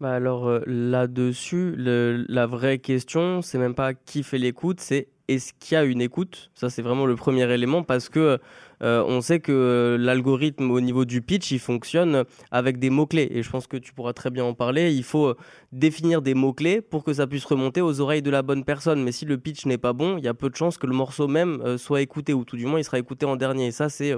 Bah 0.00 0.14
alors 0.14 0.48
euh, 0.48 0.60
là-dessus, 0.66 1.74
la 1.76 2.46
vraie 2.46 2.78
question, 2.78 3.40
c'est 3.40 3.58
même 3.58 3.74
pas 3.74 3.94
qui 3.94 4.22
fait 4.22 4.38
l'écoute, 4.38 4.80
c'est 4.80 5.08
est-ce 5.34 5.52
qu'il 5.58 5.74
y 5.74 5.78
a 5.78 5.84
une 5.84 6.00
écoute? 6.00 6.50
Ça, 6.54 6.70
c'est 6.70 6.82
vraiment 6.82 7.06
le 7.06 7.16
premier 7.16 7.50
élément 7.52 7.82
parce 7.82 8.08
que 8.08 8.38
euh, 8.82 9.04
on 9.06 9.20
sait 9.20 9.40
que 9.40 9.96
l'algorithme 9.98 10.70
au 10.70 10.80
niveau 10.80 11.04
du 11.04 11.22
pitch, 11.22 11.52
il 11.52 11.60
fonctionne 11.60 12.24
avec 12.50 12.78
des 12.78 12.90
mots-clés. 12.90 13.28
Et 13.30 13.42
je 13.42 13.50
pense 13.50 13.66
que 13.66 13.76
tu 13.76 13.92
pourras 13.92 14.12
très 14.12 14.30
bien 14.30 14.44
en 14.44 14.54
parler. 14.54 14.92
Il 14.92 15.04
faut 15.04 15.28
euh, 15.28 15.36
définir 15.70 16.20
des 16.20 16.34
mots-clés 16.34 16.80
pour 16.80 17.04
que 17.04 17.12
ça 17.12 17.26
puisse 17.26 17.44
remonter 17.44 17.80
aux 17.80 18.00
oreilles 18.00 18.22
de 18.22 18.30
la 18.30 18.42
bonne 18.42 18.64
personne. 18.64 19.02
Mais 19.02 19.12
si 19.12 19.24
le 19.24 19.38
pitch 19.38 19.66
n'est 19.66 19.78
pas 19.78 19.92
bon, 19.92 20.18
il 20.18 20.24
y 20.24 20.28
a 20.28 20.34
peu 20.34 20.50
de 20.50 20.56
chances 20.56 20.78
que 20.78 20.86
le 20.86 20.94
morceau 20.94 21.28
même 21.28 21.60
euh, 21.62 21.78
soit 21.78 22.00
écouté, 22.00 22.32
ou 22.32 22.44
tout 22.44 22.56
du 22.56 22.66
moins, 22.66 22.80
il 22.80 22.84
sera 22.84 22.98
écouté 22.98 23.24
en 23.24 23.36
dernier. 23.36 23.66
Et 23.66 23.72
ça, 23.72 23.88
c'est 23.88 24.14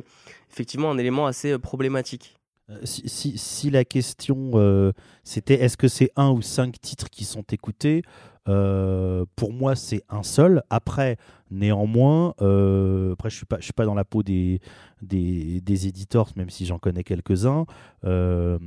effectivement 0.51 0.91
un 0.91 0.99
élément 0.99 1.27
assez 1.27 1.59
problématique. 1.59 2.37
Si, 2.85 3.69
la 3.69 3.85
question 3.85 4.93
c'était 5.23 5.61
est-ce 5.61 5.77
que 5.77 5.87
c'est 5.87 6.11
un 6.17 6.31
ou 6.31 6.41
cinq 6.41 6.81
titres 6.81 7.11
qui 7.11 7.27
sont 7.27 7.45
écoutés, 7.53 8.01
euh, 8.49 9.25
pour 9.37 9.53
moi 9.53 9.75
c'est 9.77 10.03
un 10.09 10.23
seul. 10.23 10.63
Après, 10.71 11.17
néanmoins, 11.51 12.35
euh, 12.43 13.13
après 13.13 13.31
je 13.31 13.37
suis 13.37 13.47
pas, 13.47 13.57
je 13.59 13.65
suis 13.65 13.73
pas 13.73 13.85
dans 13.87 13.95
la 13.95 14.05
peau 14.05 14.23
des 14.23 14.61
des, 15.03 15.61
des 15.61 15.87
éditeurs, 15.87 16.31
même 16.35 16.49
si 16.49 16.65
j'en 16.65 16.79
connais 16.79 17.05
quelques-uns. 17.05 17.67
Euh, 18.07 18.59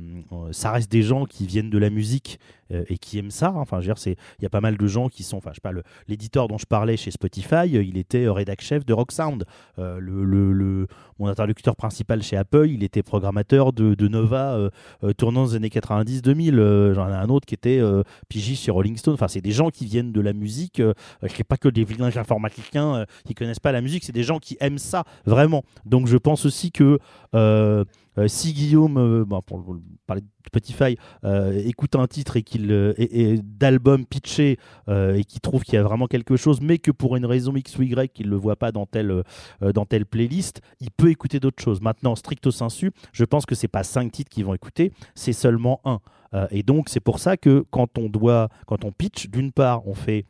ça 0.52 0.70
reste 0.70 0.90
des 0.90 1.02
gens 1.02 1.24
qui 1.24 1.46
viennent 1.46 1.70
de 1.70 1.78
la 1.78 1.90
musique 1.90 2.38
et 2.70 2.98
qui 2.98 3.18
aiment 3.18 3.30
ça. 3.32 3.50
Enfin, 3.56 3.80
dire, 3.80 3.98
c'est 3.98 4.16
il 4.38 4.42
y 4.42 4.46
a 4.46 4.50
pas 4.50 4.60
mal 4.60 4.76
de 4.76 4.86
gens 4.86 5.08
qui 5.08 5.22
sont, 5.24 5.38
enfin, 5.38 5.50
je 5.50 5.54
sais 5.56 5.60
pas, 5.60 5.72
l'éditeur 6.06 6.46
dont 6.46 6.58
je 6.58 6.66
parlais 6.66 6.96
chez 6.96 7.10
Spotify, 7.10 7.66
il 7.66 7.96
était 7.96 8.28
rédac 8.28 8.60
chef 8.60 8.84
de 8.84 8.92
Rock 8.92 9.10
Sound. 9.10 9.46
Le, 9.78 9.98
le- 9.98 10.86
mon 11.18 11.26
interlocuteur 11.26 11.74
principal 11.74 12.22
chez 12.22 12.36
Apple, 12.36 12.68
il 12.68 12.84
était 12.84 13.02
programmateur 13.02 13.72
de, 13.72 14.06
Nova 14.08 14.70
tournant 15.16 15.46
les 15.46 15.54
années 15.56 15.68
90-2000. 15.70 16.54
Euh, 16.58 16.94
J'en 16.94 17.08
ai 17.08 17.14
un 17.14 17.30
autre 17.30 17.46
qui 17.46 17.54
était 17.54 17.80
pigiste 18.28 18.64
chez 18.64 18.70
Rolling 18.70 18.96
Stone. 18.96 19.14
Enfin, 19.14 19.28
c'est 19.28 19.40
des 19.40 19.50
gens 19.50 19.67
qui 19.70 19.86
viennent 19.86 20.12
de 20.12 20.20
la 20.20 20.32
musique. 20.32 20.80
Euh, 20.80 20.92
c'est 21.28 21.44
pas 21.44 21.56
que 21.56 21.68
des 21.68 21.84
vilains 21.84 22.16
informaticiens 22.16 22.94
euh, 22.96 23.04
qui 23.24 23.34
connaissent 23.34 23.60
pas 23.60 23.72
la 23.72 23.80
musique, 23.80 24.04
c'est 24.04 24.12
des 24.12 24.22
gens 24.22 24.38
qui 24.38 24.56
aiment 24.60 24.78
ça 24.78 25.04
vraiment. 25.24 25.62
Donc, 25.84 26.06
je 26.06 26.16
pense 26.16 26.44
aussi 26.46 26.70
que 26.72 26.98
euh, 27.34 27.84
euh, 28.18 28.28
si 28.28 28.52
Guillaume, 28.52 28.96
euh, 28.98 29.24
bon, 29.24 29.40
pour 29.42 29.58
le- 29.58 29.80
parler 30.06 30.22
de 30.22 30.26
Spotify, 30.46 30.96
écoute 31.66 31.94
un 31.94 32.06
titre 32.06 32.38
et 32.38 32.42
qu'il 32.42 32.68
d'album 33.44 34.06
pitché 34.06 34.58
et 34.88 35.24
qu'il 35.24 35.40
trouve 35.40 35.62
qu'il 35.62 35.74
y 35.74 35.76
a 35.76 35.82
vraiment 35.82 36.06
quelque 36.06 36.36
chose, 36.36 36.62
mais 36.62 36.78
que 36.78 36.90
pour 36.90 37.16
une 37.16 37.26
raison 37.26 37.54
X 37.54 37.76
ou 37.76 37.82
Y, 37.82 38.10
qu'il 38.14 38.28
le 38.30 38.36
voit 38.36 38.56
pas 38.56 38.72
dans 38.72 38.86
telle, 38.86 39.22
dans 39.60 39.84
telle 39.84 40.06
playlist, 40.06 40.62
il 40.80 40.90
peut 40.90 41.10
écouter 41.10 41.38
d'autres 41.38 41.62
choses. 41.62 41.82
Maintenant, 41.82 42.16
stricto 42.16 42.50
sensu, 42.50 42.92
je 43.12 43.26
pense 43.26 43.44
que 43.44 43.54
c'est 43.54 43.68
pas 43.68 43.82
cinq 43.84 44.10
titres 44.10 44.30
qu'ils 44.30 44.46
vont 44.46 44.54
écouter, 44.54 44.92
c'est 45.14 45.34
seulement 45.34 45.82
un. 45.84 46.00
Euh, 46.34 46.46
et 46.50 46.62
donc, 46.62 46.88
c'est 46.88 47.00
pour 47.00 47.18
ça 47.18 47.36
que 47.36 47.64
quand 47.70 47.98
on 47.98 48.08
doit, 48.08 48.48
quand 48.66 48.84
on 48.84 48.92
pitch, 48.92 49.28
d'une 49.28 49.52
part, 49.52 49.86
on 49.86 49.94
fait 49.94 50.24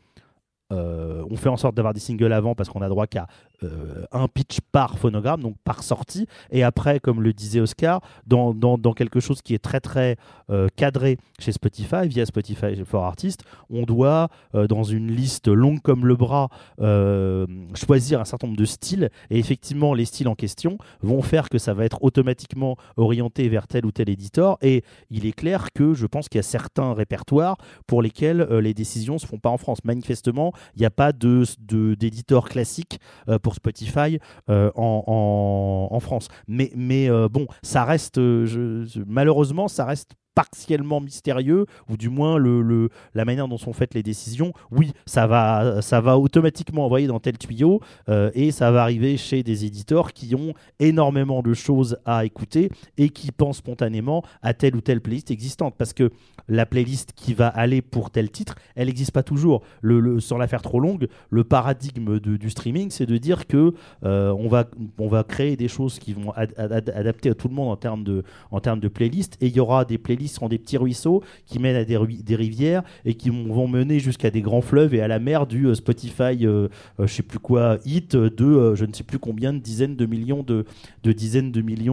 euh, 0.71 1.25
on 1.31 1.37
fait 1.37 1.49
en 1.49 1.57
sorte 1.57 1.75
d'avoir 1.75 1.95
des 1.95 2.01
singles 2.01 2.33
avant 2.33 2.55
parce 2.55 2.69
qu'on 2.69 2.83
a 2.83 2.89
droit 2.91 3.07
qu'à 3.07 3.27
euh, 3.63 4.05
un 4.13 4.29
pitch 4.29 4.59
par 4.73 4.99
phonogramme, 4.99 5.43
donc 5.43 5.57
par 5.65 5.83
sortie. 5.83 6.27
Et 6.51 6.63
après, 6.63 7.01
comme 7.01 7.23
le 7.23 7.33
disait 7.33 7.61
Oscar, 7.61 8.01
dans, 8.27 8.55
dans, 8.55 8.79
dans 8.79 8.93
quelque 8.93 9.21
chose 9.21 9.43
qui 9.43 9.55
est 9.55 9.59
très 9.63 9.81
très 9.81 10.17
euh, 10.51 10.69
cadré 10.77 11.19
chez 11.39 11.53
Spotify, 11.53 12.07
via 12.09 12.25
Spotify 12.27 12.75
for 12.85 13.05
Artists, 13.05 13.43
on 13.71 13.83
doit, 13.83 14.29
euh, 14.55 14.67
dans 14.67 14.85
une 14.85 15.11
liste 15.11 15.49
longue 15.49 15.81
comme 15.83 16.07
le 16.07 16.17
bras, 16.17 16.49
choisir 17.75 18.21
un 18.21 18.25
certain 18.25 18.47
nombre 18.47 18.59
de 18.59 18.65
styles. 18.65 19.11
Et 19.31 19.39
effectivement, 19.39 19.95
les 19.95 20.05
styles 20.05 20.29
en 20.29 20.35
question 20.35 20.79
vont 21.01 21.23
faire 21.23 21.49
que 21.49 21.59
ça 21.59 21.75
va 21.75 21.85
être 21.85 22.03
automatiquement 22.03 22.77
orienté 22.97 23.49
vers 23.49 23.67
tel 23.67 23.87
ou 23.87 23.93
tel 23.93 24.09
éditeur. 24.09 24.59
Et 24.63 24.85
il 25.11 25.27
est 25.27 25.33
clair 25.33 25.69
que 25.73 25.95
je 25.95 26.07
pense 26.07 26.29
qu'il 26.29 26.39
y 26.39 26.41
a 26.41 26.43
certains 26.43 26.93
répertoires 26.95 27.57
pour 27.87 28.03
lesquels 28.03 28.43
les 28.43 28.75
décisions 28.75 29.15
ne 29.15 29.19
se 29.19 29.27
font 29.27 29.39
pas 29.39 29.51
en 29.51 29.59
France. 29.59 29.79
Manifestement, 29.85 30.53
il 30.75 30.81
n'y 30.81 30.87
a 30.87 30.91
pas 30.91 31.13
de, 31.13 31.45
de- 31.61 31.95
d'éditeur 31.95 32.49
classique 32.49 33.01
euh, 33.29 33.39
pour 33.49 33.55
Spotify 33.55 34.19
euh, 34.51 34.71
en, 34.77 35.05
en- 35.07 35.95
en 35.97 36.01
France. 36.01 36.29
Mais, 36.49 36.71
mais 36.77 37.09
euh, 37.09 37.29
bon, 37.31 37.47
ça 37.63 37.85
reste, 37.85 38.19
euh, 38.19 38.85
malheureusement, 39.07 39.69
ça 39.69 39.87
reste 39.87 40.11
partiellement 40.39 41.01
mystérieux, 41.01 41.67
ou 41.91 41.97
du 41.97 42.11
moins 42.11 42.39
le, 42.39 42.91
la 43.15 43.25
manière 43.25 43.49
dont 43.49 43.59
sont 43.59 43.73
faites 43.73 43.95
les 43.95 44.05
décisions. 44.05 44.53
Oui, 44.71 44.93
ça 45.05 45.27
va, 45.27 45.83
ça 45.83 46.01
va 46.01 46.17
automatiquement 46.17 46.85
envoyer 46.85 47.09
dans 47.09 47.19
tel 47.19 47.37
tuyau, 47.37 47.81
euh, 48.09 48.31
et 48.35 48.53
ça 48.53 48.71
va 48.71 48.83
arriver 48.83 49.17
chez 49.17 49.43
des 49.43 49.65
éditeurs 49.65 50.13
qui 50.13 50.37
ont 50.37 50.55
énormément 50.79 51.43
de 51.43 51.55
choses 51.55 51.99
à 52.05 52.25
écouter 52.25 52.71
et 52.99 53.09
qui 53.09 53.33
pensent 53.33 53.57
spontanément 53.57 54.23
à 54.41 54.55
telle 54.55 54.77
ou 54.77 54.81
telle 54.81 55.01
playlist 55.01 55.33
existante. 55.33 55.75
Parce 55.77 55.93
que 55.93 56.13
la 56.47 56.67
playlist 56.67 57.15
qui 57.17 57.35
va 57.35 57.49
aller 57.49 57.83
pour 57.83 58.13
tel 58.13 58.31
titre, 58.31 58.55
elle 58.77 58.87
n'existe 58.87 59.11
pas 59.11 59.25
toujours. 59.25 59.63
Le, 59.81 60.21
sans 60.21 60.39
la 60.39 60.47
faire 60.47 60.63
trop 60.63 60.79
longue, 60.79 61.09
le 61.31 61.43
paradigme 61.43 62.21
du 62.21 62.51
streaming, 62.51 62.91
c'est 62.91 63.07
de 63.07 63.19
dire 63.19 63.49
que 63.49 63.75
euh, 64.05 64.33
on, 64.39 64.47
va, 64.47 64.67
on 64.99 65.09
va 65.09 65.25
créer 65.25 65.57
des 65.57 65.69
choses 65.69 65.99
qui 65.99 66.13
vont 66.13 66.31
ad- 66.37 66.55
ad- 66.57 66.73
ad- 66.73 66.93
adapter 66.95 67.31
à 67.31 67.35
tout 67.35 67.49
le 67.49 67.55
monde 67.55 67.71
en 67.73 67.77
termes 67.77 68.05
de, 68.05 68.23
en 68.53 68.61
termes 68.61 68.79
de 68.79 68.89
playlist, 68.89 69.37
et 69.41 69.49
il 69.49 69.57
y 69.57 69.61
aura 69.61 69.85
des 69.85 69.99
playlists 69.99 70.28
ce 70.29 70.37
sont 70.37 70.49
des 70.49 70.59
petits 70.59 70.77
ruisseaux 70.77 71.23
qui 71.47 71.59
mènent 71.59 71.77
à 71.77 71.85
des, 71.85 71.97
rivières 72.37 72.83
et 73.05 73.15
qui 73.15 73.31
vont, 73.31 73.69
mener 73.69 73.99
jusqu'à 73.99 74.31
des 74.31 74.41
grands 74.41 74.63
fleuves 74.63 74.95
et 74.95 75.01
à 75.01 75.09
la 75.09 75.19
mer 75.19 75.47
du 75.47 75.67
euh, 75.67 75.75
Spotify, 75.75 76.47
euh, 76.47 76.69
euh, 77.01 77.07
je 77.07 77.07
sais 77.07 77.23
plus 77.23 77.39
quoi, 77.39 77.79
hit 77.85 78.17
de 78.17 78.75
je 78.75 78.85
ne 78.85 78.93
sais 78.93 79.05
plus 79.05 79.19
combien 79.19 79.53
de 79.53 79.59
dizaines 79.59 79.97
de 79.97 80.07
millions 80.07 80.45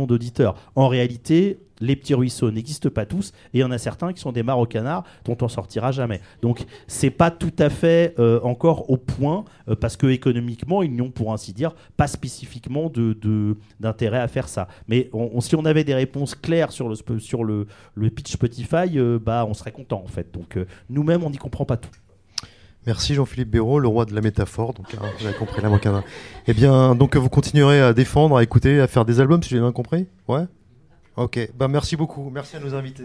d'auditeurs. 0.06 0.56
En 0.76 0.88
réalité, 0.88 1.58
les 1.80 1.96
petits 1.96 2.14
ruisseaux 2.14 2.52
n'existent 2.52 2.90
pas 2.90 3.06
tous 3.06 3.30
et 3.54 3.60
il 3.60 3.62
y 3.62 3.64
en 3.64 3.72
a 3.72 3.78
certains 3.78 4.14
qui 4.14 4.22
sont 4.22 4.32
des 4.32 4.44
mares 4.44 4.60
au 4.60 4.68
dont 5.26 5.38
on 5.42 5.48
sortira 5.48 5.92
jamais. 5.92 6.22
Donc 6.42 6.66
c'est 6.88 7.10
pas 7.10 7.32
tout 7.32 7.54
à 7.60 7.70
fait 7.70 8.16
euh, 8.20 8.40
encore 8.42 8.90
au 8.90 8.98
point 8.98 9.46
euh, 9.70 9.76
parce 9.76 9.98
que 9.98 10.08
économiquement 10.08 10.84
ils 10.84 10.96
n'ont 10.96 11.12
pour 11.12 11.34
ainsi 11.34 11.54
dire 11.54 11.76
pas 11.98 12.08
spécifiquement 12.08 12.92
d'intérêt 13.80 14.20
à 14.20 14.28
faire 14.28 14.48
ça. 14.48 14.68
Mais 14.88 15.10
si 15.40 15.56
on 15.56 15.66
avait 15.66 15.84
des 15.84 15.96
réponses 15.96 16.36
claires 16.36 16.72
sur 16.72 16.90
le 16.90 16.96
sur 17.20 17.44
le, 17.44 17.68
pitch 18.10 18.32
Spotify, 18.32 18.98
euh, 18.98 19.20
bah 19.20 19.46
on 19.48 19.54
serait 19.54 19.72
content 19.72 20.02
en 20.04 20.08
fait. 20.08 20.34
Donc 20.34 20.58
nous-mêmes 20.90 21.24
on 21.24 21.30
n'y 21.30 21.38
comprend 21.38 21.66
pas 21.66 21.78
tout. 21.78 21.90
Merci 22.86 23.16
Jean-Philippe 23.16 23.50
Béraud, 23.50 23.80
le 23.80 23.88
roi 23.88 24.06
de 24.06 24.14
la 24.14 24.22
métaphore. 24.22 24.74
Donc, 24.74 24.86
hein, 24.94 25.08
vous 25.20 25.26
avez 25.26 25.36
compris 25.36 25.60
la 25.60 26.04
Eh 26.46 26.54
bien, 26.54 26.94
donc 26.94 27.16
vous 27.16 27.30
continuerez 27.30 27.82
à 27.82 27.94
défendre, 27.94 28.38
à 28.38 28.44
écouter, 28.44 28.80
à 28.80 28.86
faire 28.86 29.06
des 29.06 29.20
albums, 29.20 29.42
si 29.42 29.50
j'ai 29.50 29.60
bien 29.60 29.72
compris? 29.72 30.06
Ouais? 30.28 30.46
Ok. 31.18 31.50
Bah, 31.54 31.68
merci 31.68 31.96
beaucoup. 31.96 32.30
Merci 32.30 32.56
à 32.58 32.60
nos 32.60 32.74
invités. 32.74 33.04